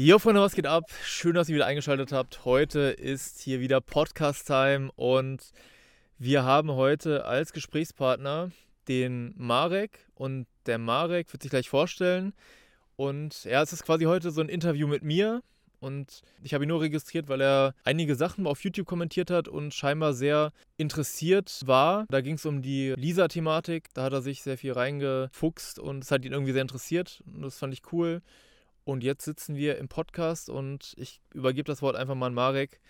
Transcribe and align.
Jo, 0.00 0.20
Freunde, 0.20 0.40
was 0.40 0.54
geht 0.54 0.68
ab? 0.68 0.84
Schön, 1.02 1.34
dass 1.34 1.48
ihr 1.48 1.56
wieder 1.56 1.66
eingeschaltet 1.66 2.12
habt. 2.12 2.44
Heute 2.44 2.78
ist 2.78 3.40
hier 3.40 3.58
wieder 3.58 3.80
Podcast-Time 3.80 4.92
und 4.94 5.50
wir 6.18 6.44
haben 6.44 6.70
heute 6.70 7.24
als 7.24 7.52
Gesprächspartner 7.52 8.52
den 8.86 9.34
Marek 9.36 10.06
und 10.14 10.46
der 10.66 10.78
Marek 10.78 11.32
wird 11.32 11.42
sich 11.42 11.50
gleich 11.50 11.68
vorstellen. 11.68 12.32
Und 12.94 13.42
ja, 13.42 13.60
es 13.60 13.72
ist 13.72 13.82
quasi 13.82 14.04
heute 14.04 14.30
so 14.30 14.40
ein 14.40 14.48
Interview 14.48 14.86
mit 14.86 15.02
mir. 15.02 15.42
Und 15.80 16.22
ich 16.44 16.54
habe 16.54 16.64
ihn 16.64 16.68
nur 16.68 16.80
registriert, 16.80 17.28
weil 17.28 17.40
er 17.40 17.74
einige 17.82 18.14
Sachen 18.14 18.46
auf 18.46 18.62
YouTube 18.62 18.86
kommentiert 18.86 19.32
hat 19.32 19.48
und 19.48 19.74
scheinbar 19.74 20.14
sehr 20.14 20.52
interessiert 20.76 21.62
war. 21.66 22.06
Da 22.08 22.20
ging 22.20 22.36
es 22.36 22.46
um 22.46 22.62
die 22.62 22.94
Lisa-Thematik. 22.96 23.92
Da 23.94 24.04
hat 24.04 24.12
er 24.12 24.22
sich 24.22 24.42
sehr 24.44 24.58
viel 24.58 24.74
reingefuchst 24.74 25.80
und 25.80 26.04
es 26.04 26.12
hat 26.12 26.24
ihn 26.24 26.32
irgendwie 26.32 26.52
sehr 26.52 26.62
interessiert. 26.62 27.20
Und 27.26 27.42
das 27.42 27.58
fand 27.58 27.74
ich 27.74 27.82
cool. 27.92 28.22
Und 28.88 29.04
jetzt 29.04 29.26
sitzen 29.26 29.54
wir 29.54 29.76
im 29.76 29.88
Podcast 29.88 30.48
und 30.48 30.94
ich 30.96 31.20
übergebe 31.34 31.66
das 31.66 31.82
Wort 31.82 31.94
einfach 31.94 32.14
mal 32.14 32.28
an 32.28 32.32
Marek 32.32 32.80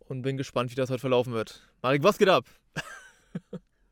und 0.00 0.20
bin 0.20 0.36
gespannt, 0.36 0.70
wie 0.70 0.74
das 0.74 0.90
heute 0.90 1.00
verlaufen 1.00 1.32
wird. 1.32 1.66
Marek, 1.80 2.02
was 2.02 2.18
geht 2.18 2.28
ab? 2.28 2.44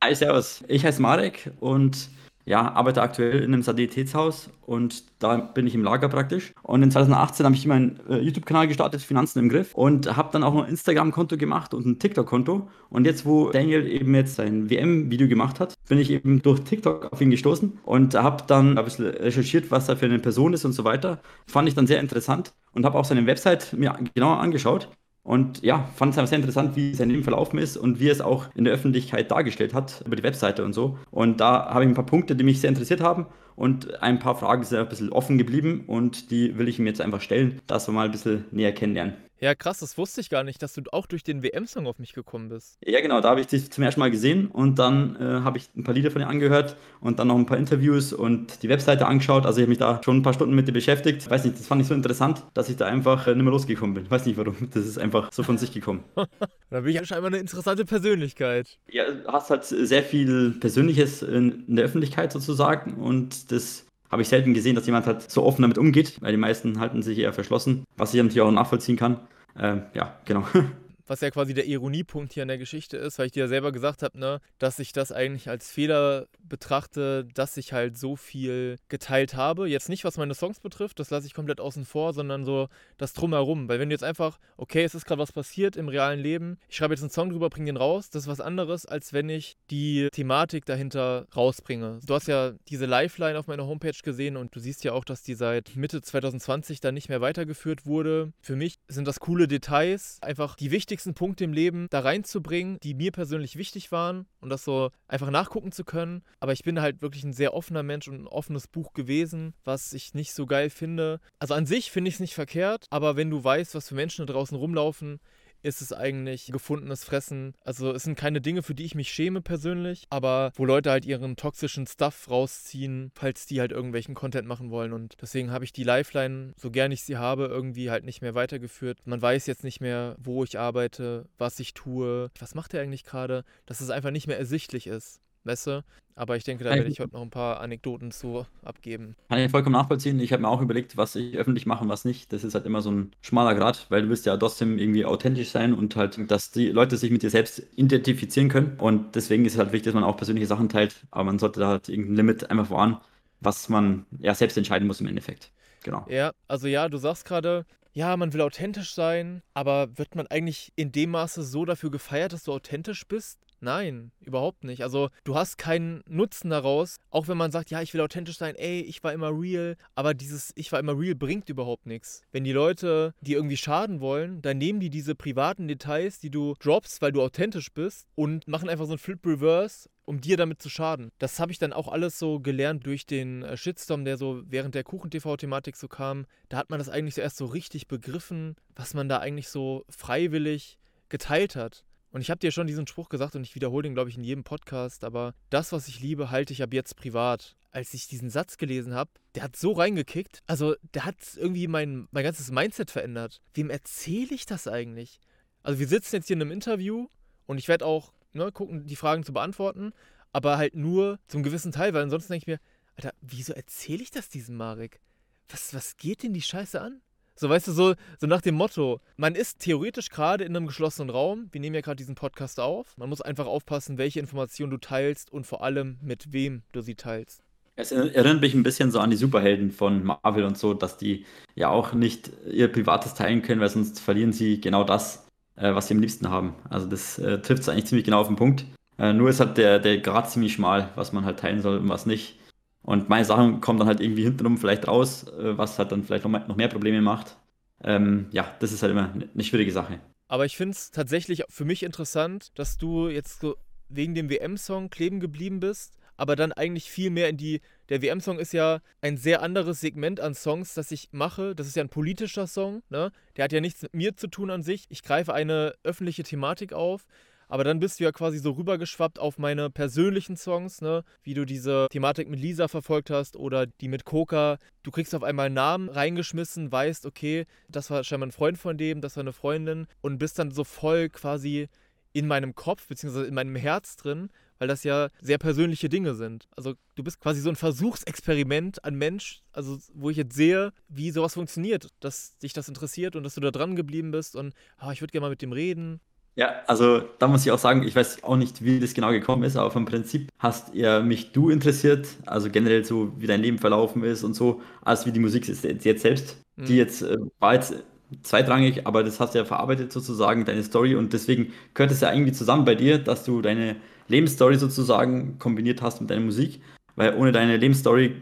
Hi, 0.05 0.15
Servus. 0.15 0.63
Ich 0.69 0.85
heiße 0.85 1.01
Marek 1.01 1.53
und 1.61 2.11
ja, 2.47 2.73
arbeite 2.73 3.03
aktuell 3.03 3.39
in 3.39 3.55
einem 3.55 3.63
Sanitätshaus 3.63 4.51
und 4.63 5.05
da 5.19 5.37
bin 5.37 5.67
ich 5.67 5.75
im 5.75 5.83
Lager 5.83 6.09
praktisch. 6.09 6.53
Und 6.63 6.83
in 6.83 6.91
2018 6.91 7.47
habe 7.47 7.55
ich 7.55 7.67
meinen 7.67 8.01
äh, 8.09 8.19
YouTube-Kanal 8.19 8.69
gestartet, 8.69 9.01
Finanzen 9.01 9.39
im 9.39 9.49
Griff, 9.49 9.75
und 9.75 10.15
habe 10.17 10.31
dann 10.33 10.43
auch 10.43 10.55
ein 10.55 10.69
Instagram-Konto 10.69 11.37
gemacht 11.37 11.73
und 11.73 11.87
ein 11.87 11.99
TikTok-Konto. 11.99 12.69
Und 12.91 13.07
jetzt, 13.07 13.25
wo 13.25 13.51
Daniel 13.51 13.87
eben 13.87 14.15
jetzt 14.15 14.37
sein 14.37 14.69
WM-Video 14.69 15.27
gemacht 15.27 15.59
hat, 15.59 15.75
bin 15.89 15.99
ich 15.99 16.11
eben 16.11 16.43
durch 16.43 16.61
TikTok 16.61 17.13
auf 17.13 17.21
ihn 17.21 17.31
gestoßen 17.31 17.79
und 17.85 18.15
habe 18.15 18.45
dann 18.47 18.77
ein 18.77 18.85
bisschen 18.85 19.07
recherchiert, 19.07 19.71
was 19.71 19.89
er 19.89 19.97
für 19.97 20.07
eine 20.07 20.19
Person 20.19 20.53
ist 20.53 20.65
und 20.65 20.73
so 20.73 20.85
weiter. 20.85 21.21
Fand 21.47 21.69
ich 21.69 21.75
dann 21.75 21.87
sehr 21.87 22.01
interessant 22.01 22.53
und 22.73 22.85
habe 22.85 22.99
auch 22.99 23.05
seine 23.05 23.27
Website 23.27 23.73
mir 23.73 23.99
genauer 24.15 24.41
angeschaut. 24.41 24.89
Und 25.25 25.63
ja, 25.63 25.89
fand 25.97 26.13
es 26.13 26.19
einfach 26.19 26.29
sehr 26.29 26.39
interessant, 26.39 26.77
wie 26.77 26.95
sein 26.95 27.09
Leben 27.09 27.23
verlaufen 27.23 27.59
ist 27.59 27.79
und 27.79 27.99
wie 27.99 28.11
es 28.11 28.21
auch 28.21 28.47
in 28.55 28.65
der 28.65 28.75
Öffentlichkeit 28.75 29.31
dargestellt 29.31 29.73
hat, 29.73 30.03
über 30.07 30.17
die 30.17 30.23
Webseite 30.23 30.65
und 30.65 30.75
so. 30.75 30.99
Und 31.11 31.41
da 31.41 31.67
habe 31.71 31.85
ich 31.85 31.89
ein 31.89 31.95
paar 31.95 32.05
Punkte, 32.05 32.37
die 32.37 32.45
mich 32.45 32.61
sehr 32.61 32.69
interessiert 32.69 33.01
haben 33.01 33.27
und 33.57 34.03
ein 34.03 34.19
paar 34.19 34.37
Fragen 34.37 34.65
sind 34.65 34.79
ein 34.79 34.89
bisschen 34.89 35.13
offen 35.13 35.39
geblieben 35.39 35.85
und 35.87 36.31
die 36.31 36.59
will 36.59 36.69
ich 36.69 36.79
ihm 36.79 36.87
jetzt 36.87 37.01
einfach 37.01 37.21
stellen, 37.21 37.61
dass 37.67 37.89
wir 37.89 37.93
mal 37.93 38.07
ein 38.07 38.13
bisschen 38.13 38.45
näher 38.51 38.73
kennenlernen. 38.73 39.15
Ja, 39.45 39.55
krass, 39.55 39.81
das 39.81 39.99
wusste 39.99 40.23
ich 40.23 40.31
gar 40.31 40.43
nicht, 40.43 40.63
dass 40.63 40.73
du 40.73 40.81
auch 40.91 41.05
durch 41.05 41.23
den 41.23 41.43
WM-Song 41.43 41.87
auf 41.87 41.99
mich 41.99 42.15
gekommen 42.15 42.49
bist. 42.49 42.79
Ja, 42.83 43.03
genau, 43.03 43.21
da 43.21 43.29
habe 43.29 43.43
ich 43.43 43.47
dich 43.47 43.71
zum 43.71 43.85
ersten 43.85 44.01
Mal 44.01 44.11
gesehen 44.11 44.47
und 44.47 44.79
dann 44.79 45.17
äh, 45.17 45.43
habe 45.45 45.59
ich 45.59 45.69
ein 45.77 45.85
paar 45.85 45.93
Lieder 45.93 46.11
von 46.11 46.23
dir 46.23 46.29
angehört 46.29 46.77
und 47.01 47.19
dann 47.19 47.29
noch 47.29 47.37
ein 47.37 47.45
paar 47.45 47.59
Interviews 47.59 48.15
und 48.15 48.63
die 48.63 48.71
Webseite 48.71 49.07
angeschaut. 49.07 49.45
Also 49.45 49.59
ich 49.59 49.65
habe 49.65 49.69
mich 49.69 49.79
da 49.79 50.01
schon 50.03 50.17
ein 50.17 50.23
paar 50.23 50.33
Stunden 50.33 50.55
mit 50.55 50.67
dir 50.67 50.73
beschäftigt. 50.73 51.29
Weiß 51.29 51.45
nicht, 51.45 51.59
das 51.59 51.67
fand 51.67 51.83
ich 51.83 51.89
so 51.89 51.95
interessant, 51.95 52.43
dass 52.55 52.71
ich 52.71 52.77
da 52.77 52.87
einfach 52.87 53.27
äh, 53.27 53.35
nicht 53.35 53.43
mehr 53.43 53.53
losgekommen 53.53 53.95
bin. 53.95 54.11
Weiß 54.11 54.25
nicht 54.25 54.39
warum, 54.39 54.57
das 54.73 54.87
ist 54.87 54.99
einfach 54.99 55.31
so 55.31 55.43
von 55.43 55.59
sich 55.59 55.73
gekommen. 55.73 56.05
da 56.15 56.81
bin 56.81 56.89
ich 56.89 56.97
ja 56.97 57.05
scheinbar 57.05 57.27
eine 57.27 57.39
interessante 57.39 57.85
Persönlichkeit. 57.85 58.79
Ja, 58.89 59.11
du 59.11 59.27
hast 59.29 59.51
halt 59.51 59.65
sehr 59.65 60.05
viel 60.05 60.53
Persönliches 60.53 61.23
in, 61.23 61.67
in 61.67 61.77
der 61.77 61.85
Öffentlichkeit 61.85 62.33
sozusagen 62.33 62.95
und 62.95 63.44
das 63.47 63.87
habe 64.11 64.23
ich 64.23 64.29
selten 64.29 64.55
gesehen, 64.55 64.77
dass 64.77 64.87
jemand 64.87 65.07
halt 65.07 65.29
so 65.31 65.43
offen 65.43 65.63
damit 65.63 65.79
umgeht, 65.79 66.19
weil 66.21 66.33
die 66.33 66.39
meisten 66.39 66.79
halten 66.79 67.03
sich 67.03 67.19
eher 67.19 67.33
verschlossen, 67.33 67.85
was 67.97 68.15
ich 68.15 68.23
natürlich 68.23 68.43
auch 68.43 68.51
nachvollziehen 68.51 68.97
kann. 68.97 69.21
Ähm, 69.59 69.83
ja, 69.95 70.19
genau. 70.25 70.47
was 71.07 71.21
ja 71.21 71.31
quasi 71.31 71.55
der 71.55 71.67
Ironiepunkt 71.67 72.33
hier 72.33 72.43
in 72.43 72.49
der 72.49 72.59
Geschichte 72.59 72.97
ist, 72.97 73.19
weil 73.19 73.27
ich 73.27 73.33
dir 73.33 73.45
ja 73.45 73.49
selber 73.49 73.73
gesagt 73.73 74.03
habe, 74.03 74.19
ne, 74.19 74.41
dass 74.59 74.79
ich 74.79 74.93
das 74.93 75.13
eigentlich 75.13 75.49
als 75.49 75.71
Fehler 75.71 76.27
betrachte, 76.43 77.27
dass 77.35 77.57
ich 77.57 77.73
halt 77.73 77.99
so 77.99 78.17
viel 78.17 78.77
geteilt 78.89 79.35
habe. 79.35 79.69
Jetzt 79.69 79.89
nicht, 79.89 80.05
was 80.05 80.17
meine 80.17 80.35
Songs 80.35 80.61
betrifft, 80.61 80.99
das 80.99 81.11
lasse 81.11 81.27
ich 81.27 81.35
komplett 81.35 81.61
außen 81.61 81.85
vor, 81.85 82.13
sondern 82.13 82.45
so 82.45 82.69
das 82.97 83.13
Drumherum. 83.13 83.69
Weil 83.69 83.79
wenn 83.79 83.91
du 83.91 83.95
jetzt 83.95 84.05
einfach, 84.05 84.39
okay, 84.57 84.85
es 84.85 84.95
ist 84.95 85.05
gerade 85.05 85.21
was 85.21 85.33
passiert 85.33 85.77
im 85.77 85.89
realen 85.89 86.21
Leben, 86.21 86.59
ich 86.69 86.77
schreibe 86.77 86.95
jetzt 86.95 87.03
einen 87.03 87.11
Song 87.11 87.31
drüber, 87.31 87.51
bringe 87.51 87.67
den 87.67 87.77
raus, 87.77 88.11
das 88.11 88.25
ist 88.25 88.29
was 88.29 88.41
anderes, 88.41 88.87
als 88.87 89.13
wenn 89.13 89.29
ich 89.29 89.57
die 89.71 90.09
Thematik 90.13 90.65
dahinter 90.65 91.27
rausbringe. 91.37 92.01
Du 92.05 92.15
hast 92.15 92.29
ja 92.29 92.53
diese 92.69 92.87
Lifeline 92.87 93.39
auf 93.39 93.47
meiner 93.47 93.67
Homepage 93.67 93.93
gesehen 94.03 94.37
und 94.37 94.55
du 94.55 94.61
siehst 94.61 94.85
ja 94.85 94.93
auch, 94.93 95.05
dass 95.05 95.23
die 95.23 95.35
seit 95.35 95.77
Mitte 95.77 96.03
2020 96.03 96.81
dann 96.81 96.95
nicht 96.95 97.09
mehr 97.09 97.21
weitergeführt 97.21 97.87
wurde. 97.87 98.33
Für 98.41 98.57
mich 98.57 98.77
sind 98.89 99.07
das 99.07 99.21
coole 99.21 99.49
Details, 99.49 100.19
einfach 100.23 100.57
die 100.57 100.71
wichtigsten 100.71 100.94
wichtigsten 100.95 101.15
Punkte 101.15 101.43
im 101.43 101.53
Leben 101.53 101.89
da 101.91 102.01
reinzubringen, 102.01 102.79
die 102.85 102.95
mir 102.95 103.11
persönlich 103.11 103.57
wichtig 103.57 103.91
waren 103.91 104.27
und 104.41 104.49
das 104.49 104.63
so 104.63 104.93
einfach 105.09 105.29
nachgucken 105.29 105.73
zu 105.73 105.83
können. 105.83 106.23
Aber 106.39 106.53
ich 106.53 106.63
bin 106.63 106.81
halt 106.81 107.03
wirklich 107.03 107.25
ein 107.25 107.33
sehr 107.33 107.53
offener 107.53 107.83
Mensch 107.83 108.07
und 108.07 108.15
ein 108.15 108.29
offenes 108.29 108.69
Buch 108.69 108.93
gewesen, 108.93 109.55
was 109.65 109.93
ich 109.93 110.15
nicht 110.15 110.33
so 110.33 110.47
geil 110.47 110.71
finde. 110.71 111.19
Also 111.41 111.55
an 111.55 111.67
sich 111.67 111.91
finde 111.91 112.11
ich 112.11 112.15
es 112.15 112.21
nicht 112.21 112.35
verkehrt, 112.35 112.87
aber 112.91 113.17
wenn 113.17 113.29
du 113.29 113.43
weißt, 113.43 113.75
was 113.75 113.89
für 113.89 113.97
Menschen 113.97 114.25
da 114.25 114.33
draußen 114.33 114.57
rumlaufen, 114.57 115.19
ist 115.65 115.81
es 115.81 115.93
eigentlich 115.93 116.47
gefundenes 116.47 117.05
Fressen. 117.05 117.55
Also 117.65 117.93
es 117.93 118.05
sind 118.05 118.17
keine 118.17 118.41
Dinge, 118.41 118.63
für 118.63 118.75
die 118.75 118.85
ich 118.85 118.95
mich 118.95 119.11
schäme 119.11 119.41
persönlich, 119.41 120.05
aber 120.11 120.53
wo 120.55 120.65
Leute 120.65 120.91
halt 120.91 121.07
ihren 121.07 121.37
toxischen 121.37 121.87
Stuff 121.87 122.31
rausziehen, 122.31 123.11
falls 123.15 123.47
die 123.47 123.61
halt 123.61 123.73
irgendwelchen 123.73 124.15
Content 124.15 124.47
machen 124.47 124.71
wollen. 124.71 124.93
Und 124.93 125.17
deswegen 125.21 125.51
habe 125.51 125.65
ich 125.65 125.73
die 125.73 125.85
Lifeline, 125.85 126.53
so 126.57 126.71
gern 126.71 126.93
ich 126.93 127.03
sie 127.03 127.17
habe, 127.17 127.47
irgendwie 127.47 127.91
halt 127.91 128.05
nicht 128.05 128.21
mehr 128.21 128.35
weitergeführt. 128.35 128.99
Man 129.07 129.21
weiß 129.21 129.47
jetzt 129.47 129.65
nicht 129.65 129.81
mehr, 129.81 130.17
wo 130.19 130.45
ich 130.45 130.59
arbeite, 130.59 131.27
was 131.39 131.59
ich 131.59 131.75
tue, 131.75 132.31
was 132.39 132.55
macht 132.55 132.75
er 132.75 132.83
eigentlich 132.83 133.05
gerade, 133.05 133.45
dass 133.67 133.81
es 133.81 133.91
einfach 133.91 134.11
nicht 134.11 134.27
mehr 134.27 134.39
ersichtlich 134.39 134.87
ist. 134.87 135.24
Weißt 135.45 135.67
du? 135.67 135.85
Aber 136.17 136.37
ich 136.37 136.45
denke, 136.45 136.63
da 136.63 136.71
werde 136.71 136.89
ich 136.89 137.01
heute 137.01 137.15
noch 137.15 137.23
ein 137.23 137.31
paar 137.31 137.61
Anekdoten 137.61 138.13
zu 138.13 138.47
abgeben. 138.63 139.17
Kann 139.29 139.41
ich 139.41 139.51
vollkommen 139.51 139.73
nachvollziehen. 139.73 140.21
Ich 140.21 140.33
habe 140.33 140.43
mir 140.43 140.49
auch 140.49 140.61
überlegt, 140.61 140.97
was 140.97 141.17
ich 141.17 141.37
öffentlich 141.37 141.67
mache 141.67 141.83
und 141.83 141.91
was 141.91 142.05
nicht. 142.05 142.33
Das 142.33 142.45
ist 142.45 142.55
halt 142.55 142.67
immer 142.67 142.83
so 142.83 142.93
ein 142.93 143.11
schmaler 143.21 143.55
Grad, 143.55 143.87
weil 143.91 144.03
du 144.03 144.09
willst 144.09 144.25
ja 144.25 144.37
trotzdem 144.37 144.79
irgendwie 144.79 145.05
authentisch 145.05 145.51
sein 145.51 145.75
und 145.75 145.97
halt, 145.97 146.31
dass 146.31 146.53
die 146.53 146.69
Leute 146.69 146.97
sich 146.97 147.11
mit 147.11 147.23
dir 147.23 147.31
selbst 147.31 147.63
identifizieren 147.75 148.49
können. 148.49 148.77
Und 148.79 149.17
deswegen 149.17 149.45
ist 149.45 149.55
es 149.55 149.59
halt 149.59 149.73
wichtig, 149.73 149.87
dass 149.87 149.95
man 149.95 150.05
auch 150.05 150.17
persönliche 150.17 150.47
Sachen 150.47 150.69
teilt. 150.69 150.95
Aber 151.11 151.25
man 151.25 151.41
sollte 151.41 151.61
da 151.61 151.69
halt 151.69 151.89
irgendein 151.89 152.17
Limit 152.17 152.49
einfach 152.49 152.71
wahren, 152.71 152.99
was 153.41 153.69
man 153.69 154.07
ja 154.21 154.35
selbst 154.35 154.57
entscheiden 154.57 154.87
muss 154.87 155.01
im 155.01 155.09
Endeffekt. 155.09 155.51
Genau. 155.83 156.07
Ja, 156.09 156.31
also 156.47 156.69
ja, 156.69 156.89
du 156.89 156.97
sagst 156.97 157.25
gerade, 157.25 157.67
ja, 157.93 158.17
man 158.17 158.33
will 158.33 158.41
authentisch 158.41 158.95
sein, 158.95 159.43
aber 159.53 159.99
wird 159.99 160.15
man 160.15 160.27
eigentlich 160.29 160.73
in 160.77 160.93
dem 160.93 161.11
Maße 161.11 161.43
so 161.43 161.65
dafür 161.65 161.91
gefeiert, 161.91 162.33
dass 162.33 162.45
du 162.45 162.53
authentisch 162.53 163.07
bist? 163.07 163.39
Nein, 163.65 164.13
überhaupt 164.21 164.63
nicht. 164.63 164.83
Also 164.83 165.09
du 165.25 165.37
hast 165.37 165.57
keinen 165.57 166.03
Nutzen 166.07 166.51
daraus, 166.51 166.99
auch 167.09 167.29
wenn 167.29 167.39
man 167.39 167.51
sagt, 167.51 167.71
ja, 167.71 167.81
ich 167.81 167.95
will 167.95 168.03
authentisch 168.03 168.37
sein, 168.37 168.55
ey, 168.57 168.83
ich 168.83 169.03
war 169.03 169.15
immer 169.15 169.31
real, 169.31 169.77
aber 169.95 170.13
dieses 170.13 170.53
Ich 170.55 170.71
war 170.71 170.79
immer 170.79 170.99
real 170.99 171.15
bringt 171.15 171.49
überhaupt 171.49 171.87
nichts. 171.87 172.21
Wenn 172.31 172.45
die 172.45 172.53
Leute 172.53 173.15
dir 173.23 173.39
irgendwie 173.39 173.57
schaden 173.57 174.01
wollen, 174.01 174.43
dann 174.43 174.59
nehmen 174.59 174.81
die 174.81 174.91
diese 174.91 175.15
privaten 175.15 175.67
Details, 175.67 176.21
die 176.21 176.29
du 176.29 176.55
droppst, 176.59 177.01
weil 177.01 177.13
du 177.13 177.23
authentisch 177.23 177.73
bist 177.73 178.07
und 178.17 178.47
machen 178.47 178.69
einfach 178.69 178.85
so 178.85 178.93
ein 178.93 178.99
Flip 178.99 179.25
Reverse 179.25 179.89
um 180.07 180.21
dir 180.21 180.37
damit 180.37 180.61
zu 180.61 180.69
schaden. 180.69 181.13
Das 181.19 181.41
habe 181.41 181.51
ich 181.51 181.59
dann 181.59 181.73
auch 181.73 181.89
alles 181.89 182.19
so 182.19 182.39
gelernt 182.39 182.85
durch 182.85 183.07
den 183.07 183.43
äh, 183.43 183.57
Shitstorm, 183.57 184.05
der 184.05 184.19
so 184.19 184.43
während 184.45 184.75
der 184.75 184.85
Kuchen-TV-Thematik 184.85 185.77
so 185.77 185.89
kam. 185.89 186.27
Da 186.51 186.59
hat 186.59 186.69
man 186.69 186.79
das 186.79 186.91
eigentlich 186.91 187.15
so 187.15 187.23
erst 187.23 187.39
so 187.39 187.47
richtig 187.47 187.89
begriffen, 187.89 188.57
was 188.77 188.93
man 188.93 189.09
da 189.09 189.21
eigentlich 189.21 189.49
so 189.49 189.87
freiwillig 189.89 190.79
geteilt 191.09 191.57
hat. 191.57 191.85
Und 192.15 192.21
ich 192.21 192.31
habe 192.31 192.39
dir 192.39 192.53
schon 192.53 192.69
diesen 192.69 192.87
Spruch 192.87 193.09
gesagt 193.09 193.35
und 193.35 193.43
ich 193.43 193.57
wiederhole 193.57 193.83
den, 193.83 193.95
glaube 193.95 194.09
ich, 194.09 194.17
in 194.17 194.23
jedem 194.23 194.45
Podcast, 194.45 195.03
aber 195.03 195.35
das, 195.51 195.73
was 195.73 195.89
ich 195.89 195.99
liebe, 195.99 196.31
halte 196.31 196.53
ich 196.53 196.63
ab 196.63 196.73
jetzt 196.73 196.95
privat. 196.95 197.57
Als 197.73 197.93
ich 197.93 198.07
diesen 198.07 198.31
Satz 198.31 198.57
gelesen 198.57 198.95
habe, 198.95 199.11
der 199.35 199.43
hat 199.43 199.57
so 199.57 199.73
reingekickt. 199.73 200.39
Also, 200.47 200.77
der 200.95 201.07
hat 201.07 201.17
irgendwie 201.35 201.67
mein, 201.67 202.07
mein 202.13 202.23
ganzes 202.23 202.53
Mindset 202.53 202.93
verändert. 202.93 203.43
Wem 203.55 203.69
erzähle 203.69 204.33
ich 204.33 204.47
das 204.47 204.69
eigentlich? 204.69 205.19
Also, 205.65 205.81
wir 205.81 205.89
sitzen 205.89 206.15
jetzt 206.15 206.29
hier 206.29 206.37
in 206.37 206.43
einem 206.43 206.53
Interview 206.53 207.09
und 207.47 207.59
ich 207.59 207.67
werde 207.67 207.85
auch 207.85 208.13
ne, 208.33 208.53
gucken, 208.53 208.87
die 208.87 208.95
Fragen 208.95 209.25
zu 209.25 209.33
beantworten, 209.33 209.93
aber 210.31 210.57
halt 210.57 210.77
nur 210.77 211.19
zum 211.27 211.43
gewissen 211.43 211.73
Teil, 211.73 211.95
weil 211.95 212.05
ansonsten 212.05 212.33
denke 212.33 212.45
ich 212.45 212.47
mir, 212.47 212.61
Alter, 212.95 213.13
wieso 213.23 213.55
erzähle 213.55 214.05
ich 214.05 214.13
das 214.13 214.29
diesem 214.29 214.57
Marek? 214.57 215.01
Was, 215.49 215.75
was 215.75 215.97
geht 215.97 216.23
denn 216.23 216.33
die 216.33 216.43
Scheiße 216.43 216.81
an? 216.81 217.03
So, 217.37 217.49
weißt 217.49 217.67
du, 217.67 217.73
so, 217.73 217.95
so 218.21 218.29
nach 218.29 218.43
dem 218.43 218.55
Motto, 218.55 219.01
man 219.17 219.35
ist 219.35 219.59
theoretisch 219.59 220.09
gerade 220.09 220.45
in 220.45 220.57
einem 220.57 220.69
geschlossenen 220.69 221.11
Raum. 221.11 221.49
Wir 221.51 221.61
nehmen 221.61 221.75
ja 221.75 221.81
gerade 221.81 221.97
diesen 221.97 222.15
Podcast 222.15 222.61
auf. 222.61 222.97
Man 222.97 223.09
muss 223.09 223.21
einfach 223.21 223.47
aufpassen, 223.47 223.99
welche 223.99 224.21
Informationen 224.21 224.71
du 224.71 224.79
teilst 224.79 225.33
und 225.33 225.45
vor 225.45 225.65
allem 225.65 225.99
mit 226.01 226.33
wem 226.33 226.63
du 226.71 226.81
sie 226.81 226.95
teilst. 226.95 227.43
Es 227.75 227.91
erinnert 227.91 228.41
mich 228.41 228.55
ein 228.55 228.63
bisschen 228.63 228.93
so 228.93 229.01
an 229.01 229.11
die 229.11 229.17
Superhelden 229.17 229.73
von 229.73 230.05
Marvel 230.05 230.45
und 230.45 230.57
so, 230.57 230.75
dass 230.75 230.97
die 230.97 231.27
ja 231.57 231.71
auch 231.71 231.93
nicht 231.93 232.31
ihr 232.49 232.71
Privates 232.71 233.15
teilen 233.15 233.43
können, 233.43 233.61
weil 233.61 233.69
sonst 233.69 233.99
verlieren 233.99 234.33
sie 234.33 234.61
genau 234.61 234.85
das, 234.85 235.27
äh, 235.57 235.75
was 235.75 235.89
sie 235.89 235.95
am 235.95 236.01
liebsten 236.01 236.31
haben. 236.31 236.55
Also 236.71 236.87
das 236.87 237.19
äh, 237.19 237.41
trifft 237.41 237.63
es 237.63 237.69
eigentlich 237.69 237.87
ziemlich 237.87 238.05
genau 238.05 238.21
auf 238.21 238.29
den 238.29 238.37
Punkt. 238.37 238.65
Äh, 238.97 239.13
nur 239.13 239.29
ist 239.29 239.41
halt 239.41 239.59
der, 239.59 239.81
der 239.81 239.99
Grad 239.99 240.31
ziemlich 240.31 240.53
schmal, 240.53 240.91
was 240.95 241.13
man 241.13 241.25
halt 241.25 241.41
teilen 241.41 241.63
soll 241.63 241.79
und 241.79 241.89
was 241.89 242.07
nicht. 242.07 242.39
Und 242.85 243.09
meine 243.09 243.25
Sachen 243.25 243.61
kommen 243.61 243.79
dann 243.79 243.89
halt 243.89 244.01
irgendwie 244.01 244.25
hintenrum 244.25 244.59
vielleicht 244.59 244.87
raus, 244.87 245.27
äh, 245.29 245.57
was 245.57 245.79
halt 245.79 245.91
dann 245.91 246.05
vielleicht 246.05 246.25
noch 246.25 246.57
mehr 246.57 246.69
Probleme 246.69 247.01
macht. 247.01 247.39
Ähm, 247.83 248.27
ja, 248.31 248.55
das 248.61 248.73
ist 248.73 248.83
halt 248.83 248.93
immer 248.93 249.13
eine 249.13 249.45
schwierige 249.45 249.73
Sache. 249.73 250.01
Aber 250.29 250.45
ich 250.45 250.57
finde 250.57 250.73
es 250.73 250.91
tatsächlich 250.91 251.45
für 251.49 251.65
mich 251.65 251.83
interessant, 251.83 252.59
dass 252.59 252.77
du 252.77 253.09
jetzt 253.09 253.41
so 253.41 253.57
wegen 253.89 254.15
dem 254.15 254.31
WM-Song 254.31 254.91
kleben 254.91 255.21
geblieben 255.21 255.61
bist, 255.61 255.97
aber 256.17 256.37
dann 256.37 256.53
eigentlich 256.53 256.91
viel 256.91 257.11
mehr 257.11 257.29
in 257.29 257.37
die. 257.37 257.61
Der 257.89 258.03
WM-Song 258.03 258.39
ist 258.39 258.53
ja 258.53 258.81
ein 259.01 259.17
sehr 259.17 259.43
anderes 259.43 259.81
Segment 259.81 260.21
an 260.21 260.35
Songs, 260.35 260.75
das 260.75 260.91
ich 260.91 261.09
mache. 261.13 261.55
Das 261.55 261.67
ist 261.67 261.77
ja 261.77 261.83
ein 261.83 261.89
politischer 261.89 262.47
Song, 262.47 262.83
ne? 262.89 263.13
Der 263.37 263.45
hat 263.45 263.53
ja 263.53 263.61
nichts 263.61 263.83
mit 263.83 263.95
mir 263.95 264.17
zu 264.17 264.29
tun 264.29 264.51
an 264.51 264.63
sich. 264.63 264.87
Ich 264.91 265.03
greife 265.03 265.35
eine 265.35 265.75
öffentliche 265.83 266.23
Thematik 266.23 266.73
auf. 266.73 267.07
Aber 267.49 267.65
dann 267.65 267.81
bist 267.81 268.01
du 268.01 268.05
ja 268.05 268.13
quasi 268.13 268.39
so 268.39 268.53
rübergeschwappt 268.53 269.19
auf 269.19 269.39
meine 269.39 269.71
persönlichen 269.71 270.37
Songs, 270.37 270.81
ne? 270.81 271.05
Wie 271.23 271.35
du 271.35 271.45
diese 271.45 271.89
Thematik 271.91 272.29
mit 272.29 272.41
Lisa 272.41 272.69
verfolgt 272.69 273.11
hast 273.11 273.37
oder 273.37 273.67
die 273.67 273.89
mit 273.89 274.05
Coca. 274.05 274.59
Du 274.83 274.91
kriegst 274.91 275.15
auf 275.15 275.23
einmal 275.23 275.47
einen 275.47 275.55
Namen 275.55 275.89
reingeschmissen, 275.89 276.71
weißt, 276.71 277.07
okay, 277.07 277.47
das 277.69 277.91
war 277.91 278.05
scheinbar 278.05 278.29
ein 278.29 278.33
Freund 278.33 278.59
von 278.59 278.77
dem, 278.77 279.01
das 279.01 279.17
war 279.17 279.23
eine 279.23 279.33
Freundin 279.33 279.87
und 280.01 280.19
bist 280.19 280.39
dann 280.39 280.51
so 280.51 280.65
voll 280.65 281.09
quasi 281.09 281.69
in 282.15 282.27
meinem 282.27 282.55
Kopf 282.55 282.87
bzw. 282.87 283.27
in 283.27 283.35
meinem 283.35 283.57
Herz 283.57 283.97
drin, 283.97 284.31
weil 284.59 284.69
das 284.69 284.85
ja 284.85 285.09
sehr 285.21 285.39
persönliche 285.39 285.89
Dinge 285.89 286.15
sind. 286.15 286.49
Also 286.57 286.75
du 286.95 287.03
bist 287.03 287.21
quasi 287.21 287.41
so 287.41 287.51
ein 287.51 287.57
Versuchsexperiment 287.57 288.85
an 288.85 288.95
Mensch, 288.95 289.43
also 289.53 289.79
wo 289.93 290.11
ich 290.11 290.17
jetzt 290.17 290.35
sehe, 290.35 290.73
wie 290.89 291.11
sowas 291.11 291.35
funktioniert, 291.35 291.89
dass 292.01 292.39
dich 292.39 292.53
das 292.53 292.69
interessiert 292.69 293.17
und 293.17 293.25
dass 293.25 293.35
du 293.35 293.41
da 293.41 293.51
dran 293.51 293.77
geblieben 293.77 294.13
bist 294.13 294.37
und 294.37 294.55
oh, 294.81 294.91
ich 294.93 295.01
würde 295.01 295.11
gerne 295.13 295.23
mal 295.27 295.31
mit 295.31 295.43
dem 295.43 295.53
reden. 295.53 296.01
Ja, 296.37 296.63
also 296.67 297.01
da 297.19 297.29
muss 297.29 297.47
ich 297.47 297.53
auch 297.53 297.59
sagen, 297.59 297.85
ich 297.85 297.95
weiß 297.95 298.25
auch 298.25 298.37
nicht, 298.37 298.65
wie 298.65 298.81
das 298.81 298.95
genau 298.95 299.13
gekommen 299.13 299.45
ist, 299.45 299.57
aber 299.57 299.71
vom 299.71 299.85
Prinzip 299.85 300.29
hast 300.39 300.75
ja 300.75 301.01
mich 301.01 301.31
du 301.31 301.49
interessiert, 301.49 302.09
also 302.27 302.51
generell 302.51 302.85
so, 302.85 303.13
wie 303.19 303.29
dein 303.29 303.41
Leben 303.41 303.59
verlaufen 303.59 304.03
ist 304.03 304.25
und 304.25 304.35
so, 304.35 304.61
als 304.83 305.07
wie 305.07 305.13
die 305.13 305.21
Musik 305.21 305.47
jetzt 305.47 305.63
selbst. 306.03 306.37
Mhm. 306.57 306.65
Die 306.65 306.77
jetzt 306.77 307.03
äh, 307.03 307.19
war 307.39 307.55
jetzt 307.55 307.75
zweitrangig, 308.23 308.87
aber 308.87 309.05
das 309.05 309.21
hast 309.21 309.35
du 309.35 309.39
ja 309.39 309.45
verarbeitet 309.45 309.93
sozusagen, 309.93 310.45
deine 310.45 310.65
Story 310.65 310.97
und 310.97 311.13
deswegen 311.13 311.53
gehört 311.73 311.93
es 311.93 312.01
ja 312.01 312.13
irgendwie 312.13 312.33
zusammen 312.33 312.65
bei 312.65 312.75
dir, 312.75 312.99
dass 312.99 313.25
du 313.25 313.41
deine 313.41 313.77
Lebensstory 314.09 314.57
sozusagen 314.57 315.39
kombiniert 315.39 315.83
hast 315.83 316.01
mit 316.01 316.11
deiner 316.11 316.21
Musik, 316.21 316.61
weil 316.97 317.15
ohne 317.15 317.31
deine 317.31 317.57
Lebensstory 317.57 318.15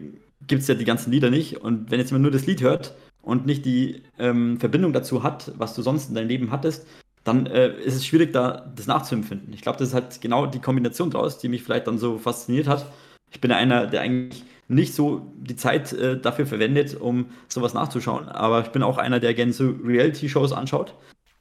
gibt 0.46 0.62
es 0.62 0.68
ja 0.68 0.74
die 0.74 0.84
ganzen 0.84 1.10
Lieder 1.12 1.30
nicht 1.30 1.58
und 1.58 1.90
wenn 1.90 1.98
jetzt 1.98 2.10
jemand 2.10 2.22
nur 2.22 2.30
das 2.30 2.46
Lied 2.46 2.62
hört 2.62 2.94
und 3.22 3.46
nicht 3.46 3.64
die 3.64 4.02
ähm, 4.18 4.60
Verbindung 4.60 4.92
dazu 4.92 5.22
hat, 5.22 5.52
was 5.56 5.74
du 5.74 5.82
sonst 5.82 6.08
in 6.08 6.14
deinem 6.14 6.28
Leben 6.28 6.50
hattest, 6.50 6.86
dann 7.24 7.46
äh, 7.46 7.72
ist 7.80 7.94
es 7.94 8.06
schwierig, 8.06 8.32
da 8.32 8.70
das 8.74 8.86
nachzuempfinden. 8.86 9.52
Ich 9.52 9.62
glaube, 9.62 9.78
das 9.78 9.88
ist 9.88 9.94
halt 9.94 10.20
genau 10.20 10.46
die 10.46 10.58
Kombination 10.58 11.10
draus, 11.10 11.38
die 11.38 11.48
mich 11.48 11.62
vielleicht 11.62 11.86
dann 11.86 11.98
so 11.98 12.18
fasziniert 12.18 12.66
hat. 12.66 12.86
Ich 13.30 13.40
bin 13.40 13.52
einer, 13.52 13.86
der 13.86 14.02
eigentlich 14.02 14.44
nicht 14.68 14.94
so 14.94 15.32
die 15.36 15.56
Zeit 15.56 15.92
äh, 15.92 16.18
dafür 16.18 16.46
verwendet, 16.46 17.00
um 17.00 17.26
sowas 17.48 17.74
nachzuschauen. 17.74 18.28
Aber 18.28 18.62
ich 18.62 18.68
bin 18.68 18.82
auch 18.82 18.98
einer, 18.98 19.20
der 19.20 19.34
gerne 19.34 19.52
so 19.52 19.74
Reality-Shows 19.84 20.52
anschaut. 20.52 20.94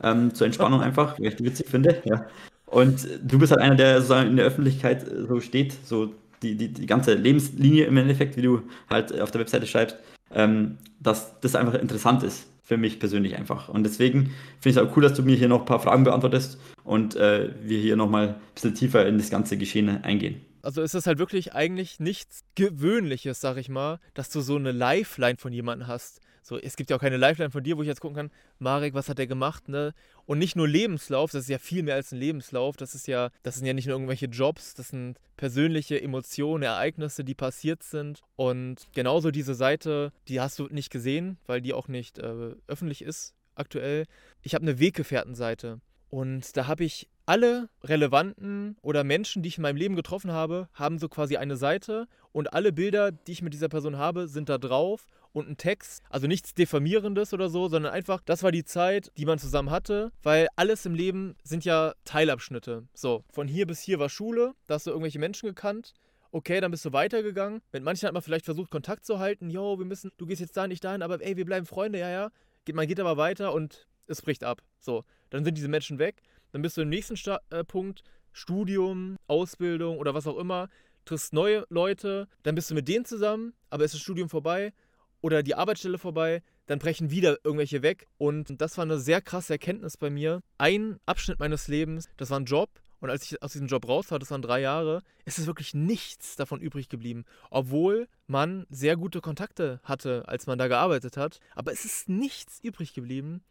Ähm, 0.03 0.33
zur 0.33 0.47
Entspannung 0.47 0.81
einfach, 0.81 1.19
weil 1.19 1.27
ich 1.27 1.35
die 1.35 1.45
witzig 1.45 1.67
finde. 1.69 2.01
Ja. 2.05 2.25
Und 2.65 3.07
du 3.23 3.37
bist 3.37 3.51
halt 3.51 3.61
einer, 3.61 3.75
der 3.75 3.97
sozusagen 3.97 4.29
in 4.29 4.37
der 4.37 4.45
Öffentlichkeit 4.45 5.07
äh, 5.07 5.25
so 5.27 5.39
steht, 5.39 5.75
so 5.85 6.13
die, 6.41 6.55
die, 6.55 6.69
die 6.69 6.85
ganze 6.85 7.13
Lebenslinie 7.13 7.85
im 7.85 7.97
Endeffekt, 7.97 8.35
wie 8.35 8.41
du 8.41 8.63
halt 8.89 9.19
auf 9.19 9.31
der 9.31 9.41
Webseite 9.41 9.67
schreibst, 9.67 9.97
ähm, 10.33 10.77
dass 10.99 11.39
das 11.39 11.55
einfach 11.55 11.75
interessant 11.75 12.23
ist 12.23 12.47
für 12.71 12.77
mich 12.77 12.99
persönlich 12.99 13.35
einfach. 13.35 13.67
Und 13.67 13.83
deswegen 13.83 14.33
finde 14.61 14.69
ich 14.69 14.77
es 14.77 14.77
auch 14.77 14.95
cool, 14.95 15.03
dass 15.03 15.13
du 15.13 15.23
mir 15.23 15.35
hier 15.35 15.49
noch 15.49 15.59
ein 15.59 15.65
paar 15.65 15.81
Fragen 15.81 16.05
beantwortest 16.05 16.57
und 16.85 17.17
äh, 17.17 17.49
wir 17.61 17.77
hier 17.81 17.97
nochmal 17.97 18.29
ein 18.29 18.35
bisschen 18.55 18.73
tiefer 18.75 19.05
in 19.05 19.17
das 19.17 19.29
ganze 19.29 19.57
Geschehen 19.57 19.89
eingehen. 20.05 20.39
Also 20.61 20.81
ist 20.81 20.93
es 20.93 21.05
halt 21.05 21.19
wirklich 21.19 21.53
eigentlich 21.53 21.99
nichts 21.99 22.45
Gewöhnliches, 22.55 23.41
sag 23.41 23.57
ich 23.57 23.67
mal, 23.67 23.99
dass 24.13 24.29
du 24.29 24.39
so 24.39 24.55
eine 24.55 24.71
Lifeline 24.71 25.35
von 25.35 25.51
jemandem 25.51 25.89
hast. 25.89 26.21
So, 26.41 26.57
es 26.57 26.75
gibt 26.75 26.89
ja 26.89 26.95
auch 26.95 27.01
keine 27.01 27.17
Lifeline 27.17 27.51
von 27.51 27.63
dir, 27.63 27.77
wo 27.77 27.81
ich 27.81 27.87
jetzt 27.87 28.01
gucken 28.01 28.15
kann, 28.15 28.31
Marek, 28.57 28.93
was 28.93 29.09
hat 29.09 29.19
der 29.19 29.27
gemacht, 29.27 29.69
ne? 29.69 29.93
Und 30.25 30.39
nicht 30.39 30.55
nur 30.55 30.67
Lebenslauf, 30.67 31.31
das 31.31 31.43
ist 31.43 31.49
ja 31.49 31.59
viel 31.59 31.83
mehr 31.83 31.95
als 31.95 32.11
ein 32.11 32.19
Lebenslauf, 32.19 32.77
das 32.77 32.95
ist 32.95 33.07
ja, 33.07 33.29
das 33.43 33.55
sind 33.55 33.65
ja 33.65 33.73
nicht 33.73 33.85
nur 33.85 33.95
irgendwelche 33.95 34.25
Jobs, 34.25 34.73
das 34.73 34.89
sind 34.89 35.19
persönliche 35.37 36.01
Emotionen, 36.01 36.63
Ereignisse, 36.63 37.23
die 37.23 37.35
passiert 37.35 37.83
sind. 37.83 38.21
Und 38.35 38.87
genauso 38.93 39.29
diese 39.29 39.53
Seite, 39.53 40.11
die 40.27 40.41
hast 40.41 40.57
du 40.57 40.67
nicht 40.67 40.89
gesehen, 40.89 41.37
weil 41.45 41.61
die 41.61 41.73
auch 41.73 41.87
nicht 41.87 42.17
äh, 42.17 42.55
öffentlich 42.67 43.03
ist 43.03 43.35
aktuell. 43.55 44.05
Ich 44.41 44.55
habe 44.55 44.63
eine 44.63 44.79
Weggefährtenseite. 44.79 45.79
Und 46.09 46.57
da 46.57 46.67
habe 46.67 46.83
ich 46.83 47.07
alle 47.25 47.69
relevanten 47.83 48.75
oder 48.81 49.05
Menschen, 49.05 49.41
die 49.41 49.47
ich 49.47 49.57
in 49.57 49.61
meinem 49.61 49.77
Leben 49.77 49.95
getroffen 49.95 50.31
habe, 50.31 50.67
haben 50.73 50.99
so 50.99 51.07
quasi 51.07 51.37
eine 51.37 51.55
Seite 51.55 52.07
und 52.33 52.51
alle 52.51 52.73
Bilder, 52.73 53.13
die 53.13 53.31
ich 53.31 53.41
mit 53.41 53.53
dieser 53.53 53.69
Person 53.69 53.97
habe, 53.97 54.27
sind 54.27 54.49
da 54.49 54.57
drauf 54.57 55.07
und 55.33 55.49
ein 55.49 55.57
Text. 55.57 56.03
Also 56.09 56.27
nichts 56.27 56.53
Diffamierendes 56.53 57.33
oder 57.33 57.49
so, 57.49 57.67
sondern 57.67 57.93
einfach, 57.93 58.21
das 58.25 58.43
war 58.43 58.51
die 58.51 58.63
Zeit, 58.63 59.11
die 59.17 59.25
man 59.25 59.39
zusammen 59.39 59.69
hatte, 59.69 60.11
weil 60.23 60.47
alles 60.55 60.85
im 60.85 60.95
Leben 60.95 61.35
sind 61.43 61.65
ja 61.65 61.93
Teilabschnitte. 62.05 62.87
So, 62.93 63.23
von 63.31 63.47
hier 63.47 63.67
bis 63.67 63.81
hier 63.81 63.99
war 63.99 64.09
Schule, 64.09 64.53
da 64.67 64.75
hast 64.75 64.87
du 64.87 64.91
irgendwelche 64.91 65.19
Menschen 65.19 65.47
gekannt. 65.47 65.93
Okay, 66.31 66.61
dann 66.61 66.71
bist 66.71 66.85
du 66.85 66.93
weitergegangen. 66.93 67.61
Mit 67.73 67.83
manchen 67.83 68.07
hat 68.07 68.13
man 68.13 68.23
vielleicht 68.23 68.45
versucht, 68.45 68.71
Kontakt 68.71 69.05
zu 69.05 69.19
halten. 69.19 69.49
Yo, 69.49 69.77
wir 69.77 69.85
müssen, 69.85 70.11
du 70.17 70.25
gehst 70.25 70.39
jetzt 70.39 70.55
da 70.55 70.67
nicht 70.67 70.83
dahin, 70.83 71.01
aber 71.01 71.21
ey, 71.21 71.35
wir 71.35 71.45
bleiben 71.45 71.65
Freunde, 71.65 71.99
ja, 71.99 72.09
ja. 72.09 72.31
Man 72.73 72.87
geht 72.87 72.99
aber 72.99 73.17
weiter 73.17 73.53
und 73.53 73.87
es 74.07 74.21
bricht 74.21 74.43
ab. 74.43 74.61
So, 74.79 75.03
dann 75.29 75.43
sind 75.43 75.57
diese 75.57 75.67
Menschen 75.67 75.99
weg. 75.99 76.21
Dann 76.51 76.61
bist 76.61 76.77
du 76.77 76.81
im 76.81 76.89
nächsten 76.89 77.17
Sta 77.17 77.41
äh, 77.49 77.63
Punkt, 77.63 78.03
Studium, 78.31 79.17
Ausbildung 79.27 79.97
oder 79.97 80.13
was 80.13 80.25
auch 80.25 80.37
immer, 80.37 80.69
triffst 81.03 81.33
neue 81.33 81.65
Leute, 81.69 82.27
dann 82.43 82.55
bist 82.55 82.69
du 82.69 82.75
mit 82.75 82.87
denen 82.87 83.03
zusammen, 83.03 83.53
aber 83.69 83.83
ist 83.83 83.93
das 83.93 84.01
Studium 84.01 84.29
vorbei 84.29 84.73
oder 85.21 85.43
die 85.43 85.55
Arbeitsstelle 85.55 85.97
vorbei, 85.97 86.41
dann 86.65 86.79
brechen 86.79 87.11
wieder 87.11 87.37
irgendwelche 87.43 87.81
weg. 87.81 88.07
Und 88.17 88.61
das 88.61 88.77
war 88.77 88.83
eine 88.83 88.99
sehr 88.99 89.21
krasse 89.21 89.53
Erkenntnis 89.53 89.97
bei 89.97 90.09
mir. 90.09 90.41
Ein 90.57 90.99
Abschnitt 91.05 91.39
meines 91.39 91.67
Lebens, 91.67 92.09
das 92.17 92.29
war 92.29 92.39
ein 92.39 92.45
Job. 92.45 92.69
Und 92.99 93.09
als 93.09 93.23
ich 93.23 93.41
aus 93.41 93.53
diesem 93.53 93.67
Job 93.67 93.87
raus 93.87 94.11
war, 94.11 94.19
das 94.19 94.29
waren 94.29 94.43
drei 94.43 94.61
Jahre, 94.61 95.01
ist 95.25 95.39
es 95.39 95.47
wirklich 95.47 95.73
nichts 95.73 96.35
davon 96.35 96.61
übrig 96.61 96.87
geblieben. 96.87 97.25
Obwohl 97.49 98.07
man 98.27 98.67
sehr 98.69 98.95
gute 98.95 99.21
Kontakte 99.21 99.79
hatte, 99.83 100.27
als 100.27 100.45
man 100.45 100.59
da 100.59 100.67
gearbeitet 100.67 101.17
hat. 101.17 101.39
Aber 101.55 101.71
es 101.71 101.83
ist 101.83 102.09
nichts 102.09 102.59
übrig 102.61 102.93
geblieben. 102.93 103.43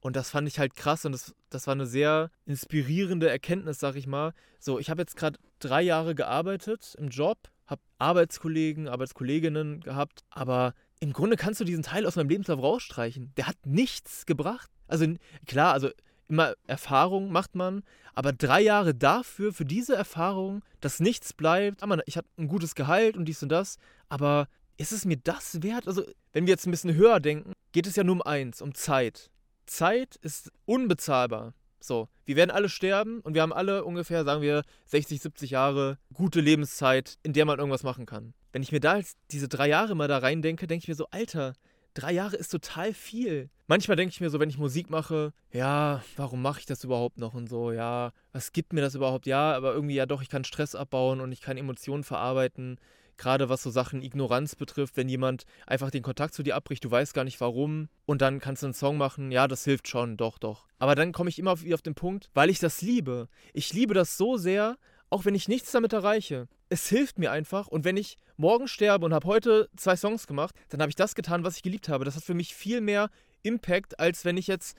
Und 0.00 0.16
das 0.16 0.30
fand 0.30 0.46
ich 0.48 0.58
halt 0.58 0.76
krass 0.76 1.04
und 1.04 1.12
das, 1.12 1.34
das 1.50 1.66
war 1.66 1.72
eine 1.72 1.86
sehr 1.86 2.30
inspirierende 2.44 3.30
Erkenntnis, 3.30 3.80
sag 3.80 3.96
ich 3.96 4.06
mal. 4.06 4.34
So, 4.58 4.78
ich 4.78 4.90
habe 4.90 5.02
jetzt 5.02 5.16
gerade 5.16 5.38
drei 5.58 5.82
Jahre 5.82 6.14
gearbeitet 6.14 6.94
im 6.98 7.08
Job, 7.08 7.38
habe 7.66 7.80
Arbeitskollegen, 7.98 8.88
Arbeitskolleginnen 8.88 9.80
gehabt, 9.80 10.24
aber 10.30 10.74
im 11.00 11.12
Grunde 11.12 11.36
kannst 11.36 11.60
du 11.60 11.64
diesen 11.64 11.82
Teil 11.82 12.06
aus 12.06 12.16
meinem 12.16 12.28
Lebenslauf 12.28 12.60
rausstreichen. 12.60 13.32
Der 13.36 13.46
hat 13.46 13.56
nichts 13.64 14.26
gebracht. 14.26 14.70
Also 14.88 15.06
klar, 15.46 15.72
also 15.72 15.90
immer 16.28 16.54
Erfahrung 16.66 17.30
macht 17.30 17.54
man, 17.54 17.82
aber 18.14 18.32
drei 18.32 18.60
Jahre 18.60 18.94
dafür, 18.94 19.52
für 19.52 19.64
diese 19.64 19.94
Erfahrung, 19.94 20.62
dass 20.80 21.00
nichts 21.00 21.32
bleibt. 21.32 21.82
Ich 22.06 22.16
habe 22.16 22.26
ein 22.38 22.48
gutes 22.48 22.74
Gehalt 22.74 23.16
und 23.16 23.26
dies 23.26 23.42
und 23.42 23.50
das, 23.50 23.76
aber 24.08 24.48
ist 24.78 24.92
es 24.92 25.04
mir 25.04 25.16
das 25.16 25.62
wert? 25.62 25.86
Also, 25.86 26.04
wenn 26.32 26.46
wir 26.46 26.52
jetzt 26.52 26.66
ein 26.66 26.70
bisschen 26.70 26.94
höher 26.94 27.20
denken, 27.20 27.52
geht 27.72 27.86
es 27.86 27.96
ja 27.96 28.04
nur 28.04 28.16
um 28.16 28.22
eins, 28.22 28.60
um 28.60 28.74
Zeit. 28.74 29.30
Zeit 29.66 30.16
ist 30.16 30.50
unbezahlbar. 30.64 31.54
So, 31.80 32.08
wir 32.24 32.36
werden 32.36 32.50
alle 32.50 32.68
sterben 32.68 33.20
und 33.20 33.34
wir 33.34 33.42
haben 33.42 33.52
alle 33.52 33.84
ungefähr, 33.84 34.24
sagen 34.24 34.42
wir, 34.42 34.64
60, 34.86 35.20
70 35.20 35.50
Jahre 35.50 35.98
gute 36.12 36.40
Lebenszeit, 36.40 37.18
in 37.22 37.32
der 37.32 37.44
man 37.44 37.58
irgendwas 37.58 37.84
machen 37.84 38.06
kann. 38.06 38.34
Wenn 38.56 38.62
ich 38.62 38.72
mir 38.72 38.80
da 38.80 39.00
diese 39.32 39.48
drei 39.48 39.68
Jahre 39.68 39.94
mal 39.94 40.08
da 40.08 40.16
rein 40.16 40.40
denke, 40.40 40.66
denke 40.66 40.84
ich 40.84 40.88
mir 40.88 40.94
so, 40.94 41.08
Alter, 41.10 41.52
drei 41.92 42.12
Jahre 42.12 42.36
ist 42.36 42.48
total 42.48 42.94
viel. 42.94 43.50
Manchmal 43.66 43.98
denke 43.98 44.14
ich 44.14 44.20
mir 44.22 44.30
so, 44.30 44.40
wenn 44.40 44.48
ich 44.48 44.56
Musik 44.56 44.88
mache, 44.88 45.34
ja, 45.52 46.02
warum 46.16 46.40
mache 46.40 46.60
ich 46.60 46.64
das 46.64 46.82
überhaupt 46.82 47.18
noch 47.18 47.34
und 47.34 47.50
so, 47.50 47.70
ja, 47.70 48.12
was 48.32 48.52
gibt 48.52 48.72
mir 48.72 48.80
das 48.80 48.94
überhaupt? 48.94 49.26
Ja, 49.26 49.54
aber 49.54 49.74
irgendwie 49.74 49.96
ja 49.96 50.06
doch, 50.06 50.22
ich 50.22 50.30
kann 50.30 50.42
Stress 50.44 50.74
abbauen 50.74 51.20
und 51.20 51.32
ich 51.32 51.42
kann 51.42 51.58
Emotionen 51.58 52.02
verarbeiten 52.02 52.78
gerade 53.18 53.48
was 53.48 53.62
so 53.62 53.70
Sachen 53.70 54.02
Ignoranz 54.02 54.56
betrifft, 54.56 54.96
wenn 54.96 55.08
jemand 55.08 55.44
einfach 55.66 55.90
den 55.90 56.02
Kontakt 56.02 56.34
zu 56.34 56.42
dir 56.42 56.56
abbricht, 56.56 56.84
du 56.84 56.90
weißt 56.90 57.14
gar 57.14 57.24
nicht 57.24 57.40
warum 57.40 57.88
und 58.04 58.22
dann 58.22 58.40
kannst 58.40 58.62
du 58.62 58.66
einen 58.66 58.74
Song 58.74 58.96
machen, 58.96 59.32
ja, 59.32 59.48
das 59.48 59.64
hilft 59.64 59.88
schon, 59.88 60.16
doch, 60.16 60.38
doch. 60.38 60.66
Aber 60.78 60.94
dann 60.94 61.12
komme 61.12 61.30
ich 61.30 61.38
immer 61.38 61.60
wieder 61.62 61.74
auf 61.74 61.82
den 61.82 61.94
Punkt, 61.94 62.30
weil 62.34 62.50
ich 62.50 62.58
das 62.58 62.82
liebe. 62.82 63.28
Ich 63.52 63.72
liebe 63.72 63.94
das 63.94 64.16
so 64.16 64.36
sehr, 64.36 64.76
auch 65.10 65.24
wenn 65.24 65.34
ich 65.34 65.48
nichts 65.48 65.72
damit 65.72 65.92
erreiche. 65.92 66.48
Es 66.68 66.88
hilft 66.88 67.18
mir 67.18 67.30
einfach 67.30 67.68
und 67.68 67.84
wenn 67.84 67.96
ich 67.96 68.16
morgen 68.36 68.68
sterbe 68.68 69.06
und 69.06 69.14
habe 69.14 69.26
heute 69.26 69.68
zwei 69.76 69.96
Songs 69.96 70.26
gemacht, 70.26 70.54
dann 70.68 70.80
habe 70.80 70.90
ich 70.90 70.96
das 70.96 71.14
getan, 71.14 71.44
was 71.44 71.56
ich 71.56 71.62
geliebt 71.62 71.88
habe. 71.88 72.04
Das 72.04 72.16
hat 72.16 72.24
für 72.24 72.34
mich 72.34 72.54
viel 72.54 72.80
mehr 72.80 73.10
Impact, 73.42 74.00
als 74.00 74.24
wenn 74.24 74.36
ich 74.36 74.46
jetzt 74.46 74.76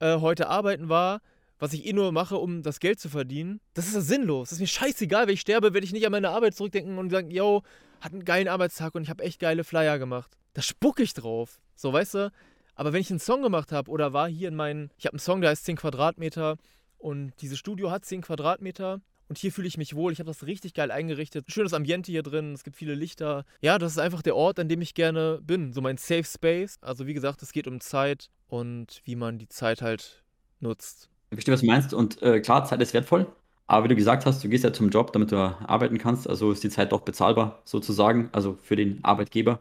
äh, 0.00 0.18
heute 0.18 0.48
arbeiten 0.48 0.88
war, 0.88 1.20
was 1.58 1.72
ich 1.72 1.86
eh 1.86 1.92
nur 1.92 2.12
mache, 2.12 2.36
um 2.36 2.62
das 2.62 2.80
Geld 2.80 3.00
zu 3.00 3.08
verdienen, 3.08 3.60
das 3.74 3.86
ist 3.86 3.94
ja 3.94 4.00
sinnlos. 4.00 4.48
Das 4.48 4.58
ist 4.58 4.60
mir 4.60 4.66
scheißegal, 4.66 5.26
wenn 5.26 5.34
ich 5.34 5.40
sterbe, 5.40 5.74
werde 5.74 5.84
ich 5.84 5.92
nicht 5.92 6.06
an 6.06 6.12
meine 6.12 6.30
Arbeit 6.30 6.54
zurückdenken 6.54 6.98
und 6.98 7.10
sagen, 7.10 7.30
yo, 7.30 7.62
hat 8.00 8.12
einen 8.12 8.24
geilen 8.24 8.48
Arbeitstag 8.48 8.94
und 8.94 9.02
ich 9.02 9.10
habe 9.10 9.24
echt 9.24 9.40
geile 9.40 9.64
Flyer 9.64 9.98
gemacht. 9.98 10.36
Da 10.54 10.62
spucke 10.62 11.02
ich 11.02 11.14
drauf. 11.14 11.60
So, 11.74 11.92
weißt 11.92 12.14
du? 12.14 12.32
Aber 12.74 12.92
wenn 12.92 13.00
ich 13.00 13.10
einen 13.10 13.18
Song 13.18 13.42
gemacht 13.42 13.72
habe 13.72 13.90
oder 13.90 14.12
war 14.12 14.28
hier 14.28 14.48
in 14.48 14.54
meinen, 14.54 14.90
ich 14.98 15.06
habe 15.06 15.14
einen 15.14 15.20
Song, 15.20 15.40
der 15.40 15.50
heißt 15.50 15.64
10 15.64 15.76
Quadratmeter 15.76 16.58
und 16.96 17.32
dieses 17.40 17.58
Studio 17.58 17.90
hat 17.90 18.04
10 18.04 18.22
Quadratmeter 18.22 19.00
und 19.28 19.38
hier 19.38 19.52
fühle 19.52 19.68
ich 19.68 19.76
mich 19.76 19.94
wohl. 19.94 20.12
Ich 20.12 20.20
habe 20.20 20.28
das 20.28 20.46
richtig 20.46 20.74
geil 20.74 20.90
eingerichtet. 20.90 21.44
Schönes 21.48 21.74
Ambiente 21.74 22.10
hier 22.10 22.22
drin. 22.22 22.54
Es 22.54 22.64
gibt 22.64 22.76
viele 22.76 22.94
Lichter. 22.94 23.44
Ja, 23.60 23.78
das 23.78 23.92
ist 23.92 23.98
einfach 23.98 24.22
der 24.22 24.36
Ort, 24.36 24.58
an 24.58 24.68
dem 24.68 24.80
ich 24.80 24.94
gerne 24.94 25.40
bin. 25.42 25.72
So 25.72 25.80
mein 25.80 25.98
Safe 25.98 26.24
Space. 26.24 26.78
Also 26.80 27.06
wie 27.06 27.14
gesagt, 27.14 27.42
es 27.42 27.52
geht 27.52 27.66
um 27.66 27.80
Zeit 27.80 28.30
und 28.48 29.02
wie 29.04 29.16
man 29.16 29.38
die 29.38 29.48
Zeit 29.48 29.82
halt 29.82 30.22
nutzt. 30.60 31.10
Ich 31.30 31.36
verstehe, 31.36 31.54
was 31.54 31.60
du 31.60 31.66
meinst. 31.66 31.92
Und 31.92 32.22
äh, 32.22 32.40
klar, 32.40 32.64
Zeit 32.64 32.80
ist 32.80 32.94
wertvoll. 32.94 33.26
Aber 33.66 33.84
wie 33.84 33.88
du 33.88 33.96
gesagt 33.96 34.24
hast, 34.24 34.42
du 34.42 34.48
gehst 34.48 34.64
ja 34.64 34.72
zum 34.72 34.88
Job, 34.88 35.12
damit 35.12 35.30
du 35.30 35.36
arbeiten 35.36 35.98
kannst. 35.98 36.28
Also 36.28 36.50
ist 36.50 36.64
die 36.64 36.70
Zeit 36.70 36.92
doch 36.92 37.02
bezahlbar, 37.02 37.60
sozusagen. 37.64 38.30
Also 38.32 38.58
für 38.62 38.76
den 38.76 39.04
Arbeitgeber. 39.04 39.60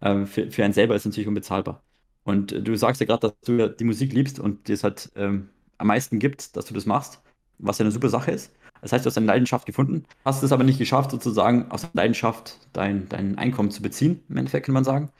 Ähm, 0.00 0.26
für, 0.26 0.50
für 0.50 0.64
einen 0.64 0.72
selber 0.72 0.94
ist 0.94 1.02
es 1.02 1.06
natürlich 1.06 1.28
unbezahlbar. 1.28 1.82
Und 2.24 2.52
du 2.66 2.76
sagst 2.76 3.00
ja 3.00 3.06
gerade, 3.06 3.28
dass 3.28 3.40
du 3.44 3.68
die 3.68 3.84
Musik 3.84 4.12
liebst 4.14 4.40
und 4.40 4.68
dir 4.68 4.74
es 4.74 4.84
halt 4.84 5.10
ähm, 5.16 5.50
am 5.76 5.88
meisten 5.88 6.18
gibt, 6.18 6.56
dass 6.56 6.64
du 6.64 6.74
das 6.74 6.86
machst, 6.86 7.20
was 7.58 7.78
ja 7.78 7.84
eine 7.84 7.92
super 7.92 8.08
Sache 8.08 8.30
ist. 8.30 8.52
Das 8.82 8.92
heißt, 8.92 9.04
du 9.04 9.08
hast 9.08 9.16
deine 9.16 9.28
Leidenschaft 9.28 9.64
gefunden, 9.64 10.04
hast 10.24 10.42
es 10.42 10.52
aber 10.52 10.64
nicht 10.64 10.78
geschafft, 10.78 11.12
sozusagen 11.12 11.70
aus 11.70 11.82
deiner 11.82 11.94
Leidenschaft 11.94 12.58
dein, 12.72 13.08
dein 13.08 13.38
Einkommen 13.38 13.70
zu 13.70 13.80
beziehen, 13.80 14.20
im 14.28 14.36
Endeffekt 14.36 14.66
kann 14.66 14.74
man 14.74 14.84
sagen. 14.84 15.10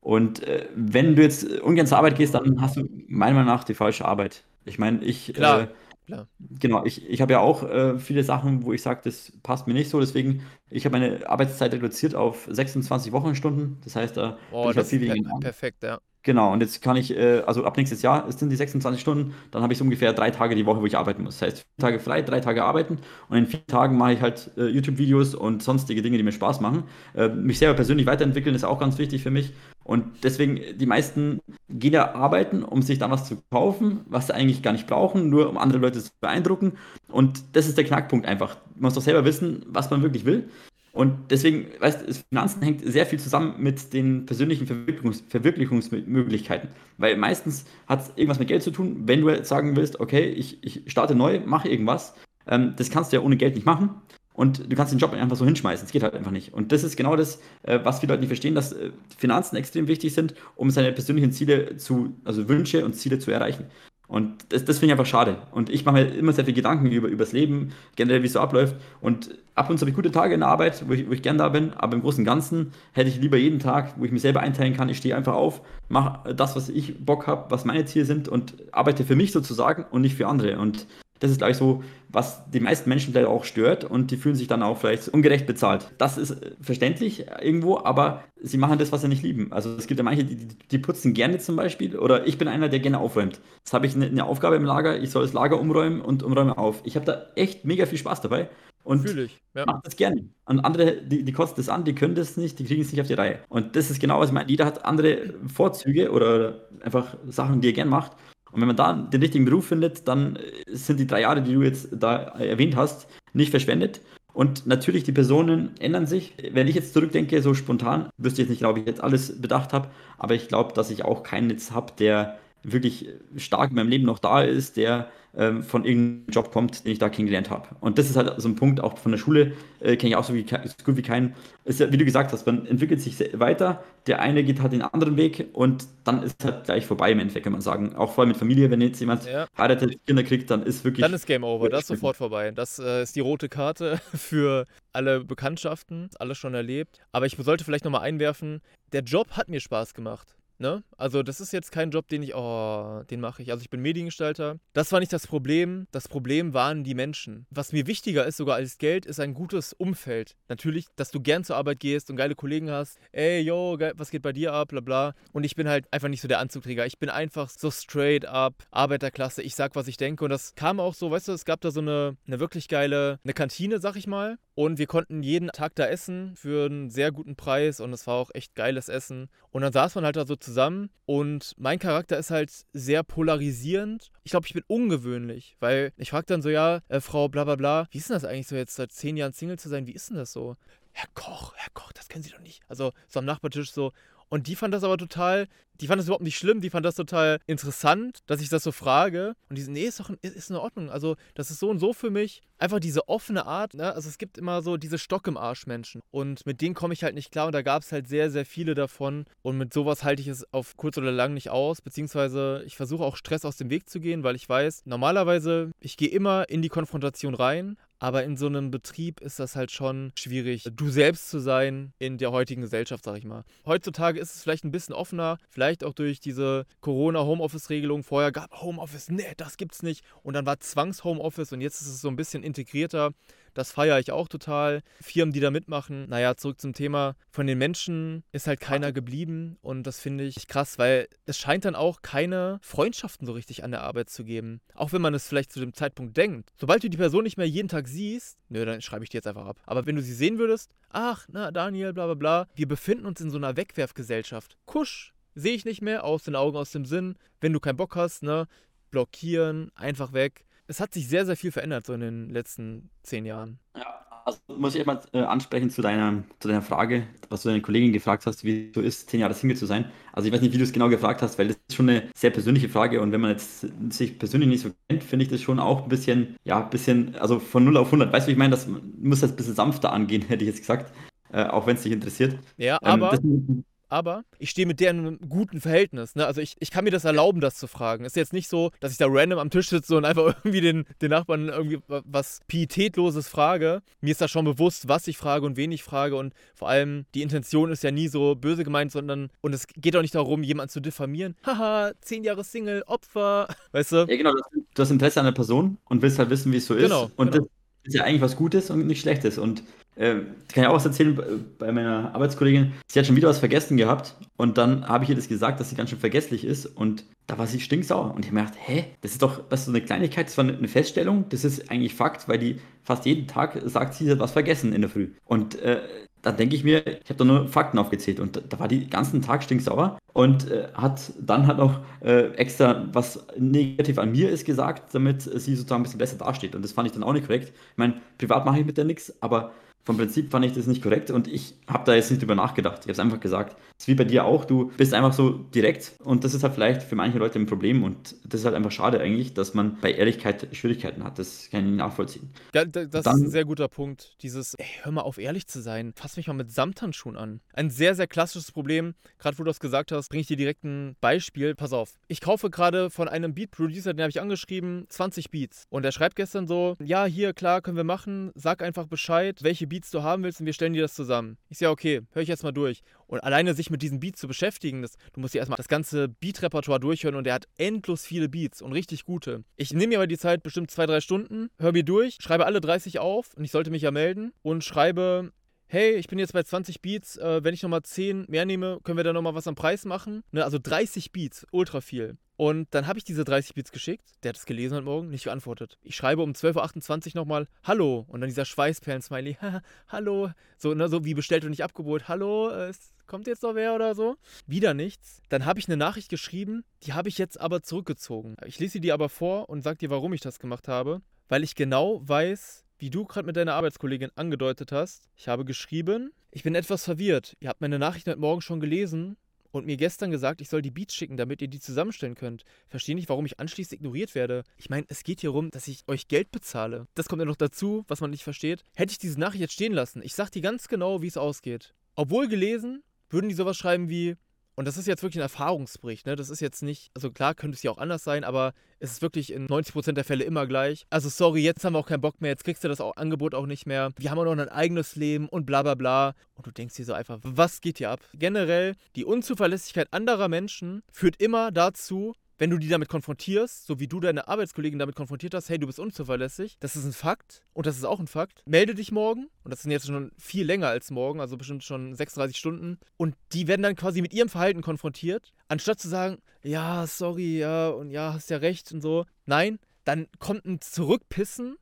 Und 0.00 0.42
äh, 0.42 0.66
wenn 0.74 1.14
du 1.14 1.22
jetzt 1.22 1.44
ungern 1.60 1.86
zur 1.86 1.98
Arbeit 1.98 2.16
gehst, 2.16 2.34
dann 2.34 2.60
hast 2.60 2.76
du 2.76 2.88
meiner 3.06 3.34
Meinung 3.34 3.54
nach 3.54 3.64
die 3.64 3.74
falsche 3.74 4.06
Arbeit. 4.06 4.42
Ich 4.64 4.78
meine, 4.78 5.04
ich. 5.04 5.34
Klar. 5.34 5.62
Äh, 5.62 5.68
Klar. 6.06 6.26
Genau, 6.58 6.84
ich, 6.84 7.08
ich 7.08 7.20
habe 7.20 7.34
ja 7.34 7.38
auch 7.38 7.62
äh, 7.62 7.96
viele 8.00 8.24
Sachen, 8.24 8.64
wo 8.64 8.72
ich 8.72 8.82
sage, 8.82 9.02
das 9.04 9.32
passt 9.44 9.68
mir 9.68 9.74
nicht 9.74 9.90
so. 9.90 10.00
Deswegen, 10.00 10.42
ich 10.68 10.84
habe 10.84 10.98
meine 10.98 11.28
Arbeitszeit 11.28 11.72
reduziert 11.72 12.16
auf 12.16 12.48
26 12.50 13.12
Wochenstunden. 13.12 13.78
Das 13.84 13.94
heißt, 13.94 14.16
da 14.16 14.36
oh, 14.50 14.62
bin 14.62 14.70
ich 14.70 14.76
das 14.76 14.88
viel 14.88 15.06
per 15.06 15.38
perfekt, 15.38 15.84
ja. 15.84 16.00
Genau, 16.22 16.52
und 16.52 16.60
jetzt 16.60 16.82
kann 16.82 16.96
ich, 16.96 17.16
äh, 17.16 17.40
also 17.46 17.64
ab 17.64 17.78
nächstes 17.78 18.02
Jahr 18.02 18.30
sind 18.30 18.50
die 18.50 18.56
26 18.56 19.00
Stunden, 19.00 19.34
dann 19.50 19.62
habe 19.62 19.72
ich 19.72 19.78
so 19.78 19.84
ungefähr 19.84 20.12
drei 20.12 20.30
Tage 20.30 20.54
die 20.54 20.66
Woche, 20.66 20.82
wo 20.82 20.86
ich 20.86 20.96
arbeiten 20.98 21.22
muss. 21.22 21.38
Das 21.38 21.48
heißt, 21.48 21.58
vier 21.58 21.82
Tage 21.82 21.98
frei, 21.98 22.20
drei 22.20 22.40
Tage 22.40 22.62
arbeiten 22.62 22.98
und 23.30 23.38
in 23.38 23.46
vier 23.46 23.66
Tagen 23.66 23.96
mache 23.96 24.12
ich 24.12 24.20
halt 24.20 24.50
äh, 24.58 24.66
YouTube-Videos 24.66 25.34
und 25.34 25.62
sonstige 25.62 26.02
Dinge, 26.02 26.18
die 26.18 26.22
mir 26.22 26.32
Spaß 26.32 26.60
machen. 26.60 26.84
Äh, 27.14 27.28
mich 27.28 27.58
selber 27.58 27.74
persönlich 27.74 28.06
weiterentwickeln 28.06 28.54
ist 28.54 28.64
auch 28.64 28.78
ganz 28.78 28.98
wichtig 28.98 29.22
für 29.22 29.30
mich. 29.30 29.54
Und 29.82 30.22
deswegen, 30.22 30.60
die 30.76 30.86
meisten 30.86 31.40
gehen 31.70 31.94
ja 31.94 32.14
arbeiten, 32.14 32.64
um 32.64 32.82
sich 32.82 32.98
dann 32.98 33.10
was 33.10 33.26
zu 33.26 33.38
kaufen, 33.50 34.00
was 34.06 34.26
sie 34.26 34.34
eigentlich 34.34 34.62
gar 34.62 34.72
nicht 34.72 34.86
brauchen, 34.86 35.30
nur 35.30 35.48
um 35.48 35.56
andere 35.56 35.78
Leute 35.80 36.00
zu 36.00 36.10
beeindrucken. 36.20 36.74
Und 37.08 37.56
das 37.56 37.66
ist 37.66 37.78
der 37.78 37.84
Knackpunkt 37.84 38.26
einfach. 38.26 38.56
Man 38.74 38.82
muss 38.84 38.94
doch 38.94 39.02
selber 39.02 39.24
wissen, 39.24 39.64
was 39.68 39.90
man 39.90 40.02
wirklich 40.02 40.26
will. 40.26 40.50
Und 40.92 41.30
deswegen, 41.30 41.66
weißt 41.78 42.08
du, 42.08 42.14
Finanzen 42.30 42.62
hängt 42.62 42.84
sehr 42.84 43.06
viel 43.06 43.20
zusammen 43.20 43.54
mit 43.58 43.92
den 43.92 44.26
persönlichen 44.26 44.66
Verwirklichungs 44.66 45.22
Verwirklichungsmöglichkeiten. 45.28 46.70
Weil 46.98 47.16
meistens 47.16 47.64
hat 47.86 48.02
es 48.02 48.08
irgendwas 48.16 48.40
mit 48.40 48.48
Geld 48.48 48.62
zu 48.62 48.72
tun. 48.72 49.02
Wenn 49.06 49.20
du 49.20 49.44
sagen 49.44 49.76
willst, 49.76 50.00
okay, 50.00 50.24
ich, 50.24 50.62
ich 50.64 50.82
starte 50.90 51.14
neu, 51.14 51.40
mache 51.44 51.68
irgendwas, 51.68 52.14
ähm, 52.46 52.74
das 52.76 52.90
kannst 52.90 53.12
du 53.12 53.16
ja 53.16 53.22
ohne 53.22 53.36
Geld 53.36 53.54
nicht 53.54 53.66
machen. 53.66 53.90
Und 54.32 54.72
du 54.72 54.76
kannst 54.76 54.92
den 54.92 54.98
Job 54.98 55.12
einfach 55.12 55.36
so 55.36 55.44
hinschmeißen. 55.44 55.86
Es 55.86 55.92
geht 55.92 56.02
halt 56.02 56.14
einfach 56.14 56.30
nicht. 56.30 56.54
Und 56.54 56.72
das 56.72 56.82
ist 56.82 56.96
genau 56.96 57.14
das, 57.14 57.40
äh, 57.62 57.78
was 57.82 58.00
viele 58.00 58.12
Leute 58.12 58.20
nicht 58.20 58.30
verstehen, 58.30 58.54
dass 58.54 58.72
äh, 58.72 58.90
Finanzen 59.16 59.56
extrem 59.56 59.86
wichtig 59.86 60.14
sind, 60.14 60.34
um 60.56 60.70
seine 60.70 60.92
persönlichen 60.92 61.30
Ziele 61.30 61.76
zu, 61.76 62.16
also 62.24 62.48
Wünsche 62.48 62.84
und 62.84 62.94
Ziele 62.94 63.18
zu 63.18 63.30
erreichen. 63.30 63.66
Und 64.10 64.44
das, 64.48 64.64
das 64.64 64.80
finde 64.80 64.92
ich 64.92 64.98
einfach 64.98 65.08
schade. 65.08 65.36
Und 65.52 65.70
ich 65.70 65.84
mache 65.84 65.94
mir 65.94 66.14
immer 66.14 66.32
sehr 66.32 66.44
viel 66.44 66.52
Gedanken 66.52 66.90
über, 66.90 67.08
das 67.10 67.30
Leben, 67.30 67.70
generell, 67.94 68.22
wie 68.22 68.26
es 68.26 68.32
so 68.32 68.40
abläuft. 68.40 68.74
Und 69.00 69.36
ab 69.54 69.70
und 69.70 69.78
zu 69.78 69.82
habe 69.82 69.90
ich 69.90 69.94
gute 69.94 70.10
Tage 70.10 70.34
in 70.34 70.40
der 70.40 70.48
Arbeit, 70.48 70.84
wo 70.88 70.92
ich, 70.92 71.08
wo 71.08 71.12
ich 71.12 71.22
gern 71.22 71.38
da 71.38 71.48
bin, 71.48 71.72
aber 71.74 71.94
im 71.94 72.02
Großen 72.02 72.22
und 72.22 72.24
Ganzen 72.24 72.72
hätte 72.92 73.08
ich 73.08 73.20
lieber 73.20 73.36
jeden 73.36 73.60
Tag, 73.60 73.94
wo 73.96 74.04
ich 74.04 74.10
mir 74.10 74.18
selber 74.18 74.40
einteilen 74.40 74.76
kann, 74.76 74.88
ich 74.88 74.96
stehe 74.96 75.16
einfach 75.16 75.34
auf, 75.34 75.60
mache 75.88 76.34
das, 76.34 76.56
was 76.56 76.68
ich 76.68 77.04
Bock 77.04 77.28
habe, 77.28 77.52
was 77.52 77.64
meine 77.64 77.84
Ziele 77.84 78.04
sind 78.04 78.26
und 78.26 78.54
arbeite 78.72 79.04
für 79.04 79.14
mich 79.14 79.30
sozusagen 79.30 79.84
und 79.92 80.00
nicht 80.00 80.16
für 80.16 80.26
andere. 80.26 80.58
Und 80.58 80.88
das 81.20 81.30
ist, 81.30 81.38
glaube 81.38 81.52
ich, 81.52 81.56
so, 81.56 81.84
was 82.08 82.50
die 82.50 82.60
meisten 82.60 82.88
Menschen 82.88 83.12
vielleicht 83.12 83.28
auch 83.28 83.44
stört 83.44 83.84
und 83.84 84.10
die 84.10 84.16
fühlen 84.16 84.34
sich 84.34 84.48
dann 84.48 84.62
auch 84.62 84.78
vielleicht 84.78 85.08
ungerecht 85.08 85.46
bezahlt. 85.46 85.92
Das 85.98 86.18
ist 86.18 86.36
verständlich 86.60 87.26
irgendwo, 87.40 87.78
aber 87.78 88.24
sie 88.42 88.58
machen 88.58 88.78
das, 88.78 88.90
was 88.90 89.02
sie 89.02 89.08
nicht 89.08 89.22
lieben. 89.22 89.52
Also 89.52 89.76
es 89.76 89.86
gibt 89.86 89.98
ja 89.98 90.04
manche, 90.04 90.24
die, 90.24 90.48
die 90.48 90.78
putzen 90.78 91.14
gerne 91.14 91.38
zum 91.38 91.56
Beispiel 91.56 91.96
oder 91.96 92.26
ich 92.26 92.38
bin 92.38 92.48
einer, 92.48 92.68
der 92.68 92.80
gerne 92.80 92.98
aufräumt. 92.98 93.40
Jetzt 93.58 93.72
habe 93.74 93.86
ich 93.86 93.94
eine, 93.94 94.06
eine, 94.06 94.24
Aufgabe 94.24 94.56
im 94.56 94.64
Lager, 94.64 94.98
ich 94.98 95.10
soll 95.10 95.22
das 95.22 95.34
Lager 95.34 95.60
umräumen 95.60 96.00
und 96.00 96.22
umräume 96.22 96.56
auf. 96.56 96.80
Ich 96.84 96.96
habe 96.96 97.04
da 97.04 97.26
echt 97.36 97.64
mega 97.64 97.86
viel 97.86 97.98
Spaß 97.98 98.22
dabei. 98.22 98.48
Und 98.82 99.06
ich. 99.06 99.38
Ja. 99.54 99.66
mache 99.66 99.82
das 99.84 99.94
gerne. 99.94 100.24
Und 100.46 100.60
andere, 100.60 101.02
die, 101.02 101.22
die 101.22 101.32
kosten 101.32 101.60
das 101.60 101.68
an, 101.68 101.84
die 101.84 101.94
können 101.94 102.14
das 102.14 102.38
nicht, 102.38 102.58
die 102.58 102.64
kriegen 102.64 102.80
es 102.80 102.90
nicht 102.90 103.00
auf 103.00 103.06
die 103.06 103.14
Reihe. 103.14 103.40
Und 103.50 103.76
das 103.76 103.90
ist 103.90 104.00
genau, 104.00 104.20
was 104.20 104.30
ich 104.30 104.34
meine. 104.34 104.48
Jeder 104.48 104.64
hat 104.64 104.86
andere 104.86 105.34
Vorzüge 105.52 106.10
oder 106.10 106.66
einfach 106.80 107.14
Sachen, 107.28 107.60
die 107.60 107.68
er 107.68 107.74
gern 107.74 107.88
macht. 107.88 108.12
Und 108.52 108.60
wenn 108.60 108.66
man 108.66 108.76
da 108.76 108.92
den 108.92 109.20
richtigen 109.20 109.44
Beruf 109.44 109.68
findet, 109.68 110.08
dann 110.08 110.38
sind 110.66 110.98
die 110.98 111.06
drei 111.06 111.22
Jahre, 111.22 111.42
die 111.42 111.54
du 111.54 111.62
jetzt 111.62 111.88
da 111.92 112.16
erwähnt 112.16 112.76
hast, 112.76 113.08
nicht 113.32 113.50
verschwendet. 113.50 114.00
Und 114.32 114.66
natürlich, 114.66 115.04
die 115.04 115.12
Personen 115.12 115.72
ändern 115.80 116.06
sich. 116.06 116.34
Wenn 116.52 116.68
ich 116.68 116.74
jetzt 116.74 116.92
zurückdenke, 116.92 117.42
so 117.42 117.54
spontan, 117.54 118.10
wüsste 118.16 118.42
ich 118.42 118.46
jetzt 118.46 118.50
nicht, 118.50 118.60
glaube 118.60 118.80
ich, 118.80 118.86
jetzt 118.86 119.02
alles 119.02 119.40
bedacht 119.40 119.72
habe, 119.72 119.88
aber 120.18 120.34
ich 120.34 120.48
glaube, 120.48 120.72
dass 120.74 120.90
ich 120.90 121.04
auch 121.04 121.22
keinen 121.22 121.50
jetzt 121.50 121.72
habe, 121.72 121.92
der 121.98 122.38
wirklich 122.62 123.08
stark 123.36 123.70
in 123.70 123.76
meinem 123.76 123.88
Leben 123.88 124.04
noch 124.04 124.18
da 124.18 124.42
ist, 124.42 124.76
der 124.76 125.10
ähm, 125.36 125.62
von 125.62 125.84
irgendeinem 125.84 126.26
Job 126.30 126.50
kommt, 126.50 126.84
den 126.84 126.92
ich 126.92 126.98
da 126.98 127.08
kennengelernt 127.08 127.50
habe. 127.50 127.68
Und 127.80 127.98
das 127.98 128.10
ist 128.10 128.16
halt 128.16 128.40
so 128.40 128.48
ein 128.48 128.56
Punkt, 128.56 128.80
auch 128.80 128.98
von 128.98 129.12
der 129.12 129.18
Schule 129.18 129.52
äh, 129.78 129.96
kenne 129.96 130.10
ich 130.10 130.16
auch 130.16 130.24
so, 130.24 130.34
wie, 130.34 130.44
so, 130.48 130.84
gut 130.84 130.96
wie 130.96 131.02
keinen. 131.02 131.34
Ist 131.64 131.78
ja, 131.78 131.92
wie 131.92 131.96
du 131.96 132.04
gesagt 132.04 132.32
hast, 132.32 132.46
man 132.46 132.66
entwickelt 132.66 133.00
sich 133.00 133.16
weiter, 133.38 133.84
der 134.08 134.20
eine 134.20 134.42
geht 134.42 134.60
halt 134.60 134.72
den 134.72 134.82
anderen 134.82 135.16
Weg 135.16 135.50
und 135.52 135.86
dann 136.02 136.24
ist 136.24 136.44
halt 136.44 136.64
gleich 136.64 136.84
vorbei 136.84 137.12
im 137.12 137.20
Endeffekt, 137.20 137.44
kann 137.44 137.52
man 137.52 137.62
sagen. 137.62 137.94
Auch 137.94 138.12
vor 138.12 138.22
allem 138.22 138.30
mit 138.30 138.38
Familie, 138.38 138.70
wenn 138.70 138.80
jetzt 138.80 138.98
jemand 138.98 139.24
ja. 139.26 139.46
heiratet, 139.56 140.04
Kinder 140.04 140.24
kriegt, 140.24 140.50
dann 140.50 140.64
ist 140.64 140.84
wirklich. 140.84 141.02
Dann 141.02 141.14
ist 141.14 141.26
Game 141.26 141.44
Over, 141.44 141.68
das 141.68 141.82
ist 141.82 141.88
sofort 141.88 142.16
vorbei. 142.16 142.50
Das 142.50 142.80
äh, 142.80 143.02
ist 143.02 143.14
die 143.14 143.20
rote 143.20 143.48
Karte 143.48 144.00
für 144.14 144.64
alle 144.92 145.24
Bekanntschaften, 145.24 146.10
alles 146.18 146.38
schon 146.38 146.54
erlebt. 146.54 146.98
Aber 147.12 147.26
ich 147.26 147.36
sollte 147.38 147.64
vielleicht 147.64 147.84
nochmal 147.84 148.02
einwerfen, 148.02 148.60
der 148.92 149.02
Job 149.02 149.30
hat 149.32 149.48
mir 149.48 149.60
Spaß 149.60 149.94
gemacht. 149.94 150.34
Ne? 150.60 150.84
Also 150.98 151.22
das 151.22 151.40
ist 151.40 151.54
jetzt 151.54 151.72
kein 151.72 151.90
Job, 151.90 152.06
den 152.08 152.22
ich, 152.22 152.34
oh, 152.34 153.02
den 153.08 153.18
mache 153.20 153.40
ich. 153.40 153.50
Also 153.50 153.62
ich 153.62 153.70
bin 153.70 153.80
Mediengestalter. 153.80 154.58
Das 154.74 154.92
war 154.92 155.00
nicht 155.00 155.10
das 155.10 155.26
Problem. 155.26 155.86
Das 155.90 156.06
Problem 156.06 156.52
waren 156.52 156.84
die 156.84 156.94
Menschen. 156.94 157.46
Was 157.48 157.72
mir 157.72 157.86
wichtiger 157.86 158.26
ist 158.26 158.36
sogar 158.36 158.56
als 158.56 158.76
Geld, 158.76 159.06
ist 159.06 159.20
ein 159.20 159.32
gutes 159.32 159.72
Umfeld. 159.72 160.36
Natürlich, 160.48 160.84
dass 160.96 161.10
du 161.10 161.20
gern 161.20 161.44
zur 161.44 161.56
Arbeit 161.56 161.80
gehst 161.80 162.10
und 162.10 162.16
geile 162.16 162.34
Kollegen 162.34 162.70
hast. 162.70 162.98
Ey, 163.10 163.40
yo, 163.40 163.78
was 163.94 164.10
geht 164.10 164.20
bei 164.20 164.34
dir 164.34 164.52
ab, 164.52 164.68
bla 164.68 164.80
bla. 164.80 165.14
Und 165.32 165.44
ich 165.44 165.56
bin 165.56 165.66
halt 165.66 165.90
einfach 165.94 166.08
nicht 166.08 166.20
so 166.20 166.28
der 166.28 166.40
Anzugträger. 166.40 166.84
Ich 166.84 166.98
bin 166.98 167.08
einfach 167.08 167.48
so 167.48 167.70
straight 167.70 168.26
up, 168.26 168.62
Arbeiterklasse. 168.70 169.42
Ich 169.42 169.54
sag, 169.54 169.74
was 169.76 169.88
ich 169.88 169.96
denke. 169.96 170.24
Und 170.24 170.30
das 170.30 170.54
kam 170.56 170.78
auch 170.78 170.92
so, 170.92 171.10
weißt 171.10 171.28
du, 171.28 171.32
es 171.32 171.46
gab 171.46 171.62
da 171.62 171.70
so 171.70 171.80
eine, 171.80 172.18
eine 172.26 172.38
wirklich 172.38 172.68
geile, 172.68 173.18
eine 173.24 173.32
Kantine, 173.32 173.80
sag 173.80 173.96
ich 173.96 174.06
mal. 174.06 174.36
Und 174.60 174.76
wir 174.76 174.86
konnten 174.86 175.22
jeden 175.22 175.48
Tag 175.48 175.74
da 175.76 175.86
essen 175.86 176.36
für 176.36 176.66
einen 176.66 176.90
sehr 176.90 177.12
guten 177.12 177.34
Preis. 177.34 177.80
Und 177.80 177.94
es 177.94 178.06
war 178.06 178.16
auch 178.16 178.30
echt 178.34 178.54
geiles 178.54 178.90
Essen. 178.90 179.30
Und 179.52 179.62
dann 179.62 179.72
saß 179.72 179.94
man 179.94 180.04
halt 180.04 180.16
da 180.16 180.26
so 180.26 180.36
zusammen 180.36 180.90
und 181.06 181.54
mein 181.56 181.78
Charakter 181.78 182.18
ist 182.18 182.30
halt 182.30 182.52
sehr 182.74 183.02
polarisierend. 183.02 184.10
Ich 184.22 184.32
glaube, 184.32 184.46
ich 184.46 184.52
bin 184.52 184.62
ungewöhnlich, 184.66 185.56
weil 185.60 185.94
ich 185.96 186.10
frage 186.10 186.26
dann 186.26 186.42
so, 186.42 186.50
ja, 186.50 186.80
äh, 186.88 187.00
Frau 187.00 187.30
bla 187.30 187.44
bla 187.44 187.56
bla, 187.56 187.88
wie 187.90 187.96
ist 187.96 188.10
denn 188.10 188.16
das 188.16 188.26
eigentlich 188.26 188.48
so 188.48 188.54
jetzt 188.54 188.74
seit 188.76 188.92
zehn 188.92 189.16
Jahren 189.16 189.32
Single 189.32 189.58
zu 189.58 189.70
sein? 189.70 189.86
Wie 189.86 189.94
ist 189.94 190.10
denn 190.10 190.18
das 190.18 190.30
so? 190.30 190.58
Herr 190.92 191.08
Koch, 191.14 191.54
Herr 191.56 191.72
Koch, 191.72 191.92
das 191.92 192.10
kennen 192.10 192.22
Sie 192.22 192.30
doch 192.30 192.40
nicht. 192.40 192.60
Also 192.68 192.92
so 193.08 193.20
am 193.20 193.24
Nachbartisch 193.24 193.72
so, 193.72 193.92
und 194.30 194.46
die 194.46 194.54
fand 194.54 194.72
das 194.72 194.84
aber 194.84 194.96
total, 194.96 195.48
die 195.80 195.88
fand 195.88 195.98
das 195.98 196.06
überhaupt 196.06 196.22
nicht 196.22 196.38
schlimm, 196.38 196.60
die 196.60 196.70
fand 196.70 196.86
das 196.86 196.94
total 196.94 197.40
interessant, 197.48 198.20
dass 198.26 198.40
ich 198.40 198.48
das 198.48 198.62
so 198.62 198.70
frage. 198.70 199.34
Und 199.48 199.58
die 199.58 199.62
so, 199.62 199.72
nee, 199.72 199.82
ist 199.82 199.98
doch 199.98 200.10
ist, 200.22 200.36
ist 200.36 200.50
in 200.50 200.56
Ordnung. 200.56 200.88
Also, 200.88 201.16
das 201.34 201.50
ist 201.50 201.58
so 201.58 201.68
und 201.68 201.80
so 201.80 201.92
für 201.92 202.10
mich. 202.10 202.40
Einfach 202.58 202.78
diese 202.78 203.08
offene 203.08 203.44
Art, 203.44 203.74
ne? 203.74 203.92
Also, 203.92 204.08
es 204.08 204.18
gibt 204.18 204.38
immer 204.38 204.62
so 204.62 204.76
diese 204.76 204.98
Stock 204.98 205.26
im 205.26 205.36
Arsch 205.36 205.66
Menschen. 205.66 206.00
Und 206.12 206.46
mit 206.46 206.60
denen 206.60 206.74
komme 206.74 206.94
ich 206.94 207.02
halt 207.02 207.16
nicht 207.16 207.32
klar. 207.32 207.46
Und 207.46 207.54
da 207.54 207.62
gab 207.62 207.82
es 207.82 207.90
halt 207.90 208.08
sehr, 208.08 208.30
sehr 208.30 208.46
viele 208.46 208.74
davon. 208.74 209.24
Und 209.42 209.58
mit 209.58 209.72
sowas 209.74 210.04
halte 210.04 210.22
ich 210.22 210.28
es 210.28 210.46
auf 210.52 210.76
kurz 210.76 210.96
oder 210.96 211.10
lang 211.10 211.34
nicht 211.34 211.50
aus. 211.50 211.82
Beziehungsweise, 211.82 212.62
ich 212.66 212.76
versuche 212.76 213.02
auch 213.02 213.16
Stress 213.16 213.44
aus 213.44 213.56
dem 213.56 213.68
Weg 213.68 213.88
zu 213.90 213.98
gehen, 213.98 214.22
weil 214.22 214.36
ich 214.36 214.48
weiß, 214.48 214.82
normalerweise, 214.84 215.72
ich 215.80 215.96
gehe 215.96 216.08
immer 216.08 216.48
in 216.48 216.62
die 216.62 216.68
Konfrontation 216.68 217.34
rein. 217.34 217.76
Aber 218.02 218.24
in 218.24 218.38
so 218.38 218.46
einem 218.46 218.70
Betrieb 218.70 219.20
ist 219.20 219.38
das 219.38 219.56
halt 219.56 219.70
schon 219.70 220.12
schwierig, 220.18 220.64
du 220.74 220.88
selbst 220.88 221.28
zu 221.28 221.38
sein 221.38 221.92
in 221.98 222.16
der 222.16 222.32
heutigen 222.32 222.62
Gesellschaft, 222.62 223.04
sag 223.04 223.18
ich 223.18 223.26
mal. 223.26 223.44
Heutzutage 223.66 224.18
ist 224.18 224.34
es 224.34 224.42
vielleicht 224.42 224.64
ein 224.64 224.70
bisschen 224.70 224.94
offener, 224.94 225.36
vielleicht 225.50 225.84
auch 225.84 225.92
durch 225.92 226.18
diese 226.18 226.64
Corona-Homeoffice-Regelung. 226.80 228.02
Vorher 228.02 228.32
gab 228.32 228.62
Homeoffice, 228.62 229.10
nee, 229.10 229.34
das 229.36 229.58
gibt's 229.58 229.82
nicht. 229.82 230.02
Und 230.22 230.32
dann 230.32 230.46
war 230.46 230.58
Zwangs-Homeoffice 230.58 231.52
und 231.52 231.60
jetzt 231.60 231.82
ist 231.82 231.88
es 231.88 232.00
so 232.00 232.08
ein 232.08 232.16
bisschen 232.16 232.42
integrierter. 232.42 233.10
Das 233.54 233.72
feiere 233.72 233.98
ich 233.98 234.12
auch 234.12 234.28
total. 234.28 234.82
Firmen, 235.00 235.32
die 235.32 235.40
da 235.40 235.50
mitmachen. 235.50 236.08
Naja, 236.08 236.36
zurück 236.36 236.60
zum 236.60 236.72
Thema. 236.72 237.16
Von 237.30 237.46
den 237.46 237.58
Menschen 237.58 238.24
ist 238.32 238.46
halt 238.46 238.60
keiner 238.60 238.92
geblieben 238.92 239.58
und 239.62 239.84
das 239.84 240.00
finde 240.00 240.24
ich 240.24 240.46
krass, 240.48 240.78
weil 240.78 241.08
es 241.26 241.38
scheint 241.38 241.64
dann 241.64 241.74
auch 241.74 242.02
keine 242.02 242.58
Freundschaften 242.62 243.26
so 243.26 243.32
richtig 243.32 243.64
an 243.64 243.70
der 243.70 243.82
Arbeit 243.82 244.10
zu 244.10 244.24
geben. 244.24 244.60
Auch 244.74 244.92
wenn 244.92 245.02
man 245.02 245.14
es 245.14 245.28
vielleicht 245.28 245.52
zu 245.52 245.60
dem 245.60 245.74
Zeitpunkt 245.74 246.16
denkt. 246.16 246.50
Sobald 246.58 246.82
du 246.82 246.90
die 246.90 246.96
Person 246.96 247.24
nicht 247.24 247.36
mehr 247.36 247.48
jeden 247.48 247.68
Tag 247.68 247.88
siehst, 247.88 248.38
nö, 248.48 248.64
dann 248.64 248.80
schreibe 248.82 249.04
ich 249.04 249.10
die 249.10 249.16
jetzt 249.16 249.26
einfach 249.26 249.46
ab. 249.46 249.60
Aber 249.66 249.86
wenn 249.86 249.96
du 249.96 250.02
sie 250.02 250.14
sehen 250.14 250.38
würdest, 250.38 250.70
ach, 250.88 251.26
na, 251.30 251.50
Daniel, 251.50 251.92
bla 251.92 252.06
bla 252.06 252.14
bla, 252.14 252.46
wir 252.54 252.68
befinden 252.68 253.06
uns 253.06 253.20
in 253.20 253.30
so 253.30 253.36
einer 253.36 253.56
Wegwerfgesellschaft. 253.56 254.56
Kusch, 254.66 255.12
sehe 255.34 255.54
ich 255.54 255.64
nicht 255.64 255.82
mehr, 255.82 256.04
aus 256.04 256.24
den 256.24 256.36
Augen, 256.36 256.56
aus 256.56 256.72
dem 256.72 256.84
Sinn. 256.84 257.16
Wenn 257.40 257.52
du 257.52 257.60
keinen 257.60 257.76
Bock 257.76 257.96
hast, 257.96 258.22
ne, 258.22 258.46
blockieren, 258.90 259.70
einfach 259.74 260.12
weg 260.12 260.44
es 260.70 260.80
hat 260.80 260.94
sich 260.94 261.08
sehr, 261.08 261.26
sehr 261.26 261.36
viel 261.36 261.52
verändert 261.52 261.86
so 261.86 261.92
in 261.92 262.00
den 262.00 262.30
letzten 262.30 262.90
zehn 263.02 263.26
Jahren. 263.26 263.58
Ja, 263.76 264.06
Also 264.24 264.38
muss 264.48 264.74
ich 264.74 264.86
erstmal 264.86 265.00
äh, 265.12 265.24
ansprechen 265.26 265.70
zu 265.70 265.82
deiner, 265.82 266.22
zu 266.38 266.48
deiner 266.48 266.62
Frage, 266.62 267.06
was 267.28 267.42
du 267.42 267.48
deine 267.48 267.62
Kollegin 267.62 267.92
gefragt 267.92 268.26
hast, 268.26 268.44
wie 268.44 268.68
es 268.68 268.74
so 268.74 268.80
ist, 268.80 269.10
zehn 269.10 269.20
Jahre 269.20 269.34
Single 269.34 269.56
zu 269.56 269.66
sein. 269.66 269.90
Also 270.12 270.28
ich 270.28 270.34
weiß 270.34 270.40
nicht, 270.42 270.52
wie 270.52 270.58
du 270.58 270.64
es 270.64 270.72
genau 270.72 270.88
gefragt 270.88 271.22
hast, 271.22 271.38
weil 271.38 271.48
das 271.48 271.56
ist 271.68 271.76
schon 271.76 271.88
eine 271.88 272.10
sehr 272.14 272.30
persönliche 272.30 272.68
Frage 272.68 273.00
und 273.00 273.12
wenn 273.12 273.20
man 273.20 273.30
jetzt 273.30 273.66
sich 273.90 274.18
persönlich 274.18 274.48
nicht 274.48 274.62
so 274.62 274.70
kennt, 274.88 275.04
finde 275.04 275.24
ich 275.24 275.30
das 275.30 275.40
schon 275.40 275.58
auch 275.60 275.82
ein 275.84 275.88
bisschen, 275.88 276.36
ja, 276.44 276.62
ein 276.62 276.70
bisschen, 276.70 277.16
also 277.16 277.38
von 277.40 277.64
0 277.64 277.76
auf 277.76 277.88
100. 277.88 278.12
Weißt 278.12 278.26
du, 278.26 278.28
wie 278.28 278.32
ich 278.32 278.38
meine, 278.38 278.50
das 278.52 278.66
muss 278.68 279.20
das 279.20 279.30
ein 279.32 279.36
bisschen 279.36 279.54
sanfter 279.54 279.92
angehen, 279.92 280.22
hätte 280.28 280.44
ich 280.44 280.48
jetzt 280.50 280.60
gesagt, 280.60 280.92
äh, 281.32 281.44
auch 281.44 281.66
wenn 281.66 281.76
es 281.76 281.82
dich 281.82 281.92
interessiert. 281.92 282.38
Ja, 282.56 282.78
aber... 282.82 283.18
Ähm, 283.24 283.64
aber 283.90 284.24
ich 284.38 284.50
stehe 284.50 284.66
mit 284.66 284.80
der 284.80 284.90
in 284.90 284.98
einem 284.98 285.18
guten 285.28 285.60
Verhältnis. 285.60 286.14
Ne? 286.14 286.26
Also 286.26 286.40
ich, 286.40 286.56
ich 286.60 286.70
kann 286.70 286.84
mir 286.84 286.90
das 286.90 287.04
erlauben, 287.04 287.40
das 287.40 287.56
zu 287.56 287.66
fragen. 287.66 288.04
Ist 288.04 288.16
jetzt 288.16 288.32
nicht 288.32 288.48
so, 288.48 288.70
dass 288.80 288.92
ich 288.92 288.98
da 288.98 289.06
random 289.08 289.38
am 289.38 289.50
Tisch 289.50 289.68
sitze 289.68 289.96
und 289.96 290.04
einfach 290.04 290.34
irgendwie 290.44 290.60
den, 290.60 290.84
den 291.02 291.10
Nachbarn 291.10 291.48
irgendwie 291.48 291.80
was 291.88 292.40
Pietätloses 292.46 293.28
frage. 293.28 293.82
Mir 294.00 294.12
ist 294.12 294.20
da 294.20 294.28
schon 294.28 294.44
bewusst, 294.44 294.88
was 294.88 295.08
ich 295.08 295.18
frage 295.18 295.44
und 295.44 295.56
wen 295.56 295.72
ich 295.72 295.82
frage 295.82 296.16
und 296.16 296.34
vor 296.54 296.68
allem 296.68 297.04
die 297.14 297.22
Intention 297.22 297.70
ist 297.70 297.82
ja 297.82 297.90
nie 297.90 298.08
so 298.08 298.34
böse 298.34 298.64
gemeint, 298.64 298.92
sondern 298.92 299.30
und 299.40 299.52
es 299.52 299.66
geht 299.66 299.96
auch 299.96 300.02
nicht 300.02 300.14
darum, 300.14 300.42
jemanden 300.42 300.70
zu 300.70 300.80
diffamieren. 300.80 301.36
Haha, 301.44 301.92
zehn 302.00 302.24
Jahre 302.24 302.44
Single, 302.44 302.82
Opfer, 302.86 303.48
weißt 303.72 303.92
du? 303.92 303.96
Ja, 304.08 304.16
genau, 304.16 304.32
du 304.74 304.82
hast 304.82 304.90
Interesse 304.90 305.20
an 305.20 305.26
der 305.26 305.32
Person 305.32 305.78
und 305.88 306.02
willst 306.02 306.18
halt 306.18 306.30
wissen, 306.30 306.52
wie 306.52 306.58
es 306.58 306.66
so 306.66 306.74
ist. 306.74 306.84
Genau. 306.84 307.10
Und 307.16 307.32
genau. 307.32 307.44
das 307.44 307.50
ist 307.84 307.94
ja 307.94 308.04
eigentlich 308.04 308.22
was 308.22 308.36
Gutes 308.36 308.70
und 308.70 308.86
nicht 308.86 309.00
Schlechtes 309.00 309.38
und 309.38 309.62
äh, 309.96 310.16
kann 310.52 310.64
ich 310.64 310.66
auch 310.66 310.74
was 310.74 310.86
erzählen 310.86 311.18
bei 311.58 311.72
meiner 311.72 312.14
Arbeitskollegin. 312.14 312.72
Sie 312.90 312.98
hat 312.98 313.06
schon 313.06 313.16
wieder 313.16 313.28
was 313.28 313.38
vergessen 313.38 313.76
gehabt 313.76 314.16
und 314.36 314.58
dann 314.58 314.88
habe 314.88 315.04
ich 315.04 315.10
ihr 315.10 315.16
das 315.16 315.28
gesagt, 315.28 315.60
dass 315.60 315.70
sie 315.70 315.76
ganz 315.76 315.90
schön 315.90 315.98
vergesslich 315.98 316.44
ist 316.44 316.66
und 316.66 317.04
da 317.26 317.38
war 317.38 317.46
sie 317.46 317.60
stinksauer 317.60 318.14
und 318.14 318.24
ich 318.24 318.30
habe 318.30 318.40
mir 318.40 318.46
gedacht, 318.46 318.58
hä, 318.64 318.84
das 319.02 319.12
ist 319.12 319.22
doch 319.22 319.48
das 319.48 319.60
ist 319.60 319.66
so 319.66 319.72
eine 319.72 319.82
Kleinigkeit, 319.82 320.26
das 320.26 320.38
war 320.38 320.44
eine 320.44 320.68
Feststellung, 320.68 321.26
das 321.28 321.44
ist 321.44 321.70
eigentlich 321.70 321.94
Fakt, 321.94 322.28
weil 322.28 322.38
die 322.38 322.60
fast 322.82 323.06
jeden 323.06 323.26
Tag 323.26 323.60
sagt, 323.66 323.94
sie 323.94 324.10
hat 324.10 324.18
was 324.18 324.32
vergessen 324.32 324.72
in 324.72 324.80
der 324.80 324.90
Früh. 324.90 325.10
Und 325.24 325.60
äh, 325.60 325.80
dann 326.22 326.36
denke 326.36 326.54
ich 326.54 326.64
mir, 326.64 326.86
ich 326.86 327.08
habe 327.08 327.16
da 327.16 327.24
nur 327.24 327.48
Fakten 327.48 327.78
aufgezählt 327.78 328.20
und 328.20 328.36
da, 328.36 328.40
da 328.40 328.58
war 328.58 328.68
die 328.68 328.88
ganzen 328.88 329.22
Tag 329.22 329.42
stinksauer 329.42 329.98
und 330.12 330.50
äh, 330.50 330.68
hat 330.74 331.12
dann 331.20 331.46
halt 331.46 331.58
noch 331.58 331.80
äh, 332.00 332.32
extra 332.34 332.86
was 332.92 333.26
negativ 333.38 333.98
an 333.98 334.12
mir 334.12 334.30
ist 334.30 334.44
gesagt, 334.44 334.94
damit 334.94 335.22
sie 335.22 335.56
sozusagen 335.56 335.80
ein 335.80 335.84
bisschen 335.84 335.98
besser 335.98 336.18
dasteht. 336.18 336.54
Und 336.54 336.62
das 336.62 336.72
fand 336.72 336.88
ich 336.88 336.92
dann 336.92 337.02
auch 337.02 337.12
nicht 337.12 337.26
korrekt. 337.26 337.48
Ich 337.48 337.78
meine, 337.78 338.00
privat 338.18 338.44
mache 338.44 338.60
ich 338.60 338.66
mit 338.66 338.76
der 338.76 338.84
nichts, 338.84 339.14
aber 339.22 339.52
vom 339.84 339.96
Prinzip 339.96 340.30
fand 340.30 340.44
ich 340.44 340.52
das 340.52 340.66
nicht 340.66 340.82
korrekt 340.82 341.10
und 341.10 341.26
ich 341.26 341.54
habe 341.66 341.84
da 341.84 341.94
jetzt 341.94 342.10
nicht 342.10 342.20
drüber 342.20 342.34
nachgedacht. 342.34 342.80
Ich 342.80 342.84
habe 342.84 342.92
es 342.92 342.98
einfach 342.98 343.20
gesagt. 343.20 343.56
Das 343.76 343.84
ist 343.84 343.88
wie 343.88 343.94
bei 343.94 344.04
dir 344.04 344.24
auch. 344.24 344.44
Du 344.44 344.70
bist 344.76 344.92
einfach 344.92 345.12
so 345.12 345.30
direkt 345.30 345.94
und 346.04 346.22
das 346.22 346.34
ist 346.34 346.42
halt 346.42 346.54
vielleicht 346.54 346.82
für 346.82 346.96
manche 346.96 347.18
Leute 347.18 347.38
ein 347.38 347.46
Problem 347.46 347.82
und 347.82 348.14
das 348.24 348.40
ist 348.40 348.44
halt 348.44 348.54
einfach 348.54 348.70
schade 348.70 349.00
eigentlich, 349.00 349.32
dass 349.32 349.54
man 349.54 349.78
bei 349.80 349.92
Ehrlichkeit 349.92 350.48
Schwierigkeiten 350.52 351.02
hat. 351.02 351.18
Das 351.18 351.48
kann 351.50 351.66
ich 351.66 351.74
nachvollziehen. 351.76 352.30
Ja, 352.54 352.66
das 352.66 352.90
Dann, 352.90 353.16
ist 353.16 353.22
ein 353.22 353.30
sehr 353.30 353.46
guter 353.46 353.68
Punkt. 353.68 354.16
Dieses, 354.22 354.54
ey, 354.54 354.66
hör 354.82 354.92
mal 354.92 355.00
auf, 355.00 355.16
ehrlich 355.16 355.46
zu 355.46 355.62
sein. 355.62 355.92
Fass 355.96 356.18
mich 356.18 356.26
mal 356.26 356.34
mit 356.34 356.50
Samthandschuhen 356.52 357.16
an. 357.16 357.40
Ein 357.54 357.70
sehr, 357.70 357.94
sehr 357.94 358.06
klassisches 358.06 358.52
Problem. 358.52 358.94
Gerade 359.18 359.38
wo 359.38 359.44
du 359.44 359.48
das 359.48 359.60
gesagt 359.60 359.92
hast, 359.92 360.10
bringe 360.10 360.20
ich 360.20 360.26
dir 360.26 360.36
direkt 360.36 360.62
ein 360.62 360.96
Beispiel. 361.00 361.54
Pass 361.54 361.72
auf. 361.72 361.94
Ich 362.06 362.20
kaufe 362.20 362.50
gerade 362.50 362.90
von 362.90 363.08
einem 363.08 363.32
Beat-Producer, 363.32 363.94
den 363.94 364.02
habe 364.02 364.10
ich 364.10 364.20
angeschrieben, 364.20 364.84
20 364.90 365.30
Beats. 365.30 365.64
Und 365.70 365.86
er 365.86 365.92
schreibt 365.92 366.16
gestern 366.16 366.46
so, 366.46 366.76
ja, 366.84 367.06
hier, 367.06 367.32
klar, 367.32 367.62
können 367.62 367.78
wir 367.78 367.84
machen. 367.84 368.30
Sag 368.34 368.62
einfach 368.62 368.86
Bescheid, 368.86 369.42
welche 369.42 369.69
Beats 369.70 369.90
du 369.90 370.02
haben 370.02 370.22
willst 370.22 370.40
und 370.40 370.46
wir 370.46 370.52
stellen 370.52 370.74
dir 370.74 370.82
das 370.82 370.92
zusammen. 370.92 371.38
Ich 371.48 371.56
sage, 371.56 371.70
okay, 371.70 372.02
höre 372.12 372.22
ich 372.22 372.28
jetzt 372.28 372.42
mal 372.42 372.52
durch. 372.52 372.82
Und 373.06 373.20
alleine 373.20 373.54
sich 373.54 373.70
mit 373.70 373.80
diesen 373.80 374.00
Beats 374.00 374.20
zu 374.20 374.28
beschäftigen, 374.28 374.82
das, 374.82 374.96
du 375.14 375.20
musst 375.20 375.32
dir 375.32 375.38
erstmal 375.38 375.56
das 375.56 375.68
ganze 375.68 376.08
Beat-Repertoire 376.08 376.78
durchhören 376.78 377.14
und 377.14 377.26
er 377.26 377.32
hat 377.32 377.48
endlos 377.56 378.04
viele 378.04 378.28
Beats 378.28 378.60
und 378.60 378.72
richtig 378.72 379.06
gute. 379.06 379.44
Ich 379.56 379.72
nehme 379.72 379.88
mir 379.88 379.98
aber 379.98 380.06
die 380.06 380.18
Zeit, 380.18 380.42
bestimmt 380.42 380.70
zwei, 380.70 380.84
drei 380.84 381.00
Stunden, 381.00 381.48
höre 381.58 381.72
mir 381.72 381.84
durch, 381.84 382.18
schreibe 382.20 382.44
alle 382.44 382.60
30 382.60 382.98
auf 382.98 383.32
und 383.34 383.44
ich 383.44 383.50
sollte 383.50 383.70
mich 383.70 383.80
ja 383.80 383.90
melden 383.90 384.34
und 384.42 384.62
schreibe 384.62 385.32
hey, 385.70 385.92
ich 385.92 386.08
bin 386.08 386.18
jetzt 386.18 386.32
bei 386.32 386.42
20 386.42 386.82
Beats, 386.82 387.16
äh, 387.16 387.44
wenn 387.44 387.54
ich 387.54 387.62
nochmal 387.62 387.82
10 387.82 388.26
mehr 388.28 388.44
nehme, 388.44 388.80
können 388.82 388.96
wir 388.96 389.04
da 389.04 389.12
nochmal 389.12 389.36
was 389.36 389.46
am 389.46 389.54
Preis 389.54 389.84
machen? 389.84 390.24
Ne, 390.32 390.44
also 390.44 390.58
30 390.60 391.12
Beats, 391.12 391.46
ultra 391.52 391.80
viel. 391.80 392.16
Und 392.40 392.68
dann 392.70 392.86
habe 392.86 392.98
ich 392.98 393.04
diese 393.04 393.22
30 393.26 393.52
Beats 393.52 393.70
geschickt. 393.70 394.14
Der 394.22 394.30
hat 394.30 394.36
es 394.38 394.46
gelesen 394.46 394.74
heute 394.74 394.86
Morgen, 394.86 395.10
nicht 395.10 395.24
geantwortet. 395.24 395.76
Ich 395.82 395.94
schreibe 395.94 396.22
um 396.22 396.30
12.28 396.32 397.08
Uhr 397.08 397.20
nochmal 397.20 397.46
Hallo. 397.64 398.06
Und 398.08 398.22
dann 398.22 398.30
dieser 398.30 398.46
Schweißperlen-Smiley. 398.46 399.36
Hallo. 399.88 400.30
So, 400.56 400.72
ne, 400.72 400.88
so 400.88 401.04
wie 401.04 401.12
bestellt 401.12 401.44
und 401.44 401.50
nicht 401.50 401.62
abgeholt. 401.62 402.08
Hallo, 402.08 402.48
äh, 402.48 402.72
kommt 403.06 403.26
jetzt 403.26 403.42
noch 403.42 403.56
wer 403.56 403.74
oder 403.74 403.94
so? 403.94 404.16
Wieder 404.46 404.72
nichts. 404.72 405.20
Dann 405.28 405.44
habe 405.44 405.58
ich 405.58 405.68
eine 405.68 405.76
Nachricht 405.76 406.08
geschrieben, 406.08 406.64
die 406.84 406.94
habe 406.94 407.10
ich 407.10 407.18
jetzt 407.18 407.38
aber 407.38 407.60
zurückgezogen. 407.62 408.38
Ich 408.46 408.58
lese 408.58 408.72
sie 408.72 408.80
dir 408.80 408.94
aber 408.94 409.10
vor 409.10 409.50
und 409.50 409.60
sage 409.60 409.76
dir, 409.76 409.90
warum 409.90 410.14
ich 410.14 410.22
das 410.22 410.38
gemacht 410.38 410.66
habe. 410.66 411.02
Weil 411.28 411.44
ich 411.44 411.56
genau 411.56 412.00
weiß, 412.08 412.64
wie 412.78 412.88
du 412.88 413.04
gerade 413.04 413.26
mit 413.26 413.36
deiner 413.36 413.52
Arbeitskollegin 413.52 414.12
angedeutet 414.14 414.72
hast. 414.72 415.10
Ich 415.14 415.28
habe 415.28 415.44
geschrieben, 415.44 416.10
ich 416.30 416.42
bin 416.42 416.54
etwas 416.54 416.86
verwirrt. 416.86 417.36
Ihr 417.40 417.50
habt 417.50 417.60
meine 417.60 417.78
Nachricht 417.78 418.06
heute 418.08 418.18
Morgen 418.18 418.40
schon 418.40 418.60
gelesen 418.60 419.18
und 419.50 419.66
mir 419.66 419.76
gestern 419.76 420.10
gesagt, 420.10 420.40
ich 420.40 420.48
soll 420.48 420.62
die 420.62 420.70
Beats 420.70 420.94
schicken, 420.94 421.16
damit 421.16 421.42
ihr 421.42 421.48
die 421.48 421.60
zusammenstellen 421.60 422.14
könnt. 422.14 422.44
Verstehe 422.68 422.94
nicht, 422.94 423.08
warum 423.08 423.26
ich 423.26 423.40
anschließend 423.40 423.80
ignoriert 423.80 424.14
werde. 424.14 424.44
Ich 424.56 424.70
meine, 424.70 424.86
es 424.88 425.02
geht 425.02 425.20
hier 425.20 425.34
um, 425.34 425.50
dass 425.50 425.68
ich 425.68 425.84
euch 425.86 426.08
Geld 426.08 426.30
bezahle. 426.30 426.86
Das 426.94 427.08
kommt 427.08 427.20
ja 427.20 427.26
noch 427.26 427.36
dazu, 427.36 427.84
was 427.88 428.00
man 428.00 428.10
nicht 428.10 428.24
versteht. 428.24 428.64
Hätte 428.74 428.92
ich 428.92 428.98
diese 428.98 429.18
Nachricht 429.18 429.40
jetzt 429.40 429.54
stehen 429.54 429.72
lassen, 429.72 430.02
ich 430.02 430.14
sag 430.14 430.30
dir 430.30 430.42
ganz 430.42 430.68
genau, 430.68 431.02
wie 431.02 431.06
es 431.06 431.16
ausgeht. 431.16 431.74
Obwohl 431.94 432.28
gelesen, 432.28 432.82
würden 433.08 433.28
die 433.28 433.34
sowas 433.34 433.56
schreiben 433.56 433.88
wie, 433.88 434.16
und 434.60 434.66
das 434.66 434.76
ist 434.76 434.86
jetzt 434.86 435.02
wirklich 435.02 435.20
ein 435.20 435.22
Erfahrungsbericht, 435.22 436.04
ne? 436.04 436.16
Das 436.16 436.28
ist 436.28 436.40
jetzt 436.40 436.62
nicht, 436.62 436.90
also 436.94 437.10
klar 437.10 437.34
könnte 437.34 437.56
es 437.56 437.62
ja 437.62 437.70
auch 437.70 437.78
anders 437.78 438.04
sein, 438.04 438.24
aber 438.24 438.52
es 438.78 438.92
ist 438.92 439.00
wirklich 439.00 439.32
in 439.32 439.48
90% 439.48 439.92
der 439.92 440.04
Fälle 440.04 440.22
immer 440.22 440.46
gleich. 440.46 440.84
Also 440.90 441.08
sorry, 441.08 441.40
jetzt 441.40 441.64
haben 441.64 441.72
wir 441.72 441.78
auch 441.78 441.86
keinen 441.86 442.02
Bock 442.02 442.20
mehr, 442.20 442.30
jetzt 442.30 442.44
kriegst 442.44 442.62
du 442.62 442.68
das 442.68 442.78
auch, 442.78 442.94
Angebot 442.98 443.34
auch 443.34 443.46
nicht 443.46 443.64
mehr. 443.64 443.88
Wir 443.96 444.10
haben 444.10 444.18
auch 444.18 444.24
noch 444.26 444.32
ein 444.32 444.50
eigenes 444.50 444.96
Leben 444.96 445.30
und 445.30 445.46
bla 445.46 445.62
bla 445.62 445.74
bla. 445.76 446.14
Und 446.34 446.46
du 446.46 446.50
denkst 446.50 446.74
dir 446.74 446.84
so 446.84 446.92
einfach, 446.92 447.20
was 447.22 447.62
geht 447.62 447.78
hier 447.78 447.90
ab? 447.90 448.00
Generell, 448.12 448.74
die 448.96 449.06
Unzuverlässigkeit 449.06 449.88
anderer 449.92 450.28
Menschen 450.28 450.82
führt 450.92 451.16
immer 451.22 451.50
dazu, 451.52 452.14
wenn 452.40 452.48
du 452.48 452.56
die 452.56 452.68
damit 452.68 452.88
konfrontierst, 452.88 453.66
so 453.66 453.80
wie 453.80 453.86
du 453.86 454.00
deine 454.00 454.26
Arbeitskollegin 454.26 454.78
damit 454.78 454.96
konfrontiert 454.96 455.34
hast, 455.34 455.50
hey, 455.50 455.58
du 455.58 455.66
bist 455.66 455.78
unzuverlässig, 455.78 456.56
das 456.58 456.74
ist 456.74 456.86
ein 456.86 456.94
Fakt 456.94 457.44
und 457.52 457.66
das 457.66 457.76
ist 457.76 457.84
auch 457.84 458.00
ein 458.00 458.06
Fakt. 458.06 458.42
Melde 458.46 458.74
dich 458.74 458.92
morgen 458.92 459.28
und 459.44 459.50
das 459.50 459.60
sind 459.60 459.70
jetzt 459.70 459.86
schon 459.86 460.10
viel 460.16 460.46
länger 460.46 460.68
als 460.68 460.90
morgen, 460.90 461.20
also 461.20 461.36
bestimmt 461.36 461.62
schon 461.64 461.94
36 461.94 462.38
Stunden 462.38 462.78
und 462.96 463.14
die 463.32 463.46
werden 463.46 463.60
dann 463.60 463.76
quasi 463.76 464.00
mit 464.00 464.14
ihrem 464.14 464.30
Verhalten 464.30 464.62
konfrontiert, 464.62 465.34
anstatt 465.48 465.80
zu 465.80 465.88
sagen, 465.88 466.16
ja, 466.42 466.86
sorry, 466.86 467.40
ja 467.40 467.68
und 467.68 467.90
ja, 467.90 468.14
hast 468.14 468.30
ja 468.30 468.38
recht 468.38 468.72
und 468.72 468.80
so. 468.80 469.04
Nein, 469.26 469.58
dann 469.84 470.06
kommt 470.18 470.46
ein 470.46 470.62
Zurückpissen 470.62 471.56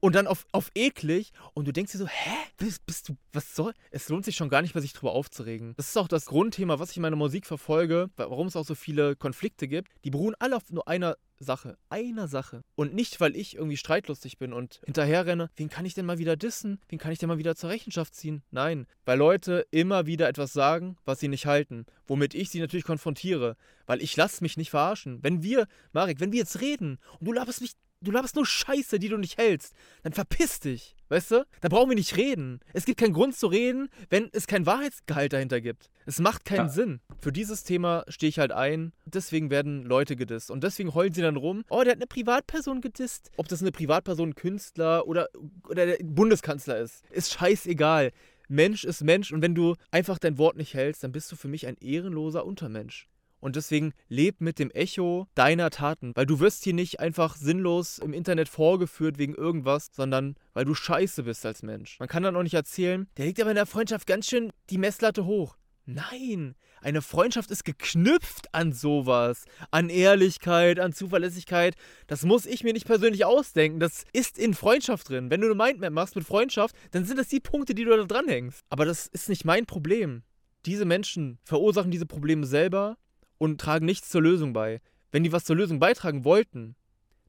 und 0.00 0.14
dann 0.14 0.26
auf, 0.26 0.46
auf 0.52 0.70
eklig 0.74 1.32
und 1.54 1.66
du 1.66 1.72
denkst 1.72 1.92
dir 1.92 1.98
so, 1.98 2.06
hä? 2.06 2.30
Bist, 2.56 2.84
bist 2.86 3.08
du, 3.08 3.16
was 3.32 3.54
soll? 3.54 3.72
Es 3.90 4.08
lohnt 4.08 4.24
sich 4.24 4.36
schon 4.36 4.48
gar 4.48 4.62
nicht 4.62 4.74
mehr, 4.74 4.82
sich 4.82 4.92
drüber 4.92 5.12
aufzuregen. 5.12 5.74
Das 5.76 5.88
ist 5.88 5.96
auch 5.96 6.08
das 6.08 6.26
Grundthema, 6.26 6.78
was 6.78 6.90
ich 6.90 6.96
in 6.96 7.02
meiner 7.02 7.16
Musik 7.16 7.46
verfolge, 7.46 8.10
warum 8.16 8.48
es 8.48 8.56
auch 8.56 8.64
so 8.64 8.74
viele 8.74 9.16
Konflikte 9.16 9.68
gibt. 9.68 9.92
Die 10.04 10.10
beruhen 10.10 10.34
alle 10.38 10.56
auf 10.56 10.70
nur 10.70 10.88
einer 10.88 11.16
Sache. 11.40 11.78
Einer 11.88 12.26
Sache. 12.28 12.62
Und 12.74 12.94
nicht, 12.94 13.20
weil 13.20 13.36
ich 13.36 13.54
irgendwie 13.54 13.76
streitlustig 13.76 14.38
bin 14.38 14.52
und 14.52 14.80
hinterher 14.84 15.26
renne, 15.26 15.50
wen 15.56 15.68
kann 15.68 15.86
ich 15.86 15.94
denn 15.94 16.06
mal 16.06 16.18
wieder 16.18 16.36
dissen? 16.36 16.80
Wen 16.88 16.98
kann 16.98 17.12
ich 17.12 17.18
denn 17.18 17.28
mal 17.28 17.38
wieder 17.38 17.54
zur 17.54 17.70
Rechenschaft 17.70 18.14
ziehen? 18.14 18.42
Nein, 18.50 18.86
weil 19.04 19.18
Leute 19.18 19.66
immer 19.70 20.06
wieder 20.06 20.28
etwas 20.28 20.52
sagen, 20.52 20.96
was 21.04 21.20
sie 21.20 21.28
nicht 21.28 21.46
halten. 21.46 21.86
Womit 22.06 22.34
ich 22.34 22.50
sie 22.50 22.60
natürlich 22.60 22.84
konfrontiere. 22.84 23.56
Weil 23.86 24.02
ich 24.02 24.16
lasse 24.16 24.42
mich 24.42 24.56
nicht 24.56 24.70
verarschen. 24.70 25.22
Wenn 25.22 25.42
wir, 25.42 25.66
Marek, 25.92 26.20
wenn 26.20 26.32
wir 26.32 26.40
jetzt 26.40 26.60
reden 26.60 26.98
und 27.20 27.26
du 27.26 27.32
laberst 27.32 27.60
mich 27.60 27.72
du 28.00 28.10
laberst 28.10 28.36
nur 28.36 28.46
Scheiße, 28.46 28.98
die 28.98 29.08
du 29.08 29.16
nicht 29.16 29.38
hältst, 29.38 29.74
dann 30.02 30.12
verpiss 30.12 30.60
dich. 30.60 30.94
Weißt 31.08 31.30
du? 31.30 31.46
Da 31.62 31.68
brauchen 31.68 31.88
wir 31.88 31.96
nicht 31.96 32.16
reden. 32.16 32.60
Es 32.74 32.84
gibt 32.84 33.00
keinen 33.00 33.14
Grund 33.14 33.34
zu 33.34 33.46
reden, 33.46 33.88
wenn 34.10 34.28
es 34.32 34.46
kein 34.46 34.66
Wahrheitsgehalt 34.66 35.32
dahinter 35.32 35.62
gibt. 35.62 35.90
Es 36.04 36.18
macht 36.18 36.44
keinen 36.44 36.66
ja. 36.66 36.68
Sinn. 36.68 37.00
Für 37.18 37.32
dieses 37.32 37.64
Thema 37.64 38.04
stehe 38.08 38.28
ich 38.28 38.38
halt 38.38 38.52
ein. 38.52 38.92
Deswegen 39.06 39.50
werden 39.50 39.84
Leute 39.84 40.16
gedisst. 40.16 40.50
Und 40.50 40.64
deswegen 40.64 40.94
heulen 40.94 41.14
sie 41.14 41.22
dann 41.22 41.36
rum, 41.36 41.64
oh, 41.70 41.82
der 41.82 41.92
hat 41.92 41.98
eine 41.98 42.06
Privatperson 42.06 42.82
gedisst. 42.82 43.30
Ob 43.36 43.48
das 43.48 43.62
eine 43.62 43.72
Privatperson, 43.72 44.34
Künstler 44.34 45.06
oder, 45.06 45.28
oder 45.66 45.86
der 45.86 45.96
Bundeskanzler 46.04 46.78
ist, 46.78 47.04
ist 47.10 47.32
scheißegal. 47.32 48.12
Mensch 48.48 48.84
ist 48.84 49.02
Mensch 49.02 49.32
und 49.32 49.42
wenn 49.42 49.54
du 49.54 49.76
einfach 49.90 50.18
dein 50.18 50.38
Wort 50.38 50.56
nicht 50.56 50.74
hältst, 50.74 51.04
dann 51.04 51.12
bist 51.12 51.30
du 51.32 51.36
für 51.36 51.48
mich 51.48 51.66
ein 51.66 51.76
ehrenloser 51.76 52.44
Untermensch. 52.44 53.08
Und 53.40 53.56
deswegen 53.56 53.92
leb 54.08 54.40
mit 54.40 54.58
dem 54.58 54.70
Echo 54.70 55.28
deiner 55.34 55.70
Taten, 55.70 56.12
weil 56.14 56.26
du 56.26 56.40
wirst 56.40 56.64
hier 56.64 56.74
nicht 56.74 57.00
einfach 57.00 57.36
sinnlos 57.36 57.98
im 57.98 58.12
Internet 58.12 58.48
vorgeführt 58.48 59.18
wegen 59.18 59.34
irgendwas, 59.34 59.88
sondern 59.92 60.34
weil 60.54 60.64
du 60.64 60.74
scheiße 60.74 61.22
bist 61.22 61.46
als 61.46 61.62
Mensch. 61.62 61.98
Man 61.98 62.08
kann 62.08 62.22
dann 62.22 62.36
auch 62.36 62.42
nicht 62.42 62.54
erzählen, 62.54 63.08
der 63.16 63.26
legt 63.26 63.40
aber 63.40 63.50
in 63.50 63.56
der 63.56 63.66
Freundschaft 63.66 64.06
ganz 64.06 64.26
schön 64.26 64.52
die 64.70 64.78
Messlatte 64.78 65.24
hoch. 65.24 65.56
Nein, 65.90 66.54
eine 66.82 67.00
Freundschaft 67.00 67.50
ist 67.50 67.64
geknüpft 67.64 68.52
an 68.52 68.74
sowas, 68.74 69.46
an 69.70 69.88
Ehrlichkeit, 69.88 70.78
an 70.78 70.92
Zuverlässigkeit. 70.92 71.76
Das 72.06 72.24
muss 72.24 72.44
ich 72.44 72.62
mir 72.62 72.74
nicht 72.74 72.86
persönlich 72.86 73.24
ausdenken. 73.24 73.80
Das 73.80 74.04
ist 74.12 74.38
in 74.38 74.52
Freundschaft 74.52 75.08
drin. 75.08 75.30
Wenn 75.30 75.40
du 75.40 75.46
eine 75.46 75.54
Mindmap 75.54 75.92
machst 75.92 76.14
mit 76.14 76.26
Freundschaft, 76.26 76.76
dann 76.90 77.06
sind 77.06 77.18
das 77.18 77.28
die 77.28 77.40
Punkte, 77.40 77.74
die 77.74 77.84
du 77.84 77.96
da 77.96 78.04
dranhängst. 78.04 78.60
Aber 78.68 78.84
das 78.84 79.06
ist 79.06 79.30
nicht 79.30 79.46
mein 79.46 79.64
Problem. 79.64 80.24
Diese 80.66 80.84
Menschen 80.84 81.38
verursachen 81.42 81.90
diese 81.90 82.04
Probleme 82.04 82.44
selber 82.44 82.98
und 83.38 83.60
tragen 83.60 83.86
nichts 83.86 84.08
zur 84.10 84.22
Lösung 84.22 84.52
bei. 84.52 84.80
Wenn 85.10 85.24
die 85.24 85.32
was 85.32 85.44
zur 85.44 85.56
Lösung 85.56 85.78
beitragen 85.78 86.24
wollten, 86.24 86.76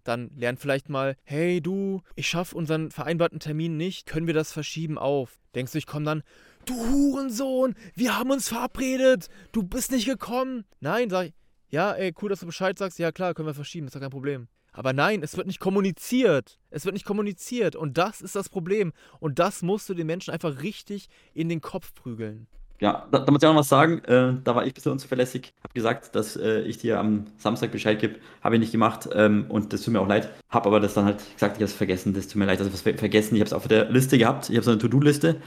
dann 0.03 0.31
lern 0.35 0.57
vielleicht 0.57 0.89
mal, 0.89 1.15
hey 1.23 1.61
du, 1.61 2.01
ich 2.15 2.27
schaffe 2.27 2.55
unseren 2.55 2.91
vereinbarten 2.91 3.39
Termin 3.39 3.77
nicht, 3.77 4.05
können 4.05 4.27
wir 4.27 4.33
das 4.33 4.51
verschieben 4.51 4.97
auf? 4.97 5.39
Denkst 5.55 5.71
du, 5.71 5.77
ich 5.77 5.85
komme 5.85 6.05
dann, 6.05 6.23
du 6.65 6.73
Hurensohn, 6.73 7.75
wir 7.95 8.17
haben 8.17 8.31
uns 8.31 8.49
verabredet, 8.49 9.29
du 9.51 9.63
bist 9.63 9.91
nicht 9.91 10.05
gekommen. 10.05 10.65
Nein, 10.79 11.09
sag 11.09 11.27
ich, 11.27 11.33
ja, 11.69 11.91
ey, 11.93 12.13
cool, 12.21 12.29
dass 12.29 12.39
du 12.39 12.45
Bescheid 12.45 12.77
sagst, 12.77 12.99
ja 12.99 13.11
klar, 13.11 13.33
können 13.33 13.47
wir 13.47 13.53
verschieben, 13.53 13.87
ist 13.87 13.95
doch 13.95 14.01
kein 14.01 14.09
Problem. 14.09 14.47
Aber 14.71 14.93
nein, 14.93 15.23
es 15.23 15.35
wird 15.35 15.47
nicht 15.47 15.59
kommuniziert. 15.59 16.59
Es 16.69 16.85
wird 16.85 16.93
nicht 16.93 17.05
kommuniziert. 17.05 17.75
Und 17.75 17.97
das 17.97 18.21
ist 18.21 18.35
das 18.35 18.49
Problem. 18.49 18.93
Und 19.19 19.39
das 19.39 19.61
musst 19.61 19.89
du 19.89 19.93
den 19.93 20.07
Menschen 20.07 20.31
einfach 20.31 20.61
richtig 20.61 21.09
in 21.33 21.49
den 21.49 21.59
Kopf 21.59 21.93
prügeln. 21.93 22.47
Ja, 22.81 23.07
da, 23.11 23.19
da 23.19 23.31
muss 23.31 23.41
ich 23.41 23.47
auch 23.47 23.53
noch 23.53 23.59
was 23.59 23.69
sagen. 23.69 23.99
Äh, 24.05 24.35
da 24.43 24.55
war 24.55 24.63
ich 24.63 24.71
ein 24.71 24.73
bisschen 24.73 24.93
unzuverlässig. 24.93 25.53
Habe 25.63 25.73
gesagt, 25.73 26.15
dass 26.15 26.37
äh, 26.37 26.61
ich 26.61 26.77
dir 26.77 26.99
am 26.99 27.25
Samstag 27.37 27.71
Bescheid 27.71 27.99
gebe. 27.99 28.19
Habe 28.41 28.55
ich 28.55 28.61
nicht 28.61 28.71
gemacht. 28.71 29.09
Ähm, 29.13 29.45
und 29.49 29.73
das 29.73 29.81
tut 29.81 29.93
mir 29.93 29.99
auch 29.99 30.07
leid. 30.07 30.29
Habe 30.49 30.67
aber 30.67 30.79
das 30.79 30.93
dann 30.93 31.05
halt 31.05 31.17
gesagt, 31.17 31.57
ich 31.57 31.61
habe 31.61 31.65
es 31.65 31.73
vergessen. 31.73 32.13
Das 32.13 32.27
tut 32.27 32.37
mir 32.37 32.45
leid. 32.45 32.59
Also 32.59 32.71
was 32.71 32.81
vergessen. 32.81 33.35
Ich 33.35 33.41
habe 33.41 33.47
es 33.47 33.53
auf 33.53 33.67
der 33.67 33.89
Liste 33.91 34.17
gehabt. 34.17 34.49
Ich 34.49 34.55
habe 34.55 34.63
so 34.63 34.71
eine 34.71 34.79
To-Do-Liste. 34.79 35.41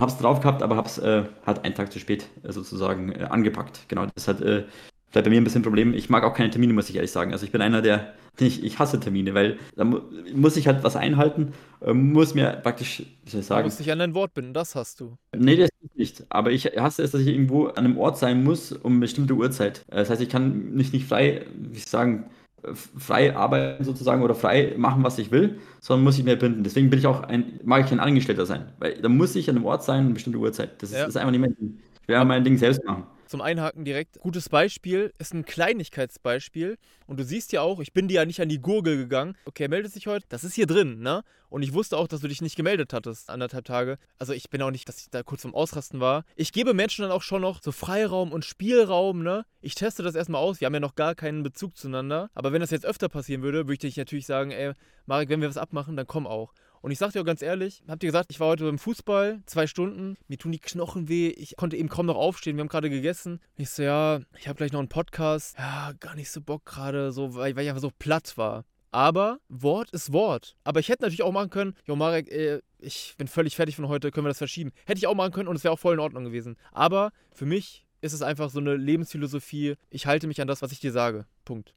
Habe 0.00 0.10
es 0.10 0.18
drauf 0.18 0.40
gehabt, 0.40 0.62
aber 0.62 0.76
habe 0.76 0.88
es 0.88 0.98
äh, 0.98 1.24
halt 1.44 1.64
einen 1.64 1.74
Tag 1.74 1.92
zu 1.92 1.98
spät 1.98 2.26
äh, 2.42 2.52
sozusagen 2.52 3.12
äh, 3.12 3.24
angepackt. 3.24 3.80
Genau, 3.88 4.06
das 4.14 4.28
hat 4.28 4.40
äh, 4.40 4.64
vielleicht 5.10 5.24
bei 5.24 5.30
mir 5.30 5.40
ein 5.40 5.44
bisschen 5.44 5.60
ein 5.60 5.64
Problem. 5.64 5.94
Ich 5.94 6.10
mag 6.10 6.24
auch 6.24 6.34
keine 6.34 6.50
Termine, 6.50 6.72
muss 6.72 6.88
ich 6.88 6.96
ehrlich 6.96 7.12
sagen. 7.12 7.32
Also 7.32 7.44
ich 7.44 7.52
bin 7.52 7.60
einer, 7.60 7.82
der 7.82 8.14
ich, 8.38 8.62
ich 8.62 8.78
hasse 8.78 9.00
Termine, 9.00 9.34
weil 9.34 9.58
da 9.76 9.84
muss 9.84 10.56
ich 10.56 10.66
halt 10.66 10.84
was 10.84 10.96
einhalten, 10.96 11.52
äh, 11.80 11.92
muss 11.92 12.34
mir 12.34 12.50
praktisch, 12.62 13.02
wie 13.24 13.30
soll 13.30 13.40
ich 13.40 13.46
sagen. 13.46 13.62
Du 13.62 13.66
musst 13.66 13.80
dich 13.80 13.90
an 13.90 13.98
dein 13.98 14.14
Wort 14.14 14.34
binden, 14.34 14.54
das 14.54 14.74
hast 14.74 15.00
du. 15.00 15.16
Nee, 15.36 15.56
das 15.56 15.70
ist 15.82 15.96
nicht. 15.96 16.24
Aber 16.28 16.52
ich 16.52 16.66
hasse 16.66 17.02
es, 17.02 17.10
dass 17.10 17.20
ich 17.20 17.28
irgendwo 17.28 17.66
an 17.66 17.84
einem 17.84 17.98
Ort 17.98 18.18
sein 18.18 18.44
muss 18.44 18.72
um 18.72 18.92
eine 18.92 19.00
bestimmte 19.00 19.34
Uhrzeit. 19.34 19.84
Äh, 19.88 19.96
das 19.96 20.10
heißt, 20.10 20.22
ich 20.22 20.28
kann 20.28 20.74
nicht, 20.74 20.92
nicht 20.92 21.06
frei, 21.06 21.46
wie 21.54 21.78
ich 21.78 21.86
sagen, 21.86 22.26
frei 22.74 23.36
arbeiten 23.36 23.84
sozusagen 23.84 24.22
oder 24.22 24.34
frei 24.34 24.74
machen, 24.76 25.04
was 25.04 25.18
ich 25.18 25.30
will, 25.30 25.58
sondern 25.80 26.04
muss 26.04 26.18
ich 26.18 26.24
mehr 26.24 26.36
binden. 26.36 26.64
Deswegen 26.64 26.90
bin 26.90 26.98
ich 26.98 27.06
auch 27.06 27.22
ein, 27.22 27.60
mag 27.64 27.84
ich 27.84 27.92
ein 27.92 28.00
Angestellter 28.00 28.46
sein, 28.46 28.72
weil 28.78 29.00
da 29.00 29.08
muss 29.08 29.36
ich 29.36 29.48
an 29.48 29.56
einem 29.56 29.64
Ort 29.64 29.84
sein, 29.84 30.06
eine 30.06 30.14
bestimmte 30.14 30.38
Uhrzeit. 30.38 30.82
Das 30.82 30.90
ist, 30.90 30.96
ja. 30.96 31.06
ist 31.06 31.16
einfach 31.16 31.30
nicht 31.30 31.40
mein 31.40 31.56
Ding. 31.56 31.78
Ich 32.02 32.08
will 32.08 32.24
mein 32.24 32.44
Ding 32.44 32.56
selbst 32.56 32.84
machen 32.84 33.04
zum 33.28 33.40
Einhaken 33.40 33.84
direkt. 33.84 34.18
Gutes 34.20 34.48
Beispiel 34.48 35.12
ist 35.18 35.34
ein 35.34 35.44
Kleinigkeitsbeispiel. 35.44 36.78
Und 37.06 37.18
du 37.18 37.24
siehst 37.24 37.52
ja 37.52 37.62
auch, 37.62 37.80
ich 37.80 37.92
bin 37.92 38.08
dir 38.08 38.14
ja 38.14 38.24
nicht 38.24 38.40
an 38.40 38.48
die 38.48 38.60
Gurgel 38.60 38.96
gegangen. 38.96 39.36
Okay, 39.44 39.68
meldet 39.68 39.92
sich 39.92 40.06
heute. 40.06 40.26
Das 40.28 40.44
ist 40.44 40.54
hier 40.54 40.66
drin, 40.66 41.00
ne? 41.00 41.22
Und 41.50 41.62
ich 41.62 41.72
wusste 41.72 41.96
auch, 41.96 42.08
dass 42.08 42.20
du 42.20 42.28
dich 42.28 42.42
nicht 42.42 42.56
gemeldet 42.56 42.92
hattest, 42.92 43.30
anderthalb 43.30 43.64
Tage. 43.64 43.98
Also 44.18 44.34
ich 44.34 44.50
bin 44.50 44.60
auch 44.60 44.70
nicht, 44.70 44.88
dass 44.88 45.00
ich 45.00 45.08
da 45.10 45.22
kurz 45.22 45.42
zum 45.42 45.54
Ausrasten 45.54 45.98
war. 45.98 46.24
Ich 46.36 46.52
gebe 46.52 46.74
Menschen 46.74 47.02
dann 47.02 47.10
auch 47.10 47.22
schon 47.22 47.40
noch 47.40 47.62
so 47.62 47.72
Freiraum 47.72 48.32
und 48.32 48.44
Spielraum, 48.44 49.22
ne? 49.22 49.46
Ich 49.60 49.74
teste 49.74 50.02
das 50.02 50.14
erstmal 50.14 50.42
aus. 50.42 50.60
Wir 50.60 50.66
haben 50.66 50.74
ja 50.74 50.80
noch 50.80 50.94
gar 50.94 51.14
keinen 51.14 51.42
Bezug 51.42 51.76
zueinander. 51.76 52.30
Aber 52.34 52.52
wenn 52.52 52.60
das 52.60 52.70
jetzt 52.70 52.84
öfter 52.84 53.08
passieren 53.08 53.42
würde, 53.42 53.64
würde 53.64 53.72
ich 53.74 53.78
dich 53.78 53.96
natürlich 53.96 54.26
sagen, 54.26 54.50
ey, 54.50 54.72
Marek, 55.06 55.30
wenn 55.30 55.40
wir 55.40 55.48
was 55.48 55.56
abmachen, 55.56 55.96
dann 55.96 56.06
komm 56.06 56.26
auch. 56.26 56.52
Und 56.80 56.90
ich 56.90 56.98
sag 56.98 57.12
dir 57.12 57.20
auch 57.20 57.26
ganz 57.26 57.42
ehrlich, 57.42 57.82
habt 57.88 58.02
ihr 58.02 58.08
gesagt, 58.08 58.30
ich 58.30 58.40
war 58.40 58.48
heute 58.48 58.64
beim 58.64 58.78
Fußball, 58.78 59.40
zwei 59.46 59.66
Stunden, 59.66 60.16
mir 60.28 60.38
tun 60.38 60.52
die 60.52 60.58
Knochen 60.58 61.08
weh, 61.08 61.28
ich 61.28 61.56
konnte 61.56 61.76
eben 61.76 61.88
kaum 61.88 62.06
noch 62.06 62.16
aufstehen, 62.16 62.56
wir 62.56 62.60
haben 62.62 62.68
gerade 62.68 62.90
gegessen. 62.90 63.40
Ich 63.56 63.70
so, 63.70 63.82
ja, 63.82 64.20
ich 64.38 64.48
habe 64.48 64.56
gleich 64.56 64.72
noch 64.72 64.80
einen 64.80 64.88
Podcast. 64.88 65.56
Ja, 65.58 65.92
gar 65.98 66.14
nicht 66.14 66.30
so 66.30 66.40
Bock 66.40 66.64
gerade, 66.64 67.12
so, 67.12 67.34
weil, 67.34 67.56
weil 67.56 67.64
ich 67.64 67.70
einfach 67.70 67.82
so 67.82 67.92
platt 67.98 68.36
war. 68.36 68.64
Aber 68.90 69.38
Wort 69.48 69.90
ist 69.90 70.12
Wort. 70.12 70.56
Aber 70.64 70.80
ich 70.80 70.88
hätte 70.88 71.02
natürlich 71.02 71.22
auch 71.22 71.32
machen 71.32 71.50
können, 71.50 71.74
jo 71.84 71.96
Marek, 71.96 72.30
äh, 72.30 72.60
ich 72.78 73.14
bin 73.18 73.28
völlig 73.28 73.56
fertig 73.56 73.76
von 73.76 73.88
heute, 73.88 74.10
können 74.10 74.24
wir 74.26 74.30
das 74.30 74.38
verschieben. 74.38 74.72
Hätte 74.86 74.98
ich 74.98 75.06
auch 75.06 75.14
machen 75.14 75.32
können 75.32 75.48
und 75.48 75.56
es 75.56 75.64
wäre 75.64 75.74
auch 75.74 75.78
voll 75.78 75.94
in 75.94 76.00
Ordnung 76.00 76.24
gewesen. 76.24 76.56
Aber 76.72 77.12
für 77.32 77.46
mich 77.46 77.84
ist 78.00 78.12
es 78.12 78.22
einfach 78.22 78.50
so 78.50 78.60
eine 78.60 78.76
Lebensphilosophie, 78.76 79.74
ich 79.90 80.06
halte 80.06 80.26
mich 80.26 80.40
an 80.40 80.48
das, 80.48 80.62
was 80.62 80.72
ich 80.72 80.80
dir 80.80 80.92
sage. 80.92 81.26
Punkt. 81.44 81.74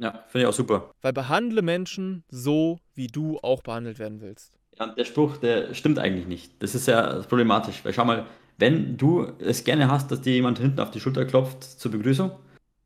Ja, 0.00 0.24
finde 0.28 0.44
ich 0.44 0.46
auch 0.46 0.56
super. 0.56 0.90
Weil 1.02 1.12
behandle 1.12 1.62
Menschen 1.62 2.24
so, 2.30 2.78
wie 2.94 3.08
du 3.08 3.38
auch 3.42 3.62
behandelt 3.62 3.98
werden 3.98 4.20
willst. 4.20 4.52
Ja, 4.78 4.86
der 4.86 5.04
Spruch, 5.04 5.38
der 5.38 5.74
stimmt 5.74 5.98
eigentlich 5.98 6.26
nicht. 6.26 6.52
Das 6.62 6.74
ist 6.74 6.86
ja 6.86 7.20
problematisch. 7.28 7.84
Weil 7.84 7.92
schau 7.92 8.04
mal, 8.04 8.26
wenn 8.58 8.96
du 8.96 9.26
es 9.40 9.64
gerne 9.64 9.90
hast, 9.90 10.10
dass 10.10 10.20
dir 10.20 10.34
jemand 10.34 10.58
hinten 10.58 10.80
auf 10.80 10.90
die 10.90 11.00
Schulter 11.00 11.24
klopft 11.24 11.64
zur 11.64 11.90
Begrüßung 11.90 12.30